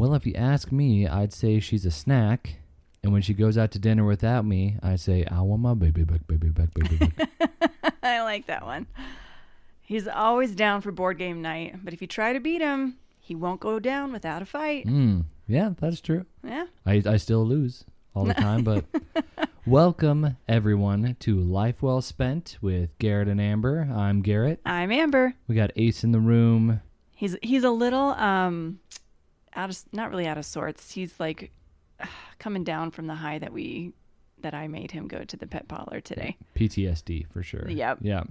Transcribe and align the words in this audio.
Well, 0.00 0.14
if 0.14 0.24
you 0.24 0.32
ask 0.32 0.72
me, 0.72 1.06
I'd 1.06 1.30
say 1.30 1.60
she's 1.60 1.84
a 1.84 1.90
snack. 1.90 2.54
And 3.02 3.12
when 3.12 3.20
she 3.20 3.34
goes 3.34 3.58
out 3.58 3.70
to 3.72 3.78
dinner 3.78 4.06
without 4.06 4.46
me, 4.46 4.78
I 4.82 4.96
say, 4.96 5.26
I 5.30 5.42
want 5.42 5.60
my 5.60 5.74
baby 5.74 6.04
back, 6.04 6.26
baby 6.26 6.48
back, 6.48 6.72
baby 6.72 6.96
back. 6.96 7.28
I 8.02 8.22
like 8.22 8.46
that 8.46 8.64
one. 8.64 8.86
He's 9.82 10.08
always 10.08 10.54
down 10.54 10.80
for 10.80 10.90
board 10.90 11.18
game 11.18 11.42
night, 11.42 11.84
but 11.84 11.92
if 11.92 12.00
you 12.00 12.06
try 12.06 12.32
to 12.32 12.40
beat 12.40 12.62
him, 12.62 12.96
he 13.20 13.34
won't 13.34 13.60
go 13.60 13.78
down 13.78 14.10
without 14.10 14.40
a 14.40 14.46
fight. 14.46 14.86
mm, 14.86 15.26
yeah, 15.46 15.74
that's 15.78 16.00
true. 16.00 16.24
Yeah. 16.42 16.68
I, 16.86 17.02
I 17.04 17.18
still 17.18 17.44
lose 17.44 17.84
all 18.14 18.24
the 18.24 18.32
time, 18.32 18.64
but 18.64 18.86
welcome 19.66 20.38
everyone 20.48 21.14
to 21.20 21.38
Life 21.38 21.82
Well 21.82 22.00
Spent 22.00 22.56
with 22.62 22.88
Garrett 22.98 23.28
and 23.28 23.38
Amber. 23.38 23.86
I'm 23.94 24.22
Garrett. 24.22 24.60
I'm 24.64 24.92
Amber. 24.92 25.34
We 25.46 25.56
got 25.56 25.72
Ace 25.76 26.04
in 26.04 26.12
the 26.12 26.20
room. 26.20 26.80
He's 27.14 27.36
he's 27.42 27.64
a 27.64 27.70
little 27.70 28.12
um 28.12 28.80
out 29.54 29.70
of 29.70 29.78
not 29.92 30.10
really 30.10 30.26
out 30.26 30.38
of 30.38 30.44
sorts. 30.44 30.92
He's 30.92 31.18
like 31.18 31.50
coming 32.38 32.64
down 32.64 32.90
from 32.90 33.06
the 33.06 33.14
high 33.16 33.38
that 33.38 33.52
we 33.52 33.92
that 34.42 34.54
I 34.54 34.68
made 34.68 34.90
him 34.92 35.06
go 35.06 35.24
to 35.24 35.36
the 35.36 35.46
pet 35.46 35.68
parlor 35.68 36.00
today. 36.00 36.36
PTSD 36.56 37.26
for 37.30 37.42
sure. 37.42 37.68
Yep. 37.68 37.98
Yeah. 38.00 38.22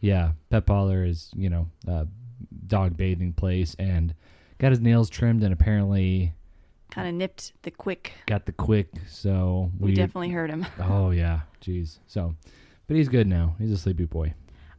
Yeah. 0.00 0.32
Pet 0.50 0.66
parlor 0.66 1.02
is, 1.04 1.30
you 1.34 1.48
know, 1.48 1.68
a 1.88 2.06
dog 2.66 2.96
bathing 2.96 3.32
place 3.32 3.74
and 3.78 4.14
got 4.58 4.70
his 4.72 4.80
nails 4.80 5.08
trimmed 5.08 5.42
and 5.42 5.52
apparently 5.52 6.32
Kind 6.90 7.08
of 7.08 7.14
nipped 7.14 7.52
the 7.62 7.70
quick. 7.70 8.12
got 8.26 8.44
the 8.46 8.52
quick. 8.52 8.88
So 9.08 9.70
We 9.78 9.94
definitely 9.94 10.28
hurt 10.30 10.50
him. 10.50 10.66
Oh, 10.80 11.10
yeah. 11.10 11.40
Jeez. 11.62 11.98
So, 12.06 12.34
but 12.86 12.96
he's 12.96 13.08
good 13.08 13.26
now. 13.26 13.56
He's 13.58 13.72
a 13.72 13.78
sleepy 13.78 14.04
boy. 14.04 14.34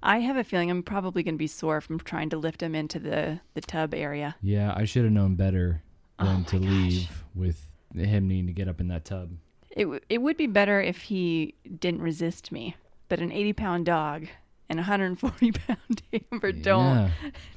I 0.07 0.19
have 0.19 0.37
a 0.37 0.43
feeling 0.43 0.71
I'm 0.71 0.83
probably 0.83 1.21
going 1.21 1.35
to 1.35 1.39
be 1.39 1.47
sore 1.47 1.81
from 1.81 1.99
trying 1.99 2.29
to 2.29 2.37
lift 2.37 2.63
him 2.63 2.73
into 2.73 2.97
the 2.99 3.41
the 3.53 3.61
tub 3.61 3.93
area. 3.93 4.35
Yeah. 4.41 4.73
I 4.75 4.85
should 4.85 5.03
have 5.03 5.13
known 5.13 5.35
better 5.35 5.81
Oh 6.19 6.25
than 6.25 6.35
my 6.37 6.43
to 6.43 6.59
gosh. 6.59 6.67
leave 6.69 7.23
with 7.35 7.61
him 7.93 8.27
needing 8.27 8.47
to 8.47 8.53
get 8.53 8.67
up 8.67 8.79
in 8.79 8.87
that 8.87 9.05
tub. 9.05 9.31
It 9.71 9.83
w- 9.83 9.99
it 10.09 10.19
would 10.19 10.37
be 10.37 10.47
better 10.47 10.81
if 10.81 11.03
he 11.03 11.53
didn't 11.79 12.01
resist 12.01 12.51
me, 12.51 12.75
but 13.09 13.19
an 13.19 13.31
80 13.31 13.53
pound 13.53 13.85
dog 13.85 14.25
and 14.69 14.79
a 14.79 14.81
140 14.81 15.51
pound 15.67 16.01
Amber 16.31 16.51
don't 16.51 16.95
Yeah. 16.95 17.09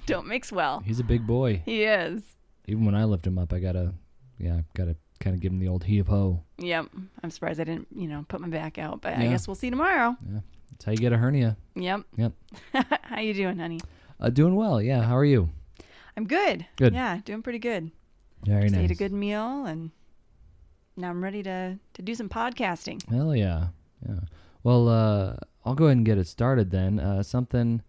don't 0.06 0.26
mix 0.26 0.52
well. 0.52 0.80
He's 0.80 1.00
a 1.00 1.04
big 1.04 1.26
boy. 1.26 1.62
He 1.64 1.84
is. 1.84 2.22
Even 2.66 2.84
when 2.84 2.94
I 2.94 3.04
lift 3.04 3.26
him 3.26 3.38
up, 3.38 3.52
I 3.52 3.58
gotta, 3.60 3.94
yeah, 4.38 4.60
gotta 4.74 4.96
kind 5.20 5.34
of 5.34 5.40
give 5.40 5.52
him 5.52 5.58
the 5.60 5.68
old 5.68 5.84
heave 5.84 6.06
ho. 6.08 6.42
Yep. 6.58 6.86
I'm 7.22 7.30
surprised 7.30 7.60
I 7.60 7.64
didn't, 7.64 7.88
you 7.94 8.08
know, 8.08 8.24
put 8.28 8.40
my 8.40 8.48
back 8.48 8.76
out, 8.78 9.00
but 9.00 9.14
I 9.16 9.26
guess 9.28 9.48
we'll 9.48 9.54
see 9.54 9.70
tomorrow. 9.70 10.16
That's 10.70 10.84
how 10.84 10.92
you 10.92 10.98
get 10.98 11.12
a 11.12 11.18
hernia. 11.18 11.56
Yep. 11.74 12.02
Yep. 12.16 12.32
How 13.02 13.20
you 13.20 13.34
doing, 13.34 13.58
honey? 13.58 13.80
Uh, 14.18 14.30
doing 14.30 14.54
well. 14.54 14.80
Yeah. 14.80 15.02
How 15.02 15.16
are 15.16 15.24
you? 15.24 15.50
I'm 16.16 16.26
good. 16.26 16.66
Good. 16.76 16.94
Yeah, 16.94 17.20
doing 17.24 17.42
pretty 17.42 17.58
good. 17.58 17.90
Very 18.44 18.62
Just 18.62 18.74
nice. 18.74 18.84
ate 18.84 18.90
a 18.90 18.94
good 18.94 19.12
meal 19.12 19.66
and 19.66 19.90
now 20.96 21.10
I'm 21.10 21.22
ready 21.22 21.42
to 21.42 21.78
to 21.94 22.02
do 22.02 22.14
some 22.14 22.28
podcasting. 22.28 23.08
Hell 23.08 23.34
yeah, 23.34 23.68
yeah. 24.06 24.20
Well, 24.62 24.88
uh, 24.88 25.36
I'll 25.64 25.74
go 25.74 25.86
ahead 25.86 25.98
and 25.98 26.06
get 26.06 26.18
it 26.18 26.26
started 26.26 26.70
then. 26.70 26.98
Uh, 27.00 27.22
something, 27.22 27.82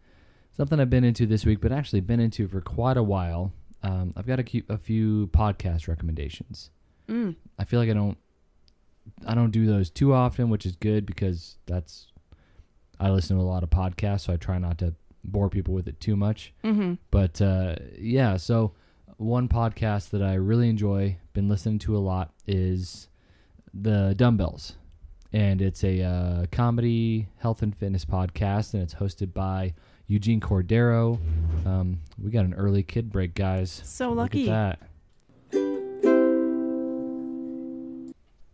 something 0.55 0.79
I've 0.79 0.89
been 0.89 1.03
into 1.03 1.25
this 1.25 1.45
week, 1.45 1.59
but 1.61 1.71
actually 1.71 2.01
been 2.01 2.19
into 2.19 2.47
for 2.47 2.61
quite 2.61 2.97
a 2.97 3.03
while. 3.03 3.53
Um, 3.83 4.13
I've 4.15 4.27
got 4.27 4.39
a, 4.39 4.63
a 4.69 4.77
few 4.77 5.27
podcast 5.27 5.87
recommendations. 5.87 6.69
Mm. 7.09 7.35
I 7.57 7.63
feel 7.63 7.79
like 7.79 7.89
I 7.89 7.93
don't, 7.93 8.17
I 9.25 9.33
don't 9.35 9.51
do 9.51 9.65
those 9.65 9.89
too 9.89 10.13
often, 10.13 10.49
which 10.49 10.65
is 10.65 10.75
good 10.75 11.05
because 11.05 11.57
that's, 11.65 12.07
I 13.01 13.09
listen 13.09 13.35
to 13.35 13.41
a 13.41 13.43
lot 13.43 13.63
of 13.63 13.69
podcasts, 13.71 14.21
so 14.21 14.33
I 14.33 14.37
try 14.37 14.59
not 14.59 14.77
to 14.77 14.93
bore 15.23 15.49
people 15.49 15.73
with 15.73 15.87
it 15.87 15.99
too 15.99 16.15
much. 16.15 16.53
Mhm. 16.63 16.99
But 17.09 17.41
uh, 17.41 17.75
yeah, 17.99 18.37
so 18.37 18.73
one 19.17 19.47
podcast 19.49 20.11
that 20.11 20.21
I 20.21 20.35
really 20.35 20.69
enjoy, 20.69 21.17
been 21.33 21.49
listening 21.49 21.79
to 21.79 21.97
a 21.97 21.99
lot, 21.99 22.31
is 22.47 23.07
the 23.73 24.13
Dumbbells, 24.15 24.75
and 25.33 25.61
it's 25.61 25.83
a 25.83 26.01
uh, 26.03 26.45
comedy, 26.51 27.27
health 27.37 27.61
and 27.63 27.75
fitness 27.75 28.05
podcast, 28.05 28.73
and 28.75 28.83
it's 28.83 28.93
hosted 28.95 29.33
by 29.33 29.73
Eugene 30.07 30.39
Cordero. 30.39 31.19
Um, 31.65 32.01
we 32.21 32.29
got 32.31 32.45
an 32.45 32.53
early 32.53 32.83
kid 32.83 33.11
break, 33.11 33.33
guys. 33.33 33.81
So 33.83 34.11
lucky. 34.13 34.49
at 34.49 34.77
that. 34.79 34.87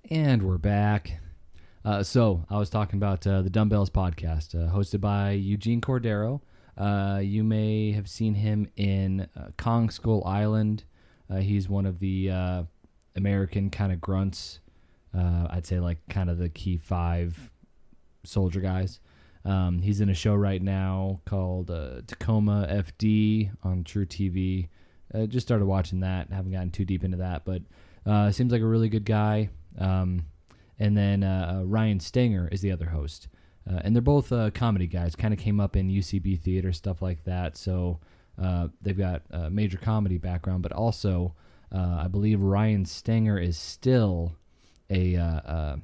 And 0.09 0.43
we're 0.43 0.57
back. 0.57 1.19
Uh, 1.87 2.03
so 2.03 2.43
I 2.49 2.57
was 2.57 2.69
talking 2.69 2.97
about 2.97 3.25
uh, 3.25 3.41
the 3.41 3.49
Dumbbells 3.49 3.89
podcast, 3.89 4.53
uh, 4.53 4.69
hosted 4.75 4.99
by 4.99 5.31
Eugene 5.31 5.79
Cordero. 5.79 6.41
Uh, 6.77 7.21
you 7.23 7.45
may 7.45 7.93
have 7.93 8.09
seen 8.09 8.33
him 8.33 8.67
in 8.75 9.29
uh, 9.37 9.51
Kong 9.55 9.89
Skull 9.89 10.21
Island. 10.25 10.83
Uh, 11.29 11.37
he's 11.37 11.69
one 11.69 11.85
of 11.85 11.99
the 11.99 12.65
American 13.15 13.69
kind 13.69 13.93
of 13.93 14.01
grunts. 14.01 14.59
I'd 15.13 15.65
say 15.65 15.79
like 15.79 15.99
kind 16.09 16.29
of 16.29 16.37
the 16.37 16.49
key 16.49 16.75
five 16.75 17.51
soldier 18.25 18.59
guys. 18.59 18.99
Um, 19.45 19.79
he's 19.81 20.01
in 20.01 20.09
a 20.09 20.13
show 20.13 20.35
right 20.35 20.61
now 20.61 21.21
called 21.23 21.67
Tacoma 21.67 22.67
FD 22.69 23.51
on 23.63 23.85
truTV. 23.85 24.67
Just 25.29 25.47
started 25.47 25.65
watching 25.65 26.01
that. 26.01 26.33
Haven't 26.33 26.51
gotten 26.51 26.69
too 26.69 26.83
deep 26.83 27.05
into 27.05 27.17
that, 27.17 27.45
but 27.45 27.61
seems 28.35 28.51
like 28.51 28.61
a 28.61 28.67
really 28.67 28.89
good 28.89 29.05
guy. 29.05 29.51
Um, 29.79 30.25
and 30.79 30.97
then 30.97 31.23
uh, 31.23 31.59
uh, 31.59 31.65
Ryan 31.65 31.99
Stanger 31.99 32.47
is 32.51 32.61
the 32.61 32.71
other 32.71 32.87
host, 32.87 33.27
uh, 33.69 33.79
and 33.83 33.95
they're 33.95 34.01
both 34.01 34.31
uh, 34.31 34.51
comedy 34.51 34.87
guys. 34.87 35.15
Kind 35.15 35.33
of 35.33 35.39
came 35.39 35.59
up 35.59 35.75
in 35.75 35.89
UCB 35.89 36.39
theater 36.39 36.71
stuff 36.71 37.01
like 37.01 37.23
that. 37.25 37.57
So 37.57 37.99
uh, 38.41 38.67
they've 38.81 38.97
got 38.97 39.23
a 39.31 39.49
major 39.49 39.77
comedy 39.77 40.17
background, 40.17 40.63
but 40.63 40.71
also 40.71 41.33
uh, 41.73 42.01
I 42.03 42.07
believe 42.07 42.41
Ryan 42.41 42.85
Stanger 42.85 43.37
is 43.39 43.57
still 43.57 44.35
a 44.89 45.15
uh, 45.15 45.23
uh, 45.23 45.75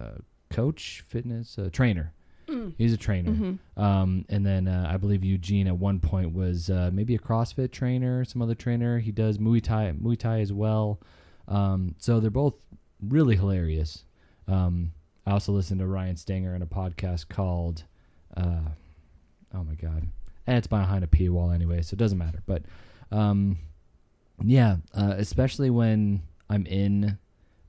uh, 0.00 0.10
coach, 0.50 1.04
fitness 1.08 1.58
uh, 1.58 1.68
trainer. 1.72 2.12
Mm. 2.48 2.74
He's 2.76 2.92
a 2.92 2.96
trainer. 2.96 3.30
Mhm. 3.32 3.58
Um, 3.76 4.24
and 4.28 4.44
then 4.44 4.68
uh, 4.68 4.88
I 4.92 4.96
believe 4.96 5.24
Eugene 5.24 5.66
at 5.68 5.78
one 5.78 6.00
point 6.00 6.34
was 6.34 6.68
uh, 6.68 6.90
maybe 6.92 7.14
a 7.14 7.18
CrossFit 7.18 7.70
trainer, 7.70 8.24
some 8.24 8.42
other 8.42 8.54
trainer. 8.54 8.98
He 8.98 9.12
does 9.12 9.38
Muay 9.38 9.62
Thai, 9.62 9.92
Muay 9.92 10.18
Thai 10.18 10.40
as 10.40 10.52
well. 10.52 11.00
Um, 11.48 11.94
so 11.98 12.20
they're 12.20 12.30
both 12.30 12.54
really 13.06 13.36
hilarious. 13.36 14.04
Um, 14.48 14.92
I 15.26 15.32
also 15.32 15.52
listened 15.52 15.80
to 15.80 15.86
Ryan 15.86 16.16
Stanger 16.16 16.54
in 16.54 16.62
a 16.62 16.66
podcast 16.66 17.28
called, 17.28 17.84
uh, 18.36 18.60
oh 19.54 19.64
my 19.64 19.74
god, 19.74 20.08
and 20.46 20.56
it's 20.58 20.66
behind 20.66 21.04
a 21.04 21.28
wall 21.28 21.50
anyway, 21.50 21.82
so 21.82 21.94
it 21.94 21.98
doesn't 21.98 22.18
matter. 22.18 22.42
But 22.46 22.62
um, 23.10 23.58
yeah, 24.42 24.76
uh, 24.94 25.14
especially 25.16 25.70
when 25.70 26.22
I'm 26.50 26.66
in 26.66 27.18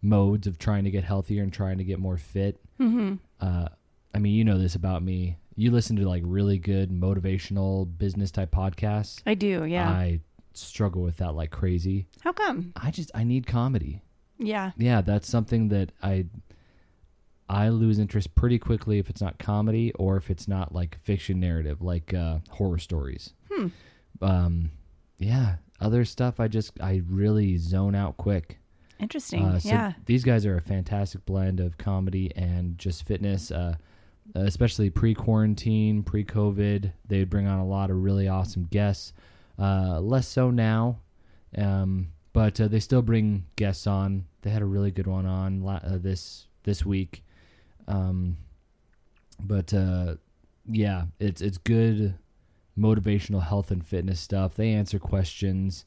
modes 0.01 0.47
of 0.47 0.57
trying 0.57 0.83
to 0.85 0.91
get 0.91 1.03
healthier 1.03 1.43
and 1.43 1.53
trying 1.53 1.77
to 1.77 1.83
get 1.83 1.97
more 1.99 2.17
fit 2.17 2.59
Mhm. 2.79 3.19
uh, 3.39 3.69
I 4.16 4.19
mean, 4.19 4.33
you 4.35 4.43
know 4.43 4.57
this 4.59 4.75
about 4.75 5.01
me. 5.01 5.38
You 5.55 5.72
listen 5.72 5.95
to 5.95 6.07
like 6.07 6.22
really 6.25 6.57
good 6.59 6.91
motivational 6.91 7.88
business 7.97 8.29
type 8.31 8.51
podcasts. 8.51 9.22
I 9.25 9.33
do. 9.35 9.66
Yeah. 9.66 9.89
I 9.89 10.19
struggle 10.53 11.01
with 11.01 11.17
that 11.17 11.33
like 11.35 11.49
crazy. 11.51 12.07
How 12.22 12.31
come? 12.31 12.73
I 12.75 12.91
just 12.91 13.09
I 13.16 13.23
need 13.23 13.47
comedy. 13.47 14.03
Yeah. 14.38 14.71
Yeah, 14.77 15.01
that's 15.01 15.27
something 15.27 15.69
that 15.69 15.91
I 16.01 16.25
I 17.49 17.69
lose 17.69 17.99
interest 17.99 18.35
pretty 18.35 18.57
quickly 18.57 18.99
if 18.99 19.09
it's 19.09 19.21
not 19.21 19.38
comedy 19.38 19.91
or 19.94 20.17
if 20.17 20.29
it's 20.29 20.47
not 20.47 20.73
like 20.73 20.97
fiction 21.03 21.39
narrative, 21.39 21.81
like 21.81 22.13
uh, 22.13 22.39
horror 22.49 22.79
stories. 22.79 23.33
Hmm. 23.51 23.67
Um, 24.22 24.72
yeah, 25.19 25.55
other 25.79 26.05
stuff 26.05 26.39
I 26.39 26.47
just 26.47 26.79
I 26.81 27.01
really 27.07 27.57
zone 27.57 27.95
out 27.95 28.17
quick. 28.17 28.59
Interesting. 28.99 29.43
Uh, 29.43 29.59
so 29.59 29.69
yeah. 29.69 29.93
these 30.05 30.23
guys 30.23 30.45
are 30.45 30.55
a 30.55 30.61
fantastic 30.61 31.25
blend 31.25 31.59
of 31.59 31.77
comedy 31.77 32.31
and 32.35 32.77
just 32.77 33.05
fitness, 33.05 33.51
uh, 33.51 33.75
especially 34.33 34.89
pre 34.89 35.13
quarantine, 35.13 36.03
pre 36.03 36.23
COVID. 36.23 36.93
They 37.08 37.19
would 37.19 37.29
bring 37.29 37.47
on 37.47 37.59
a 37.59 37.66
lot 37.66 37.90
of 37.90 37.97
really 37.97 38.28
awesome 38.28 38.63
guests. 38.72 39.13
Uh, 39.59 39.99
less 39.99 40.28
so 40.28 40.49
now, 40.49 40.99
um, 41.58 42.08
but 42.34 42.59
uh, 42.59 42.68
they 42.68 42.80
still 42.80 43.02
bring 43.02 43.46
guests 43.56 43.88
on. 43.88 44.26
They 44.41 44.50
had 44.50 44.62
a 44.62 44.66
really 44.66 44.91
good 44.91 45.08
one 45.08 45.26
on 45.26 45.66
uh, 45.68 45.97
this 46.02 46.47
this 46.64 46.85
week. 46.85 47.24
Um, 47.88 48.38
but 49.40 49.74
uh, 49.74 50.16
yeah, 50.70 51.06
it's 51.20 51.41
it's 51.41 51.58
good 51.58 52.16
motivational 52.78 53.44
health 53.44 53.72
and 53.72 53.85
fitness 53.85 54.20
stuff. 54.20 54.56
They 54.56 54.72
answer 54.74 55.00
questions. 55.00 55.85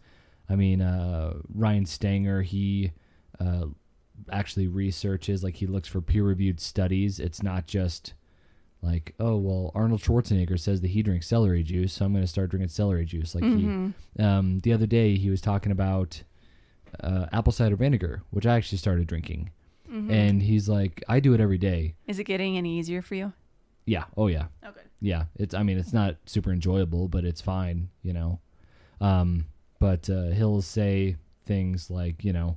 I 0.48 0.54
mean, 0.56 0.80
uh, 0.80 1.34
Ryan 1.52 1.86
Stanger, 1.86 2.42
he 2.42 2.92
uh, 3.40 3.66
actually 4.30 4.68
researches, 4.68 5.42
like 5.42 5.56
he 5.56 5.66
looks 5.66 5.88
for 5.88 6.00
peer 6.00 6.22
reviewed 6.22 6.60
studies. 6.60 7.18
It's 7.18 7.42
not 7.42 7.66
just 7.66 8.14
like, 8.82 9.14
oh, 9.18 9.36
well, 9.36 9.72
Arnold 9.74 10.02
Schwarzenegger 10.02 10.60
says 10.60 10.80
that 10.82 10.88
he 10.92 11.02
drinks 11.02 11.26
celery 11.26 11.64
juice, 11.64 11.94
so 11.94 12.04
I'm 12.04 12.12
going 12.12 12.22
to 12.22 12.28
start 12.28 12.50
drinking 12.50 12.68
celery 12.68 13.04
juice. 13.04 13.34
Like 13.34 13.42
Mhm. 13.42 13.92
he, 14.16 14.22
um, 14.22 14.60
the 14.60 14.72
other 14.72 14.86
day, 14.86 15.16
he 15.16 15.28
was 15.30 15.40
talking 15.40 15.72
about 15.72 16.22
uh, 17.02 17.26
apple 17.32 17.52
cider 17.52 17.76
vinegar, 17.76 18.22
which 18.30 18.46
I 18.46 18.56
actually 18.56 18.78
started 18.78 19.06
drinking. 19.06 19.50
Mhm. 19.90 20.10
And 20.10 20.42
he's 20.42 20.68
like, 20.68 21.02
I 21.08 21.20
do 21.20 21.32
it 21.34 21.40
every 21.40 21.58
day. 21.58 21.94
Is 22.06 22.18
it 22.18 22.24
getting 22.24 22.56
any 22.56 22.78
easier 22.78 23.02
for 23.02 23.14
you? 23.14 23.32
Yeah. 23.84 24.04
Oh, 24.16 24.26
yeah. 24.26 24.46
Okay. 24.64 24.80
yeah 25.00 25.26
it's 25.36 25.52
i 25.54 25.62
mean 25.62 25.76
it's 25.76 25.92
not 25.92 26.16
super 26.24 26.50
enjoyable 26.50 27.06
but 27.06 27.22
it's 27.22 27.42
fine 27.42 27.90
you 28.02 28.14
know 28.14 28.40
um 29.02 29.44
but 29.78 30.08
uh, 30.08 30.28
he'll 30.30 30.62
say 30.62 31.16
things 31.44 31.90
like 31.90 32.24
you 32.24 32.32
know, 32.32 32.56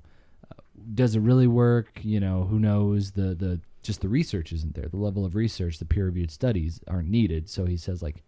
uh, 0.50 0.62
does 0.96 1.16
it 1.16 1.20
really 1.20 1.48
work? 1.48 2.00
You 2.02 2.22
know, 2.22 2.46
who 2.50 2.60
knows? 2.60 3.12
The 3.12 3.36
the 3.36 3.60
just 3.84 4.00
the 4.00 4.08
research 4.08 4.54
isn't 4.54 4.74
there. 4.74 4.88
The 4.88 4.96
level 4.98 5.26
of 5.26 5.36
research, 5.36 5.80
the 5.80 5.86
peer 5.86 6.06
reviewed 6.06 6.32
studies 6.32 6.80
aren't 6.88 7.10
needed. 7.10 7.50
So 7.50 7.66
he 7.66 7.76
says 7.76 8.02
like, 8.02 8.24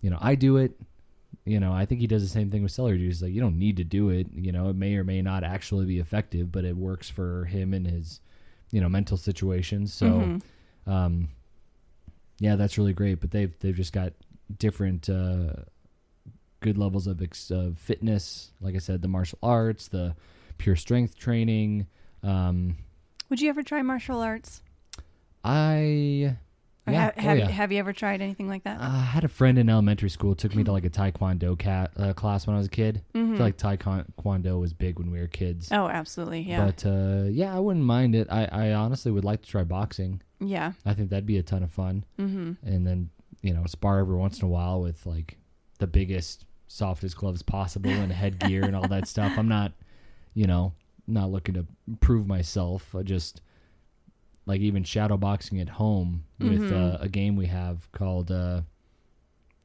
you 0.00 0.10
know, 0.10 0.18
I 0.20 0.36
do 0.36 0.56
it. 0.58 0.78
You 1.46 1.60
know, 1.60 1.72
I 1.72 1.84
think 1.84 2.00
he 2.00 2.06
does 2.06 2.22
the 2.22 2.28
same 2.28 2.50
thing 2.50 2.62
with 2.62 2.72
celery 2.72 2.96
juice. 2.98 3.20
Like, 3.20 3.32
you 3.32 3.40
don't 3.40 3.58
need 3.58 3.76
to 3.76 3.84
do 3.84 4.08
it. 4.08 4.28
You 4.32 4.50
know, 4.50 4.70
it 4.70 4.76
may 4.76 4.96
or 4.96 5.04
may 5.04 5.20
not 5.20 5.44
actually 5.44 5.84
be 5.84 5.98
effective, 5.98 6.50
but 6.50 6.64
it 6.64 6.74
works 6.76 7.10
for 7.10 7.44
him 7.44 7.74
and 7.74 7.86
his, 7.86 8.20
you 8.70 8.80
know, 8.80 8.88
mental 8.88 9.18
situations. 9.18 9.92
So, 9.92 10.06
Mhm. 10.86 10.90
um, 10.90 11.28
yeah, 12.38 12.56
that's 12.56 12.78
really 12.78 12.94
great. 12.94 13.20
But 13.20 13.30
they've 13.30 13.54
they've 13.60 13.76
just 13.76 13.92
got 13.92 14.14
different 14.58 15.10
uh, 15.10 15.52
good 16.60 16.78
levels 16.78 17.06
of 17.06 17.20
ex- 17.20 17.50
of 17.50 17.76
fitness. 17.76 18.50
Like 18.62 18.74
I 18.74 18.78
said, 18.78 19.02
the 19.02 19.08
martial 19.08 19.38
arts, 19.42 19.88
the 19.88 20.16
pure 20.56 20.76
strength 20.76 21.16
training. 21.18 21.86
Um, 22.22 22.78
Would 23.28 23.42
you 23.42 23.50
ever 23.50 23.62
try 23.62 23.82
martial 23.82 24.20
arts? 24.20 24.62
I 25.44 26.36
yeah, 26.92 27.04
ha- 27.06 27.12
oh, 27.16 27.20
have, 27.22 27.38
yeah. 27.38 27.48
have 27.48 27.72
you 27.72 27.78
ever 27.78 27.92
tried 27.92 28.20
anything 28.20 28.48
like 28.48 28.64
that? 28.64 28.78
Uh, 28.80 28.84
I 28.84 29.00
had 29.00 29.24
a 29.24 29.28
friend 29.28 29.58
in 29.58 29.68
elementary 29.70 30.10
school 30.10 30.34
took 30.34 30.54
me 30.54 30.64
to 30.64 30.72
like 30.72 30.84
a 30.84 30.90
taekwondo 30.90 31.58
cat 31.58 31.92
uh, 31.96 32.12
class 32.12 32.46
when 32.46 32.54
I 32.54 32.58
was 32.58 32.66
a 32.66 32.70
kid. 32.70 33.02
I 33.14 33.18
Mhm. 33.18 33.36
feel 33.36 33.46
like 33.46 33.56
taekwondo 33.56 34.60
was 34.60 34.72
big 34.72 34.98
when 34.98 35.10
we 35.10 35.18
were 35.20 35.26
kids. 35.26 35.70
oh, 35.72 35.88
absolutely. 35.88 36.42
Yeah. 36.42 36.66
But 36.66 36.84
uh, 36.86 37.24
yeah, 37.30 37.54
I 37.56 37.58
wouldn't 37.60 37.84
mind 37.84 38.14
it. 38.14 38.28
I, 38.30 38.44
I 38.50 38.72
honestly 38.72 39.10
would 39.12 39.24
like 39.24 39.42
to 39.42 39.48
try 39.48 39.64
boxing. 39.64 40.20
yeah. 40.40 40.72
I 40.84 40.94
think 40.94 41.10
that'd 41.10 41.26
be 41.26 41.38
a 41.38 41.42
ton 41.42 41.62
of 41.62 41.70
fun. 41.70 42.04
hmm 42.18 42.52
And 42.62 42.86
then 42.86 43.10
you 43.42 43.52
know 43.54 43.64
spar 43.66 43.98
every 43.98 44.16
once 44.16 44.38
in 44.40 44.46
a 44.46 44.50
while 44.50 44.80
with 44.80 45.04
like 45.06 45.38
the 45.78 45.86
biggest, 45.86 46.44
softest 46.66 47.16
gloves 47.16 47.42
possible 47.42 47.90
and 47.90 48.10
headgear 48.12 48.64
and 48.64 48.74
all 48.76 48.88
that 48.88 49.06
stuff. 49.14 49.32
I'm 49.38 49.48
not, 49.48 49.72
you 50.34 50.46
know, 50.46 50.72
not 51.06 51.30
looking 51.30 51.54
to 51.54 51.66
prove 52.00 52.26
myself. 52.26 52.94
I 52.94 53.02
just 53.02 53.40
like 54.46 54.60
even 54.60 54.84
shadow 54.84 55.16
boxing 55.16 55.60
at 55.60 55.68
home 55.70 56.24
with 56.38 56.70
Mhm. 56.70 56.72
uh, 56.94 56.98
a 57.00 57.08
game 57.08 57.36
we 57.36 57.46
have 57.46 57.90
called 57.92 58.30
uh, 58.30 58.62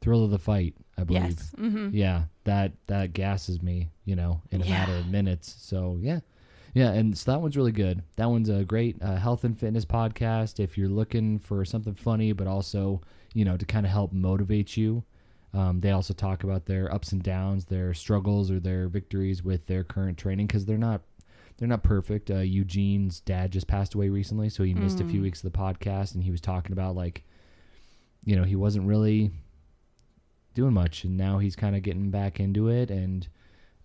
Thrill 0.02 0.24
of 0.24 0.32
the 0.32 0.40
Fight. 0.40 0.76
I 0.98 1.04
believe. 1.04 1.22
Yes. 1.24 1.54
hmm 1.58 1.90
Yeah, 1.94 2.24
that 2.44 2.74
that 2.88 3.14
gasses 3.14 3.62
me, 3.62 3.90
you 4.06 4.16
know, 4.16 4.42
in 4.52 4.62
a 4.62 4.66
Yeah. 4.66 4.80
matter 4.80 4.98
of 4.98 5.06
minutes. 5.08 5.56
So 5.60 5.98
yeah, 6.02 6.20
yeah, 6.74 6.92
and 6.92 7.18
so 7.18 7.32
that 7.32 7.42
one's 7.42 7.56
really 7.58 7.72
good. 7.72 8.04
That 8.18 8.30
one's 8.30 8.50
a 8.50 8.66
great 8.66 9.02
uh, 9.02 9.16
health 9.16 9.44
and 9.46 9.58
fitness 9.58 9.86
podcast. 9.86 10.60
If 10.60 10.78
you're 10.78 10.90
looking 10.90 11.40
for 11.40 11.64
something 11.66 11.96
funny, 11.96 12.32
but 12.34 12.48
also 12.48 13.02
you 13.34 13.46
know 13.46 13.56
to 13.58 13.66
kind 13.66 13.86
of 13.86 13.92
help 13.92 14.12
motivate 14.12 14.76
you, 14.76 15.04
um, 15.54 15.80
they 15.80 15.92
also 15.92 16.14
talk 16.14 16.44
about 16.44 16.66
their 16.66 16.94
ups 16.94 17.12
and 17.14 17.24
downs, 17.24 17.66
their 17.66 17.94
struggles 17.94 18.52
or 18.52 18.60
their 18.60 18.88
victories 18.90 19.42
with 19.44 19.66
their 19.68 19.84
current 19.84 20.18
training 20.18 20.48
because 20.48 20.66
they're 20.66 20.78
not 20.78 21.02
they're 21.60 21.68
not 21.68 21.84
perfect. 21.84 22.32
Uh, 22.32 22.38
Eugene's 22.40 23.20
dad 23.20 23.52
just 23.52 23.68
passed 23.68 23.94
away 23.94 24.10
recently, 24.10 24.50
so 24.50 24.64
he 24.64 24.74
missed 24.74 25.00
a 25.02 25.06
few 25.06 25.20
Mm. 25.20 25.24
weeks 25.24 25.44
of 25.44 25.52
the 25.52 25.58
podcast, 25.58 26.16
and 26.16 26.24
he 26.24 26.32
was 26.32 26.42
talking 26.42 26.72
about 26.72 26.96
like, 26.96 27.24
you 28.26 28.36
know, 28.36 28.44
he 28.44 28.56
wasn't 28.56 28.88
really 28.88 29.32
doing 30.54 30.74
much, 30.74 31.04
and 31.04 31.18
now 31.18 31.38
he's 31.40 31.56
kind 31.56 31.76
of 31.76 31.82
getting 31.84 32.10
back 32.10 32.40
into 32.40 32.68
it, 32.70 32.90
and 32.90 33.28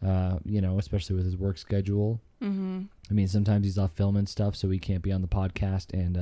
uh, 0.05 0.39
you 0.45 0.61
know, 0.61 0.79
especially 0.79 1.17
with 1.17 1.25
his 1.25 1.37
work 1.37 1.57
schedule. 1.59 2.21
hmm 2.41 2.83
I 3.11 3.15
mean, 3.15 3.29
sometimes 3.29 3.65
he's 3.67 3.79
off 3.79 3.93
filming 3.93 4.27
stuff, 4.27 4.57
so 4.57 4.71
he 4.71 4.79
can't 4.79 5.03
be 5.03 5.13
on 5.13 5.21
the 5.23 5.29
podcast, 5.29 5.93
and 5.93 6.17
uh, 6.17 6.21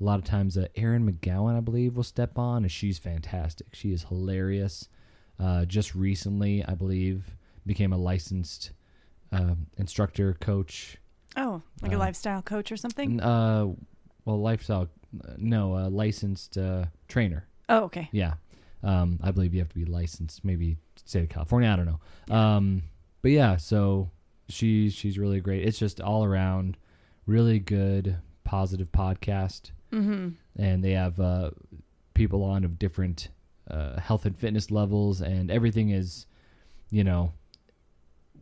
a 0.00 0.04
lot 0.04 0.18
of 0.18 0.24
times, 0.24 0.56
uh, 0.58 0.66
Erin 0.76 1.10
McGowan, 1.10 1.56
I 1.56 1.60
believe, 1.60 1.96
will 1.96 2.02
step 2.04 2.36
on, 2.38 2.62
and 2.64 2.70
she's 2.70 2.98
fantastic. 2.98 3.68
She 3.72 3.92
is 3.92 4.04
hilarious. 4.04 4.88
Uh, 5.38 5.64
just 5.64 5.94
recently, 5.94 6.64
I 6.64 6.74
believe, 6.74 7.36
became 7.64 7.92
a 7.92 7.96
licensed 7.96 8.70
uh, 9.32 9.54
instructor, 9.78 10.34
coach. 10.34 10.96
Oh, 11.36 11.62
like 11.82 11.92
a 11.92 11.96
Uh, 11.96 11.98
lifestyle 11.98 12.42
coach 12.42 12.72
or 12.72 12.76
something? 12.76 13.20
Uh, 13.20 13.66
well, 14.24 14.40
lifestyle, 14.40 14.88
no, 15.36 15.74
uh, 15.76 15.88
licensed 15.90 16.56
uh, 16.58 16.86
trainer. 17.08 17.46
Oh, 17.68 17.84
okay. 17.84 18.08
Yeah. 18.12 18.34
Um, 18.82 19.18
I 19.22 19.30
believe 19.32 19.52
you 19.54 19.60
have 19.60 19.68
to 19.70 19.74
be 19.74 19.84
licensed, 19.84 20.44
maybe 20.44 20.76
state 20.96 21.24
of 21.24 21.28
California. 21.28 21.68
I 21.70 21.76
don't 21.76 21.86
know. 21.86 22.34
Um, 22.34 22.82
but 23.22 23.30
yeah, 23.32 23.56
so 23.56 24.10
she's 24.48 24.94
she's 24.94 25.18
really 25.18 25.40
great. 25.40 25.66
It's 25.66 25.78
just 25.78 26.00
all 26.00 26.24
around 26.24 26.76
really 27.26 27.58
good, 27.58 28.16
positive 28.44 28.92
podcast, 28.92 29.72
hmm 29.90 30.28
and 30.56 30.82
they 30.84 30.92
have 30.92 31.18
uh, 31.20 31.50
people 32.14 32.42
on 32.44 32.64
of 32.64 32.78
different 32.78 33.28
uh, 33.70 33.98
health 34.00 34.24
and 34.26 34.38
fitness 34.38 34.70
levels, 34.70 35.20
and 35.20 35.50
everything 35.50 35.90
is, 35.90 36.26
you 36.90 37.02
know, 37.04 37.32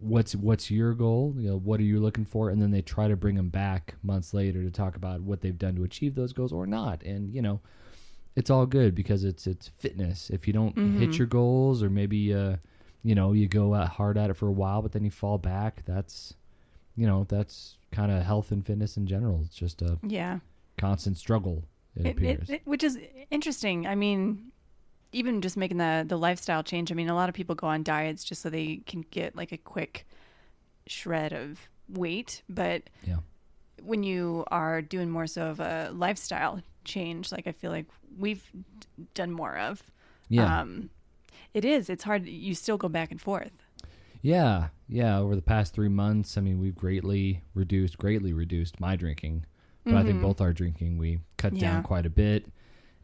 what's 0.05 0.35
what's 0.37 0.71
your 0.71 0.95
goal? 0.95 1.35
You 1.37 1.51
know, 1.51 1.56
what 1.59 1.81
are 1.81 1.85
you 1.85 2.01
looking 2.01 2.25
for? 2.25 2.51
And 2.51 2.61
then 2.61 2.71
they 2.71 2.83
try 2.83 3.09
to 3.09 3.17
bring 3.17 3.35
them 3.37 3.49
back 3.49 3.95
months 4.03 4.35
later 4.35 4.62
to 4.62 4.71
talk 4.71 4.97
about 4.97 5.21
what 5.23 5.41
they've 5.41 5.59
done 5.59 5.75
to 5.77 5.85
achieve 5.85 6.15
those 6.15 6.33
goals 6.33 6.53
or 6.53 6.67
not. 6.67 7.03
And 7.03 7.33
you 7.35 7.43
know, 7.43 7.61
it's 8.37 8.51
all 8.51 8.67
good 8.67 8.95
because 8.95 9.25
it's 9.25 9.47
it's 9.47 9.69
fitness. 9.69 10.31
If 10.31 10.47
you 10.47 10.53
don't 10.53 10.77
hit 10.77 11.11
Mhm. 11.11 11.19
your 11.19 11.27
goals, 11.27 11.83
or 11.83 11.91
maybe 11.91 12.33
uh, 12.35 12.56
you 13.03 13.15
know, 13.15 13.33
you 13.33 13.47
go 13.49 13.75
out 13.75 13.89
hard 13.91 14.17
at 14.19 14.31
it 14.31 14.35
for 14.35 14.49
a 14.49 14.53
while, 14.53 14.83
but 14.83 14.93
then 14.93 15.05
you 15.05 15.11
fall 15.11 15.39
back. 15.39 15.83
That's 15.87 16.35
you 16.97 17.06
know, 17.06 17.25
that's 17.29 17.77
kind 17.91 18.12
of 18.12 18.23
health 18.23 18.53
and 18.53 18.65
fitness 18.65 18.97
in 18.97 19.06
general. 19.06 19.43
It's 19.45 19.56
just 19.56 19.83
a 19.83 19.99
Yeah. 20.06 20.39
constant 20.79 21.17
struggle. 21.17 21.65
It, 21.97 22.19
it- 22.23 22.51
it- 22.51 22.62
which 22.67 22.83
is 22.85 22.99
interesting. 23.31 23.87
I 23.87 23.95
mean, 23.95 24.51
even 25.15 25.41
just 25.41 25.57
making 25.57 25.79
the 25.79 26.05
the 26.07 26.19
lifestyle 26.19 26.63
change. 26.63 26.91
I 26.93 26.95
mean, 26.95 27.09
a 27.09 27.15
lot 27.15 27.29
of 27.29 27.35
people 27.35 27.55
go 27.55 27.67
on 27.69 27.83
diets 27.83 28.25
just 28.25 28.43
so 28.43 28.51
they 28.51 28.81
can 28.87 29.05
get 29.11 29.35
like 29.37 29.53
a 29.53 29.57
quick 29.59 30.07
shred 30.87 31.33
of 31.33 31.69
weight, 31.89 32.43
but 32.49 32.83
Yeah. 33.07 33.19
when 33.83 34.03
you 34.03 34.45
are 34.51 34.83
doing 34.83 35.11
more 35.11 35.27
so 35.27 35.47
of 35.47 35.61
a 35.61 35.91
lifestyle 35.95 36.61
change, 36.85 37.33
like 37.33 37.47
I 37.47 37.53
feel 37.53 37.71
like 37.71 37.87
we've 38.19 38.45
done 39.15 39.31
more 39.33 39.57
of, 39.57 39.83
yeah. 40.29 40.61
um, 40.61 40.91
it 41.55 41.65
is. 41.65 41.89
It's 41.89 42.05
hard. 42.05 42.27
You 42.27 42.55
still 42.55 42.77
go 42.77 42.89
back 42.89 43.11
and 43.11 43.21
forth. 43.21 43.53
Yeah, 44.23 44.69
yeah. 44.89 45.19
Over 45.19 45.37
the 45.37 45.43
past 45.43 45.75
three 45.75 45.89
months, 45.89 46.37
I 46.39 46.41
mean, 46.41 46.59
we've 46.59 46.75
greatly 46.75 47.43
reduced, 47.55 47.99
greatly 47.99 48.33
reduced 48.33 48.81
my 48.81 48.97
drinking. 48.97 49.45
But 49.85 49.95
I 49.97 50.03
think 50.03 50.19
Mhm. 50.19 50.23
both 50.23 50.41
our 50.41 50.55
drinking, 50.55 50.97
we 50.97 51.21
cut 51.37 51.55
down 51.55 51.83
quite 51.83 52.07
a 52.07 52.11
bit, 52.11 52.47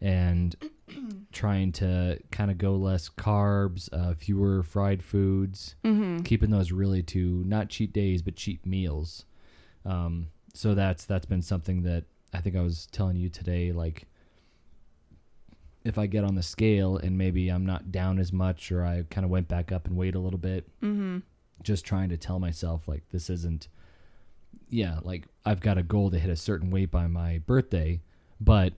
and 0.01 0.57
trying 1.33 1.73
to 1.73 2.19
kind 2.31 2.51
of 2.51 2.59
go 2.59 2.75
less 2.77 3.09
carbs, 3.09 3.89
uh, 3.93 4.15
fewer 4.15 4.63
fried 4.63 5.03
foods, 5.03 5.75
Mm-hmm. 5.85 6.21
keeping 6.25 6.51
those 6.51 6.73
really 6.73 7.03
to 7.05 7.43
not 7.47 7.69
cheat 7.69 7.93
days 7.93 8.23
but 8.23 8.37
cheat 8.37 8.65
meals. 8.67 9.25
Um, 9.85 10.29
so 10.55 10.75
that's 10.75 11.05
that's 11.05 11.27
been 11.27 11.43
something 11.43 11.83
that 11.85 12.05
I 12.33 12.41
think 12.41 12.57
I 12.57 12.61
was 12.63 12.87
telling 12.87 13.17
you 13.17 13.29
today. 13.29 13.73
Like, 13.73 14.07
if 15.85 15.97
I 15.97 16.07
get 16.07 16.25
on 16.25 16.35
the 16.35 16.43
scale 16.43 16.97
and 16.97 17.17
maybe 17.17 17.49
I'm 17.49 17.65
not 17.65 17.91
down 17.91 18.19
as 18.19 18.33
much, 18.33 18.71
or 18.71 18.85
I 18.85 19.05
kind 19.11 19.25
of 19.25 19.31
went 19.31 19.49
back 19.49 19.73
up 19.73 19.87
and 19.87 19.97
weighed 19.97 20.15
a 20.15 20.19
little 20.21 20.39
bit, 20.39 20.69
Mm-hmm. 20.83 21.19
just 21.63 21.85
trying 21.85 22.09
to 22.11 22.17
tell 22.17 22.39
myself 22.39 22.87
like 22.89 23.03
this 23.13 23.29
isn't 23.31 23.69
yeah 24.73 24.99
like 25.03 25.27
i've 25.45 25.61
got 25.61 25.79
a 25.79 25.83
goal 25.83 26.11
to 26.11 26.19
hit 26.19 26.31
a 26.31 26.37
certain 26.37 26.71
weight 26.71 26.91
by 26.91 27.07
my 27.07 27.39
birthday 27.47 28.01
but 28.41 28.73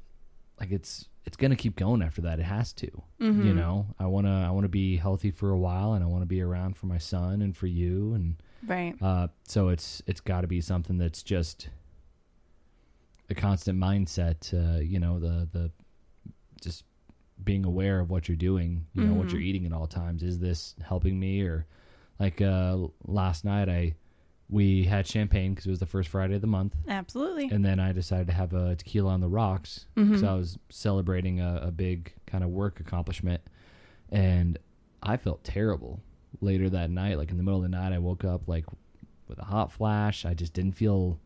like 0.62 0.70
it's 0.72 1.08
it's 1.24 1.36
gonna 1.36 1.56
keep 1.56 1.74
going 1.76 2.00
after 2.02 2.22
that 2.22 2.38
it 2.38 2.44
has 2.44 2.72
to 2.72 2.86
Mm-hmm. 3.20 3.44
you 3.46 3.52
know 3.52 3.86
i 3.98 4.06
want 4.06 4.26
to 4.26 4.30
i 4.32 4.50
want 4.50 4.64
to 4.64 4.68
be 4.68 4.96
healthy 4.96 5.30
for 5.32 5.50
a 5.50 5.58
while 5.58 5.92
and 5.94 6.02
i 6.02 6.06
want 6.06 6.22
to 6.22 6.26
be 6.26 6.40
around 6.40 6.76
for 6.76 6.86
my 6.86 6.98
son 6.98 7.42
and 7.42 7.56
for 7.56 7.66
you 7.66 8.14
and 8.14 8.36
Right. 8.66 8.94
uh 9.02 9.26
so 9.46 9.68
it's 9.70 10.02
it's 10.06 10.20
got 10.20 10.40
to 10.42 10.46
be 10.46 10.60
something 10.60 10.96
that's 10.98 11.22
just 11.24 11.68
a 13.28 13.34
constant 13.34 13.78
mindset 13.78 14.52
uh 14.54 14.78
you 14.80 14.98
know 15.00 15.18
the 15.18 15.48
the 15.52 15.70
just 16.60 16.84
being 17.42 17.64
aware 17.64 17.98
of 17.98 18.08
what 18.10 18.28
you're 18.28 18.36
doing 18.36 18.86
you 18.92 19.04
know 19.04 19.14
what 19.14 19.28
Mhm. 19.28 19.32
you're 19.32 19.40
eating 19.40 19.66
at 19.66 19.72
all 19.72 19.86
times 19.88 20.22
is 20.22 20.38
this 20.38 20.74
helping 20.84 21.18
me 21.18 21.40
or 21.42 21.66
like 22.20 22.40
uh 22.40 22.78
last 23.04 23.44
night 23.44 23.68
i 23.68 23.94
we 24.52 24.84
had 24.84 25.06
champagne 25.06 25.52
because 25.54 25.66
it 25.66 25.70
was 25.70 25.78
the 25.80 25.86
first 25.86 26.08
friday 26.10 26.34
of 26.34 26.40
the 26.42 26.46
month 26.46 26.76
Absolutely. 26.86 27.48
and 27.50 27.64
then 27.64 27.80
i 27.80 27.90
decided 27.90 28.26
to 28.26 28.32
have 28.34 28.52
a 28.52 28.76
tequila 28.76 29.10
on 29.12 29.20
the 29.20 29.28
rocks 29.28 29.86
because 29.94 30.22
Mhm. 30.22 30.28
i 30.28 30.34
was 30.34 30.58
celebrating 30.68 31.40
a, 31.40 31.60
a 31.64 31.70
big 31.72 32.12
kind 32.26 32.44
of 32.44 32.50
work 32.50 32.78
accomplishment 32.78 33.40
and 34.10 34.58
i 35.02 35.16
felt 35.16 35.42
terrible 35.42 36.00
later 36.40 36.68
that 36.70 36.90
night 36.90 37.16
like 37.18 37.30
in 37.30 37.36
the 37.38 37.42
middle 37.42 37.58
of 37.58 37.62
the 37.62 37.68
night 37.76 37.92
i 37.92 37.98
woke 37.98 38.24
up 38.24 38.46
like 38.46 38.66
with 39.26 39.38
a 39.38 39.44
hot 39.44 39.72
flash 39.72 40.26
i 40.26 40.34
just 40.34 40.52
didn't 40.52 40.72
feel 40.76 41.18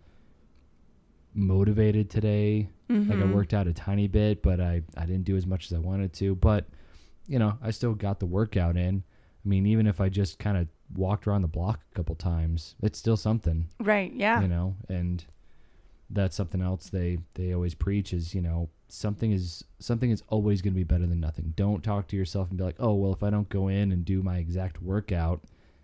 motivated 1.34 2.08
today 2.10 2.68
like 2.88 3.18
I 3.18 3.22
Mhm. 3.24 3.32
worked 3.32 3.52
out 3.52 3.66
a 3.66 3.72
tiny 3.72 4.06
bit, 4.06 4.42
but 4.42 4.60
I, 4.60 4.82
I 4.96 5.06
didn't 5.06 5.24
do 5.24 5.36
as 5.36 5.44
much 5.44 5.66
as 5.66 5.72
I 5.72 5.78
wanted 5.78 6.12
to. 6.14 6.36
But, 6.36 6.66
you 7.26 7.36
know, 7.40 7.58
I 7.60 7.72
still 7.72 7.94
got 7.94 8.20
the 8.20 8.26
workout 8.26 8.76
in. 8.76 9.02
I 9.46 9.48
mean, 9.48 9.64
even 9.66 9.86
if 9.86 10.00
I 10.00 10.08
just 10.08 10.40
kind 10.40 10.56
of 10.56 10.66
walked 10.94 11.26
around 11.26 11.42
the 11.42 11.48
block 11.48 11.80
a 11.92 11.94
couple 11.94 12.16
times, 12.16 12.74
it's 12.82 12.98
still 12.98 13.16
something, 13.16 13.68
Right. 13.78 14.12
Yeah. 14.12 14.40
you 14.42 14.48
know, 14.48 14.74
and 14.88 15.24
that's 16.10 16.34
something 16.34 16.60
else 16.60 16.88
they, 16.88 17.18
they 17.34 17.54
always 17.54 17.74
preach 17.74 18.12
is, 18.12 18.34
you 18.34 18.42
know, 18.42 18.68
something 18.88 19.30
is, 19.30 19.62
something 19.78 20.10
is 20.10 20.22
always 20.28 20.62
going 20.62 20.72
to 20.74 20.76
be 20.76 20.84
better 20.84 21.06
than 21.06 21.20
nothing. 21.20 21.52
Don't 21.56 21.84
talk 21.84 22.08
to 22.08 22.16
yourself 22.16 22.48
and 22.48 22.58
be 22.58 22.64
like, 22.64 22.76
oh, 22.80 22.94
well, 22.94 23.12
if 23.12 23.22
I 23.22 23.30
don't 23.30 23.48
go 23.48 23.68
in 23.68 23.92
and 23.92 24.04
do 24.04 24.20
my 24.22 24.38
exact 24.38 24.82
workout, 24.82 25.42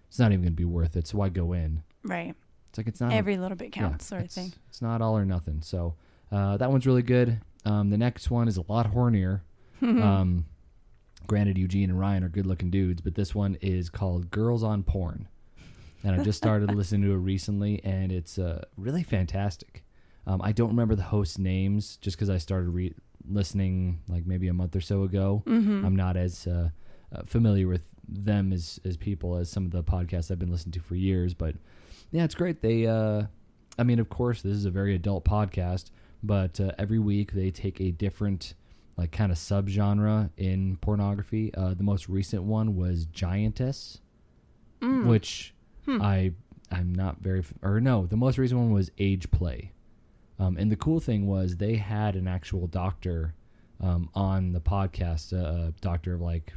it's 0.08 0.18
not 0.18 0.32
even 0.32 0.42
going 0.42 0.52
to 0.52 0.56
be 0.56 0.64
worth 0.64 0.96
it. 0.96 1.06
So 1.06 1.18
why 1.18 1.28
go 1.28 1.52
in? 1.52 1.84
Right. 2.02 2.34
It's 2.68 2.78
like 2.78 2.88
it's 2.88 3.00
not 3.00 3.12
Every 3.12 3.36
little 3.36 3.56
bit 3.56 3.76
yeah, 3.76 3.82
counts, 3.82 4.06
sort 4.06 4.22
of 4.22 4.24
it's, 4.26 4.34
thing. 4.34 4.52
It's 4.68 4.82
not 4.82 5.00
all 5.02 5.16
or 5.16 5.24
nothing. 5.24 5.62
So 5.62 5.94
uh, 6.32 6.56
that 6.56 6.70
one's 6.70 6.86
really 6.86 7.02
good. 7.02 7.40
Um, 7.64 7.90
the 7.90 7.98
next 7.98 8.28
one 8.30 8.48
is 8.48 8.56
a 8.56 8.64
lot 8.68 8.92
hornier. 8.92 9.42
um, 9.82 10.46
granted, 11.26 11.58
Eugene 11.58 11.90
and 11.90 11.98
Ryan 11.98 12.24
are 12.24 12.28
good 12.28 12.46
looking 12.46 12.70
dudes, 12.70 13.00
but 13.00 13.14
this 13.14 13.34
one 13.34 13.56
is 13.60 13.90
called 13.90 14.30
Girls 14.30 14.62
on 14.62 14.82
Porn. 14.82 15.28
And 16.04 16.20
I 16.20 16.24
just 16.24 16.38
started 16.38 16.74
listening 16.74 17.02
to 17.02 17.12
it 17.12 17.18
recently, 17.18 17.80
and 17.84 18.10
it's 18.10 18.38
uh, 18.38 18.64
really 18.76 19.02
fantastic. 19.02 19.84
Um, 20.26 20.40
I 20.42 20.52
don't 20.52 20.68
remember 20.68 20.94
the 20.94 21.02
hosts' 21.02 21.38
names 21.38 21.96
just 21.96 22.16
because 22.16 22.30
I 22.30 22.38
started 22.38 22.70
re- 22.70 22.94
listening 23.28 24.00
like 24.08 24.26
maybe 24.26 24.48
a 24.48 24.52
month 24.52 24.76
or 24.76 24.80
so 24.80 25.02
ago. 25.02 25.42
Mm-hmm. 25.46 25.84
I'm 25.84 25.96
not 25.96 26.16
as 26.16 26.46
uh, 26.46 26.70
uh, 27.14 27.22
familiar 27.24 27.68
with 27.68 27.82
them 28.08 28.52
as 28.52 28.80
as 28.84 28.96
people 28.96 29.36
as 29.36 29.48
some 29.50 29.64
of 29.64 29.70
the 29.70 29.82
podcasts 29.82 30.30
I've 30.30 30.38
been 30.38 30.50
listening 30.50 30.72
to 30.72 30.80
for 30.80 30.94
years. 30.94 31.34
But 31.34 31.56
yeah, 32.10 32.24
it's 32.24 32.34
great. 32.34 32.62
They, 32.62 32.86
uh, 32.86 33.24
I 33.78 33.84
mean, 33.84 33.98
of 33.98 34.08
course, 34.08 34.42
this 34.42 34.56
is 34.56 34.64
a 34.64 34.70
very 34.70 34.94
adult 34.94 35.24
podcast, 35.24 35.90
but 36.22 36.60
uh, 36.60 36.72
every 36.78 36.98
week 36.98 37.32
they 37.32 37.50
take 37.50 37.80
a 37.80 37.90
different 37.90 38.54
like 38.96 39.10
kind 39.12 39.32
of 39.32 39.38
subgenre 39.38 40.30
in 40.36 40.76
pornography. 40.76 41.52
Uh, 41.54 41.74
the 41.74 41.82
most 41.82 42.08
recent 42.08 42.42
one 42.42 42.76
was 42.76 43.06
giantess, 43.06 44.00
Mm. 44.80 45.06
which 45.06 45.54
Hmm. 45.86 46.00
I 46.02 46.32
I'm 46.70 46.94
not 46.94 47.20
very 47.20 47.40
f- 47.40 47.54
or 47.62 47.80
no. 47.80 48.06
The 48.06 48.16
most 48.16 48.38
recent 48.38 48.58
one 48.60 48.72
was 48.72 48.90
age 48.98 49.30
play, 49.30 49.72
um, 50.38 50.56
and 50.56 50.70
the 50.72 50.76
cool 50.76 51.00
thing 51.00 51.26
was 51.26 51.56
they 51.56 51.76
had 51.76 52.16
an 52.16 52.26
actual 52.26 52.66
doctor 52.66 53.34
um, 53.80 54.08
on 54.14 54.52
the 54.52 54.60
podcast, 54.60 55.32
uh, 55.32 55.68
a 55.68 55.72
doctor 55.80 56.14
of 56.14 56.20
like 56.20 56.52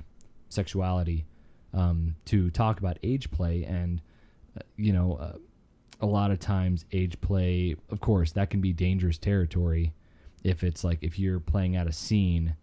sexuality, 0.50 1.26
um, 1.74 2.16
to 2.26 2.50
talk 2.52 2.80
about 2.80 2.98
age 3.04 3.30
play 3.32 3.64
and 3.64 4.02
uh, 4.58 4.62
you 4.78 4.94
know. 4.94 5.14
Uh, 5.16 5.38
a 6.02 6.06
lot 6.06 6.30
of 6.30 6.38
times 6.40 6.84
age 6.92 7.20
play 7.22 7.74
of 7.90 8.02
course 8.02 8.34
that 8.34 8.50
can 8.50 8.60
be 8.60 8.74
dangerous 8.74 9.18
territory 9.18 9.94
if 10.46 10.64
it's 10.64 10.84
like 10.84 11.00
if 11.02 11.18
you're 11.20 11.40
playing 11.40 11.76
out 11.76 11.88
a 11.88 11.92
scene 11.92 12.56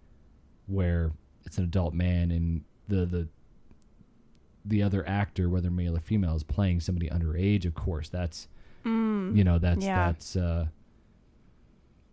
where 0.67 1.11
it's 1.45 1.59
an 1.59 1.65
adult 1.65 1.93
man 1.93 2.31
and 2.31 2.63
the 2.89 3.05
the 3.05 3.29
the 4.65 4.83
other 4.83 5.07
actor 5.09 5.49
whether 5.51 5.71
male 5.71 5.97
or 5.97 6.01
female 6.01 6.37
is 6.37 6.45
playing 6.45 6.79
somebody 6.81 7.09
underage 7.11 7.65
of 7.67 7.75
course 7.75 8.09
that's 8.09 8.49
Mm. 8.85 9.37
you 9.37 9.45
know 9.45 9.59
that's 9.61 9.85
Yeah. 9.85 10.07
that's 10.07 10.35
uh 10.35 10.67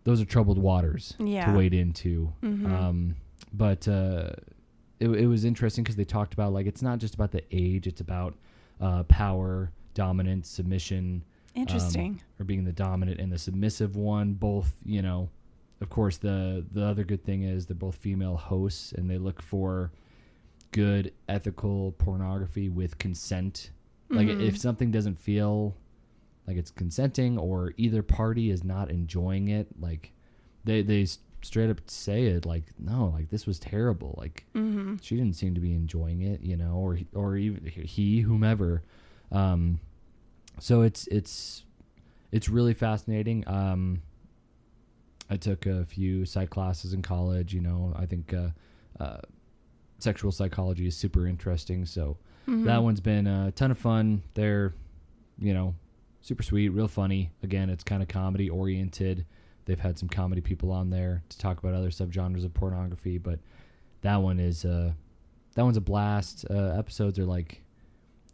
those 0.04 0.20
are 0.20 0.24
troubled 0.24 0.56
waters 0.58 1.14
Yeah. 1.18 1.50
to 1.50 1.58
wade 1.58 1.74
into 1.74 2.32
Mhm. 2.42 2.66
um 2.70 3.16
but 3.52 3.88
uh 3.88 4.30
it, 5.00 5.08
it 5.08 5.26
was 5.26 5.44
interesting 5.44 5.82
because 5.82 5.96
they 5.96 6.04
talked 6.04 6.32
about 6.32 6.52
like 6.52 6.66
it's 6.66 6.82
not 6.82 6.98
just 7.00 7.14
about 7.14 7.32
the 7.32 7.42
age 7.50 7.86
it's 7.88 8.00
about 8.00 8.34
uh 8.80 9.02
power 9.04 9.72
dominance 9.94 10.48
submission 10.48 11.24
um, 11.56 11.62
Interesting. 11.62 12.20
or 12.38 12.44
being 12.44 12.62
the 12.64 12.72
dominant 12.72 13.18
and 13.20 13.32
the 13.32 13.38
submissive 13.38 13.96
one 13.96 14.34
both 14.34 14.76
you 14.84 15.02
know 15.02 15.28
of 15.80 15.88
course 15.90 16.18
the 16.18 16.64
the 16.72 16.84
other 16.84 17.04
good 17.04 17.24
thing 17.24 17.42
is 17.42 17.66
they're 17.66 17.74
both 17.74 17.96
female 17.96 18.36
hosts 18.36 18.92
and 18.92 19.10
they 19.10 19.18
look 19.18 19.40
for 19.42 19.90
good 20.72 21.12
ethical 21.28 21.92
pornography 21.92 22.68
with 22.68 22.98
consent 22.98 23.70
like 24.08 24.28
Mhm. 24.28 24.40
if 24.42 24.58
something 24.58 24.90
doesn't 24.90 25.18
feel 25.18 25.74
like 26.46 26.56
it's 26.56 26.70
consenting 26.70 27.38
or 27.38 27.72
either 27.76 28.02
party 28.02 28.50
is 28.50 28.62
not 28.64 28.90
enjoying 28.90 29.48
it 29.48 29.68
like 29.80 30.12
they 30.64 30.82
they 30.82 31.06
straight 31.42 31.70
up 31.70 31.80
say 31.88 32.26
it 32.26 32.44
like 32.44 32.64
no 32.78 33.06
like 33.06 33.30
this 33.30 33.46
was 33.46 33.58
terrible 33.58 34.14
like 34.18 34.44
mm-hmm. 34.54 34.96
she 35.00 35.16
didn't 35.16 35.34
seem 35.36 35.54
to 35.54 35.60
be 35.60 35.72
enjoying 35.72 36.20
it, 36.20 36.42
you 36.42 36.56
know, 36.56 36.74
or 36.74 36.98
or 37.14 37.36
even 37.36 37.64
he, 37.64 38.20
whomever. 38.20 38.82
Um, 39.32 39.80
so 40.58 40.82
it's 40.82 41.06
it's 41.06 41.64
it's 42.30 42.48
really 42.50 42.74
fascinating. 42.74 43.42
Um, 43.48 44.02
I 45.30 45.36
took 45.36 45.64
a 45.66 45.84
few 45.84 46.24
psych 46.26 46.50
classes 46.50 46.92
in 46.92 47.02
college. 47.02 47.54
You 47.54 47.60
know, 47.60 47.94
I 47.96 48.04
think 48.06 48.34
uh, 48.34 48.48
uh, 49.02 49.20
sexual 49.98 50.32
psychology 50.32 50.86
is 50.86 50.96
super 50.96 51.26
interesting. 51.26 51.86
So 51.86 52.16
Mm-hmm. 52.48 52.64
that 52.64 52.82
one's 52.82 53.00
been 53.00 53.26
a 53.28 53.52
ton 53.52 53.70
of 53.70 53.78
fun. 53.78 54.22
They're, 54.34 54.72
you 55.38 55.52
know, 55.54 55.74
super 56.22 56.42
sweet, 56.42 56.70
real 56.70 56.88
funny. 56.88 57.30
Again, 57.44 57.68
it's 57.70 57.84
kind 57.84 58.02
of 58.02 58.08
comedy 58.08 58.48
oriented. 58.50 59.24
They've 59.66 59.78
had 59.78 59.98
some 59.98 60.08
comedy 60.08 60.40
people 60.40 60.72
on 60.72 60.90
there 60.90 61.22
to 61.28 61.38
talk 61.38 61.58
about 61.58 61.74
other 61.74 61.90
subgenres 61.90 62.44
of 62.44 62.52
pornography, 62.54 63.18
but 63.18 63.38
that 64.00 64.16
one 64.16 64.40
is 64.40 64.64
uh 64.64 64.92
that 65.54 65.62
one's 65.62 65.76
a 65.76 65.80
blast. 65.82 66.44
Uh, 66.50 66.74
episodes 66.76 67.18
are 67.20 67.26
like 67.26 67.62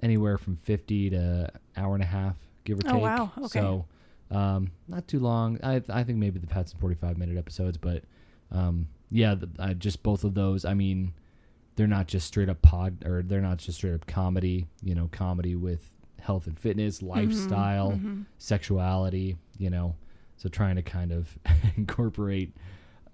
anywhere 0.03 0.39
from 0.39 0.57
50 0.57 1.11
to 1.11 1.51
hour 1.77 1.95
and 1.95 2.03
a 2.03 2.07
half, 2.07 2.37
give 2.65 2.79
or 2.79 2.83
take. 2.83 2.93
Oh, 2.93 2.95
take. 2.95 3.03
wow. 3.03 3.33
Okay. 3.39 3.49
So, 3.61 3.85
um, 4.31 4.71
not 4.89 5.07
too 5.09 5.19
long. 5.21 5.59
I 5.63 5.83
I 5.89 6.03
think 6.05 6.19
maybe 6.19 6.39
they've 6.39 6.51
had 6.51 6.69
some 6.69 6.81
45 6.81 7.17
minute 7.19 7.37
episodes, 7.37 7.77
but 7.79 8.03
um, 8.51 8.89
yeah, 9.11 9.35
the, 9.35 9.49
uh, 9.59 9.75
just 9.75 10.03
both 10.03 10.25
of 10.25 10.35
those. 10.35 10.65
I 10.65 10.75
mean, 10.75 11.13
they're 11.77 11.87
not 11.87 12.07
just 12.09 12.27
straight 12.27 12.49
up 12.49 12.63
pod 12.63 13.05
or 13.05 13.23
they're 13.23 13.41
not 13.41 13.59
just 13.59 13.79
straight 13.79 13.95
up 13.95 14.07
comedy, 14.07 14.67
you 14.83 14.95
know, 14.95 15.09
comedy 15.13 15.55
with 15.55 15.93
health 16.21 16.47
and 16.47 16.59
fitness, 16.59 17.03
lifestyle, 17.03 17.93
Mhm. 17.93 18.25
sexuality, 18.39 19.37
you 19.59 19.71
know. 19.71 19.95
So 20.39 20.49
trying 20.49 20.77
to 20.77 20.83
kind 20.83 21.13
of 21.13 21.39
incorporate 21.77 22.57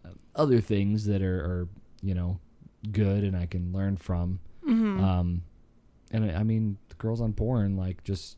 uh, 0.05 0.11
other 0.35 0.61
things 0.61 1.05
that 1.07 1.23
are, 1.23 1.41
are, 1.41 1.69
you 2.03 2.15
know, 2.15 2.39
good 2.91 3.23
and 3.25 3.37
I 3.37 3.47
can 3.47 3.73
learn 3.73 3.97
from. 3.97 4.41
Mhm. 4.67 5.01
Um, 5.01 5.43
and 6.11 6.25
I 6.31 6.41
I 6.41 6.43
mean, 6.43 6.79
the 6.89 6.95
girls 6.97 7.21
on 7.21 7.33
porn, 7.33 7.77
like 7.77 8.03
just, 8.05 8.37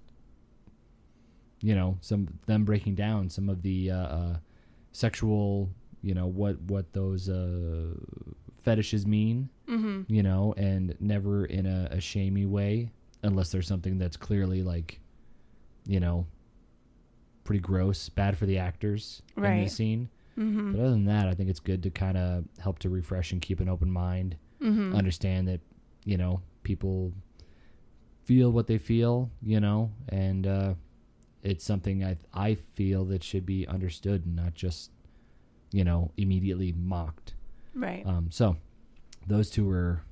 you 1.64 1.74
know, 1.74 1.96
some 2.02 2.28
them 2.46 2.64
breaking 2.64 2.94
down 2.94 3.28
some 3.30 3.48
of 3.48 3.62
the 3.62 3.90
uh, 3.90 3.96
uh, 3.96 4.36
sexual, 4.92 5.70
you 6.02 6.12
know, 6.14 6.26
what 6.26 6.60
what 6.62 6.92
those 6.92 7.28
uh, 7.30 7.94
fetishes 8.60 9.06
mean, 9.06 9.48
Mhm. 9.68 10.04
you 10.08 10.22
know, 10.22 10.52
and 10.58 10.94
never 11.00 11.46
in 11.46 11.64
a, 11.66 11.88
a 11.90 12.00
shamey 12.00 12.44
way, 12.46 12.90
unless 13.22 13.50
there's 13.50 13.66
something 13.66 13.96
that's 13.98 14.16
clearly 14.18 14.62
like, 14.62 15.00
you 15.86 16.00
know, 16.00 16.26
pretty 17.44 17.60
gross, 17.60 18.08
bad 18.10 18.36
for 18.36 18.46
the 18.46 18.58
actors 18.58 19.22
in 19.36 19.42
the 19.64 19.70
scene. 19.70 20.08
Mhm. 20.36 20.72
But 20.72 20.80
other 20.80 20.90
than 20.90 21.04
that, 21.06 21.26
I 21.28 21.34
think 21.34 21.48
it's 21.50 21.60
good 21.60 21.82
to 21.84 21.90
kind 21.90 22.16
of 22.18 22.44
help 22.58 22.78
to 22.80 22.88
refresh 22.90 23.32
and 23.32 23.40
keep 23.40 23.60
an 23.60 23.68
open 23.68 23.90
mind 23.90 24.36
Mhm. 24.60 24.94
understand 24.94 25.48
that 25.48 25.60
you 26.04 26.16
know 26.18 26.40
people 26.62 27.12
feel 28.24 28.50
what 28.50 28.66
they 28.66 28.78
feel 28.78 29.30
you 29.42 29.60
know 29.60 29.90
and 30.08 30.46
uh 30.46 30.74
it's 31.44 31.64
something 31.64 32.02
i 32.04 32.16
i 32.32 32.54
feel 32.54 33.04
that 33.04 33.22
should 33.22 33.44
be 33.46 33.66
understood 33.68 34.24
and 34.26 34.34
not 34.34 34.54
just 34.54 34.90
you 35.72 35.84
know 35.84 36.10
immediately 36.16 36.72
mocked 36.72 37.34
Right. 37.74 38.04
um 38.06 38.28
so 38.30 38.56
those 39.26 39.50
two 39.50 39.66
were 39.66 40.02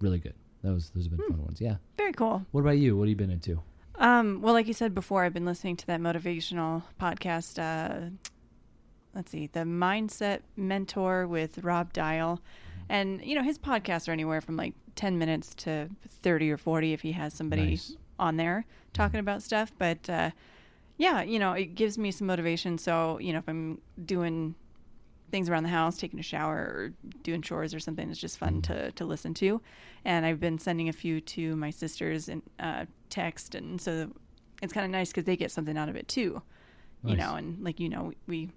really 0.00 0.18
good 0.18 0.34
those 0.62 0.90
those 0.90 1.04
have 1.04 1.16
been 1.16 1.26
Hmm. 1.26 1.32
fun 1.32 1.42
ones 1.44 1.60
yeah 1.60 1.76
Very 1.96 2.12
cool. 2.12 2.44
what 2.52 2.60
about 2.60 2.78
you 2.78 2.96
what 2.96 3.04
have 3.04 3.10
you 3.10 3.16
been 3.16 3.30
into 3.30 3.60
Um, 3.98 4.40
well, 4.42 4.54
like 4.54 4.66
you 4.66 4.72
said 4.74 4.94
before, 4.94 5.22
I've 5.24 5.34
been 5.34 5.44
listening 5.44 5.76
to 5.76 5.86
that 5.86 6.00
motivational 6.00 6.82
podcast. 6.98 7.58
Uh, 7.60 8.10
let's 9.14 9.30
see, 9.30 9.46
the 9.52 9.60
Mindset 9.60 10.40
Mentor 10.56 11.26
with 11.26 11.58
Rob 11.62 11.92
Dial, 11.92 12.40
and 12.88 13.22
you 13.24 13.34
know 13.36 13.42
his 13.42 13.58
podcasts 13.58 14.08
are 14.08 14.12
anywhere 14.12 14.40
from 14.40 14.56
like 14.56 14.74
ten 14.96 15.18
minutes 15.18 15.54
to 15.56 15.88
thirty 16.22 16.50
or 16.50 16.56
forty 16.56 16.92
if 16.94 17.02
he 17.02 17.12
has 17.12 17.34
somebody 17.34 17.66
Nice. 17.76 17.96
on 18.18 18.36
there 18.38 18.64
talking 18.92 19.20
about 19.20 19.42
stuff. 19.42 19.72
But 19.78 20.08
uh, 20.08 20.30
yeah, 20.96 21.22
you 21.22 21.38
know, 21.38 21.52
it 21.52 21.74
gives 21.74 21.98
me 21.98 22.10
some 22.10 22.26
motivation. 22.26 22.78
So 22.78 23.18
you 23.18 23.32
know, 23.32 23.38
if 23.38 23.48
I'm 23.48 23.80
doing 24.04 24.54
things 25.30 25.48
around 25.48 25.62
the 25.62 25.70
house, 25.70 25.96
taking 25.96 26.20
a 26.20 26.22
shower 26.22 26.56
or 26.56 26.92
doing 27.22 27.42
chores 27.42 27.74
or 27.74 27.80
something, 27.80 28.10
it's 28.10 28.20
just 28.20 28.38
fun 28.38 28.62
to 28.62 28.92
to 28.92 29.04
listen 29.04 29.34
to. 29.34 29.60
And 30.04 30.26
I've 30.26 30.40
been 30.40 30.58
sending 30.58 30.88
a 30.88 30.92
few 30.92 31.20
to 31.20 31.56
my 31.56 31.70
sisters 31.70 32.28
and 32.28 32.42
uh, 32.60 32.86
text, 33.10 33.54
and 33.54 33.80
so 33.80 34.10
it's 34.62 34.72
kind 34.72 34.84
of 34.84 34.90
nice 34.90 35.08
because 35.08 35.24
they 35.24 35.36
get 35.36 35.50
something 35.50 35.76
out 35.76 35.88
of 35.88 35.96
it 35.96 36.08
too. 36.08 36.42
You 37.04 37.16
know, 37.16 37.34
and 37.34 37.64
like 37.64 37.80
you 37.80 37.88
know, 37.88 38.12
we 38.28 38.50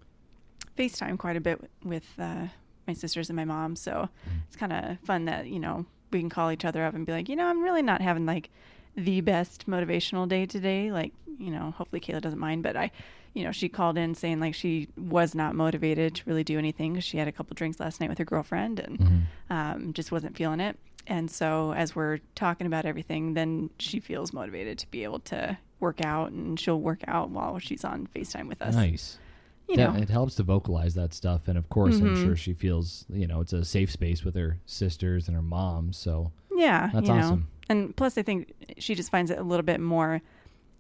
FaceTime 0.78 1.18
quite 1.18 1.36
a 1.36 1.42
bit 1.42 1.60
with 1.84 2.06
uh, 2.20 2.48
my 2.86 2.94
sisters 2.94 3.30
and 3.30 3.36
my 3.36 3.46
mom, 3.46 3.76
so 3.76 4.08
it's 4.46 4.56
kind 4.56 4.72
of 4.72 5.00
fun 5.00 5.26
that 5.26 5.48
you 5.48 5.60
know 5.60 5.86
we 6.12 6.20
can 6.20 6.30
call 6.30 6.52
each 6.52 6.64
other 6.64 6.84
up 6.84 6.94
and 6.94 7.06
be 7.06 7.12
like, 7.12 7.28
you 7.28 7.36
know, 7.36 7.46
I'm 7.46 7.64
really 7.64 7.82
not 7.82 8.02
having 8.02 8.26
like 8.26 8.52
the 8.96 9.22
best 9.22 9.68
motivational 9.68 10.28
day 10.28 10.46
today. 10.46 10.92
Like, 10.92 11.14
you 11.38 11.52
know, 11.52 11.72
hopefully 11.78 12.00
Kayla 12.00 12.22
doesn't 12.22 12.40
mind, 12.40 12.64
but 12.64 12.76
I, 12.78 12.92
you 13.34 13.44
know, 13.44 13.52
she 13.52 13.68
called 13.70 13.98
in 13.98 14.16
saying 14.16 14.40
like 14.40 14.56
she 14.56 14.88
was 14.98 15.36
not 15.36 15.56
motivated 15.56 16.16
to 16.16 16.24
really 16.26 16.44
do 16.44 16.58
anything 16.58 16.94
because 16.94 17.04
she 17.04 17.18
had 17.18 17.28
a 17.28 17.32
couple 17.32 17.54
drinks 17.56 17.80
last 17.80 18.00
night 18.00 18.10
with 18.10 18.18
her 18.20 18.26
girlfriend 18.26 18.80
and 18.80 18.98
Mm-hmm. 19.00 19.54
um, 19.54 19.94
just 19.94 20.12
wasn't 20.12 20.36
feeling 20.38 20.60
it. 20.60 20.78
And 21.08 21.30
so 21.30 21.74
as 21.74 21.96
we're 21.96 22.20
talking 22.34 22.66
about 22.66 22.86
everything, 22.86 23.34
then 23.36 23.70
she 23.78 24.00
feels 24.00 24.34
motivated 24.34 24.80
to 24.80 24.88
be 24.90 25.04
able 25.04 25.20
to 25.20 25.58
work 25.80 26.04
out 26.04 26.32
and 26.32 26.60
she'll 26.60 26.80
work 26.80 27.02
out 27.08 27.30
while 27.30 27.60
she's 27.60 27.84
on 27.84 28.08
FaceTime 28.16 28.48
with 28.48 28.62
us. 28.62 28.74
nice 28.74 29.20
You 29.68 29.76
Yeah, 29.78 29.92
know, 29.92 30.00
it 30.00 30.10
helps 30.10 30.36
to 30.36 30.44
vocalize 30.44 30.94
that 30.96 31.14
stuff 31.14 31.48
and 31.48 31.58
of 31.58 31.70
course 31.70 32.00
i'm 32.00 32.14
Mhm. 32.16 32.24
sure 32.24 32.36
she 32.36 32.54
feels 32.54 33.06
you 33.10 33.28
know 33.28 33.42
it's 33.42 33.52
a 33.54 33.66
safe 33.66 33.92
space 33.92 34.24
with 34.24 34.36
her 34.36 34.58
sisters 34.66 35.28
and 35.28 35.36
her 35.36 35.42
mom 35.44 35.92
so 35.92 36.32
yeah, 36.56 36.90
that's 36.94 37.08
you 37.10 37.14
know. 37.14 37.42
And 37.70 37.96
plus, 37.96 38.18
I 38.18 38.22
think 38.22 38.54
she 38.78 38.96
just 38.96 39.10
finds 39.12 39.32
it 39.32 39.38
a 39.40 39.44
little 39.44 39.64
bit 39.66 39.80
more 39.80 40.22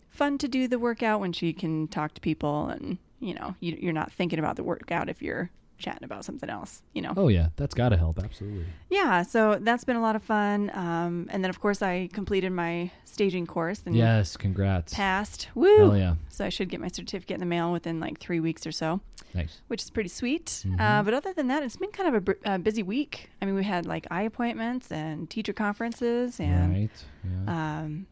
fun 0.09 0.37
to 0.39 0.47
do 0.47 0.67
the 0.67 0.79
workout 0.79 1.19
when 1.19 1.33
she 1.33 1.51
can 1.53 1.87
talk 1.89 2.13
to 2.13 2.21
people 2.21 2.67
and 2.67 2.97
you 3.19 3.33
know 3.33 3.53
you, 3.59 3.77
you're 3.81 3.91
not 3.93 4.11
thinking 4.13 4.39
about 4.39 4.55
the 4.55 4.63
workout 4.63 5.09
if 5.09 5.21
you're 5.21 5.49
chatting 5.77 6.05
about 6.05 6.23
something 6.23 6.49
else. 6.49 6.81
You 6.93 7.01
know. 7.01 7.13
Oh 7.17 7.27
yeah, 7.27 7.49
that's 7.57 7.73
got 7.73 7.89
to 7.89 7.97
help. 7.97 8.17
Absolutely. 8.23 8.65
Yeah, 8.89 9.23
so 9.23 9.57
that's 9.59 9.83
been 9.83 9.97
a 9.97 10.01
lot 10.01 10.15
of 10.15 10.23
fun. 10.23 10.71
Um, 10.73 11.27
and 11.31 11.43
then 11.43 11.49
of 11.49 11.59
course 11.59 11.81
I 11.81 12.09
completed 12.13 12.51
my 12.51 12.91
staging 13.03 13.45
course 13.45 13.81
and 13.85 13.95
Yes, 13.95 14.37
congrats. 14.37 14.93
passed. 14.93 15.49
Woo! 15.53 15.77
Hell 15.77 15.97
yeah, 15.97 16.15
So 16.29 16.45
I 16.45 16.49
should 16.49 16.69
get 16.69 16.79
my 16.79 16.87
certificate 16.87 17.33
in 17.35 17.39
the 17.41 17.45
mail 17.45 17.71
within 17.73 17.99
like 17.99 18.19
three 18.19 18.39
weeks 18.39 18.65
or 18.65 18.71
so, 18.71 19.01
nice. 19.35 19.61
which 19.67 19.83
is 19.83 19.89
pretty 19.91 20.09
sweet. 20.09 20.45
Mhm. 20.65 20.79
Uh, 20.79 21.03
but 21.03 21.13
other 21.13 21.33
than 21.33 21.47
that, 21.49 21.61
it's 21.61 21.75
been 21.77 21.91
kind 21.91 22.09
of 22.09 22.15
a 22.15 22.21
br- 22.21 22.41
uh, 22.45 22.57
busy 22.57 22.81
week. 22.81 23.29
I 23.41 23.45
mean, 23.45 23.53
we 23.55 23.63
had 23.63 23.85
like 23.85 24.07
eye 24.09 24.23
appointments 24.23 24.91
and 24.91 25.29
teacher 25.29 25.53
conferences 25.53 26.39
and 26.39 26.73
right. 26.73 27.05
Yeah. 27.45 27.81
um, 27.81 28.07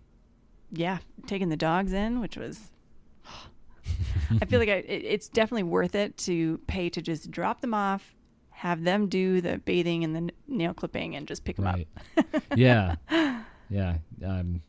yeah, 0.72 0.98
taking 1.26 1.50
the 1.50 1.58
dogs 1.58 1.94
in, 1.94 2.20
which 2.20 2.38
was. 2.38 2.70
I 4.42 4.46
feel 4.46 4.60
like 4.60 4.70
I, 4.70 4.76
it, 4.78 5.04
it's 5.06 5.30
definitely 5.30 5.64
worth 5.64 5.96
it 5.96 6.18
to 6.20 6.58
pay 6.68 6.90
to 6.90 7.02
just 7.02 7.30
drop 7.32 7.62
them 7.62 7.74
off, 7.74 8.16
have 8.52 8.84
them 8.84 9.08
do 9.08 9.42
the 9.42 9.58
bathing 9.60 10.04
and 10.04 10.14
the 10.16 10.20
n- 10.20 10.32
nail 10.48 10.74
clipping, 10.74 11.16
and 11.16 11.28
just 11.28 11.44
pick 11.44 11.58
them 11.58 11.68
up. 11.68 11.80
yeah, 12.56 12.96
yeah. 13.70 13.98
Um, 14.26 14.62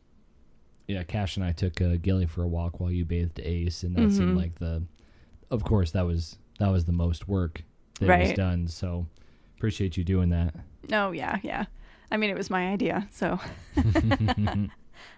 yeah. 0.87 1.03
Cash 1.03 1.37
and 1.37 1.45
I 1.45 1.51
took 1.53 1.81
uh, 1.81 1.95
Gilly 2.01 2.25
for 2.25 2.43
a 2.43 2.47
walk 2.47 2.79
while 2.79 2.91
you 2.91 3.05
bathed 3.05 3.39
Ace, 3.39 3.83
and 3.83 3.95
that 3.95 4.11
seemed 4.11 4.35
Mhm. 4.35 4.41
like 4.41 4.55
the. 4.59 4.83
Of 5.49 5.63
course, 5.63 5.91
that 5.91 6.05
was 6.05 6.37
that 6.59 6.69
was 6.71 6.85
the 6.85 6.91
most 6.91 7.27
work 7.27 7.61
that 7.99 8.19
was 8.19 8.33
done. 8.33 8.67
So 8.67 9.05
appreciate 9.57 9.97
you 9.97 10.03
doing 10.03 10.29
that. 10.29 10.53
Oh 10.91 11.11
yeah, 11.11 11.37
yeah. 11.43 11.65
I 12.11 12.17
mean, 12.17 12.29
it 12.29 12.37
was 12.37 12.49
my 12.49 12.69
idea, 12.69 13.07
so 13.11 13.39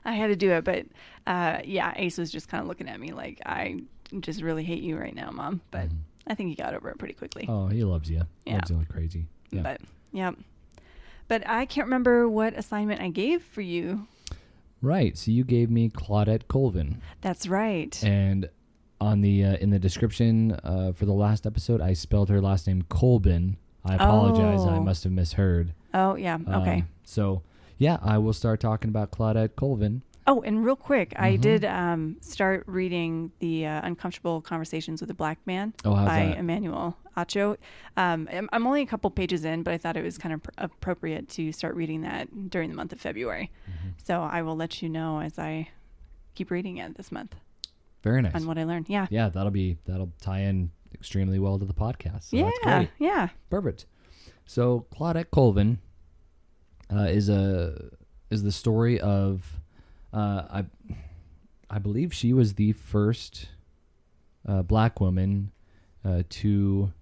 I 0.06 0.14
had 0.14 0.28
to 0.28 0.36
do 0.36 0.52
it. 0.52 0.64
But 0.64 0.86
uh, 1.26 1.60
yeah, 1.66 1.94
Ace 1.96 2.18
was 2.18 2.32
just 2.32 2.48
kind 2.48 2.62
of 2.62 2.68
looking 2.68 2.88
at 2.90 3.00
me 3.00 3.12
like 3.12 3.42
I 3.46 3.82
just 4.22 4.42
really 4.42 4.64
hate 4.64 4.82
you 4.84 4.98
right 4.98 5.14
now, 5.16 5.32
mom. 5.32 5.62
But 5.72 5.90
Mhm. 5.90 5.98
I 6.30 6.36
think 6.36 6.50
he 6.50 6.56
got 6.56 6.74
over 6.74 6.90
it 6.90 6.98
pretty 6.98 7.14
quickly. 7.14 7.46
oh, 7.48 7.68
he 7.68 7.84
loves 7.84 8.10
you. 8.10 8.24
Yeah. 8.46 8.56
Loves 8.56 8.70
you 8.70 8.78
like 8.78 8.90
crazy. 8.90 9.28
Yeah. 9.52 9.62
But 9.62 9.82
yeah. 10.12 10.32
But 11.30 11.48
I 11.48 11.66
can't 11.66 11.88
remember 11.88 12.28
what 12.30 12.54
assignment 12.58 13.02
I 13.02 13.10
gave 13.10 13.44
for 13.44 13.62
you. 13.62 14.08
Right. 14.82 15.18
So 15.18 15.32
you 15.32 15.44
gave 15.44 15.70
me 15.70 15.90
Claudette 15.90 16.48
Colvin, 16.48 17.02
That's 17.22 17.48
right. 17.48 18.02
and 18.04 18.50
on 19.00 19.22
the 19.22 19.44
uh, 19.44 19.56
in 19.58 19.70
the 19.70 19.80
description 19.80 20.54
uh, 20.64 20.92
for 20.94 21.06
the 21.06 21.14
last 21.14 21.46
episode, 21.46 21.82
I 21.82 21.94
spelled 21.94 22.30
her 22.30 22.42
last 22.42 22.68
name 22.68 22.84
Colbin. 22.90 23.58
I 23.86 23.96
apologize. 23.96 24.62
I 24.66 24.78
Oh. 24.78 24.82
must 24.84 25.04
have 25.04 25.14
misheard. 25.14 25.74
Oh 25.94 26.16
yeah. 26.16 26.38
Okay. 26.48 26.80
Um, 26.82 26.88
so 27.04 27.42
yeah, 27.78 27.98
I 28.02 28.18
will 28.18 28.34
start 28.34 28.60
talking 28.60 28.90
about 28.90 29.12
Claudette 29.12 29.56
Colvin. 29.56 30.02
oh, 30.30 30.42
and 30.42 30.66
real 30.66 30.76
quick, 30.76 31.14
I 31.16 31.38
Mhm. 31.38 31.42
did 31.42 31.64
um, 31.66 32.18
start 32.20 32.64
reading 32.68 33.32
the 33.40 33.66
uh, 33.66 33.80
Uncomfortable 33.88 34.42
Conversations 34.42 35.00
with 35.00 35.10
a 35.10 35.14
Black 35.14 35.38
Man 35.46 35.74
Oh, 35.86 35.94
by 35.96 36.26
that? 36.26 36.38
Emmanuel 36.40 36.98
Acho. 37.16 37.56
Um, 37.96 38.28
I'm, 38.32 38.50
I'm 38.52 38.68
only 38.68 38.82
a 38.82 38.86
couple 38.86 39.10
pages 39.10 39.46
in, 39.46 39.64
but 39.64 39.74
I 39.74 39.78
thought 39.78 39.96
it 39.96 40.04
was 40.04 40.18
kind 40.18 40.34
of 40.34 40.44
pr- 40.44 40.50
appropriate 40.58 41.30
to 41.30 41.52
start 41.54 41.76
reading 41.76 42.02
that 42.02 42.50
during 42.50 42.70
the 42.70 42.76
month 42.76 42.92
of 42.92 43.00
February. 43.00 43.52
Mm-hmm. 43.70 43.90
So 44.04 44.22
I 44.22 44.42
will 44.42 44.56
let 44.58 44.82
you 44.82 44.90
know 44.90 45.22
as 45.22 45.40
I 45.40 45.70
keep 46.36 46.52
reading 46.52 46.76
it 46.78 46.98
this 46.98 47.10
month 47.12 47.36
Very 48.08 48.22
nice. 48.22 48.36
on 48.36 48.48
what 48.48 48.58
I 48.58 48.64
learned. 48.64 48.90
Yeah. 48.90 49.08
Yeah, 49.10 49.30
that'll 49.30 49.52
be 49.52 49.78
that'll 49.86 50.12
tie 50.22 50.40
in 50.42 50.72
extremely 50.94 51.40
well 51.40 51.60
to 51.60 51.66
the 51.66 51.74
podcast. 51.74 52.24
So 52.30 52.38
yeah. 52.38 52.86
Yeah. 53.00 53.30
Perfect. 53.50 53.86
So 54.46 54.86
Claudette 54.94 55.30
Colvin 55.32 55.80
uh, 56.94 57.08
is 57.10 57.30
a 57.30 57.90
is 58.30 58.44
the 58.44 58.52
story 58.52 59.00
of 59.00 59.60
uh, 60.14 60.44
I 60.50 60.66
I 61.70 61.80
believe 61.80 62.14
she 62.14 62.34
was 62.34 62.54
the 62.56 62.72
first 62.72 63.50
uh, 64.48 64.62
black 64.62 65.02
woman 65.02 65.52
uh, 66.06 66.24
to 66.30 66.94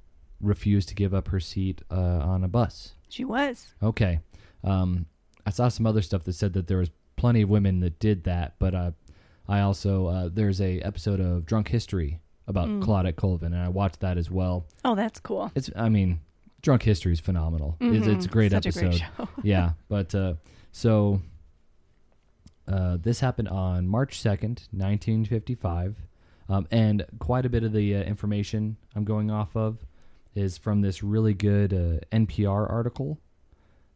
refuse 0.41 0.85
to 0.87 0.95
give 0.95 1.13
up 1.13 1.27
her 1.29 1.39
seat 1.39 1.81
uh, 1.91 1.95
on 1.95 2.43
a 2.43 2.47
bus. 2.47 2.93
She 3.09 3.23
was. 3.23 3.73
Okay. 3.81 4.19
Um, 4.63 5.05
I 5.45 5.51
saw 5.51 5.67
some 5.67 5.85
other 5.85 6.01
stuff 6.01 6.23
that 6.23 6.33
said 6.33 6.53
that 6.53 6.67
there 6.67 6.79
was 6.79 6.89
plenty 7.15 7.43
of 7.43 7.49
women 7.49 7.79
that 7.81 7.99
did 7.99 8.23
that, 8.23 8.55
but 8.59 8.73
uh, 8.73 8.91
I 9.47 9.59
also 9.61 10.07
uh, 10.07 10.29
there's 10.31 10.59
a 10.61 10.79
episode 10.81 11.19
of 11.19 11.45
Drunk 11.45 11.67
History 11.69 12.19
about 12.47 12.67
Mm. 12.67 12.83
Claudette 12.83 13.15
Colvin, 13.15 13.53
and 13.53 13.61
I 13.61 13.69
watched 13.69 13.99
that 14.01 14.17
as 14.17 14.29
well. 14.29 14.65
Oh, 14.83 14.95
that's 14.95 15.19
cool. 15.19 15.51
It's 15.55 15.69
I 15.75 15.89
mean, 15.89 16.19
Drunk 16.61 16.83
History 16.83 17.11
is 17.13 17.19
phenomenal. 17.19 17.75
It's, 17.79 18.07
it's 18.07 18.25
a 18.25 18.29
great 18.29 18.51
Such 18.51 18.65
episode. 18.67 19.01
A 19.17 19.25
great 19.25 19.29
yeah, 19.43 19.71
but 19.89 20.13
uh, 20.15 20.35
so 20.71 21.21
uh, 22.67 22.97
this 23.01 23.19
happened 23.19 23.47
on 23.49 23.87
March 23.87 24.19
second, 24.19 24.67
nineteen 24.71 25.25
fifty 25.25 25.55
five, 25.55 25.95
um, 26.49 26.67
and 26.71 27.05
quite 27.19 27.45
a 27.45 27.49
bit 27.49 27.63
of 27.63 27.71
the 27.73 27.95
uh, 27.95 28.03
information 28.03 28.77
I'm 28.95 29.03
going 29.05 29.29
off 29.31 29.55
of 29.55 29.85
is 30.33 30.57
from 30.57 30.81
this 30.81 31.01
really 31.01 31.33
good 31.33 31.73
uh, 31.73 31.99
NPR 32.15 32.69
article 32.69 33.19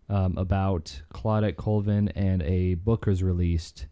um, 0.08 0.38
about 0.38 1.02
Claudette 1.14 1.58
Colvin, 1.58 2.08
and 2.10 2.42
a 2.44 2.76
book 2.76 3.06
was 3.08 3.22
released 3.24 3.88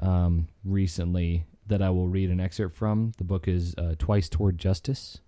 um, 0.00 0.48
recently 0.64 1.44
that 1.66 1.80
I 1.82 1.90
will 1.90 2.08
read 2.08 2.30
an 2.30 2.40
excerpt 2.40 2.76
from. 2.76 3.12
The 3.18 3.24
book 3.24 3.48
is 3.48 3.74
uh, 3.76 3.94
Twice 3.98 4.28
Toward 4.28 4.58
Justice, 4.58 5.18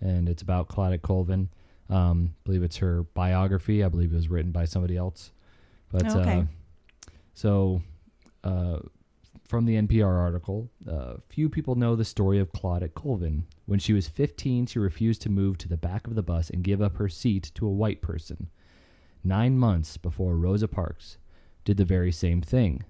and 0.00 0.28
it's 0.28 0.42
about 0.42 0.68
Claudette 0.68 1.02
Colvin. 1.02 1.48
Um, 1.90 2.34
I 2.34 2.40
believe 2.44 2.62
it's 2.62 2.76
her 2.78 3.02
biography. 3.02 3.82
I 3.82 3.88
believe 3.88 4.12
it 4.12 4.16
was 4.16 4.28
written 4.28 4.52
by 4.52 4.64
somebody 4.64 4.96
else. 4.96 5.32
But 5.90 6.06
Okay. 6.14 6.38
uh, 6.40 6.44
so 7.34 7.82
uh, 8.42 8.78
from 9.48 9.66
the 9.66 9.74
NPR 9.76 10.06
article, 10.18 10.70
uh, 10.90 11.14
few 11.28 11.48
people 11.48 11.74
know 11.74 11.96
the 11.96 12.04
story 12.04 12.38
of 12.38 12.52
Claudette 12.52 12.94
Colvin. 12.94 13.46
When 13.66 13.78
she 13.78 13.92
was 13.92 14.08
15, 14.08 14.66
she 14.66 14.78
refused 14.78 15.22
to 15.22 15.28
move 15.30 15.58
to 15.58 15.68
the 15.68 15.76
back 15.76 16.06
of 16.06 16.14
the 16.14 16.22
bus 16.22 16.50
and 16.50 16.62
give 16.62 16.80
up 16.80 16.96
her 16.96 17.08
seat 17.08 17.50
to 17.56 17.66
a 17.66 17.70
white 17.72 18.00
person. 18.00 18.48
Nine 19.22 19.58
months 19.58 19.96
before 19.96 20.36
Rosa 20.36 20.68
Parks 20.68 21.18
did 21.64 21.76
the 21.78 21.84
very 21.84 22.12
same 22.12 22.42
thing. 22.42 22.84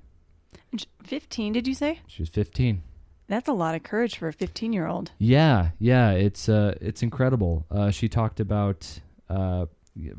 And 0.73 0.81
sh- 0.81 0.85
15, 1.03 1.53
did 1.53 1.67
you 1.67 1.75
say? 1.75 2.01
She 2.07 2.23
was 2.23 2.29
15. 2.31 2.83
That's 3.27 3.49
a 3.49 3.53
lot 3.53 3.75
of 3.75 3.83
courage 3.83 4.17
for 4.19 4.29
a 4.29 4.33
15 4.33 4.73
year 4.73 4.87
old. 4.87 5.11
Yeah, 5.19 5.71
yeah, 5.79 6.11
it's 6.11 6.49
uh, 6.49 6.75
it's 6.81 7.03
incredible. 7.03 7.65
Uh, 7.71 7.91
she 7.91 8.09
talked 8.09 8.39
about 8.39 9.01
uh, 9.31 9.67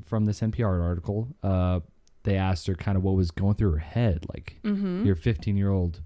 from 0.03 0.25
this 0.25 0.41
NPR 0.41 0.81
article. 0.83 1.27
Uh, 1.43 1.81
they 2.23 2.35
asked 2.35 2.65
her 2.65 2.73
kind 2.73 2.97
of 2.97 3.03
what 3.03 3.15
was 3.15 3.29
going 3.29 3.53
through 3.55 3.71
her 3.73 3.77
head, 3.77 4.25
like 4.33 4.59
Mm-hmm. 4.63 5.05
your 5.05 5.15
15 5.15 5.55
year 5.55 5.69
old 5.69 6.01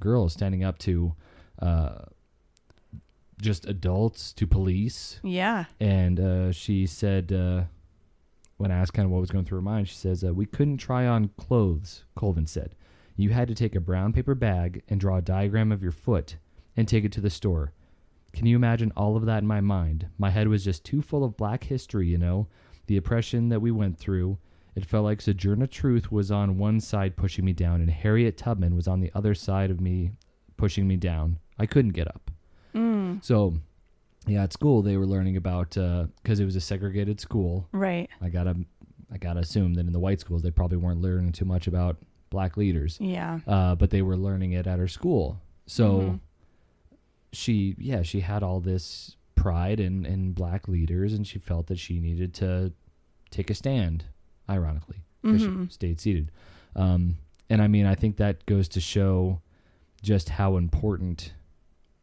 girl 0.00 0.28
standing 0.28 0.62
up 0.62 0.76
to 0.80 1.14
uh, 1.60 2.02
just 3.40 3.66
adults, 3.66 4.32
to 4.34 4.46
police, 4.46 5.18
Yeah. 5.24 5.64
and 5.80 6.20
uh, 6.20 6.52
she 6.52 6.86
said 6.86 7.32
uh, 7.32 7.62
when 8.56 8.70
asked 8.70 8.92
kind 8.92 9.06
of 9.06 9.10
what 9.10 9.20
was 9.20 9.30
going 9.30 9.44
through 9.44 9.58
her 9.58 9.62
mind, 9.62 9.88
she 9.88 9.96
says, 9.96 10.22
uh, 10.22 10.32
"We 10.34 10.46
couldn't 10.46 10.76
try 10.76 11.06
on 11.06 11.30
clothes." 11.38 12.04
Colvin 12.14 12.46
said, 12.46 12.74
"You 13.16 13.30
had 13.30 13.48
to 13.48 13.54
take 13.54 13.74
a 13.74 13.80
brown 13.80 14.12
paper 14.12 14.34
bag 14.34 14.82
and 14.88 15.00
draw 15.00 15.16
a 15.16 15.22
diagram 15.22 15.72
of 15.72 15.82
your 15.82 15.92
foot 15.92 16.36
and 16.76 16.88
take 16.88 17.04
it 17.04 17.12
to 17.12 17.20
the 17.20 17.30
store." 17.30 17.72
Can 18.32 18.46
you 18.46 18.56
imagine 18.56 18.92
all 18.96 19.16
of 19.16 19.26
that 19.26 19.42
in 19.42 19.46
my 19.46 19.60
mind? 19.60 20.06
My 20.16 20.30
head 20.30 20.48
was 20.48 20.64
just 20.64 20.84
too 20.84 21.02
full 21.02 21.22
of 21.22 21.36
black 21.36 21.64
history, 21.64 22.08
you 22.08 22.16
know, 22.16 22.48
the 22.86 22.96
oppression 22.96 23.50
that 23.50 23.60
we 23.60 23.70
went 23.70 23.98
through. 23.98 24.38
It 24.74 24.86
felt 24.86 25.04
like 25.04 25.20
Sojourner 25.20 25.66
Truth 25.66 26.10
was 26.10 26.30
on 26.30 26.56
one 26.56 26.80
side 26.80 27.14
pushing 27.14 27.44
me 27.44 27.52
down, 27.52 27.82
and 27.82 27.90
Harriet 27.90 28.38
Tubman 28.38 28.74
was 28.74 28.88
on 28.88 29.00
the 29.00 29.12
other 29.14 29.34
side 29.34 29.70
of 29.70 29.82
me 29.82 30.12
pushing 30.56 30.88
me 30.88 30.96
down. 30.96 31.38
I 31.58 31.66
couldn't 31.66 31.92
get 31.92 32.08
up. 32.08 32.30
Mm. 32.74 33.22
So, 33.22 33.58
yeah, 34.26 34.44
at 34.44 34.54
school 34.54 34.80
they 34.80 34.96
were 34.96 35.06
learning 35.06 35.36
about 35.36 35.70
because 35.70 36.40
it 36.40 36.46
was 36.46 36.56
a 36.56 36.60
segregated 36.60 37.20
school. 37.20 37.68
Right. 37.72 38.08
I 38.22 38.30
gotta, 38.30 38.56
I 39.12 39.18
gotta 39.18 39.40
assume 39.40 39.74
that 39.74 39.86
in 39.86 39.92
the 39.92 40.00
white 40.00 40.20
schools 40.20 40.40
they 40.40 40.50
probably 40.50 40.78
weren't 40.78 41.02
learning 41.02 41.32
too 41.32 41.44
much 41.44 41.66
about 41.66 41.98
black 42.32 42.56
leaders, 42.56 42.98
Yeah. 43.00 43.38
uh, 43.46 43.74
but 43.76 43.90
they 43.90 44.02
were 44.02 44.16
learning 44.16 44.52
it 44.52 44.66
at 44.66 44.78
her 44.80 44.88
school. 44.88 45.38
So, 45.66 45.86
Mhm. 46.00 46.20
she, 47.32 47.76
yeah, 47.78 48.02
she 48.02 48.20
had 48.20 48.42
all 48.42 48.58
this 48.60 49.16
pride 49.34 49.78
in 49.80 50.04
in 50.06 50.32
black 50.32 50.66
leaders, 50.66 51.12
and 51.12 51.26
she 51.26 51.38
felt 51.38 51.66
that 51.66 51.78
she 51.78 52.00
needed 52.00 52.32
to 52.34 52.72
take 53.30 53.50
a 53.50 53.54
stand. 53.54 54.04
Ironically, 54.50 55.04
because 55.22 55.42
Mhm. 55.42 55.66
she 55.68 55.72
stayed 55.72 56.00
seated. 56.00 56.30
Um, 56.74 57.16
and 57.48 57.62
I 57.62 57.68
mean, 57.68 57.86
I 57.86 57.94
think 57.94 58.16
that 58.16 58.44
goes 58.46 58.68
to 58.70 58.80
show 58.80 59.40
just 60.02 60.30
how 60.30 60.56
important 60.56 61.32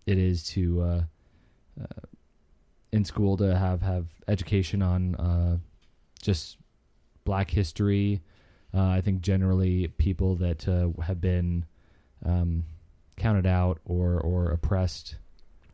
it 0.06 0.18
is 0.18 0.44
to 0.56 0.82
uh, 0.82 1.04
uh, 1.82 1.86
in 2.92 3.04
school 3.04 3.36
to 3.38 3.58
have 3.58 3.82
have 3.82 4.08
education 4.28 4.82
on 4.82 5.16
uh, 5.16 5.58
just 6.22 6.58
Black 7.26 7.52
history. 7.52 8.22
Uh, 8.74 8.88
I 8.88 9.02
think 9.02 9.22
generally 9.22 9.88
people 9.88 10.36
that 10.36 10.68
uh, 10.68 10.90
have 11.02 11.20
been 11.20 11.66
um, 12.26 12.66
counted 13.18 13.46
out 13.46 13.80
or 13.86 14.20
or 14.20 14.52
oppressed. 14.52 15.16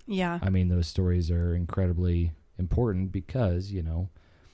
Yeah. 0.08 0.40
I 0.42 0.50
mean, 0.50 0.70
those 0.70 0.88
stories 0.88 1.32
are 1.32 1.56
incredibly 1.56 2.32
important 2.58 3.12
because 3.12 3.72
you 3.72 3.82
know 3.82 4.10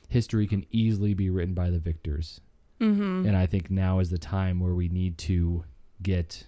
history 0.08 0.48
can 0.48 0.66
easily 0.72 1.14
be 1.14 1.30
written 1.30 1.54
by 1.54 1.70
the 1.70 1.80
victors. 1.80 2.42
Mm-hmm. 2.80 3.28
And 3.28 3.38
I 3.38 3.46
think 3.46 3.70
now 3.70 4.00
is 4.00 4.10
the 4.10 4.18
time 4.18 4.60
where 4.60 4.74
we 4.74 4.90
need 4.90 5.18
to 5.20 5.64
get 6.02 6.48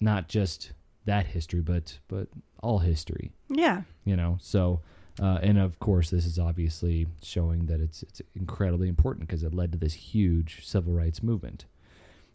not 0.00 0.28
just 0.28 0.72
that 1.04 1.26
history, 1.26 1.60
but 1.60 1.98
but 2.08 2.28
all 2.62 2.78
history. 2.78 3.32
Yeah. 3.48 3.82
You 4.04 4.16
know, 4.16 4.38
so 4.40 4.80
uh, 5.20 5.38
and 5.42 5.58
of 5.58 5.78
course, 5.78 6.10
this 6.10 6.24
is 6.24 6.38
obviously 6.38 7.06
showing 7.22 7.66
that 7.66 7.80
it's 7.80 8.02
it's 8.02 8.22
incredibly 8.34 8.88
important 8.88 9.26
because 9.26 9.42
it 9.42 9.54
led 9.54 9.72
to 9.72 9.78
this 9.78 9.94
huge 9.94 10.64
civil 10.64 10.92
rights 10.92 11.22
movement. 11.22 11.64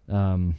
Um, 0.09 0.55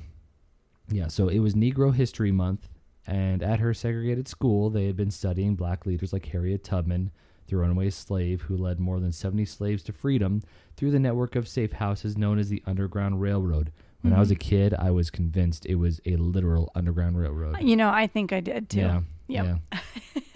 yeah, 0.89 1.09
so 1.09 1.29
it 1.29 1.39
was 1.41 1.55
Negro 1.55 1.95
History 1.95 2.33
Month, 2.33 2.69
and 3.07 3.43
at 3.43 3.61
her 3.61 3.75
segregated 3.75 4.29
school, 4.29 4.71
they 4.71 4.87
had 4.87 4.97
been 4.97 5.11
studying 5.11 5.55
black 5.55 5.87
leaders 5.87 6.13
like 6.13 6.27
Harriet 6.27 6.65
Tubman, 6.65 7.11
the 7.49 7.57
runaway 7.57 7.91
slave 7.91 8.43
who 8.43 8.57
led 8.57 8.81
more 8.81 9.01
than 9.01 9.13
70 9.13 9.45
slaves 9.45 9.83
to 9.85 9.93
freedom 9.93 10.43
through 10.77 10.91
the 10.91 10.99
network 10.99 11.37
of 11.37 11.47
safe 11.47 11.73
houses 11.73 12.17
known 12.17 12.39
as 12.39 12.49
the 12.49 12.63
Underground 12.67 13.21
Railroad. 13.21 13.71
When 14.01 14.13
I 14.13 14.19
was 14.19 14.31
a 14.31 14.37
kid, 14.37 14.75
I 14.75 14.91
was 14.91 15.09
convinced 15.09 15.65
it 15.65 15.77
was 15.77 15.99
a 16.05 16.17
literal 16.17 16.71
Underground 16.75 17.19
Railroad. 17.19 17.63
You 17.63 17.75
know, 17.75 17.89
I 17.89 18.07
think 18.07 18.35
I 18.35 18.41
did 18.41 18.69
too. 18.69 18.81
Yeah, 18.81 19.01
Yep. 19.27 19.45
yeah. 19.73 19.79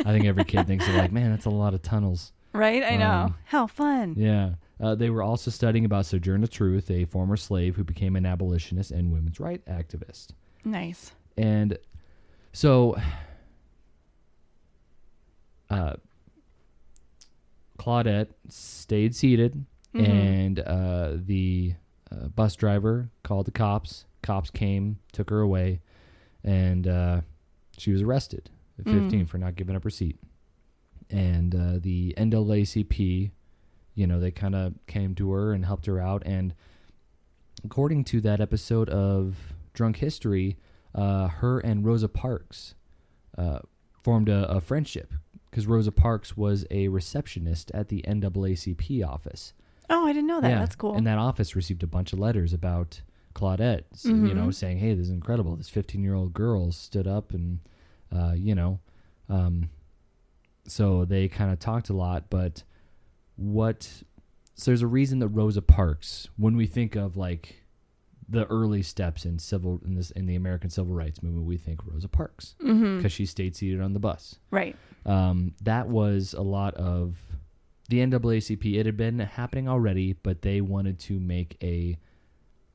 I 0.05 0.13
think 0.13 0.25
every 0.25 0.45
kid 0.45 0.67
thinks, 0.67 0.89
like, 0.89 1.13
man, 1.13 1.31
that's 1.31 1.45
a 1.47 1.51
lot 1.51 1.75
of 1.75 1.83
tunnels. 1.83 2.33
Right? 2.53 2.83
I 2.83 2.97
know. 2.97 3.11
Um, 3.11 3.35
How 3.45 3.67
fun. 3.67 4.15
Yeah. 4.17 4.55
Uh, 4.81 4.95
they 4.95 5.11
were 5.11 5.23
also 5.23 5.51
studying 5.51 5.85
about 5.85 6.07
Sojourner 6.07 6.47
Truth, 6.47 6.91
a 6.91 7.05
former 7.05 7.37
slave 7.37 7.77
who 7.77 7.85
became 7.85 8.17
an 8.17 8.25
abolitionist 8.25 8.91
and 8.91 9.13
women's 9.13 9.39
rights 9.41 9.69
activist. 9.69 10.29
Nice. 10.65 11.13
And 11.37 11.79
so, 12.53 12.97
uh, 15.71 15.95
Claudette 17.79 18.29
stayed 18.49 19.15
seated, 19.15 19.65
Mhm. 19.95 20.09
and 20.09 20.59
uh, 20.61 21.13
the 21.17 21.75
uh, 22.11 22.29
bus 22.29 22.57
driver 22.57 23.11
called 23.23 23.47
the 23.47 23.51
cops. 23.53 24.07
Cops 24.23 24.51
came, 24.51 24.99
took 25.13 25.31
her 25.31 25.41
away, 25.41 25.81
and 26.43 26.87
uh, 26.89 27.21
she 27.77 27.93
was 27.93 28.03
arrested 28.03 28.51
at 28.79 28.85
Mm. 28.85 29.03
15 29.03 29.27
for 29.27 29.39
not 29.39 29.57
giving 29.57 29.75
up 29.77 29.85
her 29.85 29.91
seat. 29.91 30.19
And 31.11 31.55
uh, 31.55 31.79
the 31.81 32.15
NAACP, 32.19 33.31
you 33.95 34.07
know, 34.07 34.21
they 34.21 34.31
kind 34.31 34.55
of 34.55 34.75
came 34.87 35.15
to 35.17 35.31
her 35.33 35.53
and 35.53 35.65
helped 35.65 35.87
her 35.87 35.99
out. 35.99 36.23
And 36.27 36.55
according 37.65 38.05
to 38.05 38.21
that 38.23 38.41
episode 38.41 38.89
of 38.91 39.55
Drunk 39.75 39.97
History, 39.97 40.57
uh, 40.95 41.29
her 41.29 41.59
and 41.61 41.85
Rosa 41.85 42.09
Parks 42.09 42.75
uh, 43.37 43.61
formed 44.03 44.29
a, 44.29 44.49
a 44.51 44.61
friendship 44.61 45.13
because 45.51 45.67
Rosa 45.67 45.93
Parks 45.93 46.37
was 46.37 46.67
a 46.71 46.89
receptionist 46.89 47.71
at 47.73 47.89
the 47.89 48.03
NAACP 48.07 49.07
office. 49.07 49.55
Oh, 49.91 50.05
I 50.07 50.13
didn't 50.13 50.27
know 50.27 50.41
that. 50.43 50.59
That's 50.59 50.77
cool. 50.77 50.95
And 50.95 51.07
that 51.07 51.19
office 51.19 51.57
received 51.57 51.83
a 51.83 51.87
bunch 51.87 52.13
of 52.13 52.19
letters 52.19 52.53
about 52.53 53.01
Claudette, 53.35 53.85
s- 53.95 54.05
you 54.05 54.13
know, 54.35 54.49
Mhm. 54.49 54.55
saying, 54.55 54.79
"Hey, 54.79 54.93
this 54.95 55.05
is 55.07 55.11
incredible. 55.13 55.57
This 55.57 55.71
15-year-old 55.71 56.35
girl 56.35 56.73
stood 56.73 57.07
up 57.07 57.33
and, 57.33 57.61
uh, 58.15 58.33
you 58.37 58.55
know, 58.55 58.81
um, 59.29 59.69
so 60.67 61.05
they 61.05 61.29
kind 61.29 61.51
of 61.53 61.59
talked 61.59 61.89
a 61.89 61.95
lot. 61.95 62.25
But 62.31 62.63
what? 63.37 64.03
So 64.55 64.71
there's 64.71 64.83
a 64.83 64.87
reason 64.87 65.21
that 65.21 65.29
Rosa 65.29 65.63
Parks, 65.63 66.29
when 66.37 66.57
we 66.57 66.67
think 66.67 66.97
of 66.97 67.17
like 67.17 67.63
the 68.29 68.45
early 68.47 68.83
steps 68.83 69.25
in 69.25 69.39
civil 69.39 69.81
in 69.85 69.95
this 69.95 70.11
in 70.11 70.27
the 70.27 70.35
American 70.35 70.69
civil 70.71 70.93
rights 70.95 71.23
movement, 71.23 71.47
we 71.47 71.57
think 71.57 71.81
Rosa 71.87 72.09
Parks 72.09 72.55
because 72.59 73.13
she 73.13 73.25
stayed 73.25 73.57
seated 73.57 73.81
on 73.81 73.93
the 73.95 73.99
bus 74.01 74.37
Right. 74.51 74.77
um, 75.07 75.55
that 75.63 75.89
was 75.89 76.35
a 76.35 76.43
lot 76.43 76.75
of 76.75 77.17
the 77.89 78.01
NAACP. 78.01 78.77
It 78.79 78.85
had 78.85 78.99
been 78.99 79.19
happening 79.21 79.67
already, 79.67 80.13
but 80.13 80.43
they 80.43 80.61
wanted 80.61 80.99
to 81.01 81.19
make 81.19 81.57
a 81.63 81.97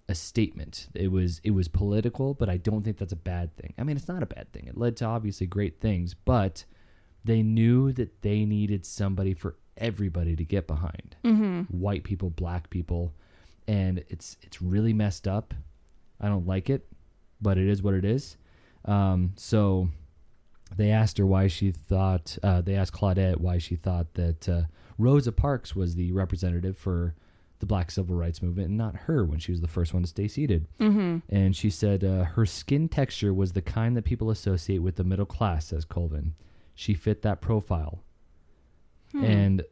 a 0.09 0.15
statement. 0.15 0.87
It 0.93 1.11
was 1.11 1.39
it 1.43 1.51
was 1.51 1.67
political, 1.67 2.33
but 2.33 2.49
I 2.49 2.57
don't 2.57 2.83
think 2.83 2.97
that's 2.97 3.13
a 3.13 3.17
bad 3.17 3.55
thing. 3.55 3.73
I 3.77 3.83
mean, 3.83 3.95
it's 3.97 4.07
not 4.07 4.23
a 4.23 4.27
bad 4.27 4.51
thing. 4.51 4.67
It 4.67 4.77
led 4.77 4.97
to 4.97 5.05
obviously 5.05 5.47
great 5.47 5.79
things, 5.79 6.13
but 6.13 6.65
they 7.23 7.41
knew 7.41 7.93
that 7.93 8.21
they 8.21 8.43
needed 8.45 8.85
somebody 8.85 9.33
for 9.33 9.55
everybody 9.77 10.35
to 10.35 10.43
get 10.43 10.67
behind. 10.67 11.15
hmm 11.23 11.61
White 11.63 12.03
people, 12.03 12.29
black 12.29 12.69
people, 12.69 13.13
and 13.67 14.03
it's 14.09 14.37
it's 14.41 14.61
really 14.61 14.93
messed 14.93 15.27
up. 15.27 15.53
I 16.19 16.27
don't 16.27 16.47
like 16.47 16.69
it, 16.69 16.85
but 17.41 17.57
it 17.57 17.67
is 17.67 17.81
what 17.81 17.93
it 17.93 18.05
is. 18.05 18.37
Um, 18.85 19.33
so 19.37 19.89
they 20.75 20.91
asked 20.91 21.17
her 21.17 21.25
why 21.25 21.47
she 21.47 21.71
thought 21.71 22.37
uh, 22.43 22.59
they 22.61 22.75
asked 22.75 22.93
Claudette 22.93 23.37
why 23.37 23.57
she 23.57 23.75
thought 23.75 24.13
that 24.15 24.49
uh, 24.49 24.61
Rosa 24.97 25.31
Parks 25.31 25.75
was 25.75 25.95
the 25.95 26.11
representative 26.11 26.77
for 26.77 27.15
the 27.63 27.67
Black 27.67 27.89
Civil 27.91 28.17
Rights 28.17 28.41
Movement 28.41 28.67
and 28.67 28.77
not 28.77 28.95
her 29.07 29.23
when 29.23 29.39
she 29.39 29.53
was 29.53 29.61
the 29.61 29.69
first 29.69 29.93
one 29.93 30.03
to 30.03 30.09
stay 30.09 30.27
seated. 30.27 30.67
hmm 30.79 31.19
And 31.29 31.55
she 31.55 31.69
said 31.69 32.03
uh, 32.03 32.25
her 32.25 32.45
skin 32.45 32.89
texture 32.89 33.33
was 33.33 33.53
the 33.53 33.61
kind 33.61 33.95
that 33.95 34.03
people 34.03 34.29
associate 34.29 34.79
with 34.79 34.97
the 34.97 35.05
middle 35.05 35.25
class, 35.25 35.67
says 35.67 35.85
Colvin. 35.85 36.33
She 36.75 36.93
fit 36.93 37.21
that 37.21 37.39
profile. 37.39 38.03
Hmm. 39.13 39.23
And 39.23 39.63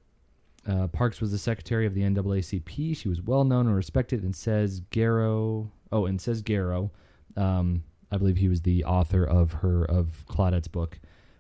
uh, 0.66 0.88
Parks 0.88 1.20
was 1.20 1.32
the 1.32 1.38
secretary 1.38 1.86
of 1.86 1.94
the 1.94 2.02
NAACP. 2.04 2.96
She 2.96 3.10
was 3.10 3.22
well 3.22 3.44
known 3.44 3.68
and 3.68 3.76
respected, 3.76 4.24
and 4.24 4.34
says 4.34 4.80
Garrow. 4.92 5.72
Oh, 5.92 6.06
and 6.06 6.22
says 6.22 6.42
Garrow. 6.42 6.92
Um, 7.36 7.84
I 8.10 8.18
believe 8.18 8.38
he 8.38 8.48
was 8.48 8.62
the 8.62 8.86
author 8.86 9.26
of 9.26 9.54
her 9.54 9.84
of 9.84 10.24
Claudette's 10.28 10.70
book. 10.70 11.00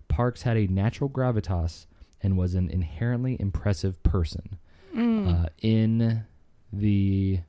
Parks 0.09 0.41
had 0.41 0.57
a 0.57 0.67
natural 0.67 1.09
gravitas 1.09 1.85
and 2.21 2.37
was 2.37 2.55
an 2.55 2.69
inherently 2.69 3.37
impressive 3.39 4.01
person. 4.03 4.57
Mm. 4.95 5.45
Uh, 5.45 5.49
in 5.61 6.25
the 6.73 7.39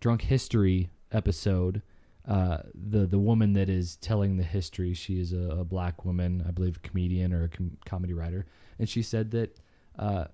drunk 0.00 0.22
history 0.22 0.90
episode, 1.12 1.82
uh, 2.26 2.58
the 2.74 3.06
the 3.06 3.18
woman 3.18 3.52
that 3.54 3.68
is 3.68 3.96
telling 3.96 4.36
the 4.36 4.42
history, 4.42 4.94
she 4.94 5.20
is 5.20 5.32
a, 5.32 5.58
a 5.60 5.64
black 5.64 6.04
woman, 6.04 6.44
I 6.46 6.50
believe, 6.50 6.76
a 6.76 6.88
comedian 6.88 7.32
or 7.32 7.44
a 7.44 7.48
com- 7.48 7.76
comedy 7.86 8.12
writer, 8.14 8.46
and 8.78 8.88
she 8.88 9.02
said 9.02 9.30
that 9.32 9.58
uh, 9.98 10.24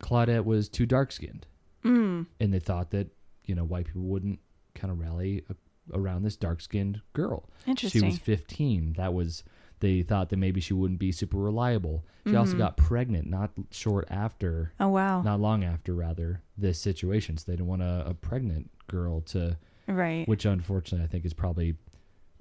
Claudette 0.00 0.44
was 0.44 0.68
too 0.68 0.86
dark 0.86 1.12
skinned, 1.12 1.46
Mm. 1.84 2.26
and 2.38 2.52
they 2.52 2.60
thought 2.60 2.90
that 2.90 3.08
you 3.44 3.54
know 3.54 3.64
white 3.64 3.86
people 3.86 4.02
wouldn't 4.02 4.38
kind 4.74 4.90
of 4.92 4.98
rally 5.00 5.42
a, 5.50 5.54
around 5.98 6.22
this 6.22 6.36
dark 6.36 6.60
skinned 6.60 7.00
girl. 7.12 7.48
Interesting. 7.66 8.00
She 8.02 8.06
was 8.06 8.18
15. 8.18 8.94
That 8.96 9.12
was 9.12 9.42
they 9.80 10.02
thought 10.02 10.28
that 10.30 10.36
maybe 10.36 10.60
she 10.60 10.72
wouldn't 10.74 11.00
be 11.00 11.10
super 11.12 11.38
reliable. 11.38 12.04
She 12.26 12.36
also 12.36 12.54
Mhm. 12.54 12.58
got 12.58 12.76
pregnant 12.76 13.28
not 13.28 13.50
short 13.70 14.06
after 14.10 14.72
oh 14.78 14.88
wow. 14.88 15.22
not 15.22 15.40
long 15.40 15.64
after 15.64 15.94
rather 15.94 16.42
this 16.56 16.78
situation 16.78 17.36
so 17.38 17.44
they 17.50 17.56
didn't 17.56 17.66
want 17.68 17.82
a, 17.82 18.04
a 18.06 18.14
pregnant 18.14 18.70
girl 18.86 19.20
to 19.22 19.56
right. 19.88 20.28
which 20.28 20.44
unfortunately 20.44 21.04
i 21.04 21.08
think 21.08 21.24
is 21.24 21.32
probably 21.32 21.74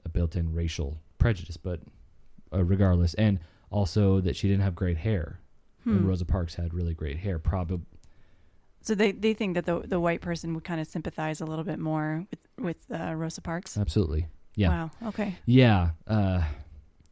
a 0.05 0.09
built-in 0.09 0.53
racial 0.53 0.97
prejudice 1.17 1.55
but 1.57 1.79
uh, 2.53 2.63
regardless 2.63 3.13
and 3.15 3.39
also 3.71 4.19
that 4.19 4.35
she 4.35 4.47
didn't 4.49 4.63
have 4.63 4.75
great 4.75 4.97
hair 4.97 5.39
and 5.85 6.01
Hmm. 6.01 6.05
rosa 6.07 6.25
parks 6.25 6.55
had 6.55 6.73
really 6.73 6.93
great 6.93 7.17
hair 7.19 7.39
probably 7.39 7.81
So 8.81 8.95
they, 8.95 9.11
they 9.13 9.33
think 9.33 9.55
that 9.55 9.65
the 9.65 9.79
the 9.87 9.99
white 9.99 10.21
person 10.21 10.53
would 10.55 10.63
kind 10.65 10.81
of 10.81 10.87
sympathize 10.87 11.39
a 11.41 11.45
little 11.45 11.65
bit 11.65 11.79
more 11.79 12.25
with 12.29 12.39
with 12.59 12.77
uh, 12.91 13.13
Rosa 13.15 13.41
Parks. 13.41 13.77
absolutely 13.77 14.27
yeah 14.55 14.69
Wow. 14.69 14.91
Okay. 15.09 15.35
yeah 15.45 15.91
uh 16.07 16.43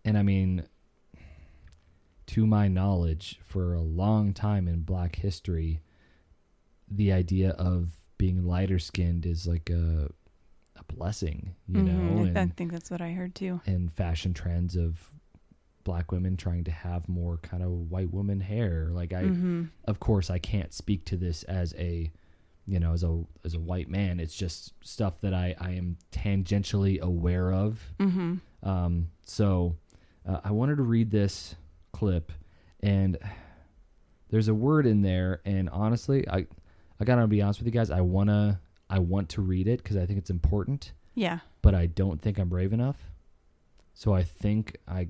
and 0.07 0.17
i 0.17 0.23
mean 0.23 0.63
to 2.27 2.45
my 2.45 2.67
knowledge 2.67 3.39
for 3.45 3.73
a 3.73 3.81
long 3.81 4.33
time 4.33 4.67
in 4.67 4.81
black 4.81 5.15
history 5.17 5.81
the 6.89 7.11
idea 7.11 7.51
of 7.51 7.91
being 8.17 8.45
lighter 8.45 8.79
skinned 8.79 9.25
is 9.25 9.47
like 9.47 9.69
a 9.69 10.09
a 10.79 10.93
blessing 10.93 11.55
you 11.67 11.81
Mhm. 11.81 11.85
know 11.85 12.39
I- 12.39 12.43
I 12.43 12.45
think 12.47 12.71
that's 12.71 12.91
what 12.91 13.01
I 13.01 13.11
heard 13.11 13.33
too. 13.33 13.61
and 13.65 13.91
fashion 13.91 14.33
trends 14.33 14.75
of 14.75 15.11
black 15.83 16.11
women 16.11 16.35
trying 16.37 16.63
to 16.65 16.71
have 16.71 17.07
more 17.09 17.37
kind 17.37 17.63
of 17.63 17.71
white 17.89 18.11
woman 18.11 18.41
hair. 18.41 18.89
Like 18.91 19.13
i 19.13 19.23
hmm 19.27 19.63
of 19.85 19.99
course 19.99 20.29
i 20.29 20.37
can't 20.37 20.73
speak 20.73 21.05
to 21.05 21.17
this 21.17 21.43
as 21.43 21.73
a 21.77 22.11
you 22.65 22.79
know 22.79 22.91
as 22.93 23.03
a 23.03 23.23
as 23.45 23.53
a 23.55 23.59
white 23.59 23.89
man. 23.89 24.19
It's 24.19 24.35
just 24.35 24.73
stuff 24.85 25.19
that 25.21 25.33
i 25.33 25.55
i 25.59 25.71
am 25.71 25.97
tangentially 26.11 26.99
aware 26.99 27.51
of. 27.53 27.81
Hmm 27.99 28.35
um, 28.63 29.11
so 29.25 29.77
uh, 30.27 30.41
I 30.43 30.51
wanted 30.51 30.75
to 30.77 30.83
read 30.83 31.09
this 31.11 31.55
clip, 31.93 32.31
and 32.81 33.17
there's 34.29 34.47
a 34.47 34.53
word 34.53 34.85
in 34.85 35.01
there, 35.01 35.41
and 35.45 35.69
honestly, 35.69 36.27
I 36.29 36.45
I 36.99 37.05
gotta 37.05 37.25
be 37.27 37.41
honest 37.41 37.59
with 37.59 37.67
you 37.67 37.71
guys. 37.71 37.89
I 37.91 38.01
wanna 38.01 38.59
I 38.89 38.99
want 38.99 39.29
to 39.29 39.41
read 39.41 39.67
it 39.67 39.81
because 39.83 39.97
I 39.97 40.05
think 40.05 40.19
it's 40.19 40.29
important, 40.29 40.93
Yeah. 41.15 41.39
but 41.61 41.75
I 41.75 41.85
don't 41.87 42.21
think 42.21 42.37
I'm 42.39 42.49
brave 42.49 42.73
enough. 42.73 42.97
So 43.93 44.13
I 44.13 44.23
think 44.23 44.77
I, 44.87 45.07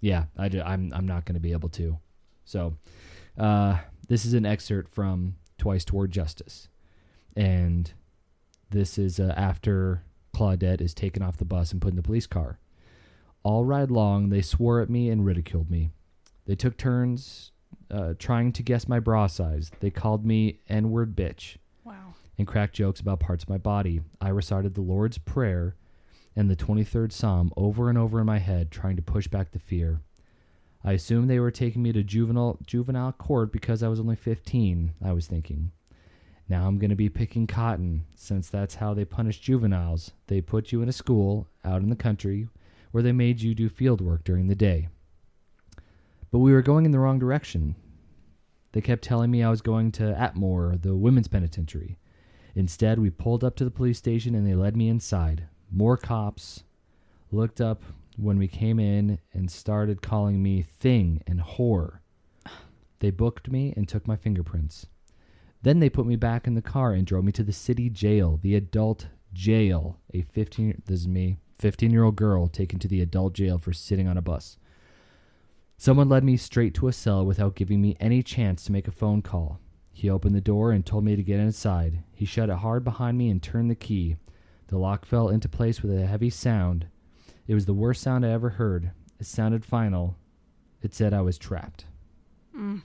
yeah, 0.00 0.24
I 0.36 0.48
do, 0.48 0.60
I'm 0.62 0.92
I'm 0.94 1.06
not 1.06 1.24
gonna 1.26 1.40
be 1.40 1.52
able 1.52 1.68
to. 1.70 1.98
So 2.44 2.76
uh, 3.38 3.78
this 4.08 4.24
is 4.24 4.34
an 4.34 4.44
excerpt 4.46 4.90
from 4.92 5.36
Twice 5.58 5.84
Toward 5.84 6.10
Justice, 6.10 6.68
and 7.36 7.92
this 8.70 8.98
is 8.98 9.20
uh, 9.20 9.34
after 9.36 10.02
Claudette 10.34 10.80
is 10.80 10.94
taken 10.94 11.22
off 11.22 11.36
the 11.36 11.44
bus 11.44 11.72
and 11.72 11.80
put 11.82 11.90
in 11.90 11.96
the 11.96 12.02
police 12.02 12.26
car. 12.26 12.58
All 13.42 13.64
ride 13.64 13.90
long, 13.90 14.28
they 14.28 14.42
swore 14.42 14.80
at 14.80 14.90
me 14.90 15.08
and 15.08 15.24
ridiculed 15.24 15.70
me. 15.70 15.90
They 16.46 16.54
took 16.54 16.76
turns 16.76 17.52
uh, 17.90 18.14
trying 18.18 18.52
to 18.52 18.62
guess 18.62 18.86
my 18.88 19.00
bra 19.00 19.26
size. 19.26 19.70
They 19.80 19.90
called 19.90 20.24
me 20.26 20.60
N 20.68 20.90
word 20.90 21.16
bitch 21.16 21.56
Wow. 21.84 22.14
and 22.38 22.46
cracked 22.46 22.74
jokes 22.74 23.00
about 23.00 23.20
parts 23.20 23.44
of 23.44 23.48
my 23.50 23.58
body. 23.58 24.00
I 24.20 24.28
recited 24.28 24.74
the 24.74 24.80
Lord's 24.82 25.18
Prayer 25.18 25.76
and 26.36 26.50
the 26.50 26.56
23rd 26.56 27.12
Psalm 27.12 27.52
over 27.56 27.88
and 27.88 27.98
over 27.98 28.20
in 28.20 28.26
my 28.26 28.38
head, 28.38 28.70
trying 28.70 28.96
to 28.96 29.02
push 29.02 29.26
back 29.26 29.50
the 29.52 29.58
fear. 29.58 30.00
I 30.84 30.92
assumed 30.92 31.28
they 31.28 31.40
were 31.40 31.50
taking 31.50 31.82
me 31.82 31.92
to 31.92 32.02
juvenile 32.02 32.58
juvenile 32.66 33.12
court 33.12 33.52
because 33.52 33.82
I 33.82 33.88
was 33.88 34.00
only 34.00 34.16
15, 34.16 34.94
I 35.04 35.12
was 35.12 35.26
thinking. 35.26 35.72
Now 36.48 36.66
I'm 36.66 36.78
going 36.78 36.90
to 36.90 36.96
be 36.96 37.08
picking 37.08 37.46
cotton, 37.46 38.06
since 38.14 38.48
that's 38.48 38.76
how 38.76 38.94
they 38.94 39.04
punish 39.04 39.40
juveniles. 39.40 40.12
They 40.26 40.40
put 40.40 40.72
you 40.72 40.82
in 40.82 40.88
a 40.88 40.92
school 40.92 41.46
out 41.64 41.82
in 41.82 41.90
the 41.90 41.96
country 41.96 42.48
where 42.90 43.02
they 43.02 43.12
made 43.12 43.40
you 43.40 43.54
do 43.54 43.68
field 43.68 44.00
work 44.00 44.24
during 44.24 44.46
the 44.46 44.54
day. 44.54 44.88
But 46.30 46.38
we 46.38 46.52
were 46.52 46.62
going 46.62 46.84
in 46.84 46.92
the 46.92 46.98
wrong 46.98 47.18
direction. 47.18 47.74
They 48.72 48.80
kept 48.80 49.02
telling 49.02 49.30
me 49.30 49.42
I 49.42 49.50
was 49.50 49.62
going 49.62 49.92
to 49.92 50.02
Atmore, 50.02 50.80
the 50.80 50.94
women's 50.94 51.28
penitentiary. 51.28 51.98
Instead, 52.54 52.98
we 52.98 53.10
pulled 53.10 53.44
up 53.44 53.56
to 53.56 53.64
the 53.64 53.70
police 53.70 53.98
station 53.98 54.34
and 54.34 54.46
they 54.46 54.54
led 54.54 54.76
me 54.76 54.88
inside. 54.88 55.44
More 55.70 55.96
cops 55.96 56.64
looked 57.30 57.60
up 57.60 57.82
when 58.16 58.38
we 58.38 58.48
came 58.48 58.78
in 58.78 59.18
and 59.32 59.50
started 59.50 60.02
calling 60.02 60.42
me 60.42 60.62
thing 60.62 61.22
and 61.26 61.40
whore. 61.40 61.98
They 62.98 63.10
booked 63.10 63.50
me 63.50 63.72
and 63.76 63.88
took 63.88 64.06
my 64.06 64.16
fingerprints. 64.16 64.86
Then 65.62 65.80
they 65.80 65.90
put 65.90 66.06
me 66.06 66.16
back 66.16 66.46
in 66.46 66.54
the 66.54 66.62
car 66.62 66.92
and 66.92 67.06
drove 67.06 67.24
me 67.24 67.32
to 67.32 67.42
the 67.42 67.52
city 67.52 67.90
jail, 67.90 68.38
the 68.42 68.54
adult 68.54 69.08
jail. 69.32 69.98
A 70.12 70.22
15 70.22 70.82
this 70.86 71.00
is 71.00 71.08
me, 71.08 71.38
15-year-old 71.60 72.16
girl 72.16 72.46
taken 72.48 72.78
to 72.78 72.88
the 72.88 73.00
adult 73.00 73.34
jail 73.34 73.58
for 73.58 73.72
sitting 73.72 74.08
on 74.08 74.16
a 74.16 74.22
bus. 74.22 74.56
Someone 75.76 76.08
led 76.08 76.24
me 76.24 76.36
straight 76.36 76.74
to 76.74 76.88
a 76.88 76.92
cell 76.92 77.24
without 77.24 77.54
giving 77.54 77.80
me 77.80 77.96
any 78.00 78.22
chance 78.22 78.64
to 78.64 78.72
make 78.72 78.88
a 78.88 78.92
phone 78.92 79.22
call. 79.22 79.60
He 79.92 80.10
opened 80.10 80.34
the 80.34 80.40
door 80.40 80.72
and 80.72 80.84
told 80.84 81.04
me 81.04 81.16
to 81.16 81.22
get 81.22 81.40
inside. 81.40 82.02
He 82.14 82.24
shut 82.24 82.50
it 82.50 82.56
hard 82.56 82.84
behind 82.84 83.18
me 83.18 83.28
and 83.28 83.42
turned 83.42 83.70
the 83.70 83.74
key. 83.74 84.16
The 84.68 84.78
lock 84.78 85.04
fell 85.04 85.28
into 85.28 85.48
place 85.48 85.82
with 85.82 85.96
a 85.96 86.06
heavy 86.06 86.30
sound. 86.30 86.86
It 87.46 87.54
was 87.54 87.66
the 87.66 87.74
worst 87.74 88.02
sound 88.02 88.24
I 88.24 88.30
ever 88.30 88.50
heard. 88.50 88.92
It 89.18 89.26
sounded 89.26 89.64
final. 89.64 90.16
It 90.82 90.94
said 90.94 91.12
I 91.12 91.20
was 91.20 91.36
trapped. 91.38 91.86
Mm. 92.56 92.82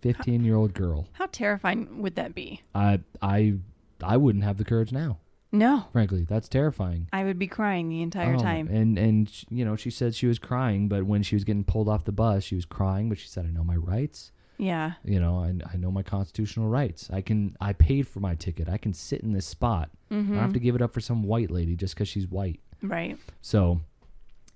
15 0.00 0.44
year 0.44 0.56
old 0.56 0.74
girl. 0.74 1.08
How 1.12 1.26
terrifying 1.26 2.00
would 2.02 2.14
that 2.14 2.34
be? 2.34 2.62
I, 2.74 3.00
I, 3.20 3.54
I 4.02 4.16
wouldn't 4.16 4.44
have 4.44 4.58
the 4.58 4.64
courage 4.64 4.92
now. 4.92 5.18
No, 5.50 5.86
Frankly, 5.92 6.24
that's 6.28 6.48
terrifying. 6.48 7.08
I 7.12 7.24
would 7.24 7.38
be 7.38 7.46
crying 7.46 7.88
the 7.88 8.02
entire 8.02 8.34
Oh, 8.34 8.38
time. 8.38 8.68
And 8.68 8.98
and 8.98 9.30
sh- 9.30 9.44
you 9.48 9.64
know, 9.64 9.76
she 9.76 9.90
said 9.90 10.14
she 10.14 10.26
was 10.26 10.38
crying, 10.38 10.88
but 10.88 11.04
when 11.04 11.22
she 11.22 11.34
was 11.36 11.44
getting 11.44 11.64
pulled 11.64 11.88
off 11.88 12.04
the 12.04 12.12
bus, 12.12 12.44
she 12.44 12.54
was 12.54 12.66
crying. 12.66 13.08
But 13.08 13.18
she 13.18 13.28
said, 13.28 13.46
"I 13.46 13.50
know 13.50 13.64
my 13.64 13.76
rights. 13.76 14.30
Yeah. 14.58 14.92
You 15.04 15.20
know, 15.20 15.38
I, 15.38 15.54
I 15.72 15.76
know 15.78 15.90
my 15.90 16.02
constitutional 16.02 16.68
rights. 16.68 17.08
I 17.10 17.22
can. 17.22 17.56
I 17.60 17.72
paid 17.72 18.06
for 18.06 18.20
my 18.20 18.34
ticket. 18.34 18.68
I 18.68 18.76
can 18.76 18.92
sit 18.92 19.20
in 19.22 19.32
this 19.32 19.46
spot. 19.46 19.88
I 20.10 20.14
don't 20.14 20.26
have 20.26 20.34
Mm-hmm. 20.44 20.52
to 20.52 20.58
give 20.60 20.74
it 20.74 20.82
up 20.82 20.92
for 20.92 21.00
some 21.00 21.22
white 21.22 21.50
lady 21.50 21.76
just 21.76 21.94
because 21.94 22.08
she's 22.08 22.26
white." 22.28 22.60
Right. 22.82 23.16
So, 23.40 23.80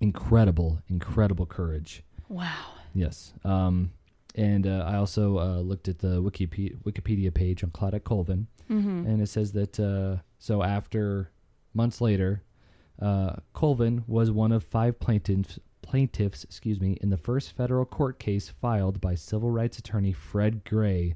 incredible, 0.01 0.81
incredible 0.89 1.47
courage. 1.47 2.03
Wow. 2.29 2.67
Yes. 2.95 3.33
Um, 3.45 3.93
and 4.35 4.67
uh, 4.67 4.85
I 4.87 4.97
also 4.97 5.39
uh, 5.39 5.59
looked 5.61 5.89
at 5.89 5.99
the 6.01 6.23
Wikipedia, 6.23 6.77
Wikipedia 6.83 7.33
page 7.33 7.63
on 7.65 7.71
Claudette 7.71 8.05
Colvin, 8.05 8.47
Mm-hmm. 8.71 9.07
and 9.07 9.21
it 9.21 9.29
says 9.29 9.53
that 9.53 9.79
uh, 9.79 10.23
so 10.43 10.65
after 10.65 11.31
months 11.73 12.01
later, 12.01 12.43
uh, 13.01 13.37
Colvin 13.53 14.03
was 14.09 14.33
one 14.33 14.51
of 14.51 14.65
five 14.65 14.99
plaintiffs 14.99 15.61
plaintiffs, 15.83 16.43
excuse 16.43 16.81
me, 16.81 16.99
in 17.01 17.11
the 17.11 17.17
first 17.17 17.53
federal 17.53 17.85
court 17.85 18.19
case 18.19 18.49
filed 18.49 19.01
by 19.01 19.15
civil 19.15 19.53
rights 19.53 19.79
attorney 19.79 20.13
Fred 20.13 20.65
Gray 20.65 21.15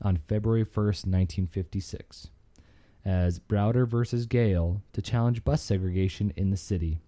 on 0.00 0.16
February 0.16 0.64
1st, 0.64 1.04
1956, 1.04 2.28
as 3.04 3.38
Browder 3.38 3.86
versus 3.86 4.24
Gayle 4.24 4.80
to 4.94 5.02
challenge 5.02 5.44
bus 5.44 5.60
segregation 5.60 6.32
in 6.34 6.48
the 6.48 6.56
city. 6.56 6.98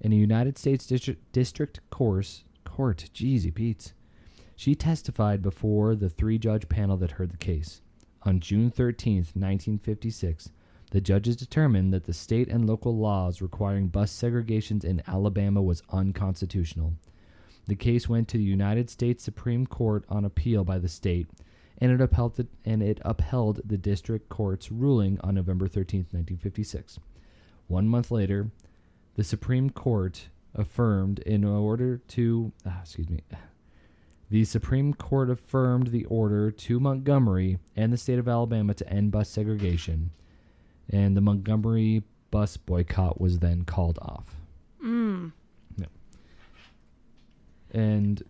In 0.00 0.12
a 0.12 0.16
United 0.16 0.56
States 0.56 0.86
district, 0.86 1.32
district 1.32 1.80
course, 1.90 2.44
court, 2.64 3.10
jeezy 3.12 3.52
Pete, 3.52 3.92
she 4.54 4.76
testified 4.76 5.42
before 5.42 5.96
the 5.96 6.08
three 6.08 6.38
judge 6.38 6.68
panel 6.68 6.96
that 6.98 7.12
heard 7.12 7.32
the 7.32 7.38
case. 7.38 7.80
On 8.22 8.38
June 8.38 8.70
13th, 8.70 9.34
1956, 9.34 10.52
the 10.92 11.00
judges 11.00 11.36
determined 11.36 11.90
that 11.92 12.04
the 12.04 12.12
state 12.12 12.48
and 12.48 12.68
local 12.68 12.94
laws 12.94 13.40
requiring 13.40 13.88
bus 13.88 14.12
segregations 14.12 14.84
in 14.84 15.02
Alabama 15.06 15.62
was 15.62 15.82
unconstitutional. 15.88 16.92
The 17.66 17.76
case 17.76 18.10
went 18.10 18.28
to 18.28 18.36
the 18.36 18.44
United 18.44 18.90
States 18.90 19.24
Supreme 19.24 19.66
Court 19.66 20.04
on 20.10 20.26
appeal 20.26 20.64
by 20.64 20.78
the 20.78 20.88
state, 20.88 21.28
and 21.78 21.90
it 21.90 22.02
upheld 22.02 22.36
the, 22.36 22.46
and 22.66 22.82
it 22.82 23.00
upheld 23.06 23.62
the 23.64 23.78
district 23.78 24.28
court's 24.28 24.70
ruling 24.70 25.18
on 25.22 25.34
November 25.34 25.66
13th, 25.66 26.12
1956. 26.12 26.98
One 27.68 27.88
month 27.88 28.10
later, 28.10 28.50
the 29.14 29.24
Supreme 29.24 29.70
Court 29.70 30.28
affirmed 30.54 31.20
in 31.20 31.42
order 31.42 32.02
to 32.08 32.52
ah, 32.66 32.80
excuse 32.82 33.08
me 33.08 33.22
the 34.28 34.44
Supreme 34.44 34.94
Court 34.94 35.28
affirmed 35.28 35.88
the 35.88 36.06
order 36.06 36.50
to 36.50 36.80
Montgomery 36.80 37.58
and 37.76 37.92
the 37.92 37.98
state 37.98 38.18
of 38.18 38.26
Alabama 38.26 38.72
to 38.72 38.88
end 38.90 39.12
bus 39.12 39.28
segregation, 39.28 40.10
and 40.92 41.16
the 41.16 41.20
Montgomery 41.20 42.02
bus 42.30 42.56
boycott 42.56 43.20
was 43.20 43.40
then 43.40 43.64
called 43.64 43.98
off. 44.00 44.36
Mm. 44.84 45.32
And 47.72 48.22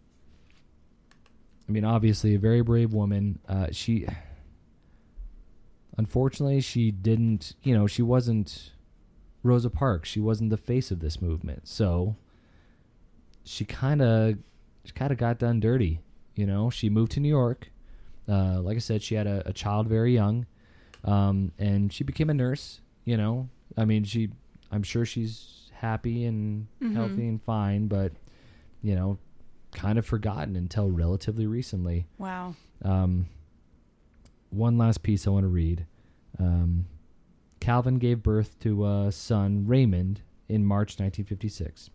I 1.69 1.73
mean, 1.73 1.85
obviously, 1.85 2.35
a 2.35 2.39
very 2.39 2.63
brave 2.63 2.93
woman. 2.93 3.39
Uh, 3.49 3.69
she, 3.73 4.07
unfortunately, 5.97 6.61
she 6.61 6.91
didn't. 6.91 7.55
You 7.63 7.75
know, 7.77 7.87
she 7.87 8.03
wasn't 8.03 8.73
Rosa 9.43 9.71
Parks. 9.71 10.09
She 10.09 10.21
wasn't 10.21 10.51
the 10.51 10.57
face 10.57 10.91
of 10.91 11.01
this 11.01 11.21
movement. 11.21 11.67
So 11.67 12.17
she 13.45 13.65
kind 13.65 14.01
of, 14.01 14.37
she 14.85 14.93
kind 14.93 15.11
of 15.13 15.19
got 15.19 15.39
done 15.39 15.61
dirty. 15.61 16.01
You 16.37 16.47
know, 16.47 16.71
she 16.71 16.89
moved 16.89 17.13
to 17.13 17.21
New 17.21 17.29
York. 17.29 17.71
Uh, 18.29 18.61
like 18.61 18.77
I 18.77 18.81
said, 18.81 19.03
she 19.03 19.17
had 19.17 19.27
a, 19.27 19.43
a 19.47 19.53
child 19.53 19.89
very 19.89 20.15
young, 20.15 20.47
um, 21.05 21.53
and 21.59 21.93
she 21.93 22.05
became 22.05 22.31
a 22.31 22.35
nurse. 22.35 22.81
You 23.05 23.17
know, 23.17 23.49
I 23.77 23.85
mean, 23.85 24.05
she. 24.05 24.31
I'm 24.71 24.83
sure 24.83 25.05
she's 25.05 25.71
happy 25.75 26.25
and 26.25 26.67
Mhm. 26.81 26.95
healthy 26.95 27.29
and 27.29 27.43
fine, 27.43 27.89
but 27.89 28.13
you 28.83 28.95
know, 28.95 29.19
kind 29.73 29.99
of 29.99 30.07
forgotten 30.07 30.57
until 30.57 30.91
relatively 30.91 31.47
recently. 31.47 32.07
Wow. 32.19 32.55
Um, 32.83 33.27
one 34.51 34.77
last 34.79 35.03
piece 35.03 35.27
I 35.27 35.31
want 35.31 35.45
to 35.45 35.49
read. 35.49 35.87
Um, 36.39 36.87
Colvin 37.61 37.99
gave 37.99 38.23
birth 38.23 38.59
to 38.61 38.87
a 38.87 39.13
son, 39.13 39.67
Raymond, 39.67 40.23
in 40.49 40.65
March 40.65 40.99
1956. 40.99 41.91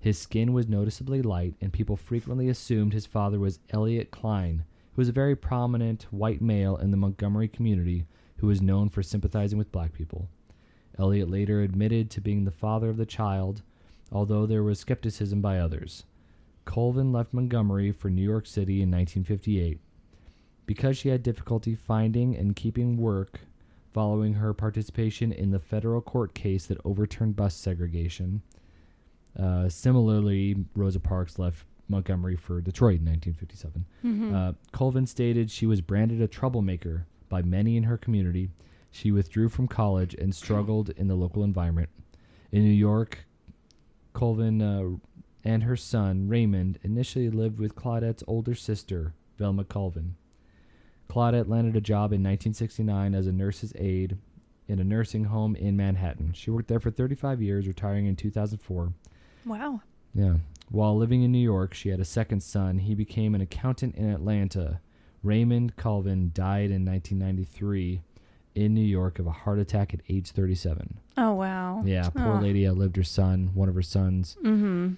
His 0.00 0.18
skin 0.18 0.52
was 0.52 0.68
noticeably 0.68 1.22
light, 1.22 1.54
and 1.60 1.72
people 1.72 1.96
frequently 1.96 2.48
assumed 2.48 2.92
his 2.92 3.06
father 3.06 3.38
was 3.38 3.60
Elliot 3.70 4.10
Klein, 4.10 4.64
who 4.94 5.00
was 5.00 5.08
a 5.08 5.12
very 5.12 5.36
prominent 5.36 6.04
white 6.10 6.40
male 6.42 6.76
in 6.76 6.90
the 6.90 6.96
Montgomery 6.96 7.46
community 7.48 8.06
who 8.42 8.48
was 8.48 8.60
known 8.60 8.88
for 8.88 9.04
sympathizing 9.04 9.56
with 9.56 9.70
black 9.70 9.92
people. 9.92 10.28
Elliot 10.98 11.30
later 11.30 11.62
admitted 11.62 12.10
to 12.10 12.20
being 12.20 12.44
the 12.44 12.50
father 12.50 12.90
of 12.90 12.96
the 12.96 13.06
child, 13.06 13.62
although 14.10 14.46
there 14.46 14.64
was 14.64 14.80
skepticism 14.80 15.40
by 15.40 15.60
others. 15.60 16.02
Colvin 16.64 17.12
left 17.12 17.32
Montgomery 17.32 17.92
for 17.92 18.10
New 18.10 18.22
York 18.22 18.46
City 18.46 18.82
in 18.82 18.90
1958. 18.90 19.78
Because 20.66 20.98
she 20.98 21.10
had 21.10 21.22
difficulty 21.22 21.76
finding 21.76 22.36
and 22.36 22.56
keeping 22.56 22.96
work 22.96 23.42
following 23.92 24.34
her 24.34 24.52
participation 24.52 25.30
in 25.30 25.52
the 25.52 25.60
federal 25.60 26.00
court 26.00 26.34
case 26.34 26.66
that 26.66 26.78
overturned 26.84 27.36
bus 27.36 27.54
segregation, 27.54 28.42
uh, 29.38 29.68
similarly, 29.68 30.56
Rosa 30.74 30.98
Parks 30.98 31.38
left 31.38 31.64
Montgomery 31.88 32.34
for 32.34 32.60
Detroit 32.60 32.98
in 32.98 33.06
1957. 33.06 33.86
Mm-hmm. 34.04 34.34
Uh, 34.34 34.52
Colvin 34.72 35.06
stated 35.06 35.48
she 35.48 35.64
was 35.64 35.80
branded 35.80 36.20
a 36.20 36.26
troublemaker 36.26 37.06
by 37.32 37.40
many 37.40 37.78
in 37.78 37.84
her 37.84 37.96
community. 37.96 38.50
She 38.90 39.10
withdrew 39.10 39.48
from 39.48 39.66
college 39.66 40.14
and 40.14 40.34
struggled 40.34 40.90
in 40.90 41.08
the 41.08 41.14
local 41.14 41.42
environment. 41.42 41.88
In 42.52 42.62
New 42.62 42.68
York, 42.68 43.24
Colvin 44.12 44.60
uh, 44.60 44.98
and 45.42 45.62
her 45.62 45.74
son, 45.74 46.28
Raymond, 46.28 46.78
initially 46.82 47.30
lived 47.30 47.58
with 47.58 47.74
Claudette's 47.74 48.22
older 48.26 48.54
sister, 48.54 49.14
Velma 49.38 49.64
Colvin. 49.64 50.16
Claudette 51.08 51.48
landed 51.48 51.74
a 51.74 51.80
job 51.80 52.12
in 52.12 52.22
1969 52.22 53.14
as 53.14 53.26
a 53.26 53.32
nurse's 53.32 53.72
aide 53.76 54.18
in 54.68 54.78
a 54.78 54.84
nursing 54.84 55.24
home 55.24 55.56
in 55.56 55.74
Manhattan. 55.74 56.34
She 56.34 56.50
worked 56.50 56.68
there 56.68 56.80
for 56.80 56.90
35 56.90 57.40
years, 57.40 57.66
retiring 57.66 58.04
in 58.04 58.14
2004. 58.14 58.92
wow. 59.46 59.80
Yeah. 60.14 60.34
While 60.70 60.98
living 60.98 61.22
in 61.22 61.32
New 61.32 61.38
York, 61.38 61.72
she 61.72 61.88
had 61.88 62.00
a 62.00 62.04
second 62.04 62.42
son. 62.42 62.80
He 62.80 62.94
became 62.94 63.34
an 63.34 63.40
accountant 63.40 63.94
in 63.94 64.10
Atlanta. 64.10 64.82
Raymond 65.22 65.76
Colvin 65.76 66.30
died 66.34 66.70
in 66.70 66.84
1993 66.84 68.02
in 68.54 68.74
New 68.74 68.80
York 68.84 69.18
of 69.18 69.26
a 69.26 69.30
heart 69.30 69.58
attack 69.58 69.94
at 69.94 70.00
age 70.08 70.30
37. 70.30 70.98
Oh 71.16 71.32
wow. 71.34 71.82
Yeah, 71.84 72.08
poor 72.10 72.34
Aw. 72.34 72.40
lady 72.40 72.66
outlived 72.68 72.96
her 72.96 73.04
son, 73.04 73.50
one 73.54 73.68
of 73.68 73.74
her 73.74 73.82
sons. 73.82 74.36
Mm-hmm. 74.42 74.94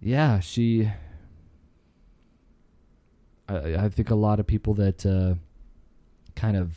Yeah, 0.00 0.40
she. 0.40 0.90
I, 3.48 3.74
I 3.76 3.88
think 3.88 4.10
a 4.10 4.14
lot 4.14 4.40
of 4.40 4.46
people 4.46 4.74
that 4.74 5.04
uh, 5.06 5.34
kind 6.36 6.56
of 6.56 6.74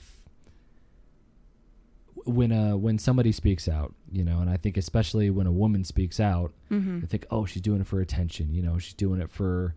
when 2.25 2.51
uh 2.51 2.75
when 2.75 2.97
somebody 2.97 3.31
speaks 3.31 3.67
out, 3.67 3.93
you 4.11 4.23
know, 4.23 4.39
and 4.39 4.49
I 4.49 4.57
think 4.57 4.77
especially 4.77 5.29
when 5.29 5.45
a 5.47 5.51
woman 5.51 5.83
speaks 5.83 6.19
out, 6.19 6.53
Mm-hmm. 6.71 7.01
I 7.03 7.05
think, 7.07 7.27
oh, 7.29 7.45
she's 7.45 7.61
doing 7.61 7.81
it 7.81 7.87
for 7.87 8.01
attention. 8.01 8.51
You 8.53 8.63
know, 8.63 8.79
she's 8.79 8.95
doing 8.95 9.21
it 9.21 9.29
for 9.29 9.75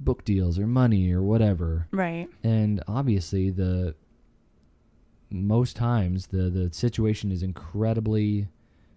book 0.00 0.24
deals 0.24 0.58
or 0.58 0.66
money 0.66 1.12
or 1.12 1.22
whatever. 1.22 1.86
Right. 1.90 2.28
And 2.42 2.82
obviously, 2.86 3.50
the 3.50 3.94
most 5.30 5.76
times 5.76 6.28
the 6.28 6.48
the 6.50 6.72
situation 6.72 7.30
is 7.30 7.42
incredibly 7.42 8.48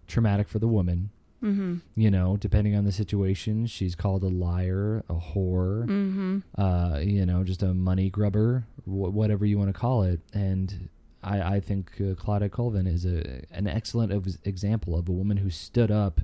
traumatic 0.08 0.48
for 0.48 0.60
the 0.60 0.68
woman. 0.68 1.10
Mm-hmm. 1.44 1.78
You 1.96 2.12
know, 2.12 2.38
depending 2.38 2.76
on 2.76 2.86
the 2.86 2.92
situation, 2.92 3.66
she's 3.66 3.96
called 3.96 4.22
a 4.24 4.28
liar, 4.28 5.04
a 5.10 5.16
whore, 5.16 5.88
Mm-hmm. 5.88 6.40
uh, 6.62 7.00
you 7.00 7.26
know, 7.26 7.44
just 7.44 7.64
a 7.64 7.74
money 7.74 8.12
grubber, 8.12 8.66
wh- 8.86 9.12
whatever 9.12 9.44
you 9.46 9.58
want 9.58 9.74
to 9.74 9.80
call 9.80 10.04
it. 10.04 10.20
And 10.34 10.90
I, 11.24 11.56
I 11.56 11.60
think 11.60 11.94
uh, 12.00 12.14
Claudia 12.14 12.50
Colvin 12.50 12.86
is 12.86 13.06
a 13.06 13.42
an 13.52 13.66
excellent 13.68 14.12
ex- 14.14 14.38
example 14.46 14.96
of 14.96 15.10
a 15.10 15.12
woman 15.12 15.38
who 15.38 15.50
stood 15.50 15.90
up 15.90 16.22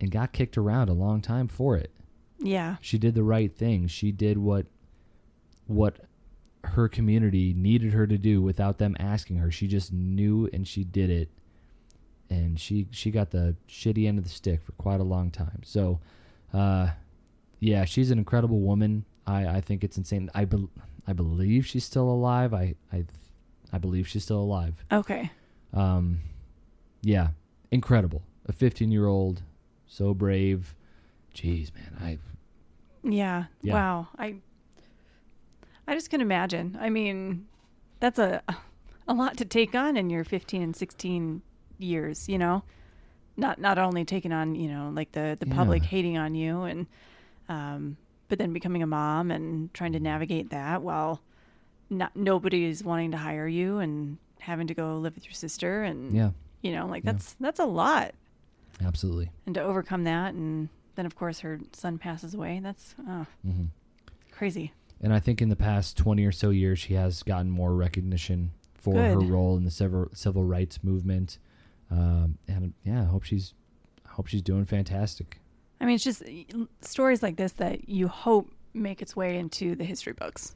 and 0.00 0.10
got 0.10 0.32
kicked 0.32 0.56
around 0.56 0.88
a 0.88 0.94
long 0.94 1.20
time 1.20 1.46
for 1.46 1.76
it. 1.76 1.90
Yeah. 2.42 2.76
She 2.80 2.98
did 2.98 3.14
the 3.14 3.22
right 3.22 3.54
thing. 3.54 3.86
She 3.86 4.12
did 4.12 4.38
what 4.38 4.66
what 5.66 5.96
her 6.64 6.88
community 6.88 7.54
needed 7.56 7.92
her 7.92 8.06
to 8.06 8.18
do 8.18 8.40
without 8.40 8.78
them 8.78 8.96
asking 8.98 9.36
her. 9.36 9.50
She 9.50 9.66
just 9.66 9.92
knew 9.92 10.48
and 10.52 10.66
she 10.66 10.84
did 10.84 11.10
it. 11.10 11.28
And 12.30 12.58
she 12.58 12.86
she 12.90 13.10
got 13.10 13.30
the 13.30 13.56
shitty 13.68 14.06
end 14.06 14.18
of 14.18 14.24
the 14.24 14.30
stick 14.30 14.62
for 14.62 14.72
quite 14.72 15.00
a 15.00 15.04
long 15.04 15.30
time. 15.30 15.60
So, 15.64 16.00
uh, 16.52 16.90
yeah, 17.60 17.84
she's 17.84 18.10
an 18.10 18.18
incredible 18.18 18.60
woman. 18.60 19.04
I, 19.26 19.46
I 19.46 19.60
think 19.60 19.84
it's 19.84 19.98
insane. 19.98 20.30
I 20.34 20.44
bel 20.44 20.70
I 21.06 21.12
believe 21.12 21.66
she's 21.66 21.84
still 21.84 22.08
alive. 22.08 22.54
I 22.54 22.74
I 22.92 23.04
I 23.72 23.78
believe 23.78 24.08
she's 24.08 24.24
still 24.24 24.40
alive. 24.40 24.84
Okay. 24.90 25.30
Um, 25.72 26.20
yeah, 27.02 27.28
incredible. 27.70 28.22
A 28.46 28.52
15 28.52 28.90
year 28.90 29.06
old, 29.06 29.42
so 29.86 30.14
brave. 30.14 30.74
Jeez, 31.34 31.74
man, 31.74 31.96
I 32.00 32.18
Yeah. 33.04 33.44
Yeah. 33.62 33.74
Wow. 33.74 34.08
I 34.18 34.36
I 35.86 35.94
just 35.94 36.10
can 36.10 36.20
imagine. 36.20 36.76
I 36.80 36.90
mean, 36.90 37.46
that's 38.00 38.18
a 38.18 38.42
a 39.08 39.14
lot 39.14 39.36
to 39.38 39.44
take 39.44 39.74
on 39.74 39.96
in 39.96 40.10
your 40.10 40.24
15 40.24 40.62
and 40.62 40.76
16 40.76 41.42
years, 41.78 42.28
you 42.28 42.38
know. 42.38 42.62
Not 43.36 43.58
not 43.60 43.78
only 43.78 44.04
taking 44.04 44.32
on, 44.32 44.54
you 44.54 44.68
know, 44.68 44.90
like 44.94 45.12
the 45.12 45.36
the 45.38 45.46
public 45.46 45.82
Yeah. 45.82 45.88
hating 45.88 46.18
on 46.18 46.34
you 46.34 46.62
and 46.62 46.86
um 47.48 47.96
but 48.28 48.38
then 48.38 48.52
becoming 48.52 48.82
a 48.82 48.86
mom 48.86 49.30
and 49.30 49.72
trying 49.74 49.92
to 49.92 50.00
navigate 50.00 50.50
that 50.50 50.82
while 50.82 51.20
not 51.90 52.16
nobody 52.16 52.64
is 52.64 52.82
wanting 52.82 53.10
to 53.10 53.18
hire 53.18 53.46
you 53.48 53.78
and 53.78 54.16
having 54.40 54.66
to 54.68 54.74
go 54.74 54.96
live 54.98 55.14
with 55.14 55.24
your 55.26 55.34
sister 55.34 55.82
and 55.82 56.14
yeah, 56.14 56.30
you 56.62 56.72
know, 56.72 56.86
like 56.86 57.04
Yeah. 57.04 57.12
that's 57.12 57.34
that's 57.40 57.58
a 57.60 57.64
lot. 57.66 58.14
absolutely. 58.84 59.30
And 59.46 59.54
to 59.56 59.62
overcome 59.62 60.04
that 60.04 60.34
and 60.34 60.68
then 60.94 61.06
of 61.06 61.16
course 61.16 61.40
her 61.40 61.58
son 61.72 61.98
passes 61.98 62.34
away. 62.34 62.60
That's 62.62 62.94
oh, 63.08 63.26
hmm 63.44 63.64
crazy. 64.30 64.72
And 65.00 65.12
I 65.12 65.18
think 65.20 65.42
in 65.42 65.48
the 65.48 65.56
past 65.56 65.96
20 65.96 66.24
or 66.24 66.32
so 66.32 66.50
years, 66.50 66.78
she 66.78 66.94
has 66.94 67.22
gotten 67.22 67.50
more 67.50 67.74
recognition 67.74 68.52
for 68.74 68.94
her 68.94 69.18
role 69.18 69.56
in 69.56 69.64
the 69.64 69.70
civil 69.70 70.08
civil 70.14 70.44
rights 70.44 70.82
movement. 70.82 71.38
Um, 71.90 72.38
and 72.48 72.72
yeah, 72.84 73.02
I 73.02 73.04
hope 73.04 73.24
she's 73.24 73.54
I 74.06 74.10
hope 74.10 74.26
she's 74.28 74.42
doing 74.42 74.64
fantastic. 74.64 75.38
I 75.80 75.84
mean, 75.84 75.96
it's 75.96 76.04
just 76.04 76.22
stories 76.80 77.22
like 77.22 77.36
this 77.36 77.52
that 77.52 77.88
you 77.88 78.08
hope 78.08 78.52
make 78.74 79.02
its 79.02 79.14
way 79.16 79.36
into 79.38 79.74
the 79.74 79.84
history 79.84 80.12
books. 80.12 80.54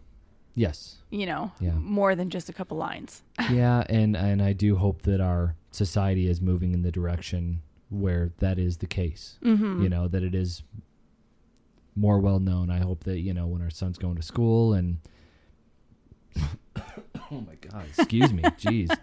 Yes. 0.54 0.96
You 1.10 1.26
know, 1.26 1.52
Yeah. 1.60 1.72
more 1.72 2.14
than 2.14 2.30
just 2.30 2.48
a 2.48 2.52
couple 2.52 2.76
lines. 2.78 3.22
yeah, 3.50 3.84
and 3.88 4.16
and 4.16 4.40
I 4.40 4.52
do 4.54 4.76
hope 4.76 5.02
that 5.02 5.20
our 5.20 5.54
society 5.70 6.28
is 6.28 6.40
moving 6.40 6.72
in 6.72 6.82
the 6.82 6.90
direction 6.92 7.62
where 7.96 8.32
that 8.38 8.58
is 8.58 8.78
the 8.78 8.86
case. 8.86 9.38
Mm-hmm. 9.44 9.82
You 9.82 9.88
know 9.88 10.08
that 10.08 10.22
it 10.22 10.34
is 10.34 10.62
more 11.94 12.18
well 12.18 12.38
known. 12.38 12.70
I 12.70 12.78
hope 12.78 13.04
that 13.04 13.20
you 13.20 13.32
know 13.34 13.46
when 13.46 13.62
our 13.62 13.70
son's 13.70 13.98
going 13.98 14.16
to 14.16 14.22
school 14.22 14.74
and 14.74 14.98
oh 16.36 17.40
my 17.46 17.54
god, 17.70 17.84
excuse 17.96 18.32
me, 18.32 18.42
jeez. 18.60 18.96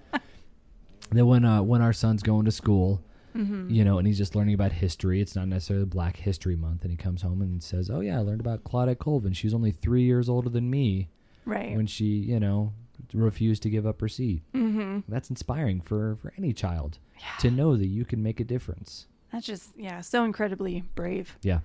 That 1.12 1.26
when 1.26 1.46
uh, 1.46 1.62
when 1.62 1.82
our 1.82 1.94
son's 1.94 2.24
going 2.24 2.46
to 2.46 2.52
school, 2.52 3.02
Mm-hmm. 3.36 3.72
you 3.72 3.84
know, 3.84 3.98
and 3.98 4.06
he's 4.06 4.20
just 4.20 4.36
learning 4.36 4.54
about 4.54 4.74
history. 4.74 5.20
It's 5.20 5.36
not 5.36 5.48
necessarily 5.48 5.86
Black 5.88 6.18
History 6.18 6.56
Month, 6.56 6.84
and 6.84 6.92
he 6.92 6.98
comes 6.98 7.24
home 7.24 7.42
and 7.42 7.64
says, 7.64 7.90
"Oh 7.90 8.00
yeah, 8.00 8.20
I 8.20 8.22
learned 8.22 8.42
about 8.42 8.64
Claudette 8.64 9.00
Colvin. 9.00 9.34
She's 9.34 9.56
only 9.56 9.72
three 9.72 10.04
years 10.04 10.30
older 10.30 10.50
than 10.50 10.70
me 10.70 11.10
right. 11.44 11.76
when 11.76 11.88
she, 11.88 12.06
you 12.06 12.40
know, 12.40 12.74
refused 13.14 13.64
to 13.64 13.70
give 13.70 13.86
up 13.86 14.02
her 14.02 14.08
seat." 14.08 14.42
mm-hmm. 14.54 15.00
That's 15.08 15.30
inspiring 15.30 15.82
for 15.82 16.18
for 16.22 16.34
any 16.38 16.54
child 16.54 17.00
to 17.40 17.50
know 17.52 17.76
that 17.78 17.88
you 17.88 18.06
can 18.06 18.22
make 18.24 18.40
a 18.40 18.44
difference. 18.44 19.08
That's 19.32 19.46
just 19.46 19.70
yeah, 19.78 20.02
so 20.02 20.24
incredibly 20.24 20.84
brave. 20.96 21.38
Yeah, 21.42 21.60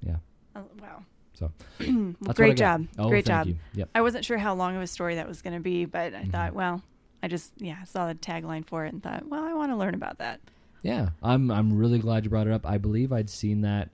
yeah. 0.00 0.16
Oh, 0.56 0.64
wow. 0.80 1.04
So 1.34 1.50
Well, 1.80 1.86
that's 1.88 2.18
what 2.20 2.30
I 2.30 2.32
great 2.34 2.56
job. 2.56 2.86
Oh, 2.98 3.08
great 3.08 3.24
job. 3.26 3.46
You. 3.46 3.56
Yep. 3.74 3.90
I 3.94 4.00
wasn't 4.02 4.24
sure 4.24 4.38
how 4.38 4.54
long 4.54 4.76
of 4.76 4.82
a 4.82 4.86
story 4.86 5.14
that 5.16 5.26
was 5.28 5.42
going 5.42 5.54
to 5.54 5.60
be, 5.60 5.84
but 5.84 6.14
I 6.14 6.24
Mhm. 6.24 6.32
thought, 6.32 6.54
well, 6.54 6.82
I 7.22 7.28
just 7.28 7.52
yeah 7.58 7.84
saw 7.84 8.06
the 8.08 8.14
tagline 8.14 8.66
for 8.66 8.84
it 8.86 8.92
and 8.92 9.02
thought, 9.02 9.28
well, 9.28 9.44
I 9.44 9.52
want 9.54 9.70
to 9.72 9.76
learn 9.76 9.94
about 9.94 10.18
that. 10.18 10.40
Yeah, 10.82 11.10
I'm 11.22 11.50
I'm 11.50 11.76
really 11.76 11.98
glad 11.98 12.24
you 12.24 12.30
brought 12.30 12.46
it 12.46 12.52
up. 12.52 12.66
I 12.66 12.78
believe 12.78 13.12
I'd 13.12 13.28
seen 13.30 13.60
that 13.62 13.90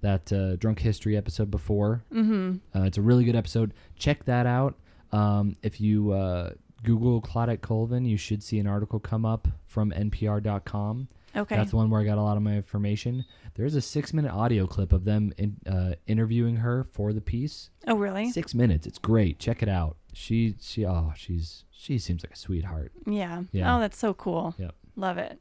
that 0.00 0.32
uh, 0.32 0.56
drunk 0.56 0.80
history 0.80 1.16
episode 1.16 1.50
before. 1.50 2.02
Mm-hmm. 2.12 2.56
Uh, 2.78 2.82
it's 2.84 2.98
a 2.98 3.02
really 3.02 3.24
good 3.24 3.36
episode. 3.36 3.72
Check 3.96 4.24
that 4.26 4.46
out. 4.46 4.74
Um, 5.12 5.56
if 5.62 5.80
you 5.80 6.12
uh, 6.12 6.50
Google 6.82 7.20
Claudette 7.20 7.60
Colvin, 7.60 8.04
you 8.04 8.16
should 8.16 8.42
see 8.42 8.58
an 8.58 8.66
article 8.66 8.98
come 9.00 9.24
up 9.24 9.48
from 9.66 9.90
NPR.com. 9.92 11.08
Okay. 11.36 11.56
That's 11.56 11.70
the 11.70 11.76
one 11.76 11.90
where 11.90 12.00
I 12.00 12.04
got 12.04 12.18
a 12.18 12.22
lot 12.22 12.36
of 12.36 12.44
my 12.44 12.54
information. 12.54 13.24
There's 13.54 13.74
a 13.74 13.80
six 13.80 14.12
minute 14.12 14.32
audio 14.32 14.66
clip 14.66 14.92
of 14.92 15.04
them 15.04 15.32
in, 15.36 15.56
uh, 15.68 15.94
interviewing 16.06 16.56
her 16.56 16.84
for 16.84 17.12
the 17.12 17.20
piece. 17.20 17.70
oh, 17.88 17.96
really? 17.96 18.30
Six 18.30 18.54
minutes. 18.54 18.86
It's 18.86 18.98
great. 18.98 19.38
Check 19.38 19.62
it 19.62 19.68
out. 19.68 19.96
She 20.12 20.54
she 20.60 20.86
oh 20.86 21.12
she's 21.16 21.64
she 21.72 21.98
seems 21.98 22.22
like 22.22 22.32
a 22.34 22.36
sweetheart. 22.36 22.92
Yeah. 23.04 23.42
Yeah. 23.50 23.76
Oh, 23.76 23.80
that's 23.80 23.98
so 23.98 24.14
cool. 24.14 24.54
Yep. 24.58 24.74
Love 24.94 25.18
it. 25.18 25.40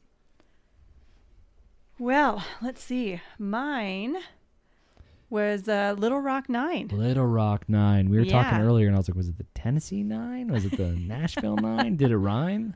Well, 1.99 2.43
let's 2.61 2.83
see. 2.83 3.21
Mine 3.37 4.17
was 5.29 5.67
uh, 5.67 5.95
Little 5.97 6.19
Rock 6.19 6.49
Nine. 6.49 6.89
Little 6.91 7.25
Rock 7.25 7.65
Nine. 7.67 8.09
We 8.09 8.17
were 8.17 8.25
talking 8.25 8.59
earlier, 8.59 8.87
and 8.87 8.95
I 8.95 8.99
was 8.99 9.09
like, 9.09 9.15
was 9.15 9.29
it 9.29 9.37
the 9.37 9.45
Tennessee 9.55 10.03
Nine? 10.03 10.51
Was 10.51 10.65
it 10.65 10.77
the 10.77 10.89
Nashville 10.99 11.55
Nine? 11.57 11.95
Did 11.95 12.11
it 12.11 12.17
rhyme? 12.17 12.75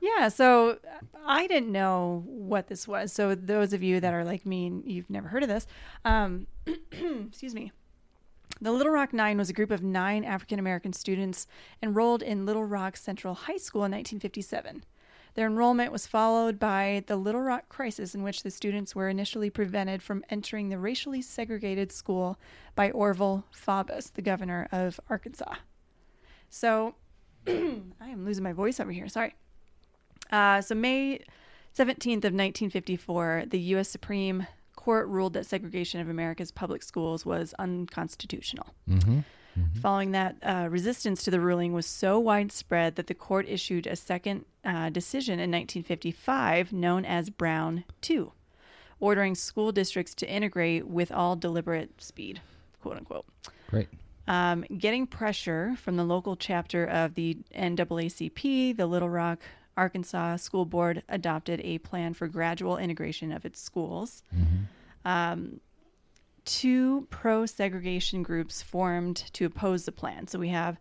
Yeah, 0.00 0.28
so 0.28 0.70
uh, 0.70 1.18
I 1.26 1.46
didn't 1.46 1.72
know 1.72 2.22
what 2.26 2.68
this 2.68 2.86
was. 2.86 3.12
So 3.12 3.34
those 3.34 3.72
of 3.72 3.82
you 3.82 4.00
that 4.00 4.14
are 4.14 4.24
like 4.24 4.46
me 4.46 4.66
and 4.68 4.84
you've 4.86 5.10
never 5.10 5.28
heard 5.28 5.42
of 5.42 5.48
this, 5.48 5.66
um, 6.04 6.46
excuse 6.92 7.54
me. 7.54 7.72
The 8.60 8.72
Little 8.72 8.92
Rock 8.92 9.12
Nine 9.12 9.38
was 9.38 9.50
a 9.50 9.52
group 9.52 9.70
of 9.70 9.82
nine 9.82 10.24
African 10.24 10.58
American 10.58 10.92
students 10.92 11.46
enrolled 11.82 12.22
in 12.22 12.44
Little 12.46 12.64
Rock 12.64 12.96
Central 12.96 13.34
High 13.34 13.56
School 13.56 13.82
in 13.82 13.92
1957. 13.92 14.84
Their 15.34 15.46
enrollment 15.46 15.92
was 15.92 16.06
followed 16.06 16.58
by 16.58 17.04
the 17.06 17.16
Little 17.16 17.40
Rock 17.40 17.68
crisis, 17.68 18.14
in 18.14 18.22
which 18.22 18.42
the 18.42 18.50
students 18.50 18.94
were 18.94 19.08
initially 19.08 19.50
prevented 19.50 20.02
from 20.02 20.24
entering 20.30 20.68
the 20.68 20.78
racially 20.78 21.22
segregated 21.22 21.92
school 21.92 22.38
by 22.74 22.90
Orval 22.90 23.44
Faubus, 23.52 24.12
the 24.12 24.22
governor 24.22 24.68
of 24.72 24.98
Arkansas. 25.08 25.54
So 26.50 26.94
I 27.46 28.08
am 28.08 28.24
losing 28.24 28.44
my 28.44 28.52
voice 28.52 28.80
over 28.80 28.92
here. 28.92 29.08
Sorry. 29.08 29.34
Uh, 30.30 30.60
so 30.60 30.74
May 30.74 31.20
17th 31.76 32.24
of 32.24 32.34
1954, 32.34 33.44
the 33.46 33.60
U.S. 33.60 33.88
Supreme 33.88 34.46
Court 34.76 35.08
ruled 35.08 35.34
that 35.34 35.46
segregation 35.46 36.00
of 36.00 36.08
America's 36.08 36.50
public 36.50 36.82
schools 36.82 37.24
was 37.24 37.54
unconstitutional. 37.58 38.74
Mm-hmm. 38.88 39.20
Following 39.80 40.12
that, 40.12 40.36
uh, 40.42 40.68
resistance 40.70 41.24
to 41.24 41.30
the 41.30 41.40
ruling 41.40 41.72
was 41.72 41.86
so 41.86 42.18
widespread 42.18 42.96
that 42.96 43.06
the 43.06 43.14
court 43.14 43.46
issued 43.48 43.86
a 43.86 43.96
second 43.96 44.44
uh, 44.68 44.90
decision 44.90 45.34
in 45.34 45.50
1955 45.50 46.72
known 46.72 47.04
as 47.06 47.30
Brown 47.30 47.84
2, 48.02 48.30
ordering 49.00 49.34
school 49.34 49.72
districts 49.72 50.14
to 50.16 50.30
integrate 50.30 50.86
with 50.86 51.10
all 51.10 51.36
deliberate 51.36 52.02
speed, 52.02 52.42
quote 52.80 52.98
unquote. 52.98 53.24
Great. 53.68 53.88
Um, 54.26 54.64
getting 54.76 55.06
pressure 55.06 55.74
from 55.78 55.96
the 55.96 56.04
local 56.04 56.36
chapter 56.36 56.84
of 56.84 57.14
the 57.14 57.38
NAACP, 57.56 58.76
the 58.76 58.86
Little 58.86 59.08
Rock, 59.08 59.40
Arkansas 59.78 60.36
School 60.36 60.66
Board 60.66 61.02
adopted 61.08 61.60
a 61.64 61.78
plan 61.78 62.12
for 62.12 62.28
gradual 62.28 62.76
integration 62.76 63.32
of 63.32 63.46
its 63.46 63.60
schools. 63.60 64.22
Um, 65.04 65.60
two 66.44 67.06
pro 67.08 67.46
segregation 67.46 68.22
groups 68.22 68.60
formed 68.60 69.16
to 69.32 69.46
oppose 69.46 69.86
the 69.86 69.92
plan. 69.92 70.26
So 70.26 70.38
we 70.38 70.48
have 70.48 70.78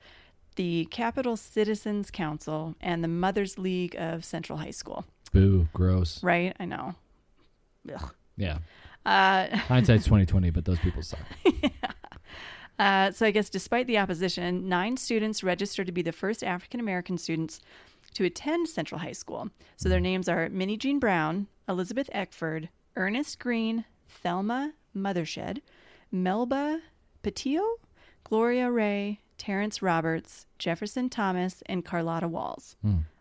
the 0.58 0.86
Capital 0.92 1.38
Citizens 1.38 2.12
Council 2.12 2.76
and 2.82 3.04
the 3.04 3.08
Mothers 3.08 3.58
League 3.58 3.96
of 3.98 4.26
Central 4.26 4.60
High 4.60 4.72
School, 4.72 5.06
Boo. 5.32 5.68
Gross. 5.74 6.22
right? 6.22 6.54
I 6.60 6.66
know. 6.66 6.94
Ugh. 7.94 8.14
Yeah. 8.36 8.58
Uh, 9.06 9.48
Hindsight's 9.56 10.06
twenty 10.12 10.26
twenty, 10.26 10.50
but 10.50 10.66
those 10.66 10.80
people 10.80 11.02
suck. 11.02 11.20
Uh, 12.80 13.12
so 13.12 13.26
I 13.26 13.32
guess 13.32 13.50
despite 13.50 13.88
the 13.88 13.98
opposition, 13.98 14.70
nine 14.70 14.98
students 14.98 15.44
registered 15.44 15.88
to 15.88 15.92
be 15.92 16.04
the 16.04 16.12
first 16.12 16.44
African 16.44 16.80
American 16.80 17.18
students 17.18 17.60
to 18.14 18.24
attend 18.24 18.70
Central 18.70 19.00
High 19.00 19.14
School. 19.14 19.50
So 19.78 19.90
their 19.90 20.00
names 20.00 20.30
are 20.30 20.48
Minnie 20.50 20.78
Jean 20.78 21.00
Brown, 21.00 21.48
Elizabeth 21.68 22.08
Eckford, 22.12 22.70
Ernest 22.96 23.40
Green, 23.40 23.86
Thelma 24.08 24.74
Mothershed, 24.96 25.62
Melba 26.12 26.82
Pattillo, 27.24 27.66
Gloria 28.24 28.70
Ray, 28.70 29.22
Terrence 29.38 29.82
Roberts, 29.82 30.46
Jefferson 30.60 31.10
Thomas, 31.10 31.64
and 31.66 31.86
Carlotta 31.86 32.28
Walls. 32.28 32.76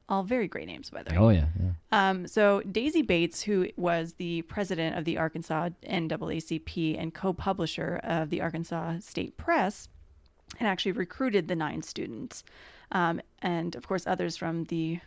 All 0.09 0.23
very 0.23 0.47
great 0.47 0.69
names, 0.69 0.89
by 0.91 1.03
the 1.03 1.11
way. 1.11 1.19
Oh 1.19 1.29
yeah, 1.31 1.47
yeah. 1.61 1.71
Um, 1.91 2.29
so 2.29 2.63
Daisy 2.63 3.03
Bates, 3.03 3.43
who 3.43 3.69
was 3.77 4.15
the 4.15 4.43
president 4.43 4.97
of 4.97 5.05
the 5.05 5.19
Arkansas 5.19 5.71
NAACP 5.85 7.01
and 7.01 7.13
co-publisher 7.13 8.01
of 8.05 8.31
the 8.31 8.41
Arkansas 8.41 8.99
State 9.01 9.37
Press, 9.37 9.89
had 10.59 10.69
actually 10.69 10.93
recruited 10.93 11.49
the 11.49 11.57
nine 11.57 11.83
students, 11.83 12.45
um, 12.93 13.21
and 13.43 13.75
of 13.75 13.89
course 13.89 14.07
others 14.07 14.37
from 14.37 14.65
the 14.65 15.01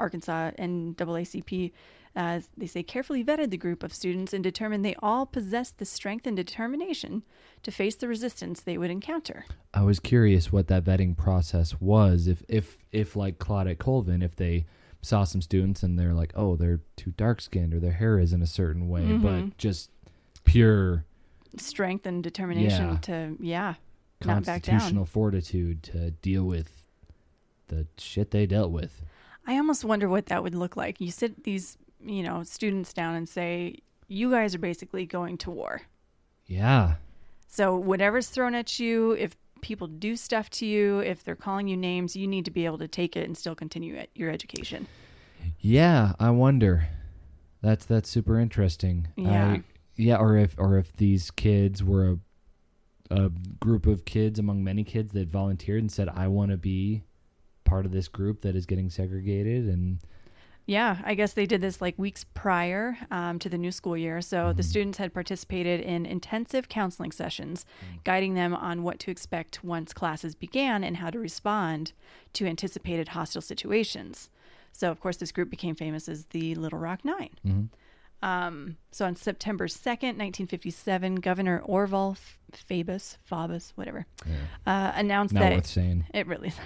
Arkansas 0.00 0.50
NAACP. 0.58 1.72
Uh, 2.16 2.40
they 2.56 2.66
say 2.66 2.82
carefully 2.82 3.22
vetted 3.24 3.50
the 3.50 3.56
group 3.56 3.84
of 3.84 3.94
students 3.94 4.32
and 4.32 4.42
determined 4.42 4.84
they 4.84 4.96
all 5.00 5.24
possessed 5.26 5.78
the 5.78 5.84
strength 5.84 6.26
and 6.26 6.36
determination 6.36 7.22
to 7.62 7.70
face 7.70 7.94
the 7.94 8.08
resistance 8.08 8.60
they 8.60 8.76
would 8.76 8.90
encounter. 8.90 9.44
I 9.72 9.82
was 9.82 10.00
curious 10.00 10.50
what 10.50 10.66
that 10.68 10.82
vetting 10.84 11.16
process 11.16 11.80
was. 11.80 12.26
If 12.26 12.42
if 12.48 12.76
if 12.90 13.14
like 13.14 13.38
Claudette 13.38 13.78
Colvin, 13.78 14.22
if 14.22 14.34
they 14.34 14.66
saw 15.02 15.22
some 15.24 15.40
students 15.40 15.82
and 15.84 15.96
they're 15.98 16.12
like, 16.12 16.32
oh, 16.34 16.56
they're 16.56 16.80
too 16.96 17.12
dark 17.16 17.40
skinned 17.40 17.72
or 17.72 17.78
their 17.80 17.92
hair 17.92 18.18
is 18.18 18.32
in 18.32 18.42
a 18.42 18.46
certain 18.46 18.88
way, 18.88 19.02
Mm-hmm. 19.02 19.22
but 19.48 19.56
just 19.56 19.90
pure 20.44 21.04
Strength 21.56 22.06
and 22.06 22.22
determination 22.22 22.88
Yeah. 22.90 22.98
to 23.02 23.36
yeah, 23.40 23.74
not 24.24 24.44
back 24.44 24.62
down. 24.62 24.78
constitutional 24.78 25.04
fortitude 25.04 25.82
to 25.84 26.10
deal 26.10 26.44
with 26.44 26.82
the 27.68 27.86
shit 27.98 28.30
they 28.32 28.46
dealt 28.46 28.70
with. 28.72 29.02
I 29.46 29.56
almost 29.56 29.84
wonder 29.84 30.08
what 30.08 30.26
that 30.26 30.42
would 30.42 30.54
look 30.54 30.76
like. 30.76 31.00
You 31.00 31.10
sit 31.10 31.42
these, 31.44 31.76
you 32.04 32.22
know, 32.22 32.42
students 32.42 32.92
down 32.92 33.14
and 33.14 33.28
say, 33.28 33.76
"You 34.08 34.30
guys 34.30 34.54
are 34.54 34.58
basically 34.58 35.06
going 35.06 35.38
to 35.38 35.50
war." 35.50 35.82
Yeah. 36.46 36.94
So 37.46 37.76
whatever's 37.76 38.28
thrown 38.28 38.54
at 38.54 38.78
you, 38.78 39.12
if 39.12 39.36
people 39.60 39.86
do 39.86 40.16
stuff 40.16 40.50
to 40.50 40.66
you, 40.66 41.00
if 41.00 41.24
they're 41.24 41.36
calling 41.36 41.68
you 41.68 41.76
names, 41.76 42.16
you 42.16 42.26
need 42.26 42.44
to 42.44 42.50
be 42.50 42.64
able 42.64 42.78
to 42.78 42.88
take 42.88 43.16
it 43.16 43.26
and 43.26 43.36
still 43.36 43.54
continue 43.54 44.02
your 44.14 44.30
education. 44.30 44.86
Yeah, 45.58 46.12
I 46.18 46.30
wonder. 46.30 46.88
That's 47.62 47.84
that's 47.84 48.08
super 48.08 48.38
interesting. 48.38 49.08
Yeah. 49.16 49.52
I, 49.52 49.62
yeah, 49.96 50.16
or 50.16 50.36
if 50.36 50.54
or 50.58 50.78
if 50.78 50.96
these 50.96 51.30
kids 51.30 51.84
were 51.84 52.12
a 52.12 52.18
a 53.10 53.28
group 53.58 53.86
of 53.86 54.04
kids 54.04 54.38
among 54.38 54.62
many 54.62 54.84
kids 54.84 55.12
that 55.12 55.28
volunteered 55.28 55.80
and 55.80 55.90
said, 55.90 56.08
"I 56.08 56.28
want 56.28 56.52
to 56.52 56.56
be 56.56 57.02
part 57.64 57.84
of 57.84 57.92
this 57.92 58.08
group 58.08 58.42
that 58.42 58.54
is 58.54 58.66
getting 58.66 58.88
segregated," 58.88 59.68
and 59.68 59.98
Yeah, 60.70 60.98
I 61.04 61.14
guess 61.14 61.32
they 61.32 61.46
did 61.46 61.60
this 61.62 61.80
like 61.80 61.98
weeks 61.98 62.24
prior 62.32 62.96
um, 63.10 63.40
to 63.40 63.48
the 63.48 63.58
new 63.58 63.72
school 63.72 63.96
year. 63.96 64.20
So 64.20 64.52
the 64.52 64.62
students 64.62 64.98
had 64.98 65.12
participated 65.12 65.80
in 65.80 66.06
intensive 66.06 66.68
counseling 66.68 67.10
sessions, 67.10 67.66
guiding 68.04 68.34
them 68.34 68.54
on 68.54 68.84
what 68.84 69.00
to 69.00 69.10
expect 69.10 69.64
once 69.64 69.92
classes 69.92 70.36
began 70.36 70.84
and 70.84 70.98
how 70.98 71.10
to 71.10 71.18
respond 71.18 71.92
to 72.34 72.46
anticipated 72.46 73.08
hostile 73.08 73.42
situations. 73.42 74.30
So, 74.70 74.92
of 74.92 75.00
course, 75.00 75.16
this 75.16 75.32
group 75.32 75.50
became 75.50 75.74
famous 75.74 76.08
as 76.08 76.26
the 76.26 76.54
Little 76.54 76.78
Rock 76.78 77.04
9 77.04 77.30
Um, 78.22 78.76
so 78.92 79.06
on 79.06 79.16
September 79.16 79.66
2nd, 79.66 80.16
1957, 80.18 81.16
Governor 81.16 81.64
Orval 81.68 82.12
F- 82.12 82.38
Fabus, 82.52 83.16
Fabus, 83.28 83.72
whatever, 83.74 84.06
uh, 84.68 84.92
announced 84.94 85.34
not 85.34 85.40
that 85.40 85.52
worth 85.54 85.66
saying. 85.66 86.04
it 86.14 86.28
really 86.28 86.48
is 86.48 86.56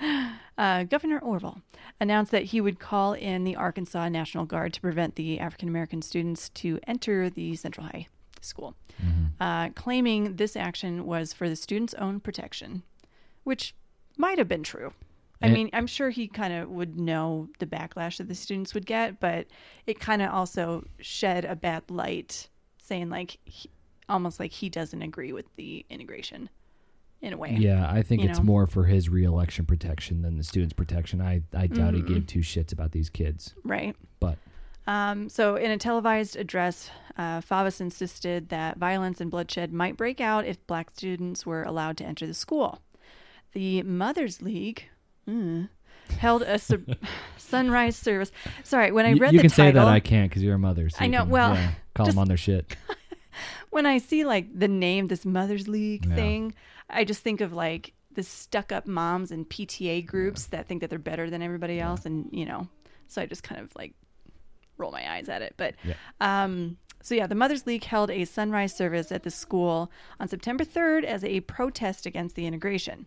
not. 0.00 0.27
Uh, 0.58 0.82
Governor 0.82 1.20
Orval 1.20 1.62
announced 2.00 2.32
that 2.32 2.44
he 2.46 2.60
would 2.60 2.80
call 2.80 3.12
in 3.12 3.44
the 3.44 3.54
Arkansas 3.54 4.08
National 4.08 4.44
Guard 4.44 4.74
to 4.74 4.80
prevent 4.80 5.14
the 5.14 5.38
African 5.38 5.68
American 5.68 6.02
students 6.02 6.48
to 6.50 6.80
enter 6.84 7.30
the 7.30 7.54
Central 7.54 7.86
High 7.86 8.08
School, 8.40 8.74
uh, 9.40 9.68
claiming 9.70 10.34
this 10.34 10.56
action 10.56 11.06
was 11.06 11.32
for 11.32 11.48
the 11.48 11.54
students' 11.54 11.94
own 11.94 12.18
protection, 12.18 12.82
which 13.44 13.74
might 14.16 14.38
have 14.38 14.48
been 14.48 14.64
true. 14.64 14.92
I 15.40 15.48
mean, 15.48 15.70
I'm 15.72 15.86
sure 15.86 16.10
he 16.10 16.26
kind 16.26 16.52
of 16.52 16.68
would 16.68 16.98
know 16.98 17.48
the 17.60 17.66
backlash 17.66 18.16
that 18.16 18.26
the 18.26 18.34
students 18.34 18.74
would 18.74 18.86
get, 18.86 19.20
but 19.20 19.46
it 19.86 20.00
kind 20.00 20.20
of 20.20 20.30
also 20.30 20.84
shed 20.98 21.44
a 21.44 21.54
bad 21.54 21.88
light, 21.88 22.48
saying 22.82 23.08
like 23.08 23.38
he, 23.44 23.70
almost 24.08 24.40
like 24.40 24.50
he 24.50 24.68
doesn't 24.68 25.02
agree 25.02 25.32
with 25.32 25.46
the 25.54 25.86
integration 25.88 26.50
in 27.20 27.32
a 27.32 27.36
way. 27.36 27.56
Yeah, 27.58 27.90
I 27.90 28.02
think 28.02 28.22
it's 28.24 28.38
know. 28.38 28.44
more 28.44 28.66
for 28.66 28.84
his 28.84 29.08
reelection 29.08 29.66
protection 29.66 30.22
than 30.22 30.36
the 30.36 30.44
students' 30.44 30.72
protection. 30.74 31.20
I 31.20 31.42
I 31.54 31.66
doubt 31.66 31.94
Mm-hmm. 31.94 32.06
he 32.06 32.14
gave 32.14 32.26
two 32.26 32.40
shits 32.40 32.72
about 32.72 32.92
these 32.92 33.10
kids, 33.10 33.54
Right. 33.64 33.96
but 34.20 34.38
Um, 34.86 35.28
so, 35.28 35.56
in 35.56 35.70
a 35.70 35.76
televised 35.76 36.34
address, 36.36 36.90
uh, 37.18 37.40
Favas 37.42 37.80
insisted 37.80 38.48
that 38.48 38.78
violence 38.78 39.20
and 39.20 39.30
bloodshed 39.30 39.70
might 39.72 39.96
break 39.98 40.18
out 40.20 40.46
if 40.46 40.66
black 40.66 40.90
students 40.90 41.44
were 41.44 41.62
allowed 41.62 41.96
to 41.98 42.04
enter 42.04 42.26
the 42.26 42.32
school. 42.34 42.80
The 43.52 43.82
Mothers 43.82 44.40
League 44.40 44.84
mm, 45.28 45.68
held 46.18 46.42
a 46.42 46.58
sub- 46.58 46.96
sunrise 47.36 47.96
service. 47.96 48.30
Sorry, 48.64 48.90
when 48.92 49.04
I 49.04 49.12
read 49.12 49.32
you 49.32 49.38
the 49.38 49.42
can 49.42 49.50
say 49.50 49.70
that 49.72 49.86
I 49.86 50.00
can't 50.00 50.30
because 50.30 50.42
you're 50.42 50.54
a 50.54 50.58
mother. 50.58 50.88
So 50.88 50.98
I 51.00 51.06
know, 51.08 51.22
can, 51.22 51.30
well, 51.30 51.54
yeah, 51.54 51.72
call 51.94 52.06
just- 52.06 52.14
them 52.14 52.20
on 52.22 52.28
their 52.28 52.36
shit. 52.38 52.74
when 53.70 53.84
I 53.86 53.98
see 53.98 54.24
like 54.24 54.46
the 54.58 54.68
name, 54.68 55.08
this 55.08 55.24
Mothers 55.26 55.68
League 55.68 56.06
Yeah. 56.06 56.14
thing, 56.14 56.54
I 56.90 57.04
just 57.04 57.22
think 57.22 57.40
of 57.40 57.52
like 57.52 57.92
the 58.12 58.22
stuck 58.22 58.72
up 58.72 58.86
moms 58.86 59.30
and 59.30 59.48
PTA 59.48 60.04
groups 60.06 60.46
that 60.46 60.66
think 60.66 60.80
that 60.80 60.90
they're 60.90 60.98
better 60.98 61.30
than 61.30 61.42
everybody 61.42 61.78
else. 61.80 62.04
And, 62.06 62.28
you 62.32 62.46
know, 62.46 62.68
so 63.06 63.22
I 63.22 63.26
just 63.26 63.42
kind 63.42 63.60
of 63.60 63.74
like 63.76 63.94
roll 64.76 64.90
my 64.90 65.10
eyes 65.12 65.28
at 65.28 65.42
it. 65.42 65.54
But, 65.56 65.74
Yeah. 65.84 65.94
um, 66.20 66.78
so 67.02 67.14
yeah, 67.14 67.26
the 67.26 67.34
Mothers 67.34 67.66
League 67.66 67.84
held 67.84 68.10
a 68.10 68.24
sunrise 68.24 68.74
service 68.74 69.12
at 69.12 69.22
the 69.22 69.30
school 69.30 69.90
on 70.18 70.28
September 70.28 70.64
3rd 70.64 71.04
as 71.04 71.22
a 71.24 71.40
protest 71.40 72.06
against 72.06 72.34
the 72.34 72.46
integration. 72.46 73.06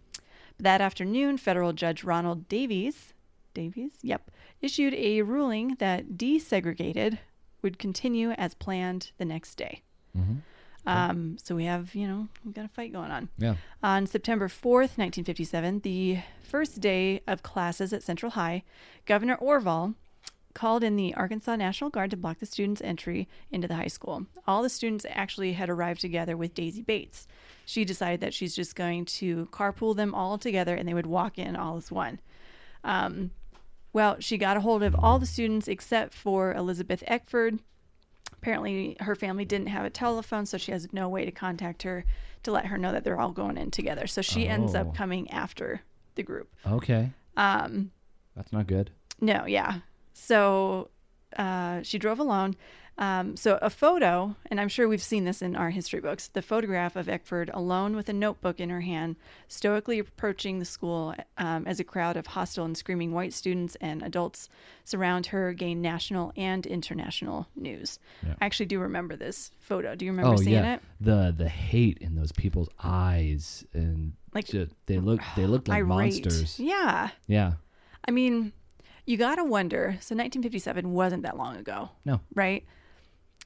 That 0.59 0.79
afternoon, 0.82 1.38
federal 1.38 1.73
judge 1.73 2.03
Ronald 2.03 2.47
Davies, 2.47 3.13
Davies, 3.53 3.93
yep, 4.01 4.32
issued 4.61 4.93
a 4.93 5.23
ruling 5.23 5.75
that 5.79 6.11
desegregated 6.17 7.17
would 7.61 7.77
continue 7.79 8.32
as 8.32 8.53
planned 8.53 9.11
the 9.17 9.25
next 9.25 9.55
day. 9.55 9.82
Mm-hmm. 10.17 10.36
Um, 10.86 11.38
so 11.41 11.55
we 11.55 11.65
have, 11.65 11.93
you 11.93 12.07
know, 12.07 12.27
we've 12.43 12.55
got 12.55 12.65
a 12.65 12.69
fight 12.69 12.91
going 12.91 13.11
on. 13.11 13.29
Yeah. 13.38 13.55
On 13.84 14.07
September 14.07 14.47
4th, 14.47 14.97
1957, 14.97 15.82
the 15.82 16.19
first 16.41 16.79
day 16.79 17.21
of 17.27 17.43
classes 17.43 17.93
at 17.93 18.03
Central 18.03 18.32
High, 18.32 18.63
Governor 19.05 19.38
Orval 19.38 19.95
called 20.53 20.84
in 20.84 20.95
the 20.95 21.13
Arkansas 21.13 21.55
National 21.55 21.89
Guard 21.89 22.11
to 22.11 22.17
block 22.17 22.39
the 22.39 22.45
students' 22.45 22.82
entry 22.82 23.27
into 23.51 23.67
the 23.67 23.75
high 23.75 23.88
school. 23.88 24.25
All 24.47 24.61
the 24.61 24.69
students 24.69 25.05
actually 25.09 25.53
had 25.53 25.69
arrived 25.69 26.01
together 26.01 26.36
with 26.36 26.53
Daisy 26.53 26.82
Bates. 26.82 27.27
She 27.65 27.86
decided 27.86 28.19
that 28.21 28.34
she's 28.34 28.55
just 28.55 28.75
going 28.75 29.05
to 29.05 29.47
carpool 29.51 29.95
them 29.95 30.13
all 30.13 30.38
together 30.38 30.75
and 30.75 30.88
they 30.88 30.93
would 30.93 31.05
walk 31.05 31.38
in 31.38 31.55
all 31.55 31.77
as 31.77 31.91
one. 31.91 32.19
Um, 32.84 33.32
well, 33.93 34.17
she 34.19 34.38
got 34.38 34.57
a 34.57 34.61
hold 34.61 34.84
of 34.84 34.95
all 34.95 35.19
the 35.19 35.25
students 35.25 35.67
except 35.67 36.13
for 36.13 36.53
Elizabeth 36.53 37.03
Eckford. 37.07 37.59
Apparently, 38.41 38.97
her 39.01 39.13
family 39.15 39.45
didn't 39.45 39.67
have 39.67 39.85
a 39.85 39.89
telephone, 39.91 40.47
so 40.47 40.57
she 40.57 40.71
has 40.71 40.91
no 40.91 41.07
way 41.07 41.25
to 41.25 41.31
contact 41.31 41.83
her 41.83 42.03
to 42.41 42.51
let 42.51 42.65
her 42.65 42.77
know 42.77 42.91
that 42.91 43.03
they're 43.03 43.19
all 43.19 43.31
going 43.31 43.55
in 43.55 43.69
together. 43.69 44.07
So 44.07 44.23
she 44.23 44.47
ends 44.47 44.73
Oh. 44.73 44.79
up 44.81 44.95
coming 44.95 45.29
after 45.29 45.81
the 46.15 46.23
group. 46.23 46.49
Okay. 46.65 47.11
Um, 47.37 47.91
That's 48.35 48.51
not 48.51 48.65
good. 48.65 48.89
no, 49.19 49.45
yeah. 49.45 49.81
So 50.13 50.89
uh, 51.37 51.83
she 51.83 51.99
drove 51.99 52.17
alone. 52.19 52.55
Um, 53.01 53.35
so 53.35 53.57
a 53.63 53.71
photo, 53.71 54.35
and 54.51 54.61
I'm 54.61 54.69
sure 54.69 54.87
we've 54.87 55.01
seen 55.01 55.25
this 55.25 55.41
in 55.41 55.55
our 55.55 55.71
history 55.71 55.99
books, 55.99 56.27
the 56.27 56.43
photograph 56.43 56.95
of 56.95 57.09
Eckford 57.09 57.49
alone 57.51 57.95
with 57.95 58.07
a 58.09 58.13
notebook 58.13 58.59
in 58.59 58.69
her 58.69 58.81
hand, 58.81 59.15
stoically 59.47 59.97
approaching 59.97 60.59
the 60.59 60.65
school 60.65 61.15
um, 61.39 61.65
as 61.65 61.79
a 61.79 61.83
crowd 61.83 62.15
of 62.15 62.27
hostile 62.27 62.63
and 62.63 62.77
screaming 62.77 63.11
white 63.11 63.33
students 63.33 63.75
and 63.81 64.03
adults 64.03 64.49
surround 64.85 65.25
her, 65.25 65.51
gain 65.51 65.81
national 65.81 66.31
and 66.37 66.67
international 66.67 67.47
news. 67.55 67.97
Yeah. 68.23 68.35
I 68.39 68.45
actually 68.45 68.67
do 68.67 68.79
remember 68.79 69.15
this 69.15 69.49
photo. 69.57 69.95
Do 69.95 70.05
you 70.05 70.11
remember 70.11 70.33
oh 70.33 70.37
seeing 70.37 70.51
yeah. 70.63 70.75
it? 70.75 70.81
The 71.01 71.33
the 71.35 71.49
hate 71.49 71.97
in 72.01 72.13
those 72.13 72.31
people's 72.31 72.69
eyes 72.83 73.65
and 73.73 74.13
Like, 74.31 74.45
ju- 74.45 74.69
they 74.85 74.99
look 74.99 75.21
they 75.35 75.47
looked 75.47 75.67
like 75.67 75.79
Irate. 75.79 75.87
monsters. 75.87 76.59
Yeah. 76.59 77.09
Yeah. 77.25 77.53
I 78.07 78.11
mean, 78.11 78.53
you 79.07 79.17
got 79.17 79.35
to 79.37 79.43
wonder. 79.43 79.97
So 80.01 80.13
1957 80.15 80.91
wasn't 80.93 81.23
that 81.23 81.35
long 81.35 81.55
ago. 81.55 81.89
No. 82.05 82.21
right? 82.35 82.63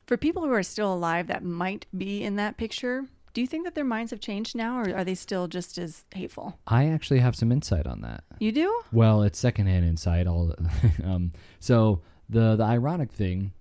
For 0.05 0.17
people 0.17 0.43
who 0.43 0.51
are 0.53 0.63
still 0.63 0.93
alive 0.93 1.27
that 1.27 1.43
might 1.43 1.85
be 1.97 2.23
in 2.23 2.35
that 2.35 2.57
picture, 2.57 3.05
do 3.33 3.41
you 3.41 3.47
think 3.47 3.65
that 3.65 3.73
their 3.75 3.83
minds 3.83 4.11
have 4.11 4.19
changed 4.19 4.55
now, 4.55 4.79
or 4.79 4.95
are 4.95 5.03
they 5.03 5.15
still 5.15 5.47
just 5.47 5.77
as 5.77 6.05
hateful? 6.13 6.59
I 6.67 6.85
actually 6.87 7.19
have 7.19 7.35
some 7.35 7.51
insight 7.51 7.87
on 7.87 8.01
that. 8.01 8.23
You 8.39 8.51
do? 8.51 8.81
Well, 8.91 9.23
it's 9.23 9.39
secondhand 9.39 9.83
insight. 9.85 10.27
All 10.27 10.53
um, 11.03 11.31
so 11.59 12.01
the 12.29 12.55
the 12.55 12.63
ironic 12.63 13.11
thing, 13.11 13.51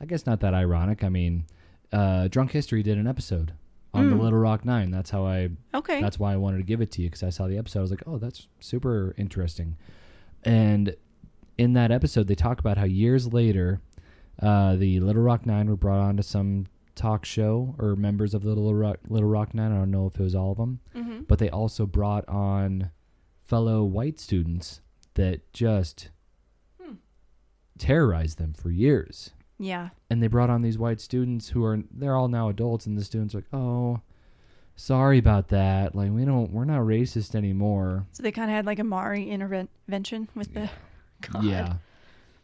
I 0.00 0.06
guess 0.06 0.26
not 0.26 0.40
that 0.40 0.54
ironic. 0.54 1.04
I 1.04 1.10
mean, 1.10 1.44
uh, 1.92 2.28
Drunk 2.28 2.52
History 2.52 2.82
did 2.82 2.96
an 2.98 3.06
episode 3.06 3.52
on 3.92 4.08
the 4.08 4.16
Mm. 4.16 4.20
Little 4.22 4.38
Rock 4.38 4.64
Nine. 4.64 4.90
That's 4.90 5.10
how 5.10 5.26
I. 5.26 5.50
Okay. 5.74 6.00
That's 6.00 6.18
why 6.18 6.32
I 6.32 6.36
wanted 6.36 6.58
to 6.58 6.64
give 6.64 6.80
it 6.80 6.90
to 6.92 7.02
you 7.02 7.08
because 7.08 7.22
I 7.22 7.30
saw 7.30 7.46
the 7.46 7.58
episode. 7.58 7.80
I 7.80 7.82
was 7.82 7.90
like, 7.90 8.02
oh, 8.06 8.18
that's 8.18 8.48
super 8.58 9.14
interesting, 9.18 9.76
and 10.44 10.96
in 11.58 11.74
that 11.74 11.90
episode, 11.90 12.26
they 12.26 12.34
talk 12.34 12.58
about 12.58 12.78
how 12.78 12.84
years 12.86 13.32
later, 13.34 13.80
uh, 14.40 14.76
the 14.76 15.00
Little 15.00 15.22
Rock 15.22 15.46
Nine 15.46 15.68
were 15.68 15.76
brought 15.76 16.00
on 16.00 16.16
to 16.16 16.22
some 16.22 16.66
talk 16.94 17.24
show, 17.24 17.74
or 17.78 17.96
members 17.96 18.34
of 18.34 18.42
the 18.42 18.48
Little 18.48 18.74
Rock, 18.74 18.98
Little 19.08 19.28
Rock 19.28 19.54
Nine. 19.54 19.72
I 19.72 19.76
don't 19.78 19.90
know 19.90 20.06
if 20.06 20.18
it 20.18 20.22
was 20.22 20.34
all 20.34 20.52
of 20.52 20.58
them, 20.58 20.80
Mm-hmm. 20.94 21.20
but 21.28 21.38
they 21.38 21.48
also 21.50 21.86
brought 21.86 22.28
on 22.28 22.90
fellow 23.42 23.82
white 23.84 24.18
students 24.20 24.80
that 25.14 25.52
just 25.52 26.10
Hmm. 26.82 26.94
terrorized 27.78 28.38
them 28.38 28.52
for 28.54 28.70
years. 28.70 29.30
Yeah. 29.58 29.90
And 30.08 30.22
they 30.22 30.26
brought 30.28 30.50
on 30.50 30.62
these 30.62 30.78
white 30.78 31.00
students 31.00 31.50
who 31.50 31.64
are 31.64 31.80
they're 31.90 32.16
all 32.16 32.28
now 32.28 32.48
adults, 32.48 32.86
and 32.86 32.96
the 32.96 33.04
students 33.04 33.34
are 33.34 33.38
like, 33.38 33.52
oh. 33.52 34.00
Sorry 34.76 35.18
about 35.18 35.48
that. 35.48 35.94
Like 35.94 36.10
we 36.10 36.24
don't, 36.24 36.50
we're 36.52 36.64
not 36.64 36.80
racist 36.80 37.34
anymore. 37.34 38.06
So 38.12 38.22
they 38.22 38.32
kind 38.32 38.50
of 38.50 38.54
had 38.56 38.64
like 38.64 38.78
a 38.78 38.84
Mari 38.84 39.28
intervention 39.28 40.26
with 40.34 40.54
the. 40.54 40.70
God. 41.30 41.44
Yeah. 41.44 41.74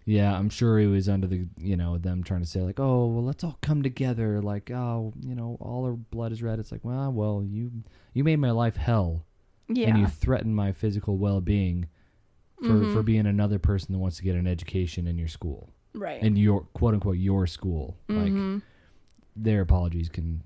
Yeah, 0.08 0.38
I'm 0.38 0.48
sure 0.50 0.78
he 0.78 0.86
was 0.86 1.08
under 1.08 1.26
the, 1.26 1.48
you 1.58 1.76
know, 1.76 1.98
them 1.98 2.22
trying 2.22 2.40
to 2.42 2.46
say 2.46 2.60
like, 2.62 2.78
"Oh, 2.78 3.06
well, 3.08 3.24
let's 3.24 3.42
all 3.42 3.58
come 3.60 3.82
together." 3.82 4.40
Like, 4.40 4.70
"Oh, 4.70 5.12
you 5.20 5.34
know, 5.34 5.56
all 5.60 5.84
our 5.84 5.94
blood 5.94 6.30
is 6.30 6.42
red." 6.44 6.60
It's 6.60 6.70
like, 6.70 6.84
"Well, 6.84 7.12
well, 7.12 7.42
you 7.44 7.72
you 8.14 8.22
made 8.22 8.36
my 8.36 8.52
life 8.52 8.76
hell 8.76 9.26
Yeah. 9.68 9.88
and 9.88 9.98
you 9.98 10.06
threatened 10.06 10.54
my 10.54 10.70
physical 10.72 11.18
well-being 11.18 11.88
for 12.62 12.68
Mhm. 12.68 12.92
for 12.92 13.02
being 13.02 13.26
another 13.26 13.58
person 13.58 13.92
that 13.92 13.98
wants 13.98 14.16
to 14.18 14.22
get 14.22 14.36
an 14.36 14.46
education 14.46 15.06
in 15.08 15.18
your 15.18 15.28
school. 15.28 15.72
right. 15.92 16.22
In 16.22 16.36
your 16.36 16.60
quote 16.72 16.94
unquote 16.94 17.16
your 17.18 17.46
school." 17.48 17.96
Like 18.08 18.32
Mhm. 18.32 18.62
their 19.34 19.62
apologies 19.62 20.08
can 20.08 20.42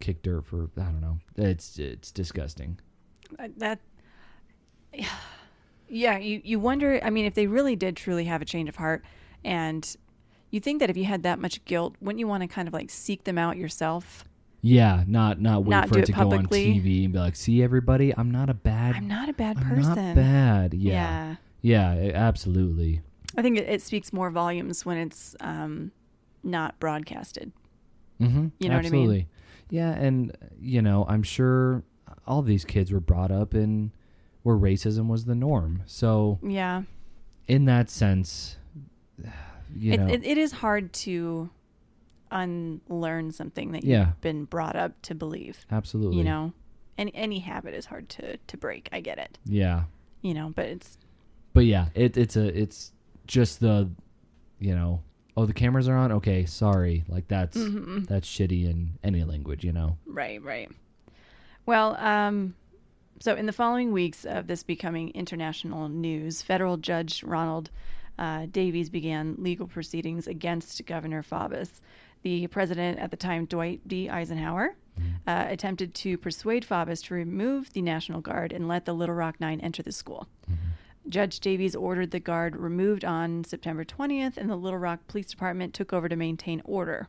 kick 0.00 0.22
dirt 0.22 0.44
for 0.44 0.70
I 0.76 0.82
don't 0.90 1.00
know. 1.00 1.18
It's 1.36 1.78
it's 1.78 2.12
disgusting. 2.12 2.78
That 3.56 3.80
yeah 4.92 5.08
you 5.88 6.40
you 6.44 6.58
wonder 6.58 7.00
i 7.02 7.10
mean 7.10 7.24
if 7.24 7.34
they 7.34 7.46
really 7.46 7.76
did 7.76 7.96
truly 7.96 8.24
have 8.24 8.42
a 8.42 8.44
change 8.44 8.68
of 8.68 8.76
heart 8.76 9.04
and 9.44 9.96
you 10.50 10.60
think 10.60 10.80
that 10.80 10.90
if 10.90 10.96
you 10.96 11.04
had 11.04 11.22
that 11.22 11.38
much 11.38 11.64
guilt 11.64 11.94
wouldn't 12.00 12.18
you 12.18 12.26
want 12.26 12.42
to 12.42 12.46
kind 12.48 12.66
of 12.68 12.74
like 12.74 12.90
seek 12.90 13.24
them 13.24 13.38
out 13.38 13.56
yourself 13.56 14.24
Yeah, 14.62 15.04
not 15.06 15.40
not 15.40 15.64
wait 15.64 15.70
Not 15.70 15.88
for 15.88 15.98
it 15.98 16.06
to 16.06 16.12
go 16.12 16.30
on. 16.32 16.46
TV 16.48 17.04
and 17.04 17.12
be 17.12 17.18
like, 17.18 17.36
"See 17.36 17.62
everybody, 17.62 18.12
I'm 18.16 18.30
not 18.32 18.50
a 18.50 18.54
bad 18.54 18.96
i'm 18.96 19.06
not 19.06 19.28
a 19.28 19.32
bad 19.32 19.58
I'm 19.58 19.62
person 19.68 19.94
not 19.94 20.14
bad." 20.16 20.74
Yeah. 20.74 21.36
Yeah, 21.62 21.94
a- 21.94 22.12
absolutely. 22.14 23.02
i 23.36 23.42
think 23.42 23.58
it, 23.58 23.68
it 23.68 23.82
speaks 23.82 24.12
more 24.12 24.30
volumes 24.30 24.84
when 24.84 24.98
it's 24.98 25.36
um 25.40 25.92
not 26.42 26.78
broadcasted 26.80 27.52
Mm-hmm. 28.20 28.46
You 28.58 28.68
know 28.70 28.76
what 28.76 28.86
I 28.86 28.90
mean? 28.90 29.26
Yeah, 29.68 29.90
and 29.92 30.34
you 30.58 30.80
know, 30.80 31.04
I'm 31.08 31.22
sure 31.22 31.82
all 32.26 32.40
these 32.40 32.64
kids 32.64 32.90
were 32.90 33.00
brought 33.00 33.30
up 33.30 33.54
in 33.54 33.92
where 34.46 34.56
racism 34.56 35.08
was 35.08 35.24
the 35.24 35.34
norm. 35.34 35.82
So, 35.86 36.38
yeah 36.42 36.82
in 37.48 37.64
that 37.66 37.88
sense, 37.90 38.56
you 39.74 39.92
it, 39.92 39.96
know, 40.00 40.06
it, 40.08 40.24
it 40.24 40.36
is 40.38 40.50
hard 40.52 40.92
to 40.92 41.48
unlearn 42.30 43.30
something 43.32 43.72
that 43.72 43.84
Yeah. 43.84 44.06
you've 44.08 44.20
been 44.20 44.44
brought 44.44 44.74
up 44.76 45.00
to 45.02 45.14
believe 45.14 45.64
absolutely. 45.70 46.18
you 46.18 46.24
know 46.24 46.52
any 46.98 47.14
any 47.14 47.38
habit 47.38 47.72
is 47.74 47.86
hard 47.86 48.08
to 48.08 48.36
to 48.36 48.56
break 48.56 48.88
i 48.90 49.00
get 49.00 49.18
it 49.18 49.38
Yeah. 49.44 49.84
you 50.22 50.34
know 50.34 50.52
but 50.54 50.66
it's 50.66 50.98
But 51.52 51.66
yeah, 51.66 51.86
it, 51.94 52.16
it's 52.16 52.36
a 52.36 52.46
it's 52.62 52.92
just 53.26 53.60
the 53.60 53.88
you 54.58 54.74
know, 54.74 55.02
oh 55.36 55.46
the 55.46 55.52
cameras 55.54 55.86
are 55.88 55.96
on. 55.96 56.10
Okay, 56.12 56.46
sorry. 56.46 57.04
Like 57.08 57.28
that's 57.28 57.56
Mhm. 57.56 58.06
that's 58.06 58.26
shitty 58.28 58.64
in 58.70 58.98
any 59.04 59.22
language, 59.24 59.64
you 59.64 59.72
know. 59.72 59.98
Right, 60.06 60.42
right. 60.42 60.70
Well, 61.66 61.96
um, 61.96 62.54
so 63.20 63.34
in 63.34 63.46
the 63.46 63.52
following 63.52 63.92
weeks 63.92 64.24
of 64.24 64.46
this 64.46 64.62
becoming 64.62 65.10
international 65.10 65.88
news, 65.88 66.42
federal 66.42 66.76
judge 66.76 67.22
Ronald 67.22 67.70
uh, 68.18 68.46
Davies 68.50 68.90
began 68.90 69.36
legal 69.38 69.66
proceedings 69.66 70.26
against 70.26 70.84
Governor 70.86 71.22
Faubus. 71.22 71.80
The 72.22 72.46
president 72.48 72.98
at 72.98 73.10
the 73.10 73.16
time, 73.16 73.44
Dwight 73.44 73.86
D. 73.86 74.08
Eisenhower, 74.10 74.76
uh, 75.26 75.44
attempted 75.48 75.94
to 75.94 76.18
persuade 76.18 76.64
Faubus 76.64 77.02
to 77.04 77.14
remove 77.14 77.72
the 77.72 77.82
National 77.82 78.20
Guard 78.20 78.52
and 78.52 78.66
let 78.66 78.84
the 78.84 78.94
Little 78.94 79.14
Rock 79.14 79.40
Nine 79.40 79.60
enter 79.60 79.82
the 79.82 79.92
school. 79.92 80.26
Judge 81.08 81.38
Davies 81.38 81.76
ordered 81.76 82.10
the 82.10 82.18
guard 82.18 82.56
removed 82.56 83.04
on 83.04 83.44
September 83.44 83.84
20th, 83.84 84.36
and 84.36 84.50
the 84.50 84.56
Little 84.56 84.78
Rock 84.78 85.06
Police 85.06 85.26
Department 85.26 85.72
took 85.72 85.92
over 85.92 86.08
to 86.08 86.16
maintain 86.16 86.62
order. 86.64 87.08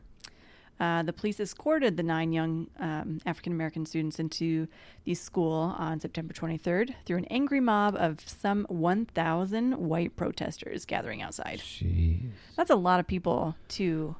Uh, 0.80 1.02
the 1.02 1.12
police 1.12 1.40
escorted 1.40 1.96
the 1.96 2.02
nine 2.02 2.32
young 2.32 2.68
um, 2.78 3.18
African 3.26 3.52
American 3.52 3.84
students 3.84 4.18
into 4.20 4.68
the 5.04 5.14
school 5.14 5.74
on 5.76 5.98
September 5.98 6.32
23rd 6.32 6.94
through 7.04 7.16
an 7.18 7.24
angry 7.26 7.58
mob 7.60 7.96
of 7.96 8.20
some 8.20 8.64
1,000 8.68 9.72
white 9.78 10.14
protesters 10.16 10.84
gathering 10.84 11.20
outside. 11.22 11.58
Jeez. 11.60 12.30
That's 12.56 12.70
a 12.70 12.76
lot 12.76 13.00
of 13.00 13.06
people 13.06 13.56
to 13.70 14.14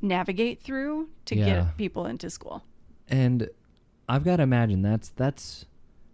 navigate 0.00 0.60
through 0.60 1.08
to 1.26 1.36
Yeah. 1.36 1.44
get 1.44 1.76
people 1.76 2.06
into 2.06 2.30
school. 2.30 2.62
And 3.08 3.48
I've 4.08 4.24
got 4.24 4.36
to 4.36 4.42
imagine 4.44 4.82
that's 4.82 5.10
that's 5.10 5.66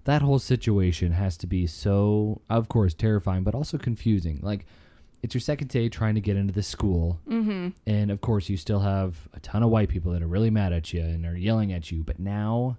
that 0.05 0.23
whole 0.23 0.39
situation 0.39 1.13
has 1.13 1.37
to 1.39 1.47
be 1.47 1.67
so 1.67 2.41
of 2.51 2.69
course 2.69 2.95
terrifying 2.95 3.45
but 3.45 3.55
also 3.55 3.79
confusing. 3.79 4.41
Like 4.43 4.67
it's 5.25 5.35
your 5.35 5.41
second 5.41 5.69
day 5.69 5.89
trying 5.89 6.15
to 6.15 6.21
get 6.21 6.37
into 6.37 6.53
the 6.53 6.63
school 6.63 7.19
Mm-hmm. 7.29 7.69
and 7.87 8.11
of 8.11 8.21
course 8.21 8.49
you 8.51 8.57
still 8.57 8.81
have 8.81 9.29
a 9.33 9.41
ton 9.41 9.63
of 9.63 9.71
white 9.71 9.89
people 9.89 10.13
that 10.13 10.23
are 10.23 10.27
really 10.27 10.51
mad 10.51 10.73
at 10.73 10.93
you 10.93 11.01
and 11.01 11.25
are 11.27 11.37
yelling 11.37 11.73
at 11.73 11.91
you, 11.91 12.05
but 12.05 12.19
now 12.19 12.77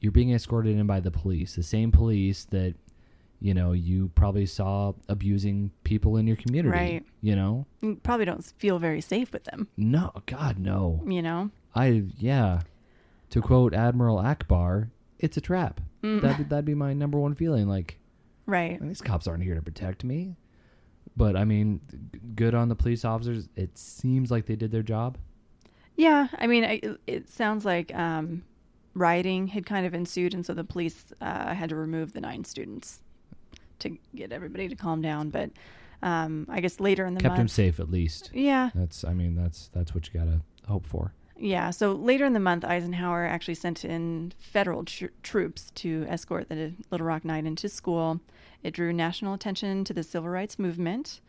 you're 0.00 0.12
being 0.12 0.32
escorted 0.32 0.76
in 0.78 0.86
by 0.86 1.00
the 1.00 1.10
police, 1.10 1.56
the 1.56 1.62
same 1.62 1.90
police 1.90 2.44
that 2.46 2.74
you 3.40 3.52
know 3.52 3.72
you 3.72 4.10
probably 4.14 4.46
saw 4.46 4.92
abusing 5.08 5.70
people 5.84 6.16
in 6.16 6.26
your 6.26 6.36
community, 6.36 6.70
Right. 6.76 7.04
you 7.20 7.34
know? 7.36 7.66
You 7.82 7.96
probably 8.02 8.24
don't 8.26 8.44
feel 8.58 8.78
very 8.78 9.00
safe 9.00 9.32
with 9.32 9.44
them, 9.44 9.68
No, 9.76 10.12
god 10.26 10.58
no. 10.58 11.02
you 11.06 11.20
know? 11.22 11.50
I 11.74 12.04
yeah. 12.18 12.60
To 13.30 13.42
quote 13.42 13.74
Admiral 13.74 14.18
Ackbar, 14.18 14.88
it's 15.18 15.36
a 15.36 15.40
trap. 15.40 15.80
Mm. 16.02 16.20
That'd, 16.22 16.48
that'd 16.48 16.64
be 16.64 16.74
my 16.74 16.92
number 16.94 17.18
one 17.18 17.34
feeling. 17.34 17.66
Like 17.68 17.98
Right. 18.46 18.80
these 18.80 19.00
cops 19.02 19.26
aren't 19.26 19.42
here 19.42 19.56
to 19.56 19.62
protect 19.62 20.04
me. 20.04 20.36
But 21.16 21.36
I 21.36 21.44
mean, 21.44 21.80
good 22.34 22.54
on 22.54 22.68
the 22.68 22.74
police 22.76 23.04
officers. 23.04 23.48
It 23.56 23.78
seems 23.78 24.30
like 24.30 24.46
they 24.46 24.56
did 24.56 24.70
their 24.70 24.82
job. 24.82 25.16
Yeah, 25.96 26.28
I 26.38 26.46
mean, 26.46 26.64
I, 26.64 26.80
it 27.06 27.30
sounds 27.30 27.64
like 27.64 27.94
um, 27.94 28.42
rioting 28.94 29.46
had 29.46 29.64
kind 29.64 29.86
of 29.86 29.94
ensued, 29.94 30.34
and 30.34 30.44
so 30.44 30.52
the 30.52 30.64
police 30.64 31.12
uh, 31.22 31.54
had 31.54 31.70
to 31.70 31.76
remove 31.76 32.12
the 32.12 32.20
nine 32.20 32.44
students 32.44 33.00
to 33.78 33.96
get 34.14 34.30
everybody 34.32 34.68
to 34.68 34.74
calm 34.76 35.00
down. 35.00 35.30
But 35.30 35.50
um, 36.02 36.46
I 36.50 36.60
guess 36.60 36.80
later 36.80 37.06
in 37.06 37.14
the 37.14 37.22
month. 37.22 37.22
Kept 37.22 37.34
him 37.36 37.42
month, 37.44 37.50
safe 37.50 37.80
at 37.80 37.90
least. 37.90 38.30
yeah, 38.34 38.70
That's 38.74 39.04
I 39.04 39.14
mean 39.14 39.34
that's 39.36 39.68
that's 39.72 39.94
what 39.94 40.06
you 40.12 40.20
gotta 40.20 40.42
hope 40.68 40.86
for. 40.86 41.14
yeah. 41.38 41.70
So 41.70 41.92
later 41.92 42.26
in 42.26 42.34
the 42.34 42.40
month, 42.40 42.62
Eisenhower 42.62 43.24
actually 43.26 43.54
sent 43.54 43.82
in 43.84 44.32
federal 44.38 44.84
tr- 44.84 45.06
troops 45.22 45.70
to 45.76 46.04
escort 46.10 46.50
the 46.50 46.74
Little 46.90 47.06
Rock 47.06 47.24
Nine 47.24 47.46
into 47.46 47.70
school. 47.70 48.20
It 48.66 48.74
drew 48.74 48.92
national 48.92 49.32
attention 49.32 49.84
to 49.84 49.94
the 49.94 50.02
civil 50.02 50.28
rights 50.28 50.58
movement. 50.58 51.20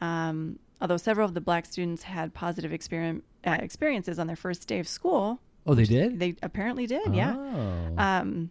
Um, 0.00 0.58
although 0.80 0.96
several 0.96 1.24
of 1.28 1.34
the 1.34 1.40
black 1.40 1.64
students 1.66 2.02
had 2.02 2.34
positive 2.34 2.72
experien 2.72 3.22
uh, 3.46 3.58
experiences 3.60 4.18
on 4.18 4.26
their 4.26 4.36
first 4.36 4.66
day 4.66 4.80
of 4.80 4.88
school, 4.88 5.40
Oh, 5.66 5.74
they 5.74 5.84
did. 5.84 6.18
They 6.18 6.34
apparently 6.42 6.86
did, 6.86 7.14
yeah. 7.14 7.36
Oh. 7.36 7.94
Um, 7.96 8.50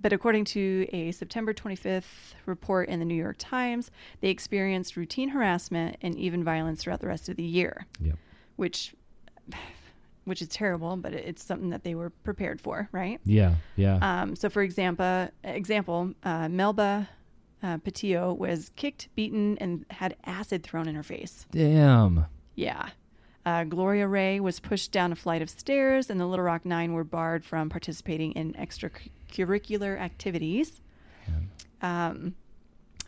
but 0.00 0.12
according 0.12 0.44
to 0.46 0.86
a 0.92 1.12
September 1.12 1.54
25th 1.54 2.34
report 2.44 2.88
in 2.88 2.98
the 2.98 3.04
New 3.04 3.14
York 3.14 3.36
Times, 3.38 3.90
they 4.20 4.28
experienced 4.28 4.96
routine 4.96 5.28
harassment 5.28 5.96
and 6.02 6.16
even 6.18 6.42
violence 6.42 6.82
throughout 6.82 7.00
the 7.00 7.06
rest 7.06 7.28
of 7.28 7.36
the 7.36 7.44
year, 7.44 7.86
yep. 8.00 8.16
which 8.56 8.94
which 10.24 10.40
is 10.40 10.48
terrible, 10.48 10.96
but 10.96 11.12
it's 11.12 11.44
something 11.44 11.70
that 11.70 11.82
they 11.82 11.94
were 11.94 12.10
prepared 12.10 12.60
for, 12.60 12.88
right? 12.92 13.20
Yeah. 13.24 13.54
Yeah. 13.76 13.98
Um, 14.02 14.36
so, 14.36 14.48
for 14.48 14.62
example, 14.62 15.28
example, 15.42 16.12
uh, 16.22 16.48
Melba 16.48 17.08
uh, 17.62 17.78
Pattillo 17.78 18.36
was 18.36 18.70
kicked, 18.76 19.08
beaten, 19.14 19.56
and 19.58 19.84
had 19.90 20.16
acid 20.24 20.62
thrown 20.62 20.88
in 20.88 20.94
her 20.94 21.02
face. 21.02 21.46
Damn. 21.50 22.26
Yeah. 22.54 22.90
Uh, 23.44 23.64
Gloria 23.64 24.06
Ray 24.06 24.38
was 24.40 24.60
pushed 24.60 24.92
down 24.92 25.10
a 25.12 25.16
flight 25.16 25.42
of 25.42 25.50
stairs, 25.50 26.10
and 26.10 26.20
the 26.20 26.26
Little 26.26 26.44
Rock 26.44 26.64
Nine 26.64 26.92
were 26.92 27.04
barred 27.04 27.44
from 27.44 27.68
participating 27.68 28.32
in 28.32 28.52
extracurricular 28.54 29.98
activities. 29.98 30.80
Um, 31.80 32.34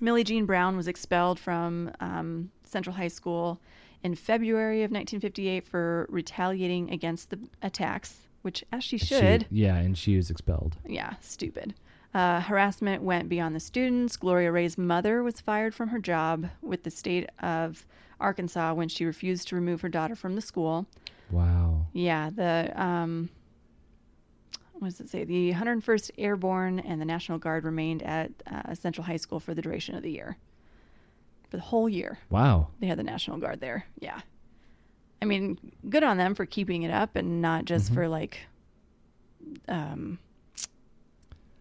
Minnie 0.01 0.25
Jean 0.25 0.47
Brown 0.47 0.77
was 0.77 0.89
expelled 0.89 1.39
from 1.39 1.93
um, 2.01 2.51
Central 2.65 2.97
High 2.97 3.09
School 3.09 3.61
in 4.03 4.15
February 4.17 4.83
of 4.83 4.91
1958 4.91 5.65
for 5.67 6.07
retaliating 6.11 6.91
against 6.91 7.31
the 7.31 7.39
attacks, 7.63 8.23
which, 8.43 8.65
as 8.73 8.83
she 8.83 8.99
should, 8.99 9.47
yeah, 9.51 9.77
and 9.77 9.97
she 9.97 10.17
was 10.17 10.31
expelled. 10.31 10.77
yeah, 10.87 11.15
stupid. 11.21 11.75
Uh, 12.15 12.41
harassment 12.41 13.03
went 13.03 13.29
beyond 13.29 13.55
the 13.57 13.61
students. 13.61 14.17
Gloria 14.17 14.53
Ray's 14.53 14.79
mother 14.79 15.23
was 15.23 15.41
fired 15.41 15.75
from 15.75 15.89
her 15.89 15.99
job 15.99 16.49
with 16.63 16.85
the 16.85 16.91
state 16.91 17.29
of 17.41 17.85
Arkansas 18.21 18.73
when 18.75 18.89
she 18.89 19.05
refused 19.05 19.49
to 19.49 19.57
remove 19.57 19.81
her 19.81 19.89
daughter 19.89 20.15
from 20.15 20.37
the 20.37 20.41
school. 20.41 20.87
Wow. 21.31 21.87
Yeah, 21.93 22.31
the 22.31 22.73
um, 22.81 23.31
what 24.75 24.89
does 24.91 25.01
it 25.01 25.09
say? 25.09 25.25
The 25.25 25.53
101st 25.55 26.13
Airborne 26.17 26.79
and 26.79 27.01
the 27.01 27.05
National 27.05 27.39
Guard 27.39 27.65
remained 27.65 28.03
at 28.05 28.31
uh, 28.49 28.75
Central 28.75 29.05
High 29.07 29.17
School 29.17 29.41
for 29.41 29.53
the 29.55 29.63
duration 29.63 29.95
of 29.97 30.03
the 30.03 30.11
year. 30.13 30.37
for 31.51 31.57
the 31.57 31.63
whole 31.65 31.89
year. 31.89 32.19
Wow. 32.31 32.69
They 32.81 32.87
had 32.87 32.99
the 32.99 33.03
National 33.05 33.39
Guard 33.39 33.61
there. 33.61 33.87
Yeah. 33.99 34.21
I 35.21 35.25
mean, 35.25 35.59
good 35.89 36.05
on 36.05 36.17
them 36.19 36.35
for 36.35 36.47
keeping 36.47 36.83
it 36.85 36.91
up 36.91 37.17
and 37.17 37.41
not 37.43 37.65
just 37.65 37.91
Mhm. 37.91 37.95
for 37.95 38.09
like 38.09 38.39
um 39.69 40.19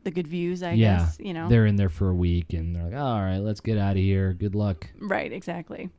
the 0.04 0.12
good 0.12 0.28
views, 0.28 0.64
I 0.64 0.74
yeah. 0.74 0.97
guess, 0.97 1.18
you 1.20 1.34
know. 1.34 1.49
They're 1.49 1.66
in 1.66 1.76
there 1.76 1.89
for 1.89 2.10
a 2.10 2.16
week 2.16 2.54
and 2.54 2.76
they're 2.76 2.84
like, 2.84 2.95
all 2.95 3.22
right, 3.22 3.39
let's 3.39 3.62
get 3.62 3.78
out 3.78 3.91
of 3.91 3.97
here. 4.01 4.34
Good 4.34 4.56
luck. 4.56 4.88
Right, 4.99 5.32
exactly. 5.32 5.89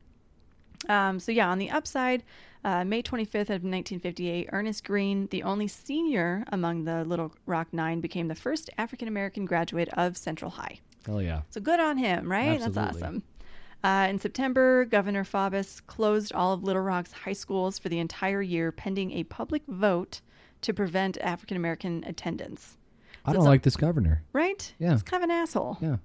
Um, 0.89 1.19
so 1.19 1.31
yeah, 1.31 1.49
on 1.49 1.57
the 1.57 1.71
upside, 1.71 2.23
uh, 2.63 2.83
May 2.83 3.01
25th 3.01 3.49
of 3.49 3.63
1958, 3.63 4.49
Ernest 4.51 4.83
Green, 4.83 5.27
the 5.27 5.43
only 5.43 5.67
senior 5.67 6.43
among 6.51 6.85
the 6.85 7.03
Little 7.03 7.33
Rock 7.45 7.67
Nine, 7.71 8.01
became 8.01 8.27
the 8.27 8.35
first 8.35 8.69
African 8.77 9.07
American 9.07 9.45
graduate 9.45 9.89
of 9.93 10.17
Central 10.17 10.51
High. 10.51 10.79
Hell 11.05 11.21
yeah. 11.21 11.41
So 11.49 11.61
good 11.61 11.79
on 11.79 11.97
him, 11.97 12.31
right? 12.31 12.61
Absolutely. 12.61 12.73
That's 12.73 12.95
awesome. 12.95 13.23
Uh, 13.83 14.07
in 14.09 14.19
September, 14.19 14.85
Governor 14.85 15.23
Faubus 15.23 15.79
closed 15.85 16.33
all 16.33 16.53
of 16.53 16.63
Little 16.63 16.81
Rock's 16.81 17.11
high 17.11 17.33
schools 17.33 17.77
for 17.77 17.89
the 17.89 17.99
entire 17.99 18.41
year, 18.41 18.71
pending 18.71 19.11
a 19.11 19.23
public 19.25 19.61
vote 19.67 20.21
to 20.61 20.73
prevent 20.73 21.19
African 21.19 21.55
American 21.55 22.03
attendance. 22.07 22.77
I 23.25 23.33
don't 23.33 23.43
like 23.45 23.63
this 23.63 23.75
governor. 23.75 24.23
Right? 24.33 24.73
Yeah. 24.79 24.91
He's 24.91 25.03
kind 25.03 25.23
of 25.23 25.29
an 25.29 25.35
asshole. 25.35 25.77
Yeah. 25.81 25.97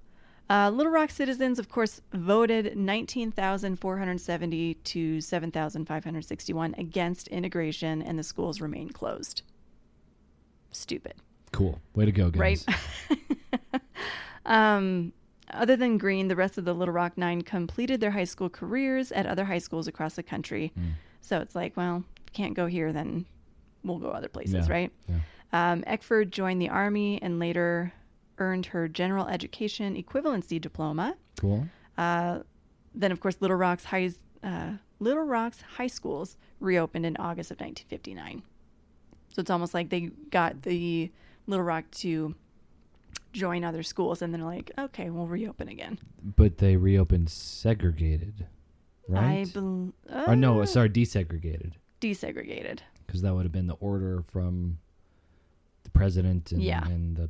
Uh, 0.49 0.69
Little 0.69 0.91
Rock 0.91 1.11
citizens, 1.11 1.59
of 1.59 1.69
course, 1.69 2.01
voted 2.13 2.75
19,470 2.75 4.73
to 4.73 5.21
7,561 5.21 6.75
against 6.77 7.27
integration, 7.29 8.01
and 8.01 8.19
the 8.19 8.23
schools 8.23 8.59
remain 8.59 8.89
closed. 8.89 9.43
Stupid, 10.71 11.13
Cool. 11.53 11.79
Way 11.95 12.05
to 12.05 12.11
go, 12.11 12.29
guys. 12.29 12.65
right? 12.67 13.21
um, 14.45 15.13
other 15.53 15.75
than 15.75 15.97
Green, 15.97 16.27
the 16.27 16.35
rest 16.35 16.57
of 16.57 16.65
the 16.65 16.73
Little 16.73 16.93
Rock 16.93 17.17
Nine 17.17 17.41
completed 17.41 17.99
their 18.01 18.11
high 18.11 18.23
school 18.25 18.49
careers 18.49 19.11
at 19.11 19.25
other 19.25 19.45
high 19.45 19.57
schools 19.59 19.87
across 19.87 20.15
the 20.15 20.23
country. 20.23 20.71
Mm. 20.79 20.91
So 21.21 21.39
it's 21.39 21.55
like, 21.55 21.75
well, 21.77 22.03
can't 22.33 22.53
go 22.53 22.67
here, 22.67 22.91
then 22.93 23.25
we'll 23.83 23.99
go 23.99 24.09
other 24.11 24.29
places, 24.29 24.67
Yeah. 24.67 24.73
right? 24.73 24.91
Yeah. 25.09 25.15
Um, 25.53 25.83
Eckford 25.85 26.31
joined 26.31 26.61
the 26.61 26.69
Army 26.69 27.21
and 27.21 27.39
later 27.39 27.93
earned 28.37 28.67
her 28.67 28.87
general 28.87 29.27
education 29.27 30.01
equivalency 30.01 30.59
diploma. 30.59 31.15
Cool. 31.39 31.67
Uh, 31.97 32.39
then, 32.93 33.11
of 33.11 33.19
course, 33.19 33.37
Little 33.39 33.57
Rock's 33.57 33.85
high 33.85 34.11
uh, 34.43 34.73
Little 34.99 35.23
Rock's 35.23 35.61
high 35.61 35.87
schools 35.87 36.37
reopened 36.59 37.05
in 37.05 37.17
August 37.17 37.51
of 37.51 37.59
1959. 37.59 38.43
So 39.33 39.39
it's 39.39 39.49
almost 39.49 39.73
like 39.73 39.89
they 39.89 40.09
got 40.29 40.63
the 40.63 41.11
Little 41.47 41.65
Rock 41.65 41.85
to 41.91 42.35
join 43.33 43.63
other 43.63 43.83
schools, 43.83 44.21
and 44.21 44.33
then 44.33 44.41
like, 44.41 44.71
okay, 44.77 45.09
we'll 45.09 45.27
reopen 45.27 45.69
again. 45.69 45.99
But 46.21 46.57
they 46.57 46.75
reopened 46.75 47.29
segregated, 47.29 48.45
right? 49.07 49.47
I 49.47 49.51
bel 49.51 49.93
or 50.27 50.35
no, 50.35 50.61
uh, 50.61 50.65
sorry, 50.65 50.89
desegregated. 50.89 51.73
desegregated. 52.01 52.79
Because 53.05 53.21
that 53.21 53.33
would 53.33 53.43
have 53.43 53.51
been 53.51 53.67
the 53.67 53.75
order 53.75 54.23
from 54.27 54.79
president 56.01 56.51
and, 56.51 56.63
Yeah. 56.63 56.83
and 56.85 57.15
the. 57.15 57.29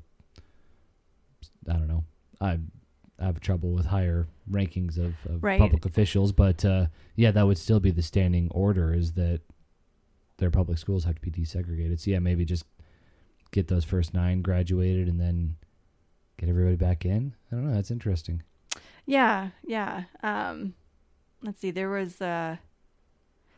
I 1.69 1.73
don't 1.73 1.87
know. 1.87 2.03
I, 2.39 2.57
I 3.19 3.25
have 3.25 3.39
trouble 3.39 3.71
with 3.71 3.85
higher 3.87 4.27
rankings 4.49 4.97
of, 4.97 5.13
of 5.29 5.43
Right. 5.43 5.59
public 5.59 5.85
officials, 5.85 6.31
but 6.31 6.63
uh, 6.65 6.87
yeah, 7.15 7.31
that 7.31 7.45
would 7.45 7.57
still 7.57 7.79
be 7.79 7.91
the 7.91 8.01
standing 8.01 8.49
order 8.51 8.93
is 8.93 9.11
that 9.13 9.41
their 10.37 10.49
public 10.49 10.77
schools 10.79 11.03
have 11.03 11.15
to 11.15 11.21
be 11.21 11.29
desegregated. 11.29 11.99
So 11.99 12.11
yeah, 12.11 12.19
maybe 12.19 12.45
just 12.45 12.65
get 13.51 13.67
those 13.67 13.83
first 13.83 14.13
nine 14.13 14.41
graduated 14.41 15.07
and 15.07 15.19
then 15.19 15.57
get 16.39 16.49
everybody 16.49 16.77
back 16.77 17.05
in. 17.05 17.33
I 17.51 17.55
don't 17.55 17.67
know. 17.67 17.75
That's 17.75 17.91
interesting. 17.91 18.41
Yeah, 19.05 19.49
yeah. 19.63 20.05
Um, 20.23 20.73
let's 21.43 21.59
see. 21.59 21.71
There 21.71 21.89
was 21.89 22.21
uh, 22.21 22.55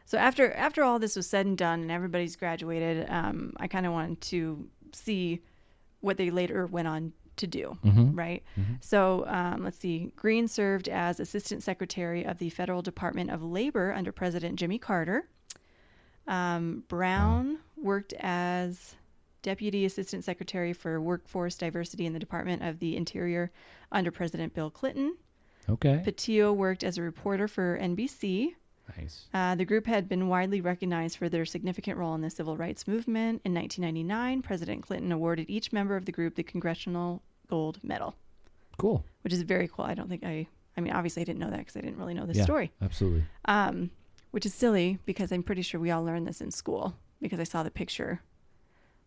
so 0.06 0.18
after 0.18 0.52
after 0.54 0.84
all 0.84 1.00
this 1.00 1.16
was 1.16 1.28
said 1.28 1.46
and 1.46 1.58
done, 1.58 1.82
and 1.82 1.92
everybody's 1.92 2.36
graduated. 2.36 3.08
Um, 3.10 3.54
I 3.58 3.68
kind 3.68 3.86
of 3.86 3.94
wanted 3.94 4.20
to 4.22 4.68
see 4.96 5.42
what 6.02 6.18
they 6.18 6.30
later 6.30 6.66
went 6.68 6.88
on 6.88 7.14
to 7.38 7.48
do. 7.48 7.78
Mm-hmm. 7.84 8.16
Right. 8.16 8.44
Mhm. 8.60 8.84
So 8.84 9.26
um, 9.28 9.64
let's 9.64 9.78
see. 9.80 10.12
Green 10.16 10.48
served 10.48 10.88
as 10.88 11.20
Assistant 11.20 11.64
Secretary 11.64 12.24
of 12.24 12.38
the 12.38 12.50
Federal 12.50 12.82
Department 12.82 13.32
of 13.32 13.42
Labor 13.44 13.92
under 13.92 14.12
President 14.12 14.58
Jimmy 14.60 14.78
Carter. 14.78 15.28
Um, 16.28 16.84
Brown 16.88 17.60
worked 17.76 18.14
as 18.20 18.96
Deputy 19.42 19.84
Assistant 19.86 20.24
Secretary 20.24 20.74
for 20.74 21.02
Workforce 21.02 21.58
Diversity 21.58 22.06
in 22.06 22.14
the 22.14 22.20
Department 22.20 22.64
of 22.64 22.80
the 22.80 22.96
Interior 22.96 23.52
under 23.92 24.12
President 24.12 24.54
Bill 24.54 24.70
Clinton. 24.70 25.18
Okay. 25.70 26.02
Pattillo 26.06 26.54
worked 26.56 26.84
as 26.84 26.98
a 26.98 27.02
reporter 27.02 27.48
for 27.48 27.78
NBC. 27.82 28.54
Nice. 28.98 29.28
Uh, 29.34 29.56
the 29.56 29.66
group 29.66 29.86
had 29.88 30.10
been 30.10 30.28
widely 30.28 30.60
recognized 30.62 31.18
for 31.18 31.30
their 31.30 31.46
significant 31.46 31.98
role 31.98 32.14
in 32.16 32.22
the 32.22 32.30
civil 32.30 32.58
rights 32.58 32.88
movement. 32.88 33.42
In 33.46 33.54
1999, 33.54 34.42
President 34.42 34.84
Clinton 34.84 35.12
awarded 35.12 35.50
each 35.50 35.72
member 35.72 35.96
of 35.96 36.06
the 36.06 36.12
group 36.12 36.36
the 36.36 36.44
Congressional 36.44 37.22
Gold 37.48 37.80
Medal, 37.84 38.16
Cool. 38.78 39.06
which 39.22 39.32
is 39.34 39.42
very 39.44 39.68
cool. 39.68 39.86
I 39.86 39.94
don't 39.94 40.10
think 40.10 40.24
I, 40.26 40.48
I 40.78 40.82
mean, 40.82 40.92
obviously 40.94 41.22
I 41.22 41.26
didn't 41.26 41.40
know 41.40 41.50
that 41.50 41.60
because 41.60 41.78
I 41.78 41.82
didn't 41.82 41.98
really 41.98 42.14
know 42.14 42.26
this 42.26 42.38
Yeah. 42.38 42.44
story. 42.44 42.72
Absolutely. 42.82 43.24
Um, 43.46 43.92
which 44.32 44.46
is 44.46 44.54
silly 44.54 45.00
because 45.06 45.32
I'm 45.32 45.44
pretty 45.44 45.62
sure 45.62 45.80
we 45.80 45.92
all 45.92 46.04
learned 46.04 46.28
this 46.28 46.42
in 46.42 46.52
school 46.52 46.96
because 47.22 47.40
I 47.40 47.44
saw 47.44 47.64
the 47.64 47.72
picture. 47.72 48.22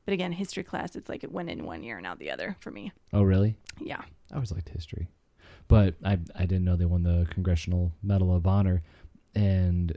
But 0.04 0.12
again, 0.14 0.32
history 0.32 0.62
class, 0.62 0.94
it's 0.96 1.08
like 1.08 1.24
it 1.24 1.32
went 1.32 1.50
in 1.50 1.64
one 1.64 1.82
year 1.82 1.98
and 1.98 2.06
out 2.06 2.18
the 2.20 2.30
other 2.30 2.56
for 2.60 2.70
me. 2.70 2.92
Oh, 3.12 3.22
really? 3.22 3.56
Yeah. 3.80 4.02
I 4.30 4.34
always 4.36 4.52
liked 4.52 4.68
history, 4.70 5.08
but 5.68 5.94
I 6.04 6.12
I 6.34 6.46
didn't 6.46 6.64
know 6.64 6.76
they 6.76 6.84
won 6.86 7.02
the 7.02 7.26
Congressional 7.30 7.92
Medal 8.02 8.34
of 8.34 8.46
Honor, 8.46 8.82
and 9.36 9.96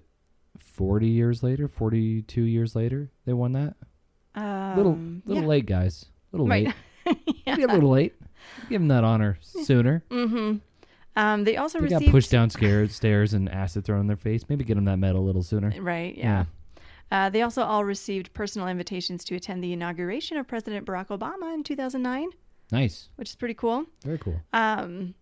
forty 0.59 1.07
years 1.07 1.41
later, 1.43 1.67
forty 1.67 2.21
two 2.21 2.43
years 2.43 2.75
later, 2.75 3.09
they 3.25 3.33
won 3.33 3.53
that. 3.53 3.75
Um, 4.35 4.77
little 4.77 4.97
little 5.25 5.43
yeah. 5.43 5.49
late, 5.49 5.65
guys. 5.65 6.05
Little 6.31 6.47
Right. 6.47 6.67
late. 7.05 7.17
yeah. 7.45 7.55
Maybe 7.55 7.63
a 7.63 7.67
little 7.67 7.89
late. 7.89 8.13
Give 8.69 8.79
them 8.81 8.87
that 8.89 9.03
honor 9.03 9.37
sooner. 9.41 10.03
Mm-hmm. 10.09 10.57
Um, 11.15 11.43
they 11.43 11.57
also 11.57 11.79
They 11.79 11.85
received 11.85 12.05
got 12.05 12.11
pushed 12.11 12.31
down 12.31 12.49
scared 12.49 12.91
stairs 12.91 13.33
and 13.33 13.49
acid 13.49 13.83
thrown 13.83 14.01
in 14.01 14.07
their 14.07 14.15
face. 14.15 14.43
Maybe 14.47 14.63
get 14.63 14.75
them 14.75 14.85
that 14.85 14.97
medal 14.97 15.21
a 15.21 15.25
little 15.25 15.43
sooner. 15.43 15.73
Right. 15.81 16.15
Yeah. 16.15 16.45
Uh, 17.11 17.29
they 17.29 17.41
also 17.41 17.63
all 17.63 17.83
received 17.83 18.31
personal 18.33 18.67
invitations 18.67 19.23
to 19.25 19.35
attend 19.35 19.63
the 19.63 19.73
inauguration 19.73 20.37
of 20.37 20.47
President 20.47 20.85
Barack 20.85 21.07
Obama 21.07 21.53
in 21.55 21.63
2009, 21.63 22.29
Nice. 22.71 23.09
which 23.15 23.29
is 23.29 23.35
pretty 23.35 23.55
cool. 23.55 23.85
Very 24.05 24.19
cool. 24.19 24.39
Um, 24.53 25.15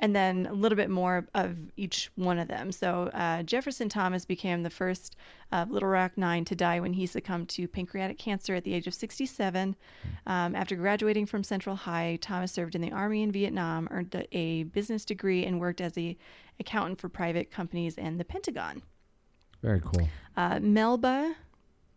and 0.00 0.16
then 0.16 0.46
a 0.46 0.52
little 0.52 0.76
bit 0.76 0.90
more 0.90 1.28
of 1.34 1.56
each 1.76 2.10
one 2.16 2.38
of 2.38 2.48
them. 2.48 2.72
So 2.72 3.10
uh, 3.12 3.42
Jefferson 3.42 3.88
Thomas 3.88 4.24
became 4.24 4.62
the 4.62 4.70
first 4.70 5.14
of 5.52 5.70
Little 5.70 5.88
Rock 5.90 6.16
Nine 6.16 6.44
to 6.46 6.56
die 6.56 6.80
when 6.80 6.94
he 6.94 7.06
succumbed 7.06 7.48
to 7.50 7.68
pancreatic 7.68 8.18
cancer 8.18 8.54
at 8.54 8.64
the 8.64 8.72
age 8.74 8.86
of 8.86 8.94
67. 8.94 9.76
Um, 10.26 10.56
after 10.56 10.74
graduating 10.74 11.26
from 11.26 11.44
Central 11.44 11.76
High, 11.76 12.18
Thomas 12.20 12.50
served 12.50 12.74
in 12.74 12.80
the 12.80 12.92
Army 12.92 13.22
in 13.22 13.30
Vietnam, 13.30 13.86
earned 13.90 14.14
a- 14.14 14.36
a 14.36 14.62
business 14.64 15.04
degree, 15.04 15.44
and 15.44 15.60
worked 15.60 15.80
as 15.80 15.96
a 15.98 16.16
accountant 16.58 16.98
for 17.00 17.08
private 17.08 17.50
companies 17.50 17.96
and 17.98 18.18
the 18.18 18.24
Pentagon. 18.24 18.82
Very 19.62 19.80
cool. 19.80 20.08
Uh, 20.36 20.60
Melba 20.60 21.34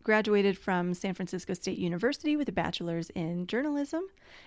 graduated 0.04 0.56
from 0.56 0.94
San 0.94 1.14
Francisco 1.14 1.54
State 1.54 1.78
University 1.78 2.36
with 2.36 2.48
a 2.48 2.52
bachelor's 2.52 3.10
in 3.10 3.46
journalism 3.46 4.04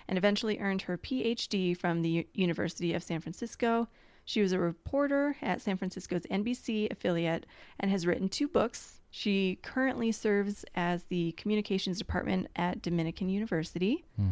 and 0.08 0.16
eventually 0.16 0.58
earned 0.60 0.82
her 0.82 0.96
PhD 0.96 1.76
from 1.76 2.00
the 2.02 2.08
U- 2.08 2.24
University 2.32 2.94
of 2.94 3.02
San 3.02 3.20
Francisco. 3.20 3.88
She 4.24 4.40
was 4.40 4.52
a 4.52 4.58
reporter 4.58 5.36
at 5.42 5.60
San 5.60 5.76
Francisco's 5.76 6.22
NBC 6.30 6.90
affiliate 6.92 7.44
and 7.80 7.90
has 7.90 8.06
written 8.06 8.28
two 8.28 8.46
books. 8.48 9.00
She 9.10 9.58
currently 9.62 10.12
serves 10.12 10.64
as 10.74 11.04
the 11.04 11.32
communications 11.32 11.98
department 11.98 12.46
at 12.56 12.80
Dominican 12.82 13.28
University. 13.28 14.04
Hmm. 14.16 14.28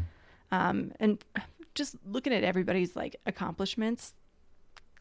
Um, 0.52 0.92
and 1.00 1.24
just 1.74 1.96
looking 2.06 2.32
at 2.32 2.44
everybody's 2.44 2.94
like 2.94 3.16
accomplishments, 3.26 4.14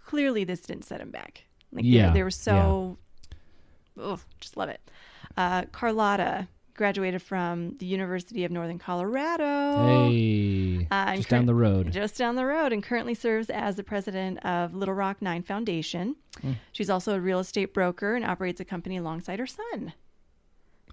clearly 0.03 0.43
this 0.43 0.61
didn't 0.61 0.85
set 0.85 1.01
him 1.01 1.11
back. 1.11 1.43
Like 1.71 1.83
they- 1.83 1.89
Yeah, 1.89 2.11
they, 2.13 2.23
were 2.23 2.31
so, 2.31 2.97
oh, 3.99 4.19
just 4.39 4.57
love 4.57 4.69
it. 4.69 4.79
Uh, 5.37 5.63
Carlotta 5.71 6.47
graduated 6.75 7.21
from 7.21 7.77
the 7.77 7.85
University 7.85 8.43
of 8.43 8.51
Northern 8.51 8.77
Colorado. 8.79 9.85
Hey, 10.09 10.87
Uh, 10.91 11.15
just 11.15 11.29
down 11.29 11.45
the 11.45 11.55
road. 11.55 11.91
Just 11.91 12.17
down 12.17 12.35
the 12.35 12.45
road, 12.45 12.73
and 12.73 12.83
currently 12.83 13.13
serves 13.13 13.49
as 13.49 13.75
the 13.77 13.83
president 13.83 14.43
of 14.45 14.73
Little 14.73 14.93
Rock 14.93 15.21
Nine 15.21 15.41
Foundation. 15.41 16.15
Hmm. 16.41 16.53
She's 16.73 16.89
also 16.89 17.15
a 17.15 17.19
real 17.19 17.39
estate 17.39 17.73
broker 17.73 18.15
and 18.15 18.25
operates 18.25 18.59
a 18.59 18.65
company 18.65 18.97
alongside 18.97 19.39
her 19.39 19.47
son. 19.47 19.93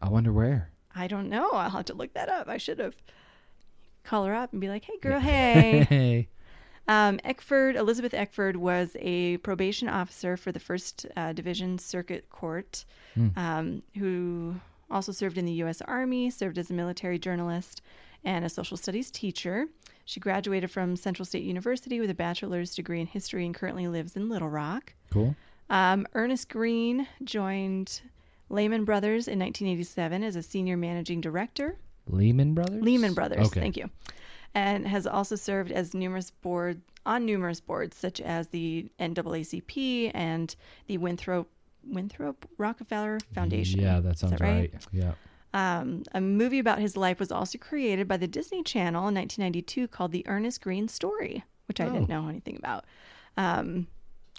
I 0.01 0.09
wonder 0.09 0.33
where. 0.33 0.71
I 0.95 1.07
don't 1.09 1.29
know. 1.29 1.51
I'll 1.51 1.71
have 1.71 1.87
to 1.87 1.95
look 1.95 2.15
that 2.15 2.29
up. 2.29 2.49
I 2.49 2.59
should 2.59 2.79
have. 2.79 2.95
Call 4.05 4.25
her 4.27 4.35
up 4.35 4.51
and 4.53 4.61
be 4.61 4.69
like, 4.69 4.85
hey, 4.85 4.99
girl, 5.01 5.21
hey. 5.21 5.85
hey. 5.89 6.29
Um, 6.89 7.21
Eckford, 7.25 7.77
Elizabeth 7.77 8.13
Eckford 8.15 8.57
was 8.57 8.97
a 9.01 9.37
probation 9.39 9.89
officer 9.89 10.37
for 10.37 10.51
the 10.53 10.61
First 10.61 11.07
uh, 11.17 11.33
Division 11.33 11.79
Circuit 11.79 12.29
Court, 12.31 12.85
Hmm. 13.15 13.29
um, 13.37 13.83
who 13.99 14.55
also 14.91 15.13
served 15.13 15.39
in 15.39 15.45
the 15.45 15.53
U.S. 15.55 15.81
Army, 15.83 16.31
served 16.31 16.59
as 16.59 16.71
a 16.71 16.75
military 16.75 17.19
journalist 17.19 17.83
and 18.25 18.45
a 18.45 18.49
social 18.49 18.77
studies 18.77 19.11
teacher. 19.11 19.67
She 20.05 20.19
graduated 20.19 20.71
from 20.71 20.97
Central 20.97 21.25
State 21.25 21.45
University 21.45 22.01
with 22.01 22.11
a 22.11 22.15
bachelor's 22.15 22.75
degree 22.75 23.01
in 23.01 23.07
history 23.07 23.45
and 23.47 23.55
currently 23.55 23.87
lives 23.87 24.17
in 24.17 24.29
Little 24.29 24.49
Rock. 24.49 24.95
Cool. 25.11 25.37
Um, 25.71 26.07
Ernest 26.15 26.49
Green 26.49 27.07
joined 27.23 28.01
Lehman 28.51 28.85
Brothers 28.85 29.29
in 29.29 29.39
1987 29.39 30.25
as 30.25 30.37
a 30.37 30.43
senior 30.43 30.77
managing 30.77 31.21
director. 31.21 31.77
Lehman 32.09 32.53
Brothers. 32.55 32.83
Lehman 32.83 33.15
Brothers, 33.15 33.47
Okay. 33.47 33.61
thank 33.61 33.77
you, 33.77 33.89
and 34.55 34.87
has 34.87 35.07
also 35.07 35.37
served 35.37 35.73
as 35.73 35.95
numerous 35.95 36.31
board 36.31 36.81
on 37.05 37.25
numerous 37.27 37.61
boards 37.61 37.97
such 37.97 38.21
as 38.21 38.49
the 38.49 38.89
NAACP 39.01 40.11
and 40.15 40.55
the 40.87 40.99
Winthrop 40.99 41.49
Winthrop 41.85 42.49
Rockefeller 42.59 43.19
Foundation. 43.35 43.81
Yeah, 43.81 43.99
that 44.01 44.19
sounds 44.19 44.41
right. 44.41 44.73
right. 44.73 44.87
Yeah. 44.93 45.13
Um, 45.55 46.05
a 46.13 46.21
movie 46.21 46.61
about 46.61 46.79
his 46.79 46.97
life 46.97 47.19
was 47.19 47.33
also 47.33 47.59
created 47.59 48.07
by 48.09 48.17
the 48.17 48.29
Disney 48.29 48.63
Channel 48.63 49.09
in 49.09 49.15
1992 49.17 49.89
called 49.89 50.13
The 50.13 50.25
Ernest 50.29 50.61
Green 50.63 50.87
Story, 50.89 51.43
which 51.67 51.81
I 51.81 51.87
Oh. 51.87 51.93
didn't 51.93 52.09
know 52.09 52.29
anything 52.29 52.57
about. 52.57 52.85
Um, 53.37 53.89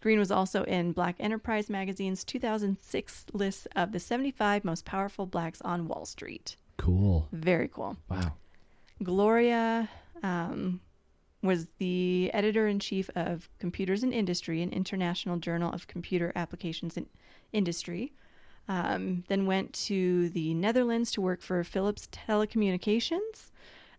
Green 0.02 0.20
was 0.20 0.32
also 0.32 0.64
in 0.64 0.92
Black 0.92 1.16
Enterprise 1.20 1.70
magazine's 1.70 2.24
2006 2.24 3.26
list 3.34 3.68
of 3.76 3.92
the 3.92 4.00
75 4.00 4.64
most 4.66 4.86
powerful 4.86 5.26
blacks 5.26 5.62
on 5.62 5.88
Wall 5.88 6.06
Street. 6.06 6.56
Cool. 6.78 7.28
Very 7.32 7.68
cool. 7.68 7.98
Wow. 8.10 8.34
Gloria 9.02 9.90
um, 10.24 10.80
was 11.42 11.68
the 11.78 12.32
editor 12.34 12.68
in 12.68 12.80
chief 12.80 13.10
of 13.16 13.50
Computers 13.60 14.04
in 14.04 14.14
Industry, 14.14 14.62
an 14.62 14.72
international 14.72 15.38
journal 15.38 15.72
of 15.72 15.88
computer 15.88 16.32
applications 16.36 16.98
and 16.98 17.08
industry. 17.52 18.14
Um, 18.70 19.26
then 19.28 19.46
went 19.46 19.74
to 19.74 20.30
the 20.30 20.54
Netherlands 20.54 21.12
to 21.12 21.22
work 21.22 21.42
for 21.42 21.64
Philips 21.66 22.08
Telecommunications. 22.12 23.52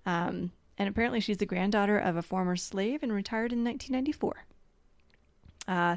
Um, 0.07 0.53
and 0.79 0.89
apparently, 0.89 1.21
she's 1.21 1.37
the 1.37 1.47
granddaughter 1.47 1.99
of 1.99 2.17
a 2.17 2.23
former 2.23 2.57
slave 2.57 3.03
and 3.03 3.13
retired 3.13 3.53
in 3.53 3.63
1994. 3.63 4.47
Uh, 5.69 5.97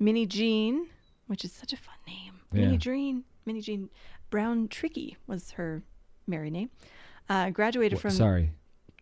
Minnie 0.00 0.26
Jean, 0.26 0.88
which 1.28 1.44
is 1.44 1.52
such 1.52 1.72
a 1.72 1.76
fun 1.76 1.94
name. 2.06 2.40
Yeah. 2.52 2.62
Minnie 2.62 2.78
Jean, 2.78 3.24
Minnie 3.46 3.60
Jean 3.60 3.88
Brown 4.30 4.68
Trickey 4.68 5.16
was 5.26 5.52
her 5.52 5.82
married 6.26 6.52
name. 6.52 6.70
Uh, 7.28 7.50
graduated 7.50 7.98
Wh- 7.98 8.02
from 8.02 8.10
Sorry. 8.10 8.50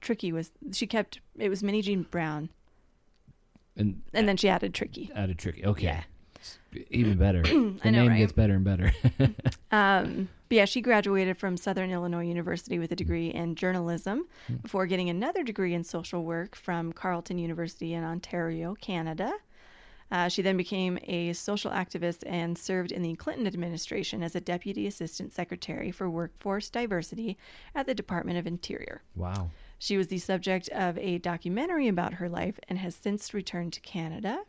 Trickey 0.07 0.31
was 0.33 0.53
she 0.73 0.87
kept 0.87 1.21
it 1.37 1.49
was 1.49 1.63
Minnie 1.65 1.83
Jean 1.83 2.03
Brown, 2.05 2.49
And 3.77 4.03
and 4.15 4.29
then 4.29 4.37
she 4.37 4.49
added 4.49 4.73
Trickey. 4.73 5.11
added 5.15 5.37
Trickey. 5.39 5.65
Okay. 5.67 5.85
Yeah. 5.85 6.03
Even 6.91 7.17
better. 7.19 7.43
the 7.43 7.81
I 7.85 7.91
know, 7.91 8.03
name 8.03 8.09
right? 8.13 8.19
gets 8.19 8.33
better 8.33 8.55
and 8.55 8.65
better. 8.65 8.93
Um, 9.73 10.29
but 10.49 10.55
yeah, 10.57 10.65
she 10.65 10.81
graduated 10.81 11.37
from 11.39 11.57
Southern 11.57 11.91
Illinois 11.91 12.25
University 12.25 12.79
with 12.79 12.93
a 12.93 12.97
degree 12.97 13.29
in 13.29 13.57
journalism 13.57 14.27
before 14.63 14.87
getting 14.87 15.11
another 15.11 15.43
degree 15.43 15.75
in 15.75 15.83
social 15.83 16.23
work 16.23 16.55
from 16.55 16.93
Carleton 16.93 17.37
University 17.39 17.93
in 17.93 18.05
Ontario, 18.05 18.77
Canada. 18.81 19.33
Uh, 20.13 20.29
she 20.29 20.41
then 20.41 20.57
became 20.57 21.01
a 21.03 21.33
social 21.33 21.73
activist 21.73 22.23
and 22.27 22.57
served 22.57 22.93
in 22.93 23.03
the 23.03 23.17
Clinton 23.17 23.45
administration 23.49 24.23
as 24.23 24.37
a 24.37 24.41
deputy 24.41 24.87
assistant 24.87 25.33
secretary 25.33 25.91
for 25.91 26.09
workforce 26.09 26.71
diversity 26.71 27.37
at 27.75 27.87
the 27.87 27.95
Department 27.95 28.39
of 28.39 28.47
Interior. 28.47 29.03
wow. 29.17 29.51
She 29.79 29.97
was 29.97 30.09
the 30.09 30.19
subject 30.19 30.69
of 30.71 30.97
a 30.99 31.19
documentary 31.19 31.89
about 31.89 32.15
her 32.15 32.29
life 32.29 32.59
and 32.69 32.79
has 32.79 32.95
since 32.95 33.35
returned 33.35 33.73
to 33.75 33.81
Canada. 33.81 34.41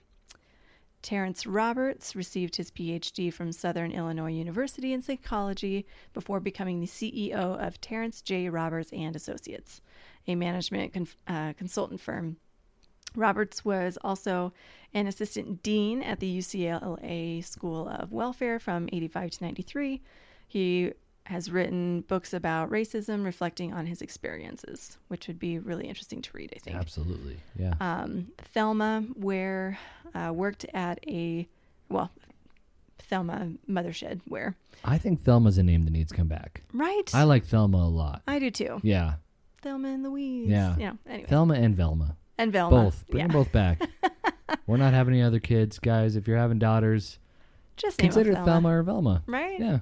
Terrence 1.01 1.45
Roberts 1.45 2.15
received 2.15 2.55
his 2.55 2.71
PhD 2.71 3.31
from 3.31 3.51
Southern 3.51 3.91
Illinois 3.91 4.31
University 4.31 4.93
in 4.93 5.01
psychology 5.01 5.85
before 6.13 6.39
becoming 6.39 6.79
the 6.79 6.87
CEO 6.87 7.33
of 7.33 7.79
Terrence 7.79 8.21
J. 8.21 8.49
Roberts 8.49 8.91
and 8.91 9.15
Associates, 9.15 9.81
a 10.27 10.35
management 10.35 10.93
con- 10.93 11.07
uh, 11.27 11.53
consultant 11.53 12.01
firm. 12.01 12.37
Roberts 13.15 13.63
was 13.63 13.97
also 14.03 14.53
an 14.93 15.07
assistant 15.07 15.63
dean 15.63 16.03
at 16.03 16.19
the 16.19 16.37
UCLA 16.37 17.43
School 17.43 17.87
of 17.87 18.11
Welfare 18.11 18.59
from 18.59 18.89
85 18.91 19.31
to 19.31 19.43
93. 19.43 20.01
He 20.47 20.93
has 21.27 21.51
written 21.51 22.01
books 22.01 22.33
about 22.33 22.69
racism, 22.69 23.25
reflecting 23.25 23.73
on 23.73 23.85
his 23.85 24.01
experiences, 24.01 24.97
which 25.09 25.27
would 25.27 25.39
be 25.39 25.59
really 25.59 25.85
interesting 25.87 26.21
to 26.21 26.29
read, 26.33 26.53
I 26.55 26.59
think. 26.59 26.77
Absolutely. 26.77 27.37
Yeah. 27.57 27.73
Um, 27.81 28.31
Thelma 28.37 29.03
where 29.15 29.77
uh, 30.15 30.31
worked 30.33 30.65
at 30.73 30.99
a, 31.05 31.47
well, 31.89 32.11
Thelma 32.99 33.51
Mothershed 33.69 34.21
where. 34.25 34.55
I 34.85 34.97
think 34.97 35.21
Thelma's 35.21 35.57
a 35.57 35.63
name 35.63 35.85
that 35.85 35.91
needs 35.91 36.11
to 36.11 36.17
come 36.17 36.27
back. 36.27 36.63
Right? 36.73 37.13
I 37.13 37.23
like 37.23 37.45
Thelma 37.45 37.77
a 37.77 37.89
lot. 37.89 38.21
I 38.27 38.39
do 38.39 38.49
too. 38.49 38.79
Yeah. 38.83 39.15
Thelma 39.61 39.89
and 39.89 40.03
Louise. 40.03 40.49
Yeah. 40.49 40.75
Yeah. 40.77 40.93
anyway. 41.05 41.27
Thelma 41.27 41.55
and 41.55 41.75
Velma. 41.75 42.15
and 42.37 42.53
Velma. 42.53 42.83
Both. 42.85 43.05
Bring 43.09 43.19
yeah. 43.19 43.27
them 43.27 43.33
both 43.33 43.51
back. 43.51 43.81
We're 44.67 44.77
not 44.77 44.93
having 44.93 45.13
any 45.13 45.23
other 45.23 45.39
kids, 45.39 45.77
guys. 45.79 46.15
If 46.15 46.27
you're 46.27 46.37
having 46.37 46.59
daughters, 46.59 47.19
Just 47.75 47.97
consider 47.97 48.33
them 48.33 48.45
Thelma 48.45 48.79
or 48.79 48.83
Velma. 48.83 49.23
Right? 49.25 49.59
Yeah. 49.59 49.79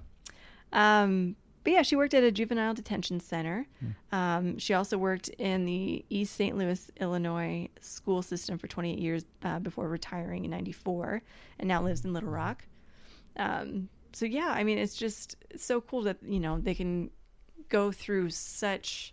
Um, 0.74 1.36
but 1.64 1.74
yeah, 1.74 1.82
she 1.82 1.96
worked 1.96 2.14
at 2.14 2.24
a 2.24 2.32
juvenile 2.32 2.74
detention 2.76 3.20
center. 3.20 3.66
Hmm. 3.80 4.16
Um, 4.16 4.58
she 4.60 4.74
also 4.76 4.98
worked 5.00 5.30
in 5.30 5.66
the 5.66 6.06
East 6.10 6.36
St. 6.36 6.56
Louis, 6.56 6.92
Illinois 7.02 7.70
school 7.82 8.22
system 8.22 8.58
for 8.60 8.68
28 8.68 9.00
years 9.00 9.26
uh, 9.44 9.58
before 9.60 9.88
retiring 9.90 10.46
in 10.46 10.52
94 10.52 11.24
and 11.58 11.68
now 11.68 11.82
lives 11.82 12.06
in 12.06 12.14
Little 12.14 12.30
Rock. 12.30 12.66
Um, 13.38 13.90
so 14.14 14.26
yeah, 14.26 14.50
I 14.50 14.64
mean, 14.64 14.78
it's 14.78 14.96
just 14.96 15.38
so 15.58 15.82
cool 15.82 16.04
that, 16.04 16.18
you 16.24 16.40
know, 16.40 16.60
they 16.60 16.76
can 16.76 17.10
go 17.70 17.92
through 17.92 18.30
such 18.30 19.12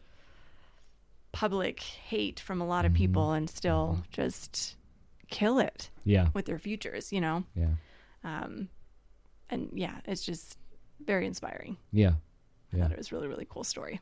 public 1.33 1.81
hate 1.81 2.39
from 2.39 2.61
a 2.61 2.67
lot 2.67 2.85
of 2.85 2.93
Mm-hmm. 2.93 2.99
people 2.99 3.33
and 3.33 3.49
still 3.49 4.05
just 4.11 4.77
kill 5.31 5.59
it 5.59 5.89
Yeah. 6.05 6.29
with 6.35 6.45
their 6.45 6.59
futures, 6.59 7.13
you 7.13 7.21
know? 7.23 7.45
Yeah. 7.55 7.71
Um, 8.23 8.69
and 9.49 9.71
yeah, 9.73 10.01
it's 10.05 10.23
just 10.25 10.59
very 11.07 11.27
inspiring. 11.27 11.77
Yeah. 11.93 12.15
I 12.73 12.77
Yeah. 12.77 12.83
thought 12.85 12.93
it 12.93 12.99
was 12.99 13.13
a 13.13 13.15
really, 13.15 13.29
really 13.29 13.47
cool 13.49 13.65
story. 13.65 14.01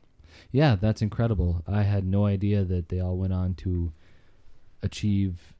Yeah, 0.51 0.75
that's 0.75 1.01
incredible. 1.01 1.61
I 1.67 1.83
had 1.83 2.05
no 2.05 2.25
idea 2.25 2.63
that 2.63 2.89
they 2.89 2.99
all 2.99 3.17
went 3.17 3.33
on 3.33 3.53
to 3.55 3.91
achieve 4.81 5.53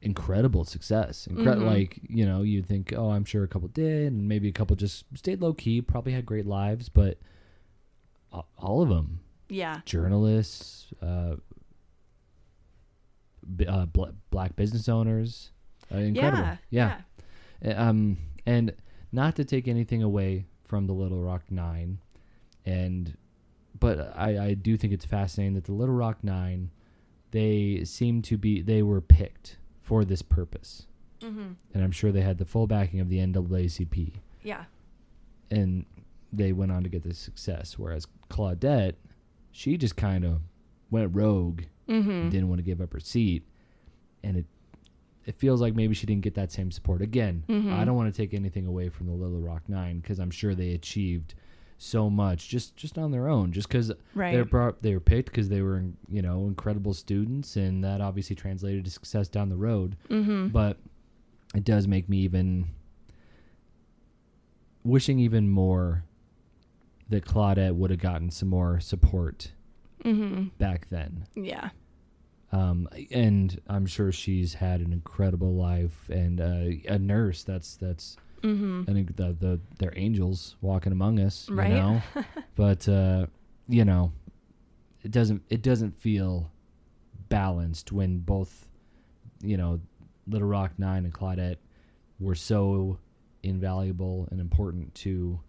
incredible 0.00 0.64
success. 0.64 1.26
Incre- 1.30 1.56
Mhm. 1.56 1.64
Like, 1.66 1.98
you 2.08 2.24
know, 2.24 2.42
you'd 2.42 2.66
think, 2.66 2.92
oh, 2.96 3.10
I'm 3.10 3.24
sure 3.24 3.42
a 3.42 3.48
couple 3.48 3.68
did, 3.68 4.12
and 4.12 4.28
maybe 4.28 4.46
a 4.48 4.52
couple 4.52 4.76
just 4.76 5.04
stayed 5.14 5.40
low 5.40 5.52
key, 5.52 5.82
probably 5.82 6.12
had 6.12 6.24
great 6.24 6.46
lives, 6.46 6.88
but 6.88 7.18
all 8.58 8.82
of 8.82 8.88
them, 8.88 9.20
Yeah. 9.48 9.80
journalists, 9.84 10.92
uh, 11.02 11.36
b- 13.56 13.66
uh, 13.66 13.86
bl- 13.86 14.04
black 14.30 14.56
business 14.56 14.88
owners, 14.88 15.50
uh, 15.92 15.98
incredible. 15.98 16.58
Yeah. 16.70 17.00
yeah. 17.62 17.74
Uh, 17.78 17.88
Um, 17.88 18.18
and 18.44 18.74
not 19.16 19.34
to 19.36 19.44
take 19.44 19.66
anything 19.66 20.02
away 20.02 20.44
from 20.64 20.86
the 20.86 20.92
Little 20.92 21.20
Rock 21.20 21.42
Nine, 21.50 21.98
and 22.64 23.16
but 23.80 24.12
I, 24.16 24.38
I 24.48 24.54
do 24.54 24.76
think 24.76 24.92
it's 24.92 25.04
fascinating 25.04 25.54
that 25.54 25.64
the 25.64 25.72
Little 25.72 25.94
Rock 25.94 26.18
Nine, 26.22 26.70
they 27.32 27.82
seem 27.84 28.22
to 28.22 28.36
be 28.38 28.60
they 28.62 28.82
were 28.82 29.00
picked 29.00 29.56
for 29.82 30.04
this 30.04 30.22
purpose, 30.22 30.86
Mm-hmm. 31.20 31.52
and 31.74 31.82
I'm 31.82 31.90
sure 31.92 32.12
they 32.12 32.20
had 32.20 32.38
the 32.38 32.44
full 32.44 32.66
backing 32.66 33.00
of 33.00 33.08
the 33.08 33.18
NAACP, 33.18 34.12
Yeah. 34.44 34.64
and 35.50 35.86
they 36.32 36.52
went 36.52 36.70
on 36.72 36.82
to 36.82 36.88
get 36.90 37.02
this 37.02 37.18
success. 37.18 37.78
Whereas 37.78 38.06
Claudette, 38.28 38.94
she 39.50 39.76
just 39.78 39.96
kind 39.96 40.24
of 40.24 40.40
went 40.90 41.14
rogue 41.14 41.62
Mm-hmm. 41.88 42.10
and 42.10 42.30
didn't 42.32 42.48
want 42.48 42.58
to 42.58 42.64
give 42.64 42.80
up 42.80 42.92
her 42.92 43.00
seat, 43.00 43.44
and 44.24 44.36
it 44.36 44.44
it 45.26 45.34
feels 45.36 45.60
like 45.60 45.74
maybe 45.74 45.92
she 45.94 46.06
didn't 46.06 46.22
get 46.22 46.34
that 46.36 46.50
same 46.52 46.70
support. 46.70 47.02
Again, 47.02 47.42
Mhm. 47.48 47.72
I 47.72 47.84
don't 47.84 47.96
want 47.96 48.12
to 48.12 48.16
take 48.16 48.32
anything 48.32 48.66
away 48.66 48.88
from 48.88 49.06
the 49.08 49.12
Little 49.12 49.40
Rock 49.40 49.68
Nine 49.68 49.98
because 50.00 50.18
I'm 50.20 50.30
sure 50.30 50.54
they 50.54 50.72
achieved 50.72 51.34
so 51.78 52.08
much 52.08 52.48
just 52.48 52.74
just 52.76 52.96
on 52.96 53.10
their 53.10 53.28
own, 53.28 53.52
just 53.52 53.68
because 53.68 53.92
Right. 54.14 54.32
they're 54.32 54.46
pro- 54.46 54.76
they 54.80 54.94
were 54.94 55.00
picked 55.00 55.30
because 55.30 55.48
they 55.50 55.60
were 55.62 55.84
you 56.08 56.22
know 56.22 56.46
incredible 56.46 56.94
students, 56.94 57.56
and 57.56 57.84
that 57.84 58.00
obviously 58.00 58.34
translated 58.36 58.84
to 58.86 58.90
success 58.90 59.28
down 59.28 59.48
the 59.50 59.56
road. 59.56 59.96
mm-hmm. 60.08 60.48
But 60.48 60.78
it 61.54 61.64
does 61.64 61.86
make 61.86 62.08
me 62.08 62.18
even 62.18 62.68
wishing 64.84 65.18
even 65.18 65.48
more 65.50 66.04
that 67.08 67.24
Claudette 67.24 67.74
would 67.74 67.90
have 67.90 68.00
gotten 68.00 68.30
some 68.30 68.48
more 68.48 68.80
support 68.80 69.52
Mm-hmm. 70.04 70.48
back 70.58 70.88
then. 70.88 71.26
Yeah. 71.34 71.70
Um, 72.56 72.88
and 73.10 73.60
I'm 73.68 73.86
sure 73.86 74.12
she's 74.12 74.54
had 74.54 74.80
an 74.80 74.92
incredible 74.92 75.54
life 75.54 76.08
and 76.10 76.40
uh, 76.40 76.92
a 76.94 76.98
nurse. 76.98 77.42
That's 77.44 77.76
that's 77.76 78.16
Mm-hmm. 78.42 78.82
I 78.88 78.92
think 78.92 79.16
the 79.16 79.32
the 79.32 79.60
they're 79.78 79.94
angels 79.96 80.56
walking 80.60 80.92
among 80.92 81.18
us, 81.18 81.48
Right. 81.50 81.70
you 81.70 81.74
know. 81.74 82.02
but 82.54 82.86
uh, 82.88 83.26
you 83.68 83.84
know, 83.84 84.12
it 85.02 85.10
doesn't 85.10 85.42
it 85.48 85.62
doesn't 85.62 85.98
feel 85.98 86.50
balanced 87.28 87.90
when 87.92 88.18
both, 88.18 88.68
you 89.42 89.56
know, 89.56 89.80
Little 90.28 90.46
Rock 90.48 90.72
Nine 90.78 91.04
and 91.06 91.12
Claudette 91.14 91.56
were 92.20 92.34
so 92.36 92.98
invaluable 93.42 94.28
and 94.30 94.38
important 94.40 94.94
to 94.96 95.40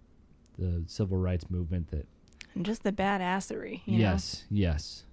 the 0.58 0.84
civil 0.88 1.18
rights 1.18 1.50
movement 1.52 1.90
that 1.92 2.08
And 2.56 2.66
just 2.66 2.84
the 2.84 2.92
badassery. 2.94 3.82
You 3.86 4.00
yes 4.00 4.46
yes 4.50 5.04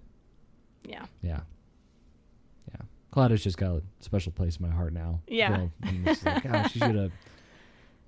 Know? 0.86 0.90
Yeah. 0.92 1.06
yeah 1.22 1.30
yeah 1.34 1.40
claudia's 3.14 3.44
just 3.44 3.56
got 3.56 3.76
a 3.76 3.82
special 4.00 4.32
place 4.32 4.56
in 4.56 4.66
my 4.66 4.74
heart 4.74 4.92
now 4.92 5.20
Yeah. 5.28 5.56
So, 5.56 5.70
I'm 5.84 6.04
just 6.04 6.24
like, 6.26 6.42
"God, 6.42 6.68
she 6.70 6.78
should 6.80 6.96
have 6.96 7.12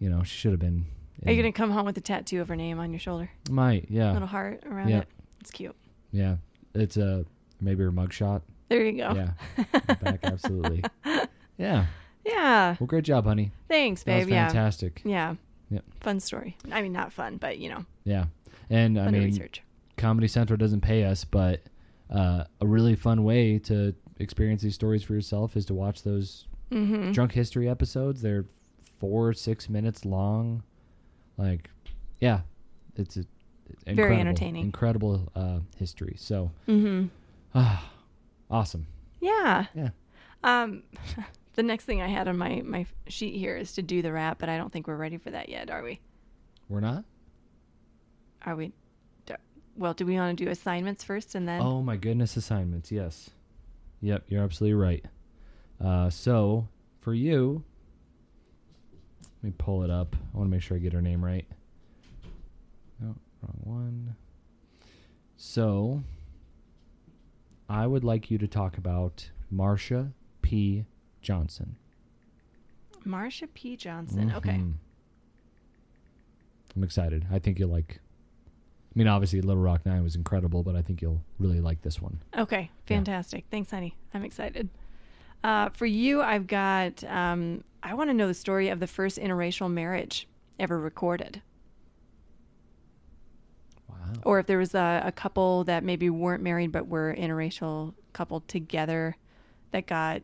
you 0.00 0.10
know 0.10 0.22
she 0.24 0.36
should 0.36 0.50
have 0.50 0.58
been 0.60 0.84
Are 1.24 1.30
you 1.32 1.40
gonna 1.40 1.52
come 1.52 1.70
home 1.70 1.86
with 1.86 1.96
a 1.96 2.00
tattoo 2.00 2.40
of 2.40 2.48
her 2.48 2.56
name 2.56 2.78
on 2.80 2.90
your 2.90 2.98
shoulder? 2.98 3.30
might 3.48 3.86
yeah 3.88 4.12
Little 4.12 4.26
heart 4.28 4.62
around 4.66 4.88
Yeah. 4.88 4.98
it. 5.00 5.08
It's 5.40 5.50
cute. 5.52 5.76
yeah 6.10 6.36
it's 6.74 6.96
a 6.96 7.24
maybe 7.60 7.84
her 7.84 7.92
mugshot 7.92 8.42
There 8.68 8.84
you 8.84 8.96
go. 8.98 9.14
yeah 9.14 9.64
back 10.02 10.18
absolutely 10.24 10.82
yeah 11.56 11.86
Yeah. 12.24 12.76
well 12.80 12.86
great 12.88 13.04
job 13.04 13.26
honey 13.26 13.52
Thanks, 13.68 14.02
that 14.02 14.18
babe. 14.18 14.28
Yeah. 14.28 14.48
fantastic 14.48 15.02
Yeah. 15.04 15.36
Yep. 15.70 15.84
Fun 16.00 16.20
story. 16.20 16.56
I 16.70 16.80
mean, 16.82 16.92
not 16.92 17.12
fun, 17.12 17.36
but 17.38 17.58
you 17.58 17.68
know, 17.70 17.84
yeah 18.04 18.26
and 18.70 18.98
i 18.98 19.04
fun 19.04 19.12
to 19.14 19.18
mean 19.20 19.28
research. 19.30 19.62
Comedy 19.96 20.28
Central 20.28 20.56
doesn't 20.56 20.80
pay 20.82 21.04
us, 21.04 21.24
but 21.24 21.62
uh, 22.10 22.44
a 22.60 22.66
really 22.66 22.94
fun 22.94 23.24
way 23.24 23.58
to 23.60 23.94
experience 24.18 24.62
these 24.62 24.74
stories 24.74 25.02
for 25.02 25.14
yourself 25.14 25.56
is 25.56 25.66
to 25.66 25.74
watch 25.74 26.02
those 26.02 26.46
Mm-hmm. 26.72 27.12
drunk 27.12 27.30
history 27.32 27.68
episodes. 27.68 28.22
They're 28.22 28.44
four, 28.98 29.32
six 29.34 29.68
minutes 29.68 30.04
long. 30.04 30.64
Like, 31.38 31.70
yeah, 32.20 32.40
it's, 32.96 33.16
a, 33.16 33.20
it's 33.20 33.84
Very 33.84 33.92
incredible, 33.92 34.20
entertaining. 34.20 34.64
Incredible 34.64 35.32
uh, 35.36 35.58
history. 35.76 36.16
So, 36.18 36.50
Mm-hmm. 36.66 37.06
ah, 37.54 37.88
awesome. 38.50 38.88
Yeah. 39.20 39.66
Yeah. 39.76 39.90
Um, 40.42 40.82
the 41.54 41.62
next 41.62 41.84
thing 41.84 42.02
I 42.02 42.08
had 42.08 42.26
on 42.26 42.36
my 42.36 42.62
my 42.64 42.84
sheet 43.06 43.36
here 43.36 43.56
is 43.56 43.72
to 43.74 43.82
do 43.82 44.02
the 44.02 44.12
rap, 44.12 44.38
but 44.40 44.48
I 44.48 44.56
don't 44.56 44.72
think 44.72 44.88
we're 44.88 44.96
ready 44.96 45.18
for 45.18 45.30
that 45.30 45.48
yet, 45.48 45.70
are 45.70 45.82
we? 45.84 46.00
We're 46.68 46.80
not. 46.80 47.04
Are 48.44 48.56
we? 48.56 48.72
Well, 49.78 49.92
do 49.94 50.06
we 50.06 50.14
want 50.16 50.36
to 50.38 50.44
do 50.44 50.50
assignments 50.50 51.04
first 51.04 51.34
and 51.34 51.46
then? 51.46 51.60
Oh 51.60 51.82
my 51.82 51.96
goodness, 51.96 52.36
assignments. 52.36 52.90
Yes. 52.90 53.30
Yep, 54.00 54.24
you're 54.28 54.42
absolutely 54.42 54.74
right. 54.74 55.04
Uh, 55.82 56.10
so 56.10 56.68
for 57.00 57.14
you, 57.14 57.64
let 59.42 59.44
me 59.44 59.54
pull 59.56 59.82
it 59.82 59.90
up. 59.90 60.14
I 60.34 60.36
want 60.38 60.48
to 60.48 60.50
make 60.50 60.62
sure 60.62 60.76
I 60.76 60.80
get 60.80 60.92
her 60.92 61.02
name 61.02 61.24
right. 61.24 61.46
No, 63.00 63.14
wrong 63.42 63.58
one. 63.62 64.16
So 65.36 66.02
I 67.68 67.86
would 67.86 68.04
like 68.04 68.30
you 68.30 68.38
to 68.38 68.46
talk 68.46 68.78
about 68.78 69.30
Marsha 69.52 70.12
P. 70.42 70.84
Johnson. 71.20 71.76
Marsha 73.06 73.48
P. 73.54 73.76
Johnson. 73.76 74.32
Okay. 74.32 74.50
Mhm. 74.52 74.74
I'm 76.74 76.84
excited. 76.84 77.26
I 77.30 77.38
think 77.38 77.58
you'll 77.58 77.70
like. 77.70 78.00
I 78.96 78.98
mean, 78.98 79.08
obviously, 79.08 79.42
Little 79.42 79.62
Rock 79.62 79.84
Nine 79.84 80.02
was 80.02 80.16
incredible, 80.16 80.62
but 80.62 80.74
I 80.74 80.80
think 80.80 81.02
you'll 81.02 81.20
really 81.38 81.60
like 81.60 81.82
this 81.82 82.00
one. 82.00 82.18
Okay. 82.34 82.70
Fantastic. 82.86 83.44
Thanks, 83.50 83.70
honey. 83.70 83.94
I'm 84.14 84.24
excited. 84.24 84.70
Uh, 85.44 85.68
for 85.68 85.84
you, 85.84 86.22
I've 86.22 86.46
got. 86.46 87.04
Um, 87.04 87.62
I 87.82 87.92
want 87.92 88.08
to 88.08 88.14
know 88.14 88.26
the 88.26 88.32
story 88.32 88.70
of 88.70 88.80
the 88.80 88.86
first 88.86 89.18
interracial 89.18 89.70
marriage 89.70 90.26
ever 90.58 90.80
recorded, 90.80 91.42
Wow. 93.86 93.96
or 94.24 94.38
if 94.38 94.46
there 94.46 94.56
was 94.56 94.74
a, 94.74 95.02
a 95.04 95.12
couple 95.12 95.64
that 95.64 95.84
maybe 95.84 96.08
weren't 96.08 96.42
married 96.42 96.72
but 96.72 96.88
were 96.88 97.14
interracial 97.16 97.92
couple 98.14 98.40
together 98.40 99.16
that 99.72 99.86
got. 99.86 100.22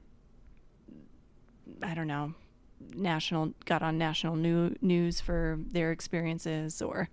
I 1.83 1.95
don't 1.95 2.07
know, 2.07 2.33
national 2.95 3.53
got 3.67 3.83
on 3.83 3.99
national 3.99 4.37
new, 4.37 4.75
news 4.81 5.21
for 5.21 5.59
their 5.73 5.93
experiences, 5.93 6.81
or. 6.81 7.11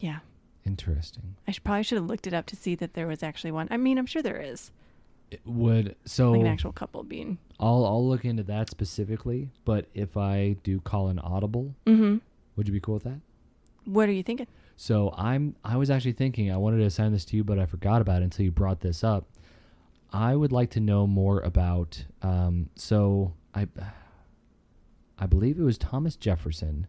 Yeah, 0.00 0.18
Interesting. 0.66 1.36
I 1.46 1.52
should 1.52 1.64
probably 1.64 1.82
should 1.84 1.96
have 1.98 2.06
looked 2.06 2.26
it 2.26 2.34
up 2.34 2.46
to 2.46 2.56
see 2.56 2.74
that 2.76 2.94
there 2.94 3.06
was 3.06 3.22
actually 3.22 3.50
one. 3.52 3.68
I 3.70 3.76
mean, 3.76 3.98
I'm 3.98 4.06
sure 4.06 4.22
there 4.22 4.40
is 4.40 4.70
It 5.30 5.40
would 5.44 5.96
so 6.04 6.32
like 6.32 6.40
an 6.40 6.46
actual 6.46 6.72
couple 6.72 7.02
being. 7.02 7.38
I'll 7.58 7.84
I'll 7.84 8.06
look 8.06 8.24
into 8.24 8.42
that 8.44 8.68
specifically. 8.70 9.50
But 9.64 9.86
if 9.94 10.16
I 10.16 10.56
do 10.62 10.80
call 10.80 11.08
an 11.08 11.18
audible, 11.18 11.74
Mm-hmm. 11.86 12.18
would 12.56 12.66
you 12.68 12.72
be 12.72 12.80
cool 12.80 12.94
with 12.94 13.04
that? 13.04 13.20
What 13.84 14.08
are 14.08 14.12
you 14.12 14.22
thinking? 14.22 14.46
So 14.76 15.12
I'm 15.16 15.56
I 15.64 15.76
was 15.76 15.90
actually 15.90 16.12
thinking 16.12 16.50
I 16.52 16.56
wanted 16.56 16.78
to 16.78 16.84
assign 16.84 17.12
this 17.12 17.24
to 17.26 17.36
you, 17.36 17.44
but 17.44 17.58
I 17.58 17.66
forgot 17.66 18.00
about 18.02 18.20
it 18.22 18.24
until 18.24 18.44
you 18.44 18.50
brought 18.52 18.80
this 18.80 19.02
up. 19.04 19.26
I 20.12 20.34
would 20.36 20.52
like 20.52 20.70
to 20.70 20.80
know 20.80 21.06
more 21.06 21.40
about. 21.40 22.04
Um, 22.22 22.68
so 22.74 23.32
I 23.54 23.66
I 25.18 25.26
believe 25.26 25.58
it 25.58 25.62
was 25.62 25.78
Thomas 25.78 26.16
Jefferson 26.16 26.86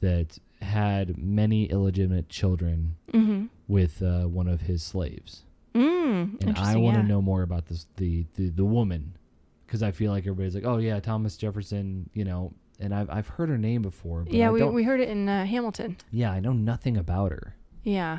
that 0.00 0.38
had 0.64 1.16
many 1.18 1.66
illegitimate 1.66 2.28
children 2.28 2.96
Mm-hmm. 3.12 3.46
with 3.68 4.02
uh, 4.02 4.22
one 4.24 4.48
of 4.48 4.62
his 4.62 4.82
slaves. 4.82 5.44
Mm, 5.74 6.42
and 6.44 6.56
I 6.58 6.76
want 6.76 6.96
to 6.96 7.02
yeah. 7.02 7.06
know 7.08 7.22
more 7.22 7.42
about 7.42 7.66
this 7.66 7.86
the 7.96 8.26
the, 8.34 8.48
the 8.50 8.64
woman 8.64 9.16
because 9.66 9.82
I 9.82 9.90
feel 9.92 10.10
like 10.12 10.22
everybody's 10.24 10.54
like, 10.54 10.64
oh 10.64 10.78
yeah, 10.78 10.98
Thomas 11.00 11.36
Jefferson, 11.36 12.08
you 12.12 12.24
know, 12.24 12.52
and 12.80 12.94
I've 12.94 13.08
I've 13.10 13.28
heard 13.28 13.48
her 13.48 13.58
name 13.58 13.82
before. 13.82 14.22
But 14.24 14.32
Yeah, 14.32 14.48
I 14.48 14.52
we, 14.52 14.62
we 14.64 14.82
heard 14.84 15.00
it 15.00 15.08
in 15.08 15.28
uh, 15.28 15.44
Hamilton. 15.46 15.96
yeah, 16.10 16.30
I 16.32 16.40
know 16.40 16.52
nothing 16.52 16.96
about 16.96 17.32
her, 17.32 17.56
Yeah. 17.82 18.18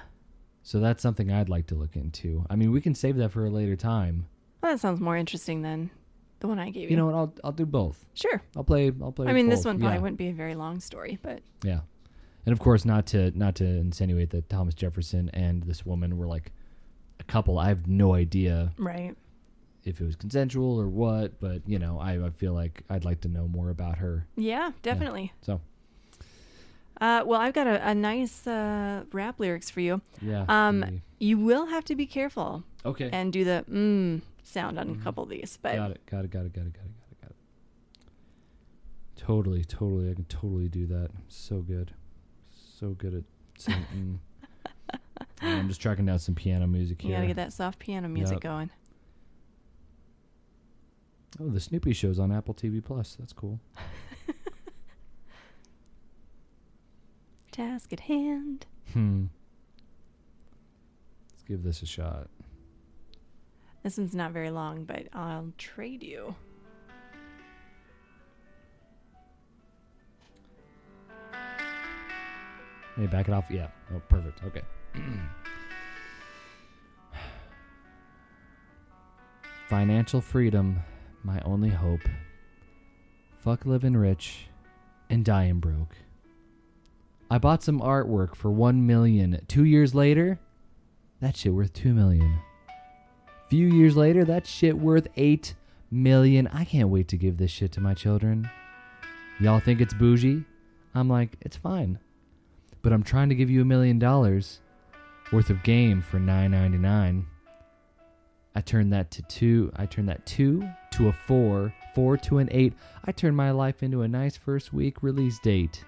so 0.64 0.80
that's 0.80 1.02
something 1.02 1.32
I'd 1.32 1.50
like 1.50 1.68
to 1.68 1.76
look 1.76 1.96
into. 1.96 2.46
I 2.50 2.56
mean, 2.56 2.72
we 2.72 2.82
can 2.82 2.96
save 2.96 3.16
that 3.18 3.32
for 3.32 3.46
a 3.46 3.50
later 3.50 3.76
time. 3.78 4.28
Well, 4.62 4.74
that 4.74 4.80
sounds 4.80 5.00
more 5.00 5.16
interesting 5.16 5.62
than 5.62 5.92
the 6.40 6.48
one 6.48 6.60
I 6.60 6.72
gave 6.72 6.84
you. 6.84 6.90
You 6.90 6.98
know 6.98 7.06
what? 7.06 7.16
I'll 7.16 7.34
I'll 7.46 7.52
do 7.54 7.66
both. 7.66 8.06
Sure. 8.16 8.42
I'll 8.58 8.64
play. 8.66 8.92
I'll 9.02 9.12
play. 9.14 9.28
I 9.28 9.34
mean, 9.34 9.48
this 9.50 9.64
one 9.64 9.80
probably 9.80 9.98
yeah. 9.98 10.02
wouldn't 10.02 10.18
be 10.18 10.28
a 10.30 10.34
very 10.34 10.56
long 10.56 10.80
story, 10.82 11.20
but 11.22 11.42
Yeah, 11.64 11.82
and 12.46 12.54
of 12.54 12.60
course, 12.60 12.86
not 12.86 13.06
to 13.08 13.32
not 13.38 13.56
to 13.56 13.66
insinuate 13.66 14.30
that 14.32 14.50
Thomas 14.50 14.74
Jefferson 14.74 15.30
and 15.34 15.64
this 15.64 15.86
woman 15.86 16.18
were 16.18 16.28
like 16.28 16.52
a 17.20 17.24
couple. 17.24 17.58
I 17.58 17.68
have 17.70 17.88
no 17.88 18.14
idea 18.14 18.72
right. 18.78 19.16
if 19.84 20.02
it 20.02 20.06
was 20.06 20.16
consensual 20.16 20.80
or 20.80 20.88
what, 20.88 21.40
but 21.40 21.62
you 21.68 21.80
know, 21.80 22.00
I, 22.00 22.24
I 22.26 22.30
feel 22.32 22.54
like 22.54 22.84
I'd 22.90 23.06
like 23.06 23.22
to 23.22 23.28
know 23.28 23.48
more 23.48 23.70
about 23.70 23.98
her. 24.00 24.26
Yeah, 24.36 24.72
definitely. 24.84 25.32
So 25.42 25.62
Uh, 27.02 27.24
well, 27.26 27.42
I've 27.42 27.54
got 27.54 27.68
a, 27.68 27.90
a 27.90 27.94
nice 27.96 28.48
uh, 28.48 29.04
rap 29.12 29.40
lyrics 29.40 29.70
for 29.70 29.82
you. 29.82 30.02
yeah. 30.22 30.46
Um, 30.48 30.80
maybe. 30.80 31.02
You 31.20 31.38
will 31.38 31.66
have 31.68 31.84
to 31.86 31.96
be 31.96 32.06
careful 32.06 32.64
okay. 32.86 33.10
and 33.12 33.32
do 33.34 33.44
the 33.44 33.66
mm 33.70 34.22
sound 34.44 34.78
on 34.78 34.88
Mhm. 34.90 35.02
a 35.02 35.04
couple 35.04 35.24
of 35.24 35.30
these, 35.30 35.58
but 35.62 35.76
got 35.76 35.92
it. 35.92 36.02
Got 36.06 36.24
it. 36.26 36.32
Got 36.32 36.46
it. 36.46 36.54
Got 36.54 36.66
it. 36.68 36.74
Got 36.74 36.86
it. 36.86 36.94
Got 36.94 37.12
it. 37.12 37.22
Got 37.22 37.32
it. 37.32 37.36
Totally. 39.18 39.64
Totally. 39.64 40.12
I 40.12 40.14
can 40.14 40.26
totally 40.26 40.68
do 40.70 40.86
that. 40.88 41.10
So 41.28 41.62
good. 41.62 41.94
So 42.78 42.90
good 42.90 43.14
at 43.14 43.24
mm. 43.94 44.18
I'm 45.42 45.68
just 45.70 45.80
tracking 45.82 46.06
down 46.06 46.20
some 46.20 46.36
piano 46.36 46.68
music 46.68 47.02
you 47.04 47.10
here. 47.10 47.18
got 47.18 47.22
to 47.22 47.28
get 47.28 47.36
that 47.38 47.54
soft 47.54 47.80
piano 47.80 48.10
music 48.10 48.36
Yep. 48.36 48.42
going. 48.44 48.70
Oh, 51.40 51.48
the 51.50 51.60
Snoopy 51.62 51.94
show's 51.94 52.20
on 52.20 52.32
Apple 52.34 52.54
TV 52.54 52.84
Plus. 52.84 53.16
That's 53.18 53.32
cool. 53.34 53.60
Task 57.52 57.94
at 57.94 58.02
hand. 58.02 58.66
Hmm. 58.94 59.26
Let's 61.32 61.44
give 61.44 61.64
this 61.64 61.82
a 61.82 61.86
shot. 61.86 62.28
This 63.84 63.98
one's 63.98 64.16
not 64.16 64.32
very 64.32 64.50
long, 64.50 64.84
but 64.84 65.08
I'll 65.14 65.54
trade 65.58 66.04
you. 66.04 66.36
Hey, 72.96 73.08
back 73.08 73.28
it 73.28 73.34
off. 73.34 73.46
Yeah. 73.50 73.68
Oh, 73.94 74.02
perfect. 74.08 74.42
Okay. 74.46 74.62
Financial 79.70 80.22
freedom, 80.22 80.80
my 81.24 81.42
only 81.42 81.70
hope. 81.70 82.08
Fuck 83.40 83.66
living 83.66 83.98
rich 83.98 84.48
and 85.10 85.26
dying 85.26 85.60
broke. 85.60 85.96
I 87.30 87.38
bought 87.38 87.64
some 87.64 87.82
artwork 87.82 88.36
for 88.36 88.50
one 88.50 88.88
million. 88.88 89.42
Two 89.48 89.66
years 89.66 89.94
later, 89.94 90.40
that 91.20 91.36
shit 91.36 91.54
worth 91.54 91.74
two 91.74 91.94
million. 91.94 92.40
Few 93.50 93.68
years 93.68 93.98
later, 93.98 94.24
that 94.24 94.48
shit 94.48 94.78
worth 94.78 95.08
eight 95.18 95.56
million. 95.92 96.48
I 96.48 96.64
can't 96.64 96.90
wait 96.90 97.10
to 97.10 97.18
give 97.18 97.38
this 97.38 97.52
shit 97.52 97.72
to 97.74 97.82
my 97.82 97.94
children. 97.94 98.50
Y'all 99.42 99.60
think 99.60 99.82
it's 99.82 99.94
bougie? 99.94 100.46
I'm 100.94 101.10
like, 101.10 101.36
it's 101.42 101.58
fine 101.58 102.00
but 102.86 102.94
I'm 102.94 103.02
trying 103.02 103.30
to 103.30 103.36
give 103.36 103.50
you 103.50 103.64
a 103.64 103.66
million 103.66 103.98
dollars 103.98 104.62
worth 105.32 105.50
of 105.50 105.64
game 105.64 106.04
for 106.04 106.20
nine 106.20 106.52
ninety 106.52 106.78
nine. 106.78 107.26
I 108.54 108.62
turned 108.62 108.94
that 108.94 109.10
to 109.10 109.24
two. 109.24 109.72
I 109.76 109.88
turned 109.88 110.08
that 110.08 110.24
two 110.28 110.64
to 110.92 111.08
a 111.08 111.12
four, 111.12 111.74
four 111.96 112.16
to 112.18 112.38
an 112.38 112.48
eight. 112.52 112.74
I 113.04 113.12
turned 113.12 113.36
my 113.36 113.50
life 113.50 113.82
into 113.82 114.04
a 114.04 114.08
nice 114.08 114.38
first 114.38 114.72
week 114.72 115.02
release 115.02 115.40
date. 115.40 115.84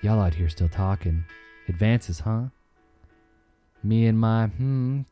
Y'all 0.00 0.18
out 0.18 0.32
here 0.32 0.48
still 0.48 0.70
talking. 0.70 1.26
Advances, 1.68 2.20
huh? 2.20 2.44
Me 3.82 4.06
and 4.06 4.18
my, 4.18 4.46
hmm, 4.46 5.02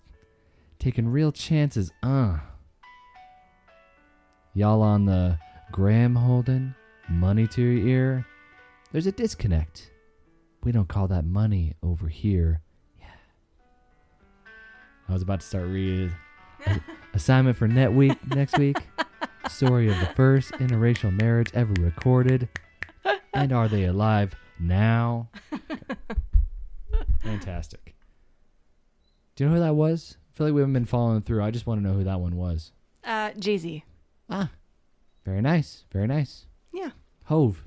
taking 0.79 1.07
real 1.07 1.33
chances, 1.33 1.93
uh. 2.03 2.39
Y'all 4.55 4.81
on 4.81 5.05
the 5.05 5.39
'Gram 5.71 6.15
holdin', 6.15 6.75
money 7.11 7.47
to 7.47 7.61
your 7.61 7.87
ear, 7.87 8.27
There's 8.93 9.07
a 9.07 9.13
disconnect. 9.13 9.91
We 10.65 10.71
don't 10.71 10.89
call 10.89 11.09
that 11.09 11.25
money 11.25 11.75
over 11.83 12.09
here. 12.09 12.61
Yeah. 13.01 13.07
I 15.09 15.13
was 15.13 15.23
about 15.23 15.41
to 15.41 15.47
start 15.47 15.67
reading 15.67 16.13
assignment 17.15 17.57
for 17.57 17.67
net 17.67 17.91
week 17.93 18.19
next 18.35 18.59
week. 18.59 18.77
Story 19.49 19.91
of 19.91 19.99
the 19.99 20.07
first 20.15 20.53
interracial 20.53 21.11
marriage 21.11 21.51
ever 21.55 21.73
recorded. 21.81 22.49
And 23.33 23.51
are 23.53 23.67
they 23.67 23.85
alive 23.85 24.35
now? 24.61 25.31
Fantastic. 27.23 27.95
Do 29.35 29.45
you 29.45 29.51
know 29.51 29.57
who 29.57 29.63
that 29.63 29.75
was? 29.75 30.19
I 30.33 30.37
feel 30.37 30.47
like 30.49 30.55
we 30.55 30.61
haven't 30.61 30.75
been 30.75 30.85
following 30.85 31.23
through. 31.23 31.43
I 31.43 31.51
just 31.51 31.67
want 31.67 31.81
to 31.83 31.87
know 31.87 31.95
who 31.95 32.05
that 32.05 32.21
one 32.21 32.37
was. 32.37 32.73
Uh, 33.03 33.31
Jay 33.39 33.57
Z. 33.57 33.85
Ah, 34.29 34.51
very 35.25 35.41
nice. 35.41 35.85
Very 35.91 36.07
nice. 36.07 36.47
Yeah. 36.73 36.91
Hov, 37.25 37.65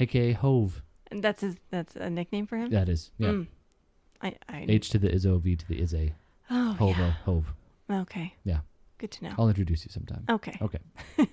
aka 0.00 0.32
Hov. 0.32 0.82
And 1.10 1.22
that's 1.22 1.40
his. 1.40 1.56
That's 1.70 1.96
a 1.96 2.10
nickname 2.10 2.46
for 2.46 2.56
him. 2.56 2.70
That 2.70 2.88
is. 2.88 3.10
Yeah. 3.18 3.28
Mm. 3.28 3.46
I. 4.20 4.34
I 4.48 4.64
H 4.68 4.90
to 4.90 4.98
the 4.98 5.08
Izzo, 5.08 5.40
V 5.40 5.56
to 5.56 5.66
the 5.66 5.80
Izze. 5.80 6.12
oh 6.50 6.72
Hov, 6.72 6.98
yeah. 6.98 7.12
Hov. 7.24 7.52
Okay. 7.90 8.34
Yeah. 8.44 8.60
Good 8.98 9.10
to 9.12 9.24
know. 9.24 9.34
I'll 9.38 9.48
introduce 9.48 9.84
you 9.84 9.90
sometime. 9.90 10.24
Okay. 10.28 10.58
Okay. 10.60 10.78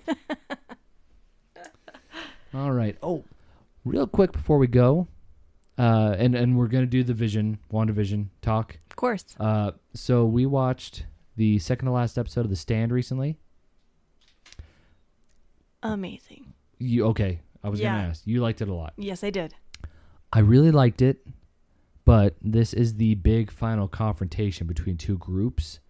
All 2.54 2.72
right. 2.72 2.96
Oh, 3.02 3.24
real 3.84 4.06
quick 4.06 4.32
before 4.32 4.56
we 4.58 4.66
go, 4.66 5.08
uh, 5.76 6.14
and 6.18 6.34
and 6.34 6.56
we're 6.56 6.68
gonna 6.68 6.86
do 6.86 7.02
the 7.02 7.12
Vision, 7.12 7.58
WandaVision 7.72 8.28
talk. 8.40 8.78
Of 8.90 8.96
course. 8.96 9.36
Uh, 9.38 9.72
so 9.94 10.24
we 10.24 10.46
watched 10.46 11.04
the 11.36 11.58
second 11.58 11.86
to 11.86 11.92
last 11.92 12.16
episode 12.16 12.42
of 12.42 12.50
The 12.50 12.56
Stand 12.56 12.92
recently. 12.92 13.36
Amazing. 15.82 16.54
You 16.78 17.06
okay? 17.08 17.40
I 17.66 17.68
was 17.68 17.80
Yeah. 17.80 17.96
gonna 17.96 18.08
ask. 18.10 18.26
You 18.26 18.40
liked 18.40 18.62
it 18.62 18.68
a 18.68 18.74
lot. 18.74 18.94
Yes, 18.96 19.24
I 19.24 19.30
did. 19.30 19.54
I 20.32 20.38
really 20.38 20.70
liked 20.70 21.02
it, 21.02 21.26
but 22.04 22.36
this 22.40 22.72
is 22.72 22.94
the 22.96 23.16
big 23.16 23.50
final 23.50 23.88
confrontation 23.88 24.66
between 24.68 24.96
two 24.96 25.18
groups, 25.18 25.80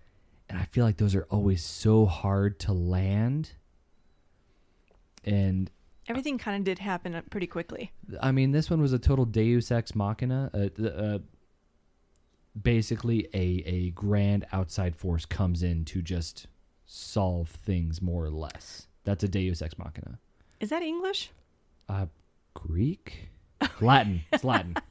and 0.48 0.58
I 0.58 0.64
feel 0.64 0.84
like 0.86 0.96
those 0.96 1.14
are 1.14 1.24
always 1.30 1.62
so 1.62 2.06
hard 2.06 2.58
to 2.60 2.72
land. 2.72 3.52
And 5.24 5.70
Everything 6.08 6.38
kind 6.38 6.56
of 6.56 6.64
did 6.64 6.78
happen 6.78 7.14
uh, 7.14 7.22
pretty 7.30 7.46
quickly. 7.48 7.90
I 8.22 8.30
mean, 8.32 8.52
this 8.52 8.70
one 8.70 8.80
was 8.80 8.92
a 8.92 8.98
total 8.98 9.24
Deus 9.24 9.70
ex 9.70 9.94
machina. 9.94 10.50
Uh, 10.54 10.82
uh, 10.84 11.18
basically, 12.60 13.28
a 13.34 13.62
a 13.66 13.90
grand 13.90 14.46
outside 14.52 14.96
force 14.96 15.26
comes 15.26 15.62
in 15.62 15.84
to 15.86 16.00
just 16.00 16.46
solve 16.86 17.48
things 17.50 18.00
more 18.00 18.24
or 18.24 18.30
less. 18.30 18.86
That's 19.04 19.24
a 19.24 19.28
Deus 19.28 19.60
ex 19.62 19.76
machina. 19.78 20.18
Is 20.60 20.70
that 20.70 20.82
English? 20.82 21.32
Uh, 21.88 22.06
Greek, 22.54 23.28
Latin. 23.80 24.22
It's 24.32 24.44
Latin. 24.44 24.76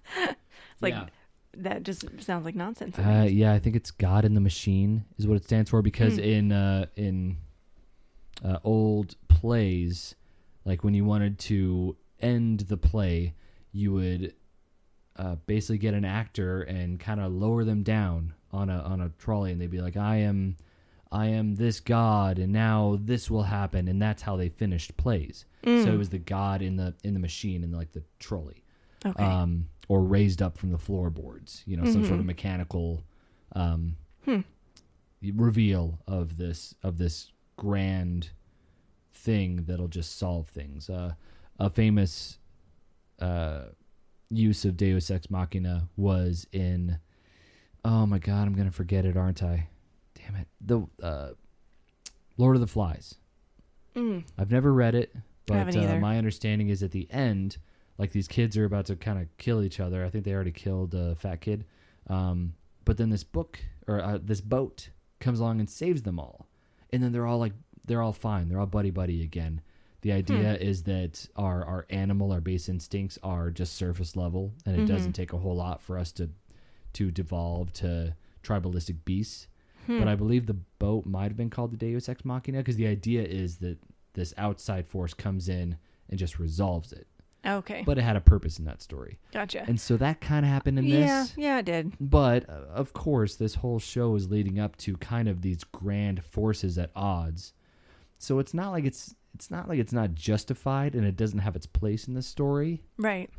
It's 0.73 0.81
like 0.81 0.93
Yeah. 0.93 1.05
that 1.57 1.83
just 1.83 2.03
sounds 2.21 2.43
like 2.43 2.53
nonsense. 2.55 2.99
Uh, 2.99 3.25
yeah, 3.31 3.53
I 3.53 3.59
think 3.59 3.77
it's 3.77 3.91
God 3.91 4.25
in 4.25 4.33
the 4.33 4.41
Machine 4.41 5.05
is 5.17 5.25
what 5.25 5.37
it 5.37 5.45
stands 5.45 5.69
for 5.69 5.81
because 5.81 6.15
Hmm. 6.15 6.19
in 6.23 6.51
uh, 6.51 6.85
in 6.97 7.37
uh, 8.43 8.59
old 8.65 9.15
plays, 9.29 10.15
like 10.65 10.83
when 10.83 10.93
you 10.93 11.05
wanted 11.05 11.39
to 11.39 11.95
end 12.19 12.61
the 12.61 12.75
play, 12.75 13.35
you 13.71 13.93
would 13.93 14.33
uh, 15.15 15.35
basically 15.45 15.77
get 15.77 15.93
an 15.93 16.03
actor 16.03 16.61
and 16.63 16.99
kind 16.99 17.21
of 17.21 17.31
lower 17.31 17.63
them 17.63 17.83
down 17.83 18.33
on 18.51 18.69
a 18.69 18.79
on 18.79 18.99
a 18.99 19.09
trolley, 19.17 19.53
and 19.53 19.61
they'd 19.61 19.71
be 19.71 19.79
like, 19.81 19.95
"I 19.95 20.17
am, 20.17 20.57
I 21.09 21.27
am 21.27 21.55
this 21.55 21.79
God, 21.79 22.37
and 22.37 22.51
now 22.51 22.97
this 23.01 23.31
will 23.31 23.43
happen," 23.43 23.87
and 23.87 24.01
that's 24.01 24.23
how 24.23 24.35
they 24.35 24.49
finished 24.49 24.97
plays. 24.97 25.45
So 25.65 25.71
it 25.71 25.85
Mm. 25.87 25.97
was 25.97 26.09
the 26.09 26.19
God 26.19 26.61
in 26.61 26.75
the 26.75 26.93
in 27.03 27.13
the 27.15 27.19
machine 27.19 27.63
in 27.63 27.71
like 27.71 27.91
the 27.91 28.03
trolley 28.19 28.63
okay. 29.05 29.23
um, 29.23 29.67
or 29.87 30.03
raised 30.03 30.41
up 30.41 30.57
from 30.57 30.69
the 30.71 30.77
floorboards. 30.77 31.63
You 31.65 31.77
know, 31.77 31.85
some 31.85 32.03
sort 32.05 32.19
of 32.19 32.23
Mhm. 32.25 32.27
mechanical 32.27 33.03
um, 33.53 33.95
Hmm. 34.25 34.41
reveal 35.21 35.99
of 36.07 36.37
this 36.37 36.75
of 36.83 36.97
this 36.97 37.31
grand 37.57 38.29
thing 39.11 39.63
that'll 39.65 39.87
just 39.87 40.17
solve 40.17 40.47
things. 40.49 40.89
Uh, 40.89 41.13
a 41.59 41.69
famous 41.69 42.37
uh, 43.19 43.69
use 44.29 44.65
of 44.65 44.75
Deus 44.77 45.09
Ex 45.09 45.29
Machina 45.29 45.87
was 45.95 46.47
in. 46.51 46.99
Oh 47.83 48.05
my 48.05 48.19
God, 48.19 48.47
I'm 48.47 48.55
gonna 48.55 48.71
forget 48.71 49.05
it, 49.05 49.15
aren't 49.15 49.41
I? 49.41 49.69
Damn 50.15 50.35
it! 50.35 50.47
The 50.59 50.85
uh, 51.01 51.29
Lord 52.37 52.55
of 52.55 52.59
the 52.61 52.67
Flies. 52.67 53.15
Mm. 53.95 54.23
I've 54.37 54.51
never 54.51 54.73
read 54.73 54.93
it, 54.95 55.15
but 55.45 55.55
uh, 55.77 55.99
my 56.01 56.17
understanding 56.17 56.69
is 56.69 56.81
at 56.83 56.91
the 56.91 57.07
end, 57.11 57.57
like 57.97 58.11
these 58.11 58.27
kids 58.27 58.57
are 58.57 58.65
about 58.65 58.85
to 58.87 58.95
kind 58.95 59.19
of 59.19 59.27
kill 59.37 59.61
each 59.63 59.79
other. 59.79 60.03
I 60.05 60.09
think 60.09 60.25
they 60.25 60.33
already 60.33 60.51
killed 60.51 60.93
a 60.93 61.15
fat 61.15 61.41
kid, 61.41 61.65
um, 62.07 62.53
but 62.83 62.97
then 62.97 63.09
this 63.09 63.23
book 63.23 63.59
or 63.87 64.01
uh, 64.01 64.19
this 64.21 64.41
boat 64.41 64.89
comes 65.19 65.39
along 65.39 65.59
and 65.59 65.69
saves 65.69 66.01
them 66.03 66.19
all, 66.19 66.47
and 66.91 67.01
then 67.03 67.11
they're 67.11 67.25
all 67.27 67.39
like 67.39 67.53
they're 67.87 68.01
all 68.01 68.13
fine. 68.13 68.49
They're 68.49 68.59
all 68.59 68.65
buddy 68.65 68.91
buddy 68.91 69.23
again. 69.23 69.61
The 70.01 70.11
idea 70.11 70.55
is 70.57 70.83
that 70.83 71.27
our 71.35 71.65
our 71.65 71.85
animal, 71.89 72.31
our 72.31 72.41
base 72.41 72.69
instincts 72.69 73.17
are 73.23 73.49
just 73.51 73.73
surface 73.75 74.15
level, 74.15 74.53
and 74.65 74.75
it 74.75 74.81
Mhm. 74.83 74.87
doesn't 74.87 75.13
take 75.13 75.33
a 75.33 75.37
whole 75.37 75.55
lot 75.55 75.81
for 75.81 75.97
us 75.97 76.11
to 76.13 76.29
to 76.93 77.11
devolve 77.11 77.73
to 77.73 78.15
tribalistic 78.43 78.97
beasts 79.05 79.47
Hmm. 79.87 79.99
but 79.99 80.07
I 80.07 80.15
believe 80.15 80.45
the 80.47 80.53
boat 80.79 81.05
might 81.05 81.25
have 81.27 81.35
been 81.37 81.49
called 81.49 81.71
the 81.71 81.77
Deus 81.77 82.07
Ex 82.09 82.23
Machina 82.25 82.59
because 82.59 82.75
the 82.77 82.87
idea 82.87 83.23
is 83.23 83.57
that 83.57 83.77
this 84.15 84.33
outside 84.37 84.87
force 84.87 85.13
comes 85.13 85.47
in 85.47 85.77
and 86.09 86.17
just 86.19 86.39
resolves 86.39 86.91
it. 86.91 87.07
okay. 87.45 87.83
But 87.85 87.97
it 87.97 88.01
had 88.01 88.15
a 88.15 88.21
purpose 88.21 88.57
in 88.59 88.65
that 88.65 88.81
story, 88.81 89.19
gotcha. 89.31 89.63
and 89.67 89.79
so 89.79 89.97
that 89.97 90.19
kind 90.21 90.45
of 90.45 90.51
happened 90.51 90.79
in 90.79 90.85
yeah. 90.85 91.21
this. 91.23 91.33
Yeah, 91.37 91.59
it 91.59 91.65
did. 91.65 91.93
But 91.99 92.49
uh, 92.49 92.63
of 92.73 92.93
course, 92.93 93.35
this 93.35 93.55
whole 93.55 93.79
show 93.79 94.15
is 94.15 94.29
leading 94.31 94.59
up 94.59 94.75
to 94.77 94.97
kind 94.97 95.27
of 95.27 95.41
these 95.41 95.63
grand 95.63 96.23
forces 96.23 96.77
at 96.77 96.89
odds. 96.95 97.53
So 98.17 98.39
it's 98.39 98.53
not 98.53 98.71
like 98.71 98.85
it's 98.85 99.13
it's 99.35 99.51
not 99.51 99.67
like 99.69 99.79
it's 99.79 99.93
not 99.93 100.15
justified 100.15 100.95
and 100.95 101.05
it 101.05 101.15
doesn't 101.17 101.39
have 101.39 101.55
its 101.55 101.65
place 101.67 102.07
in 102.07 102.13
the 102.13 102.21
story. 102.21 102.81
Right. 102.97 103.29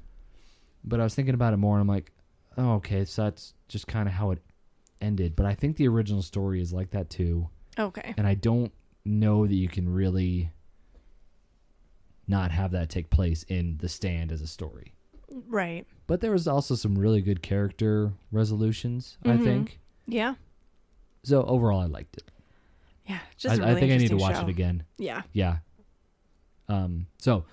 But 0.84 1.00
I 1.00 1.04
was 1.04 1.14
thinking 1.14 1.34
about 1.34 1.52
it 1.52 1.56
more, 1.56 1.74
and 1.74 1.80
I'm 1.82 1.88
like, 1.88 2.12
oh, 2.56 2.74
okay, 2.74 3.04
so 3.04 3.24
that's 3.24 3.54
just 3.68 3.86
kind 3.88 4.06
of 4.08 4.14
how 4.14 4.30
it 4.30 4.38
ended. 5.00 5.34
But 5.34 5.46
I 5.46 5.54
think 5.54 5.76
the 5.76 5.88
original 5.88 6.22
story 6.22 6.60
is 6.60 6.72
like 6.72 6.90
that 6.90 7.10
too 7.10 7.48
Okay. 7.78 8.14
and 8.16 8.26
I 8.26 8.34
don't 8.34 8.72
know 9.04 9.46
that 9.46 9.54
you 9.54 9.68
can 9.68 9.88
really 9.92 10.50
not 12.28 12.50
have 12.50 12.70
that 12.72 12.88
take 12.90 13.10
place 13.10 13.42
in 13.44 13.78
the 13.78 13.88
stand 13.88 14.32
as 14.32 14.40
a 14.42 14.46
story. 14.46 14.92
Right. 15.48 15.86
But 16.06 16.20
there 16.20 16.30
was 16.32 16.46
also 16.48 16.74
some 16.74 16.96
really 16.98 17.20
good 17.20 17.42
character 17.42 18.12
resolutions, 18.32 19.18
I 19.24 19.30
Mhm. 19.36 19.44
think. 19.44 19.80
Yeah. 20.06 20.34
So 21.24 21.42
overall, 21.44 21.80
I 21.80 21.86
liked 21.86 22.16
it. 22.16 22.30
Yeah. 23.06 23.18
Just. 23.36 23.60
I, 23.60 23.64
I 23.64 23.66
really 23.68 23.76
I 23.76 23.80
think 23.80 23.92
I 23.92 23.96
need 23.98 24.08
to 24.08 24.16
watch 24.16 24.36
show. 24.36 24.42
it 24.42 24.48
again. 24.48 24.84
Yeah. 24.98 25.22
Yeah. 25.32 25.58
Um. 26.68 27.06
So, 27.18 27.44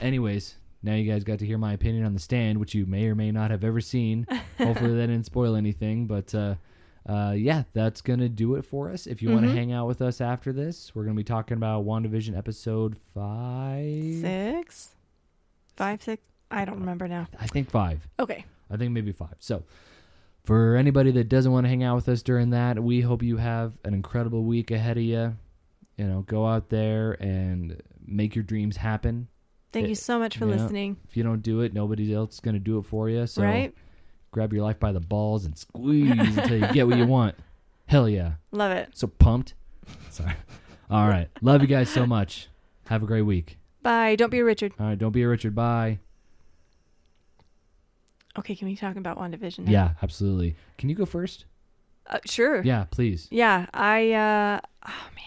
anyways, 0.00 0.56
now 0.82 0.94
you 0.94 1.10
guys 1.10 1.24
got 1.24 1.38
to 1.40 1.46
hear 1.46 1.58
my 1.58 1.72
opinion 1.72 2.04
on 2.04 2.14
the 2.14 2.20
stand, 2.20 2.58
which 2.58 2.74
you 2.74 2.86
may 2.86 3.06
or 3.06 3.14
may 3.14 3.30
not 3.30 3.50
have 3.50 3.64
ever 3.64 3.80
seen. 3.80 4.26
Hopefully, 4.58 4.94
that 4.96 5.06
didn't 5.08 5.26
spoil 5.26 5.54
anything. 5.56 6.06
But 6.06 6.34
uh, 6.34 6.54
uh, 7.06 7.34
yeah, 7.36 7.64
that's 7.72 8.00
gonna 8.00 8.28
do 8.28 8.54
it 8.56 8.64
for 8.64 8.90
us. 8.90 9.06
If 9.06 9.22
you 9.22 9.30
want 9.30 9.44
to 9.46 9.52
hang 9.52 9.72
out 9.72 9.86
with 9.86 10.00
us 10.02 10.20
after 10.20 10.52
this, 10.52 10.94
we're 10.94 11.04
gonna 11.04 11.16
be 11.16 11.24
talking 11.24 11.56
about 11.56 11.84
WandaVision 11.84 12.36
episode 12.36 12.96
five. 13.14 14.14
Six. 14.20 14.94
Five. 15.76 16.02
Six. 16.02 16.22
I 16.50 16.64
don't 16.64 16.80
remember 16.80 17.08
now. 17.08 17.26
I 17.40 17.46
think 17.46 17.70
five. 17.70 18.06
Okay. 18.20 18.44
I 18.70 18.76
think 18.76 18.92
maybe 18.92 19.12
five. 19.12 19.34
So, 19.38 19.64
for 20.44 20.76
anybody 20.76 21.10
that 21.12 21.28
doesn't 21.28 21.50
want 21.52 21.64
to 21.64 21.68
hang 21.68 21.82
out 21.82 21.96
with 21.96 22.08
us 22.08 22.22
during 22.22 22.50
that, 22.50 22.82
we 22.82 23.00
hope 23.00 23.22
you 23.22 23.36
have 23.38 23.72
an 23.84 23.94
incredible 23.94 24.44
week 24.44 24.70
ahead 24.70 24.96
of 24.96 25.02
you. 25.02 25.36
You 25.96 26.06
know, 26.06 26.22
go 26.22 26.46
out 26.46 26.68
there 26.68 27.12
and 27.22 27.80
make 28.04 28.34
your 28.34 28.42
dreams 28.44 28.76
happen. 28.76 29.28
Thank 29.72 29.86
It- 29.86 29.90
you 29.90 29.94
so 29.94 30.18
much 30.18 30.36
for 30.38 30.46
yeah. 30.46 30.56
listening. 30.56 30.96
If 31.08 31.16
you 31.16 31.22
don't 31.22 31.42
do 31.42 31.60
it, 31.60 31.72
nobody 31.72 32.12
else 32.14 32.34
is 32.34 32.40
going 32.40 32.54
to 32.54 32.60
do 32.60 32.78
it 32.78 32.82
for 32.84 33.08
you. 33.08 33.26
So, 33.26 33.42
right. 33.42 33.74
Grab 34.32 34.52
your 34.52 34.64
life 34.64 34.80
by 34.80 34.90
the 34.90 35.00
balls 35.00 35.44
and 35.44 35.56
squeeze 35.56 36.10
until 36.10 36.58
you 36.58 36.66
get 36.72 36.88
what 36.88 36.98
you 36.98 37.06
want. 37.06 37.36
Hell 37.86 38.08
yeah. 38.08 38.32
Love 38.50 38.72
it. 38.72 38.88
So 38.94 39.06
pumped. 39.06 39.54
Sorry. 40.10 40.34
All 40.90 41.08
right. 41.08 41.28
Love 41.40 41.60
you 41.60 41.68
guys 41.68 41.88
so 41.88 42.06
much. 42.06 42.48
Have 42.86 43.02
a 43.02 43.06
great 43.06 43.22
week. 43.22 43.58
Bye. 43.82 44.16
Don't 44.16 44.30
be 44.30 44.40
a 44.40 44.44
Richard. 44.44 44.72
All 44.80 44.86
right. 44.86 44.98
Don't 44.98 45.12
be 45.12 45.22
a 45.22 45.28
Richard. 45.28 45.54
Bye. 45.54 45.98
Okay. 48.38 48.56
Can 48.56 48.66
we 48.66 48.76
talk 48.76 48.96
about 48.96 49.18
WandaVision? 49.18 49.66
now? 49.66 49.70
Yeah, 49.70 49.90
absolutely. 50.02 50.56
Can 50.78 50.88
you 50.88 50.94
go 50.94 51.04
first? 51.04 51.44
Uh, 52.06 52.18
sure. 52.24 52.62
Yeah, 52.62 52.84
please. 52.90 53.28
Yeah, 53.30 53.66
I 53.72 54.12
uh 54.12 54.60
oh 54.86 55.08
man. 55.14 55.24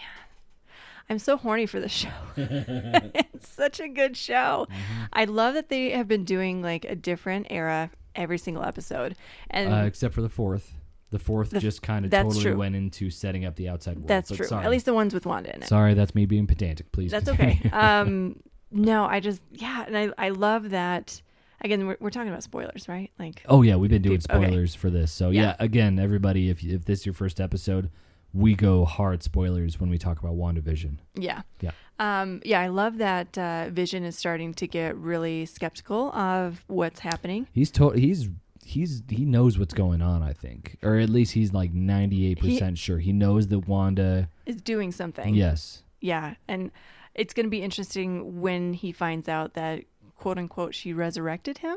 I'm 1.08 1.18
so 1.18 1.36
horny 1.36 1.66
for 1.66 1.80
the 1.80 1.88
show. 1.88 2.08
it's 2.36 3.48
such 3.48 3.80
a 3.80 3.88
good 3.88 4.16
show. 4.16 4.66
Mm-hmm. 4.70 5.02
I 5.12 5.24
love 5.24 5.54
that 5.54 5.68
they 5.68 5.90
have 5.90 6.08
been 6.08 6.24
doing 6.24 6.62
like 6.62 6.84
a 6.84 6.96
different 6.96 7.46
era 7.50 7.90
every 8.16 8.38
single 8.38 8.62
episode. 8.64 9.16
And 9.50 9.72
uh, 9.72 9.76
except 9.86 10.14
for 10.14 10.22
the 10.22 10.28
fourth. 10.28 10.72
The 11.10 11.18
fourth 11.20 11.50
The- 11.50 11.60
just 11.60 11.82
kind 11.82 12.04
of 12.04 12.10
totally 12.10 12.42
true. 12.42 12.56
went 12.56 12.74
into 12.74 13.10
setting 13.10 13.44
up 13.44 13.54
the 13.54 13.68
outside 13.68 13.96
world. 13.96 14.08
that's 14.08 14.28
but 14.30 14.36
true. 14.38 14.46
Sorry. 14.46 14.64
At 14.64 14.70
least 14.72 14.86
the 14.86 14.94
ones 14.94 15.14
with 15.14 15.24
Wanda 15.24 15.54
in 15.54 15.62
it. 15.62 15.68
sorry, 15.68 15.94
that's 15.94 16.14
me 16.16 16.26
being 16.26 16.46
pedantic. 16.48 16.90
Please. 16.90 17.12
That's 17.12 17.28
continue. 17.28 17.54
okay. 17.66 17.70
um 17.72 18.40
no, 18.72 19.04
I 19.04 19.20
just 19.20 19.40
yeah, 19.52 19.84
and 19.86 19.96
I 19.96 20.10
I 20.18 20.30
love 20.30 20.70
that 20.70 21.22
again, 21.60 21.86
we're, 21.86 21.96
we're 22.00 22.10
talking 22.10 22.28
about 22.28 22.42
spoilers, 22.42 22.88
right? 22.88 23.10
Like, 23.20 23.42
Oh 23.48 23.62
yeah, 23.62 23.76
we've 23.76 23.88
been 23.90 24.02
doing 24.02 24.18
Deep- 24.18 24.30
okay. 24.30 24.44
spoilers 24.46 24.74
for 24.74 24.90
this. 24.90 25.12
So 25.12 25.30
yeah. 25.30 25.42
Yeah. 25.42 25.56
again, 25.60 25.98
everybody, 26.00 26.50
if 26.50 26.64
if 26.64 26.84
this 26.84 27.00
is 27.00 27.06
your 27.06 27.12
first 27.14 27.40
episode, 27.40 27.88
we 28.36 28.54
go 28.54 28.84
hard 28.84 29.22
spoilers 29.22 29.80
when 29.80 29.88
we 29.90 29.98
talk 29.98 30.18
about 30.20 30.34
WandaVision. 30.34 30.98
yeah, 31.14 31.42
Yeah. 31.60 31.70
um, 31.98 32.40
yeah. 32.44 32.60
I 32.60 32.68
love 32.68 32.98
that 32.98 33.36
uh, 33.38 33.70
Vision 33.70 34.04
is 34.04 34.16
starting 34.18 34.52
to 34.54 34.66
get 34.66 34.96
really 34.96 35.46
skeptical 35.46 36.10
of 36.12 36.64
what's 36.66 37.00
happening. 37.00 37.46
He's 37.52 37.70
to- 37.72 37.90
he's 37.90 38.28
he's 38.64 39.02
he 39.08 39.24
knows 39.24 39.58
what's 39.58 39.74
going 39.74 40.02
on, 40.02 40.22
I 40.22 40.32
think. 40.32 40.76
Or 40.82 40.96
at 40.98 41.08
least 41.08 41.32
he's 41.34 41.52
like 41.52 41.72
98% 41.72 42.76
sure. 42.76 42.98
He 42.98 43.12
knows 43.12 43.46
that 43.48 43.60
Wanda 43.68 44.28
Is 44.44 44.60
doing 44.60 44.92
something. 44.92 45.34
Yes. 45.34 45.82
Yeah, 46.00 46.34
and 46.46 46.70
it's 47.14 47.32
going 47.32 47.46
to 47.46 47.50
be 47.50 47.62
interesting 47.62 48.40
when 48.40 48.74
he 48.74 48.92
finds 48.92 49.28
out 49.28 49.54
that 49.54 49.84
quote 50.16 50.36
unquote 50.38 50.74
she 50.74 50.92
resurrected 50.92 51.58
him. 51.58 51.76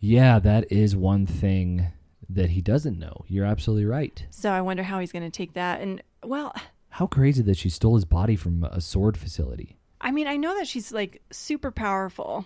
Yeah, 0.00 0.38
that 0.38 0.70
is 0.70 0.94
one 0.94 1.26
thing 1.26 1.88
that 2.28 2.50
he 2.50 2.60
doesn't 2.60 2.98
know. 2.98 3.24
You're 3.26 3.46
absolutely 3.46 3.86
right. 3.86 4.24
So 4.30 4.50
I 4.50 4.60
wonder 4.60 4.82
how 4.82 4.98
he's 5.00 5.12
going 5.12 5.24
to 5.24 5.30
take 5.30 5.54
that. 5.54 5.80
And 5.80 6.02
well, 6.24 6.54
How 6.90 7.06
crazy 7.06 7.42
that 7.42 7.56
she 7.56 7.70
stole 7.70 7.94
his 7.94 8.04
body 8.04 8.36
from 8.36 8.64
a 8.64 8.76
S.W.O.R.D. 8.76 9.18
facility. 9.18 9.76
I 10.00 10.10
mean, 10.10 10.26
I 10.26 10.36
know 10.36 10.56
that 10.58 10.66
she's 10.68 10.92
like 10.92 11.22
super 11.30 11.70
powerful, 11.70 12.44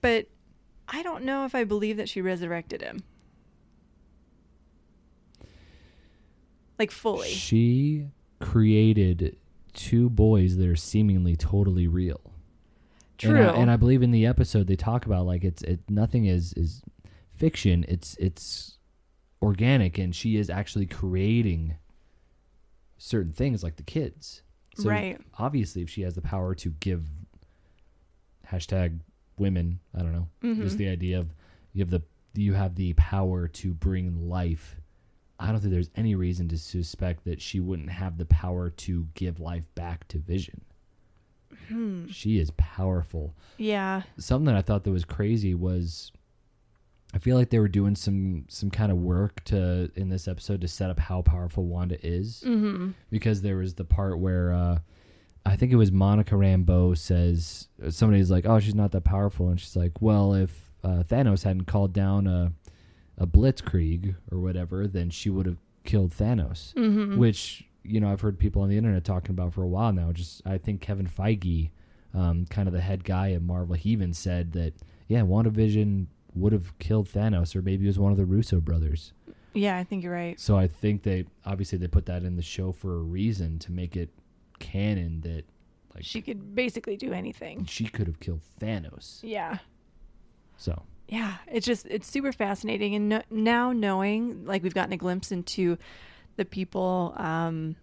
but 0.00 0.26
I 0.88 1.02
don't 1.02 1.24
know 1.24 1.44
if 1.44 1.54
I 1.54 1.64
believe 1.64 1.96
that 1.96 2.08
she 2.08 2.20
resurrected 2.20 2.82
him. 2.82 3.02
Like 6.78 6.90
fully. 6.90 7.28
She 7.30 8.06
created 8.40 9.36
two 9.72 10.10
boys 10.10 10.56
that 10.56 10.68
are 10.68 10.76
seemingly 10.76 11.36
totally 11.36 11.86
real. 11.86 12.20
True. 13.18 13.36
And 13.36 13.48
I, 13.48 13.52
and 13.54 13.70
I 13.70 13.76
believe 13.76 14.02
in 14.02 14.10
the 14.10 14.26
episode 14.26 14.66
they 14.66 14.76
talk 14.76 15.06
about 15.06 15.24
like 15.24 15.42
it's 15.42 15.62
it 15.62 15.80
nothing 15.88 16.26
is 16.26 16.52
is 16.54 16.82
fiction. 17.36 17.84
It's 17.88 18.16
it's 18.16 18.78
organic, 19.42 19.98
and 19.98 20.14
she 20.14 20.36
is 20.36 20.50
actually 20.50 20.86
creating 20.86 21.76
certain 22.98 23.32
things 23.32 23.62
like 23.62 23.76
the 23.76 23.82
kids. 23.82 24.42
So 24.76 24.90
Right. 24.90 25.18
Obviously, 25.38 25.82
if 25.82 25.90
she 25.90 26.02
has 26.02 26.14
the 26.14 26.20
power 26.22 26.54
to 26.56 26.70
give 26.80 27.04
hashtag 28.50 29.00
women, 29.38 29.80
I 29.94 30.00
don't 30.00 30.12
know, 30.12 30.28
Mm-hmm. 30.42 30.62
just 30.62 30.78
the 30.78 30.88
idea 30.88 31.18
of 31.18 31.34
you 31.72 31.80
have 31.82 31.90
the 31.90 32.02
you 32.34 32.52
have 32.54 32.74
the 32.74 32.92
power 32.94 33.48
to 33.48 33.72
bring 33.72 34.28
life. 34.28 34.76
I 35.38 35.48
don't 35.50 35.60
think 35.60 35.72
there's 35.72 35.90
any 35.96 36.14
reason 36.14 36.48
to 36.48 36.58
suspect 36.58 37.24
that 37.24 37.40
she 37.42 37.60
wouldn't 37.60 37.90
have 37.90 38.16
the 38.18 38.24
power 38.26 38.70
to 38.70 39.06
give 39.14 39.38
life 39.40 39.66
back 39.74 40.06
to 40.08 40.18
Vision. 40.18 40.62
Hmm. 41.68 42.06
She 42.08 42.38
is 42.38 42.50
powerful 42.56 43.34
yeah. 43.56 44.02
something 44.18 44.46
that 44.46 44.56
I 44.56 44.62
thought 44.62 44.84
that 44.84 44.90
was 44.90 45.04
crazy 45.04 45.54
was 45.54 46.12
I 47.14 47.18
feel 47.18 47.36
like 47.36 47.50
they 47.50 47.58
were 47.58 47.68
doing 47.68 47.94
some 47.96 48.44
some 48.48 48.70
kind 48.70 48.92
of 48.92 48.98
work 48.98 49.42
to 49.44 49.90
in 49.96 50.08
this 50.10 50.28
episode 50.28 50.60
to 50.60 50.68
set 50.68 50.90
up 50.90 50.98
how 50.98 51.22
powerful 51.22 51.64
Wanda 51.64 51.96
is 52.06 52.42
Mm-hmm. 52.46 52.90
because 53.10 53.42
there 53.42 53.56
was 53.56 53.74
the 53.74 53.84
part 53.84 54.18
where 54.18 54.52
uh 54.52 54.78
I 55.46 55.54
think 55.56 55.70
it 55.72 55.76
was 55.76 55.92
Monica 55.92 56.34
Rambeau 56.34 56.96
says 56.98 57.68
somebody's 57.90 58.30
like, 58.32 58.46
"Oh, 58.46 58.58
she's 58.58 58.74
not 58.74 58.90
that 58.92 59.04
powerful," 59.04 59.48
and 59.48 59.60
she's 59.60 59.76
like, 59.76 60.02
"Well, 60.02 60.34
if 60.34 60.72
uh, 60.82 61.04
Thanos 61.08 61.44
hadn't 61.44 61.66
called 61.66 61.92
down 61.92 62.26
a 62.26 62.52
a 63.16 63.26
blitzkrieg 63.28 64.16
or 64.32 64.40
whatever, 64.40 64.88
then 64.88 65.08
she 65.08 65.30
would 65.30 65.46
have 65.46 65.58
killed 65.84 66.10
Thanos." 66.10 66.74
Mm-hmm. 66.74 67.16
which 67.16 67.64
you 67.84 68.00
know 68.00 68.10
I've 68.10 68.22
heard 68.22 68.40
people 68.40 68.62
on 68.62 68.68
the 68.68 68.76
internet 68.76 69.04
talking 69.04 69.30
about 69.30 69.54
for 69.54 69.62
a 69.62 69.68
while 69.68 69.92
now. 69.92 70.10
Just 70.10 70.42
I 70.44 70.58
think 70.58 70.80
Kevin 70.80 71.06
Feige, 71.06 71.70
um, 72.12 72.44
kind 72.50 72.66
of 72.66 72.74
the 72.74 72.80
head 72.80 73.04
guy 73.04 73.30
at 73.30 73.40
Marvel, 73.42 73.76
he 73.76 73.90
even 73.90 74.12
said 74.12 74.52
that 74.54 74.74
yeah, 75.06 75.20
WandaVision 75.20 76.06
would 76.36 76.52
have 76.52 76.78
killed 76.78 77.08
Thanos, 77.08 77.56
or 77.56 77.62
maybe 77.62 77.84
it 77.84 77.88
was 77.88 77.98
one 77.98 78.12
of 78.12 78.18
the 78.18 78.24
Russo 78.26 78.60
brothers. 78.60 79.12
Yeah, 79.54 79.78
I 79.78 79.84
think 79.84 80.02
you're 80.04 80.12
right. 80.12 80.38
So 80.38 80.56
I 80.56 80.68
think 80.68 81.02
they 81.02 81.24
obviously 81.44 81.78
they 81.78 81.88
put 81.88 82.06
that 82.06 82.22
in 82.24 82.36
the 82.36 82.42
show 82.42 82.72
for 82.72 82.94
a 82.96 83.02
reason 83.02 83.58
to 83.60 83.72
make 83.72 83.96
it 83.96 84.10
canon 84.58 85.22
that 85.22 85.44
like 85.94 86.04
She 86.04 86.20
could 86.20 86.54
basically 86.54 86.96
do 86.96 87.12
anything. 87.12 87.64
she 87.64 87.86
could 87.86 88.06
have 88.06 88.20
killed 88.20 88.42
Thanos. 88.60 89.20
Yeah. 89.22 89.58
So 90.58 90.82
Yeah, 91.08 91.36
it's 91.50 91.64
just 91.66 91.86
it's 91.86 92.06
super 92.10 92.32
fascinating, 92.32 92.94
and 92.94 93.08
no, 93.08 93.22
now 93.30 93.72
knowing 93.72 94.44
like 94.44 94.62
we've 94.62 94.74
gotten 94.74 94.92
a 94.92 94.96
glimpse 94.98 95.32
into 95.32 95.78
the 96.36 96.44
people 96.44 97.14
um, 97.16 97.76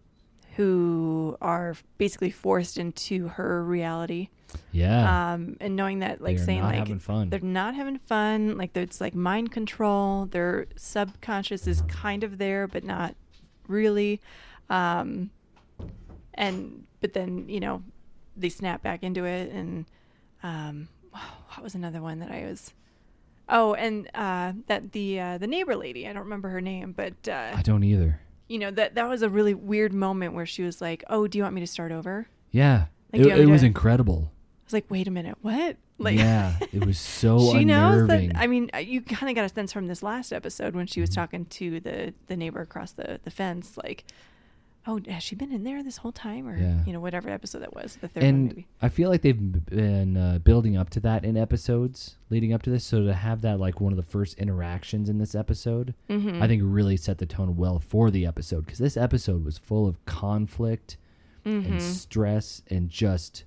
who 0.56 1.38
are 1.42 1.76
basically 1.98 2.30
forced 2.30 2.78
into 2.78 3.28
her 3.30 3.64
reality, 3.64 4.30
yeah, 4.72 5.34
um, 5.34 5.58
and 5.60 5.76
knowing 5.76 6.00
that 6.00 6.22
like 6.22 6.38
they're 6.38 6.46
saying 6.46 6.62
not 6.62 6.88
like 6.88 7.02
fun. 7.02 7.30
they're 7.30 7.40
not 7.40 7.76
having 7.76 7.98
fun, 8.00 8.58
like 8.58 8.76
it's 8.76 9.02
like 9.02 9.16
mind 9.16 9.52
control. 9.52 10.26
Their 10.26 10.68
subconscious 10.76 11.68
is 11.68 11.82
kind 11.88 12.24
of 12.24 12.38
there, 12.38 12.68
but 12.68 12.84
not 12.84 13.16
really. 13.68 14.22
Um, 14.70 15.32
and 16.34 16.86
but 17.02 17.14
then 17.14 17.50
you 17.50 17.60
know 17.60 17.84
they 18.36 18.50
snap 18.50 18.82
back 18.82 19.04
into 19.04 19.26
it, 19.26 19.52
and 19.52 19.86
um, 20.44 20.88
what 21.12 21.64
was 21.64 21.76
another 21.76 22.02
one 22.02 22.20
that 22.20 22.32
I 22.32 22.46
was. 22.46 22.74
Oh, 23.50 23.74
and 23.74 24.10
uh, 24.16 24.54
that 24.68 24.94
the 24.94 25.20
uh, 25.20 25.38
the 25.38 25.48
neighbor 25.48 25.76
lady. 25.76 26.08
I 26.08 26.14
don't 26.14 26.24
remember 26.24 26.50
her 26.50 26.62
name, 26.62 26.94
but 26.94 27.28
uh, 27.28 27.54
I 27.56 27.62
don't 27.62 27.84
either. 27.84 28.20
You 28.54 28.60
know 28.60 28.72
that 28.72 28.94
that 28.96 29.10
was 29.10 29.22
a 29.24 29.30
really 29.30 29.54
weird 29.56 29.94
moment 29.94 30.34
where 30.36 30.46
she 30.46 30.62
was 30.64 30.80
like, 30.80 31.04
"Oh, 31.10 31.28
do 31.28 31.38
you 31.38 31.44
want 31.44 31.56
me 31.56 31.62
to 31.62 31.68
start 31.68 31.92
over?" 31.92 32.28
Yeah, 32.52 32.86
Like, 33.12 33.22
it, 33.22 33.26
you 33.26 33.30
want 33.30 33.40
me 33.40 33.44
it 33.44 33.52
was 33.52 33.64
incredible. 33.64 34.32
I 34.32 34.66
was 34.68 34.74
like, 34.74 34.86
"Wait 34.90 35.08
a 35.08 35.12
minute, 35.12 35.38
what?" 35.42 35.78
Like, 35.98 36.18
yeah, 36.18 36.58
it 36.72 36.86
was 36.86 36.98
so 37.22 37.52
she 37.52 37.66
knows 37.66 38.08
that. 38.08 38.32
I 38.36 38.48
mean, 38.48 38.70
uh, 38.74 38.78
you 38.78 39.02
kind 39.02 39.30
of 39.30 39.36
got 39.36 39.46
a 39.46 39.50
sense 39.50 39.72
from 39.74 39.88
this 39.88 40.04
last 40.04 40.32
episode 40.32 40.76
when 40.76 40.86
she 40.88 41.02
was 41.02 41.10
Mhm. 41.10 41.16
talking 41.16 41.46
to 41.46 41.80
the 41.80 42.14
the 42.28 42.38
neighbor 42.38 42.62
across 42.62 42.92
the 42.92 43.20
the 43.24 43.32
fence, 43.32 43.76
like, 43.78 44.04
"Oh, 44.86 45.00
has 45.10 45.24
she 45.24 45.36
been 45.36 45.52
in 45.52 45.64
there 45.64 45.82
this 45.84 45.98
whole 45.98 46.12
time?" 46.12 46.48
Or 46.48 46.58
Yeah. 46.58 46.84
you 46.86 46.94
know, 46.94 47.00
whatever 47.00 47.30
episode 47.30 47.60
that 47.60 47.74
was, 47.74 47.96
the 47.98 48.08
third 48.08 48.24
one 48.24 48.30
and 48.30 48.48
maybe. 48.50 48.68
I 48.82 48.90
feel 48.90 49.10
like 49.10 49.22
they've 49.22 49.66
been 49.66 50.18
uh, 50.18 50.40
building 50.40 50.76
up 50.78 50.90
to 50.92 51.00
that 51.02 51.24
in 51.24 51.38
episodes 51.38 52.18
leading 52.30 52.54
up 52.54 52.62
to 52.64 52.70
this. 52.70 52.84
So 52.84 53.04
to 53.04 53.14
have 53.14 53.42
that 53.42 53.60
like 53.60 53.80
one 53.82 53.94
of 53.94 53.98
the 53.98 54.04
first 54.04 54.38
interactions 54.38 55.10
in 55.10 55.18
this 55.20 55.36
episode, 55.36 55.94
Mm-hmm. 56.10 56.42
I 56.42 56.48
think 56.48 56.62
really 56.66 56.98
set 56.98 57.18
the 57.18 57.26
tone 57.26 57.56
well 57.56 57.80
for 57.80 58.12
the 58.12 58.26
episode 58.26 58.66
because 58.66 58.80
this 58.80 58.98
episode 58.98 59.46
was 59.46 59.58
full 59.58 59.88
of 59.88 60.04
conflict 60.06 60.98
Mm-hmm. 61.46 61.74
and 61.74 61.82
stress 61.82 62.62
and 62.70 62.90
just. 62.90 63.44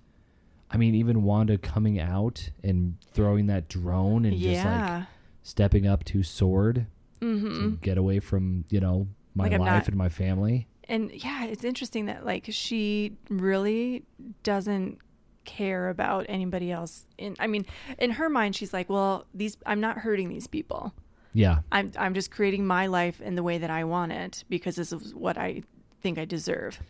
I 0.70 0.76
mean, 0.78 0.94
even 0.96 1.22
Wanda 1.22 1.56
coming 1.58 1.98
out 2.00 2.50
and 2.64 2.96
throwing 3.12 3.46
that 3.46 3.68
drone 3.68 4.24
and 4.24 4.36
just 4.36 4.64
like 4.64 5.04
stepping 5.42 5.86
up 5.86 6.02
to 6.04 6.20
S.W.O.R.D. 6.20 6.86
mm-hmm. 7.20 7.46
to 7.48 7.76
get 7.80 7.96
away 7.96 8.18
from 8.18 8.64
you 8.68 8.80
know 8.80 9.06
my 9.34 9.44
Like, 9.44 9.52
life 9.60 9.66
not- 9.66 9.88
and 9.88 9.96
my 9.96 10.08
family. 10.08 10.66
And 10.88 11.10
yeah, 11.12 11.46
it's 11.46 11.64
interesting 11.64 12.06
that 12.06 12.24
like 12.24 12.46
she 12.50 13.12
really 13.28 14.04
doesn't 14.42 14.98
care 15.44 15.88
about 15.90 16.26
anybody 16.28 16.70
else. 16.72 17.06
In 17.18 17.36
I 17.38 17.46
mean, 17.46 17.66
in 17.98 18.10
her 18.12 18.28
mind, 18.28 18.56
she's 18.56 18.72
like, 18.72 18.88
well, 18.90 19.24
these 19.34 19.56
I'm 19.66 19.80
not 19.80 19.98
hurting 19.98 20.28
these 20.28 20.46
people. 20.46 20.92
Yeah, 21.32 21.58
I'm 21.70 21.92
I'm 21.98 22.14
just 22.14 22.30
creating 22.30 22.66
my 22.66 22.86
life 22.86 23.20
in 23.20 23.34
the 23.34 23.42
way 23.42 23.58
that 23.58 23.70
I 23.70 23.84
want 23.84 24.12
it 24.12 24.44
because 24.48 24.76
this 24.76 24.92
is 24.92 25.14
what 25.14 25.36
I 25.36 25.62
think 26.00 26.18
I 26.18 26.24
deserve. 26.24 26.80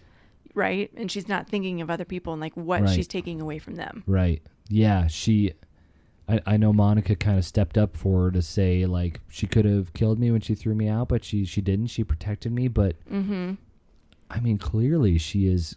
Right? 0.55 0.91
And 0.97 1.11
she's 1.13 1.29
not 1.29 1.49
thinking 1.49 1.83
of 1.83 1.91
other 1.91 2.05
people 2.07 2.33
and 2.33 2.41
like 2.41 2.57
what 2.57 2.83
Right. 2.83 2.91
she's 2.95 3.07
taking 3.09 3.41
away 3.43 3.59
from 3.59 3.75
them. 3.75 4.05
Right. 4.07 4.41
Yeah, 4.69 5.07
she 5.07 5.53
I, 6.29 6.41
I 6.47 6.57
know 6.57 6.73
Monica 6.73 7.15
kind 7.15 7.39
of 7.39 7.45
stepped 7.45 7.77
up 7.77 7.97
for 7.97 8.25
her 8.25 8.31
to 8.33 8.41
say 8.43 8.87
like 8.87 9.21
she 9.29 9.47
could 9.47 9.65
have 9.65 9.93
killed 9.93 10.19
me 10.19 10.31
when 10.31 10.41
she 10.41 10.55
threw 10.55 10.75
me 10.75 10.89
out, 10.89 11.09
but 11.09 11.25
she 11.25 11.45
she 11.45 11.61
didn't. 11.61 11.89
She 11.89 12.05
protected 12.05 12.53
me, 12.53 12.69
but 12.69 12.97
Mm-hmm. 13.11 13.55
I 14.31 14.41
mean 14.41 14.59
clearly 14.59 15.19
she 15.19 15.47
is 15.47 15.77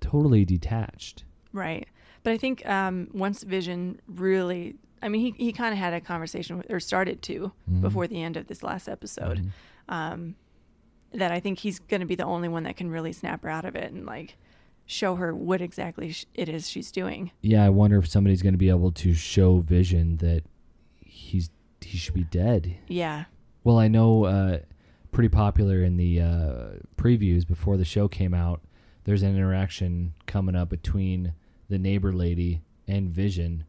totally 0.00 0.44
detached. 0.44 1.24
Right. 1.52 1.88
But 2.22 2.32
I 2.32 2.36
think 2.38 2.66
um, 2.68 3.08
once 3.12 3.42
Vision 3.42 4.00
really, 4.06 4.76
I 5.02 5.08
mean, 5.08 5.20
he, 5.34 5.44
he 5.46 5.52
kind 5.52 5.72
of 5.72 5.78
had 5.78 5.94
a 5.94 6.00
conversation 6.00 6.56
with, 6.58 6.70
or 6.70 6.80
started 6.80 7.22
to 7.22 7.52
Mhm. 7.70 7.80
before 7.80 8.06
the 8.06 8.22
end 8.22 8.36
of 8.36 8.46
this 8.48 8.62
last 8.62 8.88
episode. 8.88 9.38
Mhm. 9.38 9.92
um, 9.94 10.34
that 11.12 11.32
I 11.32 11.40
think 11.40 11.60
he's 11.60 11.78
going 11.78 12.00
to 12.00 12.06
be 12.06 12.14
the 12.16 12.24
only 12.26 12.48
one 12.48 12.64
that 12.64 12.76
can 12.76 12.90
really 12.90 13.12
snap 13.14 13.42
her 13.42 13.48
out 13.48 13.64
of 13.64 13.74
it 13.74 13.90
and 13.92 14.04
like 14.04 14.36
show 14.84 15.14
her 15.16 15.34
what 15.34 15.62
exactly 15.62 16.12
sh- 16.12 16.26
it 16.34 16.50
is 16.50 16.68
she's 16.68 16.92
doing. 16.92 17.30
Yeah, 17.40 17.64
I 17.64 17.70
wonder 17.70 17.96
if 17.98 18.06
somebody's 18.06 18.42
going 18.42 18.52
to 18.52 18.58
be 18.58 18.68
able 18.68 18.92
to 18.92 19.14
show 19.14 19.58
Vision 19.60 20.18
that 20.18 20.42
he's 21.02 21.48
he 21.80 21.96
should 21.96 22.12
be 22.12 22.24
dead. 22.24 22.76
Yeah. 22.88 23.24
Well, 23.64 23.78
I 23.78 23.88
know 23.88 24.24
uh, 24.24 24.58
pretty 25.12 25.28
popular 25.28 25.82
in 25.82 25.96
the 25.96 26.20
uh, 26.20 26.64
previews 26.96 27.46
before 27.46 27.76
the 27.76 27.84
show 27.84 28.08
came 28.08 28.34
out. 28.34 28.60
There's 29.04 29.22
an 29.22 29.34
interaction 29.36 30.14
coming 30.26 30.54
up 30.54 30.68
between 30.68 31.32
the 31.68 31.78
neighbor 31.78 32.12
lady 32.12 32.62
and 32.86 33.10
Vision, 33.10 33.64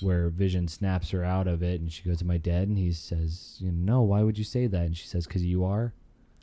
where 0.00 0.28
Vision 0.30 0.68
snaps 0.68 1.10
her 1.10 1.24
out 1.24 1.46
of 1.46 1.62
it, 1.62 1.80
and 1.80 1.92
she 1.92 2.02
goes, 2.02 2.22
"Am 2.22 2.30
I 2.30 2.38
dead?" 2.38 2.68
And 2.68 2.78
he 2.78 2.92
says, 2.92 3.56
"You 3.60 3.70
know, 3.72 3.94
no. 3.94 4.02
Why 4.02 4.22
would 4.22 4.38
you 4.38 4.44
say 4.44 4.66
that?" 4.66 4.86
And 4.86 4.96
she 4.96 5.06
says, 5.06 5.26
"Cause 5.26 5.42
you 5.42 5.64
are." 5.64 5.92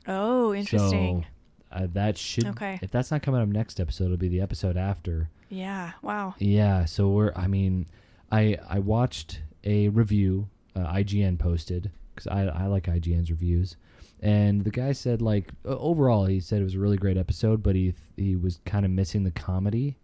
Oh, 0.07 0.53
interesting. 0.53 1.25
So 1.71 1.77
uh, 1.77 1.87
that 1.93 2.17
should. 2.17 2.45
Okay. 2.47 2.79
If 2.81 2.91
that's 2.91 3.11
not 3.11 3.21
coming 3.21 3.41
up 3.41 3.47
next 3.49 3.79
episode, 3.79 4.05
it'll 4.05 4.17
be 4.17 4.29
the 4.29 4.41
episode 4.41 4.77
after. 4.77 5.29
yeah. 5.49 5.91
Wow. 6.01 6.35
Yeah, 6.39 6.85
so 6.85 7.09
we're 7.09 7.33
I 7.35 7.47
mean, 7.47 7.87
I 8.31 8.57
I 8.69 8.79
watched 8.79 9.41
a 9.63 9.89
review 9.89 10.49
uh, 10.75 10.85
IGN 10.93 11.39
posted 11.39 11.91
because 12.13 12.27
I, 12.27 12.43
I 12.45 12.65
like 12.67 12.85
IGN's 12.85 13.29
reviews, 13.31 13.75
and 14.21 14.63
the 14.63 14.71
guy 14.71 14.91
said 14.93 15.21
like 15.21 15.51
overall 15.65 16.25
he 16.25 16.39
said 16.39 16.59
it 16.61 16.63
was 16.63 16.75
a 16.75 16.79
really 16.79 16.97
great 16.97 17.17
episode, 17.17 17.61
but 17.63 17.75
he 17.75 17.93
he 18.15 18.35
was 18.35 18.59
kind 18.65 18.85
of 18.85 18.91
missing 18.91 19.23
the 19.23 19.31
comedy, 19.31 19.97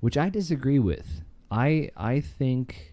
which 0.00 0.16
I 0.16 0.28
disagree 0.28 0.78
with. 0.78 1.22
I 1.50 1.90
I 1.96 2.20
think. 2.20 2.90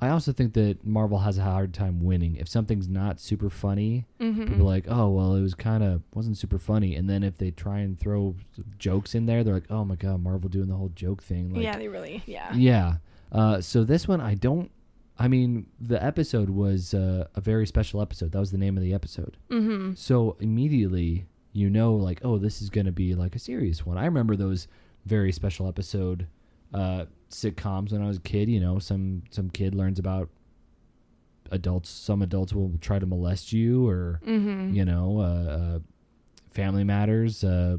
I 0.00 0.08
also 0.08 0.32
think 0.32 0.54
that 0.54 0.84
Marvel 0.84 1.18
has 1.18 1.38
a 1.38 1.42
hard 1.42 1.72
time 1.72 2.02
winning. 2.02 2.34
If 2.34 2.48
something's 2.48 2.88
not 2.88 3.20
super 3.20 3.48
funny, 3.48 4.04
Mm-hmm. 4.20 4.46
people 4.46 4.62
are 4.62 4.74
like, 4.74 4.86
oh 4.88 5.08
well, 5.10 5.36
it 5.36 5.42
was 5.42 5.54
kind 5.54 5.84
of 5.84 6.02
wasn't 6.12 6.36
super 6.36 6.58
funny. 6.58 6.96
And 6.96 7.08
then 7.08 7.22
if 7.22 7.38
they 7.38 7.52
try 7.52 7.78
and 7.78 7.96
throw 8.00 8.34
jokes 8.80 9.14
in 9.14 9.26
there, 9.26 9.44
they're 9.44 9.54
like, 9.54 9.70
oh 9.70 9.84
my 9.84 9.94
god, 9.94 10.20
Marvel 10.20 10.48
doing 10.48 10.66
the 10.66 10.74
whole 10.74 10.88
joke 10.88 11.22
thing. 11.22 11.54
Like, 11.54 11.62
yeah, 11.62 11.78
they 11.78 11.86
really. 11.86 12.20
Yeah. 12.26 12.52
yeah. 12.52 12.94
Uh, 13.30 13.60
so 13.60 13.84
this 13.84 14.08
one, 14.08 14.20
I 14.20 14.34
don't. 14.34 14.72
I 15.18 15.28
mean, 15.28 15.66
the 15.80 16.02
episode 16.02 16.50
was 16.50 16.94
uh, 16.94 17.26
a 17.34 17.40
very 17.40 17.66
special 17.66 18.00
episode. 18.00 18.32
That 18.32 18.40
was 18.40 18.50
the 18.50 18.58
name 18.58 18.76
of 18.76 18.82
the 18.82 18.94
episode. 18.94 19.36
Mm-hmm. 19.50 19.94
So 19.94 20.36
immediately, 20.40 21.26
you 21.52 21.68
know, 21.70 21.94
like, 21.94 22.20
oh, 22.24 22.38
this 22.38 22.62
is 22.62 22.70
going 22.70 22.86
to 22.86 22.92
be 22.92 23.14
like 23.14 23.36
a 23.36 23.38
serious 23.38 23.84
one. 23.84 23.98
I 23.98 24.06
remember 24.06 24.36
those 24.36 24.68
very 25.04 25.30
special 25.32 25.68
episode 25.68 26.26
uh, 26.72 27.04
sitcoms 27.30 27.92
when 27.92 28.02
I 28.02 28.06
was 28.06 28.16
a 28.16 28.20
kid. 28.22 28.48
You 28.48 28.58
know, 28.60 28.78
some 28.78 29.22
some 29.30 29.50
kid 29.50 29.74
learns 29.74 29.98
about 29.98 30.30
adults. 31.50 31.90
Some 31.90 32.22
adults 32.22 32.52
will 32.52 32.72
try 32.80 32.98
to 32.98 33.06
molest 33.06 33.52
you, 33.52 33.86
or 33.86 34.20
Mm-hmm. 34.26 34.74
you 34.74 34.84
know, 34.84 35.18
uh, 35.20 35.52
uh, 35.52 35.78
Family 36.50 36.84
Matters. 36.84 37.44
Uh, 37.44 37.76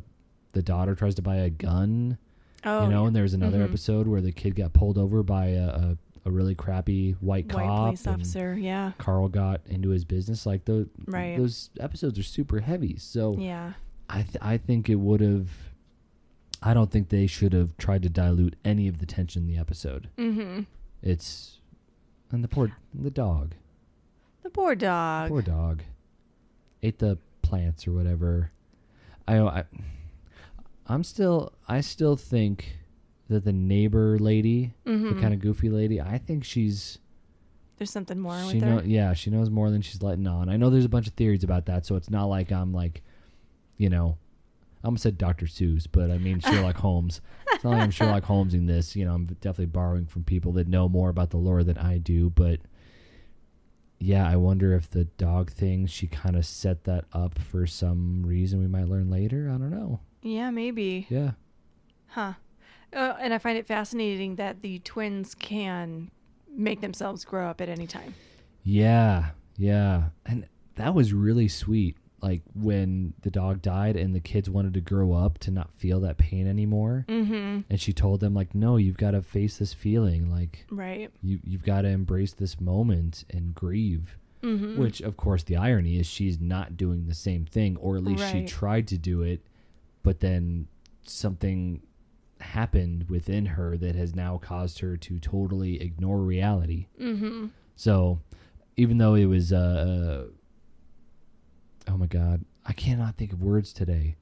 the 0.53 0.61
daughter 0.61 0.93
tries 0.95 1.15
to 1.15 1.21
buy 1.23 1.37
a 1.37 1.49
gun 1.49 2.17
Oh, 2.65 2.83
you 2.85 2.89
know, 2.91 3.07
and 3.07 3.15
there's 3.15 3.33
another 3.33 3.57
Mhm. 3.59 3.63
episode 3.69 4.07
where 4.07 4.21
the 4.21 4.31
kid 4.31 4.55
got 4.55 4.71
pulled 4.71 4.97
over 4.97 5.21
by 5.23 5.47
a, 5.47 5.67
a, 5.67 5.97
a 6.25 6.31
really 6.31 6.55
crappy 6.55 7.11
white 7.19 7.51
white 7.53 7.65
cop. 7.65 7.85
police 7.87 8.07
officer. 8.07 8.57
Yeah. 8.57 8.93
Carl 8.97 9.27
got 9.27 9.61
into 9.65 9.89
his 9.89 10.05
business. 10.05 10.45
Like 10.45 10.65
the 10.65 10.87
Right. 11.05 11.37
those 11.37 11.69
episodes 11.79 12.17
are 12.19 12.23
super 12.23 12.59
heavy. 12.61 12.97
So 12.97 13.37
Yeah. 13.37 13.73
I 14.09 14.21
th- 14.23 14.37
I 14.41 14.57
think 14.57 14.89
it 14.89 14.95
would 14.95 15.21
have. 15.21 15.49
I 16.61 16.73
don't 16.73 16.89
think 16.91 17.09
they 17.09 17.27
should 17.27 17.51
have 17.51 17.75
tried 17.77 18.03
to 18.03 18.09
dilute 18.09 18.55
any 18.63 18.87
of 18.87 18.99
the 18.99 19.05
tension 19.05 19.43
in 19.43 19.47
the 19.53 19.57
episode. 19.59 20.09
Mm-hmm. 20.17 20.61
It's 21.01 21.59
and 22.31 22.43
the 22.43 22.47
poor 22.47 22.71
the 22.93 23.11
dog, 23.11 23.53
The 24.43 24.49
poor 24.49 24.75
dog. 24.75 25.29
poor 25.29 25.41
dog, 25.41 25.83
ate 26.81 26.99
the 26.99 27.17
plants 27.41 27.85
or 27.87 27.91
whatever. 27.91 28.51
I 29.27 29.39
I 29.39 29.63
I'm 30.87 31.03
still 31.03 31.51
I 31.67 31.81
still 31.81 32.15
think 32.15 32.77
that 33.33 33.45
the 33.45 33.53
neighbor 33.53 34.17
lady 34.19 34.73
mm-hmm. 34.85 35.15
the 35.15 35.21
kind 35.21 35.33
of 35.33 35.39
goofy 35.39 35.69
lady. 35.69 35.99
I 35.99 36.17
think 36.17 36.43
she's 36.43 36.99
There's 37.77 37.91
something 37.91 38.19
more 38.19 38.39
she 38.39 38.55
with 38.55 38.63
know 38.63 38.77
her. 38.77 38.83
yeah 38.85 39.13
she 39.13 39.29
knows 39.29 39.49
more 39.49 39.69
than 39.69 39.81
she's 39.81 40.01
letting 40.01 40.27
on. 40.27 40.49
I 40.49 40.57
know 40.57 40.69
there's 40.69 40.85
a 40.85 40.89
bunch 40.89 41.07
of 41.07 41.13
theories 41.13 41.43
about 41.43 41.65
that, 41.65 41.85
so 41.85 41.95
it's 41.95 42.09
not 42.09 42.25
like 42.25 42.51
I'm 42.51 42.73
like, 42.73 43.03
you 43.77 43.89
know, 43.89 44.17
I 44.83 44.87
almost 44.87 45.03
said 45.03 45.17
Dr. 45.17 45.45
Seuss, 45.45 45.87
but 45.91 46.11
I 46.11 46.17
mean 46.17 46.39
Sherlock 46.39 46.75
Holmes. 46.85 47.21
It's 47.53 47.63
not 47.63 47.71
like 47.71 47.81
I'm 47.81 47.91
Sherlock 47.91 48.23
Holmes 48.23 48.53
in 48.53 48.65
this. 48.65 48.95
You 48.95 49.05
know, 49.05 49.13
I'm 49.13 49.25
definitely 49.25 49.67
borrowing 49.67 50.05
from 50.05 50.23
people 50.23 50.51
that 50.53 50.67
know 50.67 50.89
more 50.89 51.09
about 51.09 51.29
the 51.29 51.37
lore 51.37 51.63
than 51.63 51.77
I 51.77 51.97
do. 51.97 52.29
But 52.29 52.59
yeah, 53.99 54.29
I 54.29 54.35
wonder 54.35 54.73
if 54.73 54.89
the 54.89 55.05
dog 55.05 55.49
thing 55.51 55.85
she 55.85 56.07
kind 56.07 56.35
of 56.35 56.45
set 56.45 56.83
that 56.83 57.05
up 57.13 57.39
for 57.39 57.65
some 57.65 58.25
reason 58.25 58.59
we 58.59 58.67
might 58.67 58.89
learn 58.89 59.09
later. 59.09 59.47
I 59.49 59.57
don't 59.57 59.71
know. 59.71 60.01
Yeah, 60.21 60.51
maybe. 60.51 61.07
Yeah. 61.09 61.31
Huh. 62.07 62.33
Uh, 62.93 63.15
and 63.19 63.33
I 63.33 63.37
find 63.37 63.57
it 63.57 63.65
fascinating 63.65 64.35
that 64.35 64.61
the 64.61 64.79
twins 64.79 65.35
can 65.35 66.11
make 66.55 66.81
themselves 66.81 67.25
grow 67.25 67.47
up 67.47 67.61
at 67.61 67.69
any 67.69 67.87
time. 67.87 68.13
Yeah, 68.63 69.29
yeah. 69.57 70.05
And 70.25 70.47
that 70.75 70.93
was 70.93 71.13
really 71.13 71.47
sweet. 71.47 71.97
Like 72.21 72.41
when 72.55 73.13
the 73.21 73.29
dog 73.29 73.61
died 73.61 73.97
and 73.97 74.15
the 74.15 74.21
kids 74.21 74.49
wanted 74.49 74.73
to 74.75 74.81
grow 74.81 75.11
up 75.11 75.39
to 75.39 75.51
not 75.51 75.73
feel 75.73 75.99
that 76.01 76.17
pain 76.17 76.47
anymore. 76.47 77.05
Mm-hmm. 77.09 77.59
And 77.69 77.81
she 77.81 77.91
told 77.91 78.21
them 78.21 78.33
like, 78.33 78.55
"No, 78.55 78.77
you've 78.77 78.95
got 78.95 79.11
to 79.11 79.21
face 79.21 79.57
this 79.57 79.73
feeling. 79.73 80.31
Like 80.31 80.65
Right. 80.71 81.11
you 81.21 81.39
you've 81.43 81.65
got 81.65 81.81
to 81.81 81.89
embrace 81.89 82.31
this 82.33 82.61
moment 82.61 83.25
and 83.29 83.53
grieve." 83.53 84.17
Mm-hmm. 84.41 84.79
Which 84.79 85.01
of 85.01 85.17
course 85.17 85.43
the 85.43 85.57
irony 85.57 85.99
is 85.99 86.07
she's 86.07 86.39
not 86.39 86.77
doing 86.77 87.07
the 87.07 87.13
same 87.13 87.43
thing 87.45 87.75
or 87.77 87.97
at 87.97 88.03
least 88.05 88.29
she 88.31 88.45
tried 88.45 88.87
to 88.89 88.97
do 88.97 89.21
it, 89.21 89.41
but 90.01 90.21
then 90.21 90.67
something 91.05 91.81
happened 92.43 93.09
within 93.09 93.45
her 93.47 93.77
that 93.77 93.95
has 93.95 94.15
now 94.15 94.37
caused 94.37 94.79
her 94.79 94.95
to 94.97 95.19
totally 95.19 95.81
ignore 95.81 96.19
reality. 96.19 96.87
Mm-hmm. 97.01 97.47
So, 97.75 98.19
even 98.77 98.97
though 98.97 99.15
it 99.15 99.25
was, 99.25 99.51
uh, 99.51 100.25
uh, 101.87 101.91
oh 101.91 101.97
my 101.97 102.07
God, 102.07 102.45
I 102.65 102.73
cannot 102.73 103.17
think 103.17 103.33
of 103.33 103.41
words 103.41 103.73
today. 103.73 104.15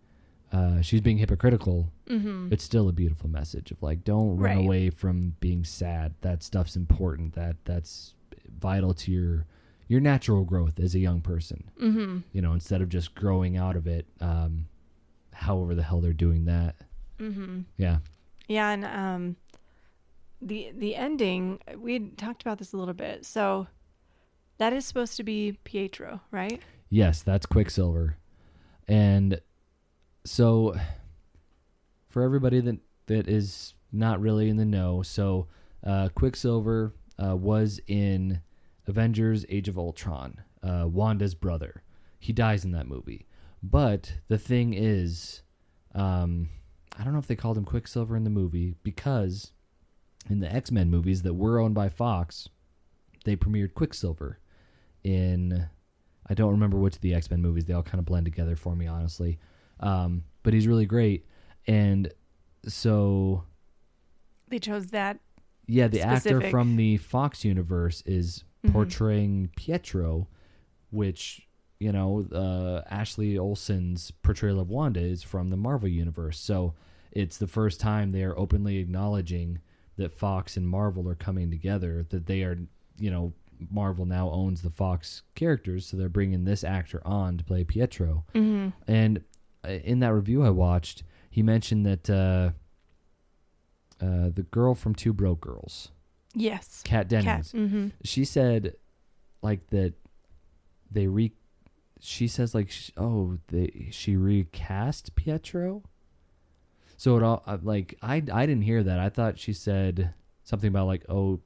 Uh, 0.52 0.82
she's 0.82 1.02
being 1.02 1.18
hypocritical. 1.18 1.92
Mm-hmm. 2.08 2.52
It's 2.52 2.64
still 2.64 2.90
a 2.90 2.94
beautiful 2.94 3.30
message 3.30 3.72
of 3.72 3.82
like, 3.82 4.04
don't 4.04 4.38
run 4.38 4.58
Right. 4.58 4.66
away 4.66 4.90
from 4.90 5.36
being 5.40 5.64
sad. 5.64 6.14
That 6.22 6.44
stuff's 6.44 6.76
important. 6.76 7.36
That 7.36 7.56
that's 7.66 8.14
vital 8.60 8.94
to 8.96 9.12
your 9.12 9.46
your 9.88 10.00
natural 10.02 10.44
growth 10.44 10.80
as 10.80 10.94
a 10.96 11.00
young 11.00 11.22
person. 11.22 11.70
Mm-hmm. 11.82 12.18
You 12.34 12.42
know, 12.42 12.54
instead 12.54 12.82
of 12.82 12.90
just 12.90 13.16
growing 13.16 13.58
out 13.58 13.76
of 13.76 13.88
it. 13.88 14.06
Um, 14.20 14.68
however 15.34 15.74
the 15.74 15.84
hell 15.84 16.02
they're 16.02 16.14
doing 16.14 16.46
that. 16.46 16.76
Mm-hmm. 17.22 17.62
Yeah. 17.78 17.98
Yeah, 18.48 18.72
and 18.72 18.86
um, 18.86 19.36
the 20.42 20.72
the 20.76 20.96
ending 20.96 21.60
we 21.78 22.00
talked 22.00 22.42
about 22.42 22.58
this 22.58 22.74
a 22.74 22.78
little 22.78 22.94
bit. 22.94 23.26
So 23.26 23.68
that 24.58 24.74
is 24.74 24.86
supposed 24.86 25.18
to 25.18 25.24
be 25.24 25.58
Pietro, 25.64 26.22
right? 26.32 26.62
Yes, 26.90 27.22
that's 27.22 27.46
Quicksilver. 27.46 28.18
And 28.88 29.40
so 30.26 30.76
for 32.10 32.24
everybody 32.24 32.60
that 32.62 32.80
that 33.06 33.28
is 33.28 33.76
not 33.92 34.20
really 34.20 34.50
in 34.50 34.58
the 34.58 34.66
know, 34.66 35.02
so 35.02 35.48
uh, 35.86 36.10
Quicksilver 36.14 36.94
uh, 37.24 37.36
was 37.36 37.80
in 37.88 38.42
Avengers: 38.88 39.46
Age 39.48 39.70
of 39.70 39.78
Ultron, 39.78 40.42
uh, 40.64 40.86
Wanda's 40.88 41.36
brother. 41.36 41.84
He 42.20 42.34
dies 42.34 42.66
in 42.66 42.72
that 42.72 42.88
movie. 42.88 43.28
But 43.64 44.14
the 44.28 44.38
thing 44.38 44.74
is, 44.74 45.44
um, 45.94 46.50
I 46.98 47.04
don't 47.04 47.14
know 47.14 47.20
if 47.20 47.28
they 47.28 47.36
called 47.36 47.58
him 47.58 47.66
Quicksilver 47.66 48.16
in 48.16 48.24
the 48.24 48.30
movie 48.30 48.76
because 48.84 49.52
in 50.30 50.40
the 50.40 50.52
X 50.54 50.72
Men 50.72 50.90
movies 50.90 51.22
that 51.24 51.34
were 51.34 51.60
owned 51.60 51.74
by 51.76 51.90
Fox, 51.90 52.50
they 53.26 53.36
premiered 53.36 53.74
Quicksilver 53.74 54.40
in 55.04 55.68
I 56.28 56.34
don't 56.34 56.52
remember 56.52 56.78
which 56.78 56.96
of 56.96 57.02
the 57.02 57.14
X 57.14 57.30
Men 57.32 57.42
movies. 57.42 57.66
They 57.66 57.74
all 57.74 57.84
kind 57.84 58.00
of 58.00 58.06
blend 58.06 58.26
together 58.26 58.56
for 58.56 58.76
me, 58.76 58.88
honestly. 58.88 59.40
Um, 59.80 60.24
but 60.44 60.54
he's 60.54 60.68
really 60.68 60.86
great, 60.86 61.26
and 61.68 62.14
so 62.68 63.44
They 64.50 64.60
chose 64.60 64.88
that. 64.88 65.20
yeah, 65.68 65.88
the 65.88 66.02
actor 66.02 66.42
from 66.52 66.76
the 66.76 66.98
Fox 66.98 67.44
universe 67.44 68.02
is 68.06 68.44
Mhm. 68.64 68.74
portraying 68.74 69.50
Pietro, 69.56 70.28
which 70.92 71.48
you 71.82 71.92
know 71.92 72.26
uh, 72.32 72.82
Ashley 72.94 73.38
Olsen's 73.40 74.12
portrayal 74.22 74.60
of 74.60 74.70
Wanda 74.70 75.00
is 75.02 75.24
from 75.24 75.50
the 75.50 75.58
Marvel 75.58 75.90
universe. 75.90 76.40
So 76.40 76.76
it's 77.12 77.38
the 77.38 77.48
first 77.48 77.80
time 77.80 78.12
they 78.12 78.24
are 78.24 78.38
openly 78.38 78.78
acknowledging 78.78 79.60
that 79.98 80.14
Fox 80.14 80.58
and 80.58 80.68
Marvel 80.68 81.10
are 81.10 81.16
coming 81.16 81.50
together. 81.50 82.06
That 82.10 82.28
they 82.28 82.44
are, 82.44 82.58
you 83.00 83.10
know, 83.10 83.34
Marvel 83.72 84.06
now 84.06 84.30
owns 84.30 84.62
the 84.62 84.70
Fox 84.70 85.24
characters, 85.36 85.86
so 85.88 85.98
they're 85.98 86.08
bringing 86.10 86.44
this 86.46 86.64
actor 86.64 87.02
on 87.06 87.38
to 87.38 87.44
play 87.44 87.64
Pietro. 87.64 88.26
Mm-hmm. 88.36 88.70
And 88.88 89.24
uh, 89.66 89.70
in 89.70 90.00
that 90.00 90.14
review 90.14 90.44
I 90.44 90.50
watched, 90.52 91.04
he 91.32 91.42
mentioned 91.44 91.86
that 91.88 92.10
uh, 92.10 92.52
uh, 94.00 94.30
the 94.34 94.46
girl 94.52 94.76
from 94.76 94.96
Two 94.96 95.14
Broke 95.14 95.42
Girls, 95.42 95.92
Yes. 96.34 96.82
Kat 96.84 97.10
Cat. 97.10 97.10
Dennings, 97.10 97.52
Mm-hmm. 97.54 97.88
she 98.04 98.24
said 98.26 98.76
like 99.42 99.68
that 99.72 99.94
they 100.92 101.08
re. 101.08 101.32
She 102.04 102.28
says 102.28 102.56
like 102.56 102.72
sh- 102.72 102.90
oh 102.98 103.38
they 103.48 103.90
she 103.92 104.16
recast 104.16 105.14
Pietro. 105.16 105.84
So 106.98 107.16
it 107.18 107.24
all 107.24 107.44
uh, 107.46 107.58
like 107.62 107.96
I 108.02 108.16
I 108.32 108.46
didn't 108.46 108.64
hear 108.64 108.82
that. 108.84 109.00
I 109.00 109.10
thought 109.10 109.38
she 109.40 109.54
said 109.54 110.14
something 110.44 110.68
about 110.68 110.88
like 110.88 111.06
oh 111.10 111.40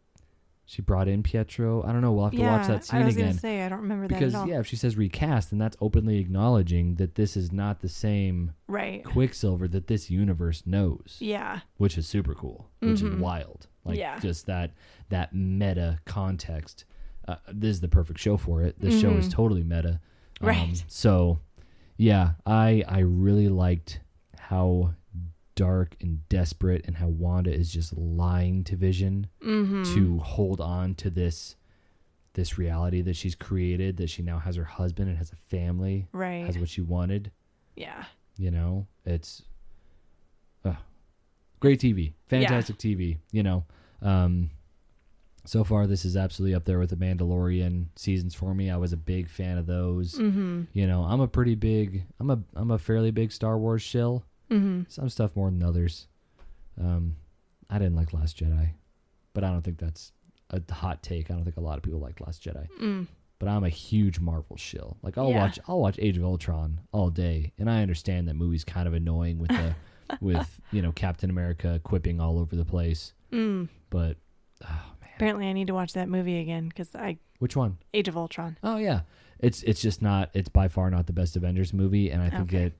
she 0.68 0.82
brought 0.82 1.07
in 1.07 1.22
Pietro. 1.23 1.84
I 1.84 1.91
don't 1.91 2.02
know. 2.02 2.11
We'll 2.14 2.23
have 2.26 2.34
to 2.34 2.40
yeah, 2.40 2.57
watch 2.57 2.68
that 2.68 2.86
scene 2.86 3.02
I 3.02 3.06
was 3.06 3.15
again 3.15 3.27
gonna 3.30 3.40
say 3.40 3.61
I 3.64 3.69
don't 3.69 3.82
remember 3.82 4.07
that 4.07 4.18
because 4.18 4.34
yeah, 4.48 4.60
if 4.60 4.65
she 4.68 4.76
says 4.77 4.95
recast, 4.98 5.49
then 5.52 5.60
that's 5.60 5.77
openly 5.82 6.18
acknowledging 6.19 6.95
that 6.95 7.15
this 7.15 7.36
is 7.38 7.52
not 7.52 7.82
the 7.82 7.90
same 7.90 8.53
Right. 8.68 9.03
Quicksilver 9.03 9.68
that 9.68 9.88
this 9.88 10.10
universe 10.10 10.64
knows, 10.65 11.18
Yeah. 11.19 11.60
which 11.77 11.98
is 11.98 12.07
super 12.07 12.34
cool, 12.34 12.69
which 12.80 13.02
is 13.02 13.10
Mhm. 13.10 13.19
wild. 13.19 13.68
Like 13.84 13.99
Yeah. 13.99 14.18
just 14.19 14.45
that 14.48 14.72
that 15.10 15.36
meta 15.36 15.99
context. 16.06 16.86
Uh, 17.27 17.36
this 17.52 17.72
is 17.76 17.82
the 17.82 17.88
perfect 17.88 18.19
show 18.19 18.38
for 18.38 18.61
it. 18.64 18.80
This 18.80 18.99
show 19.02 19.11
is 19.11 19.27
Mhm. 19.27 19.32
totally 19.34 19.64
meta. 19.64 19.99
Um, 20.41 20.47
Right. 20.47 20.83
so, 20.87 21.39
yeah, 21.97 22.31
I 22.45 22.83
I 22.87 22.99
really 22.99 23.49
liked 23.49 23.99
how 24.37 24.93
dark 25.55 25.95
and 26.01 26.27
desperate 26.27 26.85
and 26.85 26.97
how 26.97 27.07
Wanda 27.07 27.53
is 27.53 27.71
just 27.71 27.95
lying 27.97 28.63
to 28.65 28.75
Vision 28.75 29.27
Mm-hmm. 29.41 29.83
to 29.95 30.19
hold 30.19 30.59
on 30.59 30.95
to 30.95 31.09
this 31.09 31.55
this 32.33 32.57
reality 32.57 33.01
that 33.01 33.15
she's 33.15 33.33
created 33.35 33.95
that 33.95 34.09
she 34.09 34.21
now 34.21 34.37
has 34.39 34.57
her 34.57 34.65
husband 34.65 35.07
and 35.07 35.17
has 35.17 35.31
a 35.31 35.37
family 35.37 36.05
right. 36.11 36.45
has 36.45 36.59
what 36.59 36.67
she 36.67 36.81
wanted 36.81 37.31
yeah. 37.77 38.03
you 38.37 38.51
know 38.51 38.85
it's 39.05 39.41
uh, 40.65 40.73
great 41.61 41.79
tv 41.79 42.11
fantastic 42.27 42.77
tv 42.77 43.19
you 43.31 43.41
know 43.41 43.63
um 44.01 44.49
so 45.45 45.63
far 45.63 45.88
this 45.88 46.05
is 46.05 46.17
absolutely 46.17 46.55
up 46.55 46.65
there 46.65 46.80
with 46.80 46.89
the 46.89 46.95
mandalorian 46.95 47.85
seasons 47.95 48.34
for 48.35 48.53
me 48.55 48.69
i 48.69 48.77
was 48.77 48.91
a 48.93 48.97
big 48.97 49.30
fan 49.30 49.57
of 49.57 49.65
those 49.67 50.15
Mm-hmm. 50.15 50.63
you 50.73 50.88
know 50.88 51.03
i'm 51.03 51.22
a 51.22 51.27
pretty 51.27 51.55
big 51.55 52.03
i'm 52.19 52.30
a 52.30 52.39
i'm 52.55 52.72
a 52.72 52.77
fairly 52.80 53.11
big 53.11 53.31
star 53.31 53.57
wars 53.57 53.81
shill 53.81 54.23
Mm-hmm. 54.51 54.81
some 54.89 55.09
stuff 55.09 55.35
more 55.35 55.49
than 55.49 55.63
others 55.63 56.07
um 56.80 57.15
i 57.69 57.77
didn't 57.80 57.95
like 57.95 58.13
last 58.13 58.38
jedi 58.38 58.69
but 59.34 59.43
i 59.43 59.49
don't 59.51 59.61
think 59.63 59.77
that's 59.80 60.11
a 60.51 60.61
hot 60.73 61.01
take 61.01 61.31
i 61.31 61.34
don't 61.34 61.43
think 61.43 61.57
a 61.57 61.61
lot 61.61 61.77
of 61.77 61.84
people 61.84 61.99
liked 61.99 62.22
last 62.22 62.43
jedi 62.43 62.67
Mm. 62.81 63.07
but 63.39 63.49
I'm 63.49 63.63
a 63.63 63.69
huge 63.69 64.19
Marvel 64.19 64.55
shill. 64.57 64.97
Like 65.01 65.17
I'll 65.17 65.30
Yeah. 65.31 65.39
watch 65.39 65.59
I'll 65.67 65.80
watch 65.80 65.97
Age 65.99 66.17
of 66.17 66.23
Ultron 66.23 66.80
all 66.93 67.09
day, 67.09 67.51
and 67.59 67.69
I 67.69 67.81
understand 67.81 68.27
that 68.27 68.35
movie's 68.35 68.63
kind 68.63 68.88
of 68.88 68.93
annoying 68.93 69.39
with 69.39 69.49
the 69.49 69.76
with 70.22 70.61
you 70.72 70.81
know 70.81 70.91
Captain 70.93 71.30
America 71.30 71.81
quipping 71.84 72.22
all 72.22 72.38
over 72.39 72.55
the 72.55 72.63
place. 72.65 73.13
Mm. 73.34 73.67
But 73.89 74.15
oh 74.63 74.67
man, 74.67 74.94
Apparently, 75.15 75.47
I 75.47 75.53
need 75.53 75.67
to 75.67 75.73
watch 75.73 75.93
that 75.93 76.09
movie 76.09 76.39
again 76.39 76.67
because 76.69 76.93
I 76.95 77.17
which 77.39 77.55
one? 77.55 77.77
Age 77.93 78.07
of 78.07 78.17
Ultron. 78.17 78.57
Oh 78.63 78.77
yeah, 78.77 79.01
it's 79.39 79.63
it's 79.63 79.81
just 79.81 80.01
not. 80.01 80.29
It's 80.33 80.49
by 80.49 80.67
far 80.67 80.89
not 80.89 81.07
the 81.07 81.13
best 81.13 81.35
Avengers 81.35 81.73
movie, 81.73 82.09
and 82.11 82.21
I 82.21 82.29
think 82.29 82.53
Okay. 82.53 82.63
it 82.65 82.73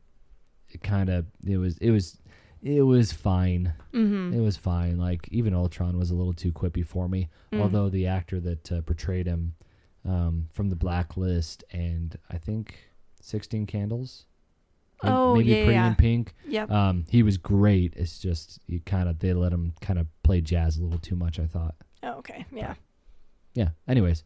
it 0.70 0.82
kind 0.84 1.10
of 1.10 1.26
it 1.46 1.58
was 1.58 1.78
it 1.80 1.92
was 1.92 2.18
it 2.62 2.82
was 2.82 3.12
fine. 3.12 3.74
Mm-hmm. 3.94 4.34
It 4.34 4.42
was 4.42 4.58
fine. 4.58 4.98
Like 4.98 5.28
even 5.32 5.54
Ultron 5.54 5.98
was 5.98 6.10
a 6.12 6.16
little 6.16 6.34
too 6.34 6.52
quippy 6.52 6.86
for 6.86 7.08
me. 7.08 7.30
Mm. 7.52 7.62
Although 7.62 7.90
the 7.90 8.08
actor 8.08 8.40
that 8.40 8.72
uh, 8.72 8.82
portrayed 8.82 9.28
him 9.28 9.54
um, 10.04 10.48
from 10.52 10.70
the 10.70 10.76
Blacklist 10.76 11.64
and 11.72 12.18
I 12.30 12.38
think 12.38 12.76
Sixteen 13.22 13.66
Candles. 13.66 14.26
May- 15.04 15.10
Oh, 15.12 15.36
maybe 15.36 15.50
yeah, 15.50 15.56
Pretty 15.66 15.74
yeah. 15.74 15.88
in 15.90 15.96
Pink. 15.96 16.34
Yep. 16.48 16.72
Um, 16.72 17.06
he 17.10 17.22
was 17.22 17.38
great. 17.38 17.94
It's 17.98 18.18
just 18.18 18.60
you 18.66 18.80
kind 18.80 19.10
of 19.10 19.20
they 19.20 19.34
let 19.34 19.52
him 19.52 19.74
kind 19.82 20.00
of 20.00 20.08
play 20.24 20.40
jazz 20.42 20.78
a 20.78 20.84
little 20.84 21.00
too 21.00 21.16
much. 21.18 21.38
I 21.40 21.46
thought. 21.46 21.76
Oh, 22.16 22.20
okay. 22.20 22.46
Yeah. 22.52 22.74
Yeah. 23.54 23.70
Anyways, 23.88 24.24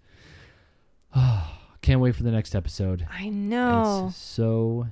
can't 1.82 2.02
wait 2.02 2.16
for 2.16 2.24
the 2.24 2.32
next 2.32 2.56
episode. 2.56 3.08
I 3.12 3.30
know. 3.30 4.08
It's 4.10 4.18
so 4.18 4.88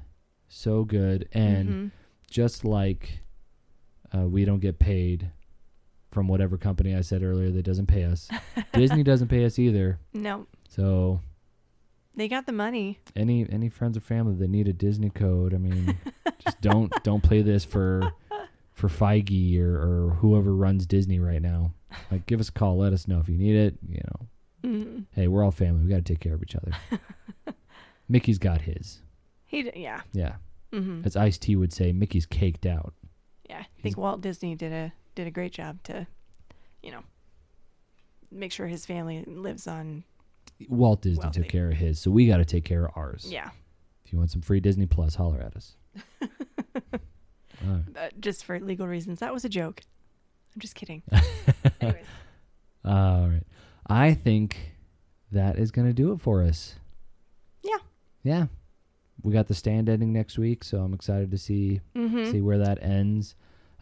so 0.49 0.83
good 0.85 1.27
and 1.33 1.69
Mhm. 1.69 1.91
just 2.29 2.63
like 2.63 3.19
uh, 4.15 4.25
we 4.27 4.45
don't 4.45 4.59
get 4.61 4.79
paid 4.79 5.29
from 6.11 6.29
whatever 6.29 6.57
company 6.57 6.95
I 6.95 7.01
said 7.01 7.21
earlier 7.21 7.51
that 7.51 7.63
doesn't 7.63 7.87
pay 7.87 8.05
us. 8.05 8.29
Disney 8.73 9.03
doesn't 9.03 9.27
pay 9.27 9.43
us 9.43 9.59
either. 9.59 9.99
no, 10.13 10.47
So 10.69 11.19
they 12.15 12.29
got 12.29 12.45
the 12.45 12.53
money. 12.53 12.99
any 13.15 13.45
any 13.49 13.67
friends 13.69 13.97
or 13.97 13.99
family 13.99 14.35
that 14.35 14.47
need 14.49 14.67
a 14.69 14.73
Disney 14.73 15.09
code, 15.09 15.53
I 15.53 15.57
mean, 15.57 15.97
just 16.39 16.61
don't 16.61 16.91
don't 17.03 17.21
play 17.21 17.41
this 17.41 17.65
for 17.65 18.13
for 18.73 18.87
Feige 18.87 19.59
or, 19.59 19.75
or 19.75 20.09
whoever 20.21 20.55
runs 20.55 20.85
Disney 20.85 21.19
right 21.19 21.41
now. 21.41 21.73
Like, 22.11 22.25
give 22.25 22.39
us 22.39 22.49
a 22.49 22.51
call. 22.51 22.77
Let 22.77 22.93
us 22.93 23.07
know 23.07 23.19
if 23.19 23.29
you 23.29 23.37
need 23.37 23.55
it. 23.55 23.77
You 23.87 24.01
know, 24.03 24.27
Mm. 24.63 25.05
hey, 25.13 25.27
we're 25.27 25.43
all 25.43 25.51
family. 25.51 25.83
We 25.83 25.89
got 25.89 25.97
to 25.97 26.01
take 26.13 26.19
care 26.19 26.33
of 26.33 26.41
each 26.43 26.55
other. 26.55 26.71
Mickey's 28.09 28.39
got 28.39 28.61
his. 28.61 29.01
He, 29.45 29.63
d- 29.63 29.71
yeah. 29.75 30.01
Yeah, 30.13 30.35
hmm 30.73 31.01
as 31.05 31.15
Ice 31.15 31.37
T 31.37 31.55
would 31.55 31.71
say, 31.71 31.91
Mickey's 31.93 32.25
caked 32.25 32.65
out. 32.65 32.93
Yeah. 33.49 33.57
I 33.57 33.59
He's- 33.59 33.69
think 33.83 33.97
Walt 33.97 34.21
Disney 34.21 34.55
did 34.55 34.73
a 34.73 34.91
did 35.15 35.27
a 35.27 35.31
great 35.31 35.51
job 35.53 35.81
to, 35.83 36.07
you 36.83 36.91
know, 36.91 37.03
make 38.31 38.51
sure 38.51 38.67
his 38.67 38.85
family 38.85 39.23
lives 39.25 39.67
on. 39.67 40.03
Walt 40.69 41.01
Disney 41.01 41.21
Wealthy. 41.23 41.41
took 41.41 41.49
care 41.49 41.69
of 41.69 41.77
his, 41.77 41.99
so 41.99 42.09
we 42.11 42.27
got 42.27 42.37
to 42.37 42.45
take 42.45 42.65
care 42.65 42.85
of 42.85 42.91
ours. 42.95 43.27
Yeah. 43.29 43.49
If 44.05 44.11
you 44.11 44.17
want 44.19 44.31
some 44.31 44.41
free 44.41 44.59
Disney 44.59 44.85
Plus, 44.85 45.15
holler 45.15 45.39
at 45.41 45.55
us. 45.55 45.75
Right. 47.65 47.83
Uh, 47.95 48.09
just 48.19 48.45
for 48.45 48.59
legal 48.59 48.87
reasons. 48.87 49.19
That 49.19 49.33
was 49.33 49.43
a 49.43 49.49
joke. 49.49 49.81
I'm 50.57 50.61
just 50.61 50.73
kidding. 50.73 51.03
Anyways. 51.81 52.05
All 52.83 53.27
right. 53.27 53.43
I 53.85 54.15
think 54.15 54.57
that 55.31 55.59
is 55.59 55.69
going 55.69 55.85
to 55.85 55.93
do 55.93 56.13
it 56.13 56.19
for 56.19 56.41
us. 56.41 56.73
Yeah. 57.61 57.77
Yeah. 58.23 58.45
We 59.21 59.31
got 59.33 59.47
the 59.47 59.53
stand 59.53 59.87
ending 59.87 60.11
next 60.13 60.39
week, 60.39 60.63
so 60.63 60.79
I'm 60.79 60.95
excited 60.95 61.29
to 61.29 61.37
see 61.37 61.81
Mm-hmm. 61.95 62.31
see 62.31 62.41
where 62.41 62.57
that 62.57 62.81
ends. 62.81 63.35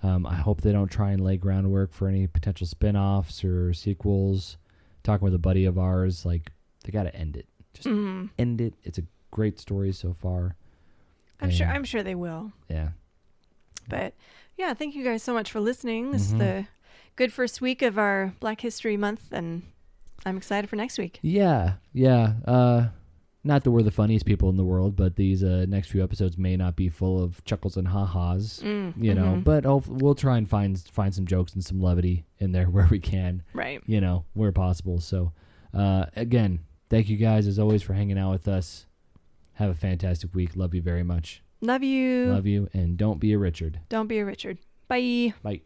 Um, 0.04 0.26
I 0.26 0.36
hope 0.36 0.60
they 0.60 0.74
don't 0.74 0.92
try 0.92 1.12
and 1.12 1.22
lay 1.24 1.38
groundwork 1.38 1.94
for 1.94 2.10
any 2.10 2.28
potential 2.28 2.68
spin-offs 2.68 3.46
or 3.46 3.74
sequels. 3.74 4.58
Talking 5.04 5.24
with 5.24 5.34
a 5.34 5.40
buddy 5.40 5.64
of 5.64 5.80
ours, 5.80 6.26
like 6.26 6.52
they 6.84 6.92
got 6.92 7.04
to 7.04 7.16
end 7.16 7.38
it. 7.38 7.48
Just 7.74 7.88
hmm 7.88 8.26
end 8.38 8.60
it. 8.60 8.74
It's 8.84 8.98
a 8.98 9.04
great 9.32 9.60
story 9.62 9.94
so 9.94 10.14
far. 10.14 10.58
I'm 11.40 11.52
sure. 11.52 11.68
I'm 11.68 11.86
sure 11.86 12.04
they 12.04 12.16
will. 12.16 12.52
Yeah. 12.70 12.90
But 13.90 14.14
yeah, 14.57 14.74
thank 14.74 14.95
you 14.95 15.03
guys 15.03 15.24
so 15.24 15.34
much 15.34 15.52
for 15.52 15.60
listening. 15.60 16.12
This 16.12 16.28
Mhm. 16.28 16.34
is 16.34 16.38
the 16.40 16.66
good 17.16 17.32
first 17.34 17.62
week 17.62 17.82
of 17.82 17.98
our 17.98 18.34
Black 18.40 18.62
History 18.62 18.98
Month, 18.98 19.32
and 19.32 19.64
I'm 20.26 20.38
excited 20.38 20.70
for 20.70 20.76
next 20.76 20.98
week. 20.98 21.20
Yeah, 21.22 21.74
yeah. 21.94 22.34
Uh, 22.45 22.88
not 23.44 23.64
that 23.64 23.72
we're 23.72 23.84
the 23.84 23.91
funniest 23.91 24.26
people 24.26 24.49
in 24.49 24.57
the 24.57 24.64
world, 24.66 24.95
but 24.95 25.16
these 25.18 25.44
uh, 25.44 25.66
next 25.70 25.90
few 25.90 26.03
episodes 26.03 26.36
may 26.38 26.57
not 26.57 26.76
be 26.76 26.90
full 26.90 27.22
of 27.24 27.44
chuckles 27.45 27.78
and 27.78 27.88
ha-has, 27.90 28.60
Mm, 28.64 28.94
you 29.02 29.14
know. 29.14 29.36
mhm. 29.36 29.44
But 29.44 29.66
hope- 29.66 29.88
we'll 29.88 30.16
try 30.16 30.38
and 30.38 30.49
find 30.49 30.80
find 30.80 31.14
some 31.14 31.28
jokes 31.28 31.53
and 31.53 31.64
some 31.64 31.80
levity 31.80 32.26
in 32.40 32.53
there 32.53 32.66
where 32.72 32.88
we 32.90 32.99
can, 32.99 33.44
right. 33.53 33.82
you 33.86 34.02
know, 34.02 34.26
where 34.34 34.52
possible. 34.52 34.99
So, 34.99 35.32
uh, 35.76 36.07
again, 36.16 36.62
thank 36.90 37.07
you 37.07 37.18
guys 37.18 37.45
as 37.45 37.60
always 37.60 37.84
for 37.84 37.94
hanging 37.94 38.18
out 38.18 38.32
with 38.32 38.48
us. 38.48 38.88
Have 39.53 39.70
a 39.70 39.76
fantastic 39.76 40.34
week. 40.34 40.56
Love 40.56 40.74
you 40.74 40.82
very 40.82 41.03
much. 41.03 41.41
Love 41.66 41.84
you. 41.84 42.28
Love 42.28 42.46
you. 42.46 42.70
And 42.74 42.96
don't 42.98 43.20
be 43.20 43.34
a 43.34 43.38
Richard. 43.38 43.80
Don't 43.90 44.08
be 44.08 44.20
a 44.20 44.26
Richard. 44.26 44.60
Bye. 44.88 45.34
Bye. 45.42 45.62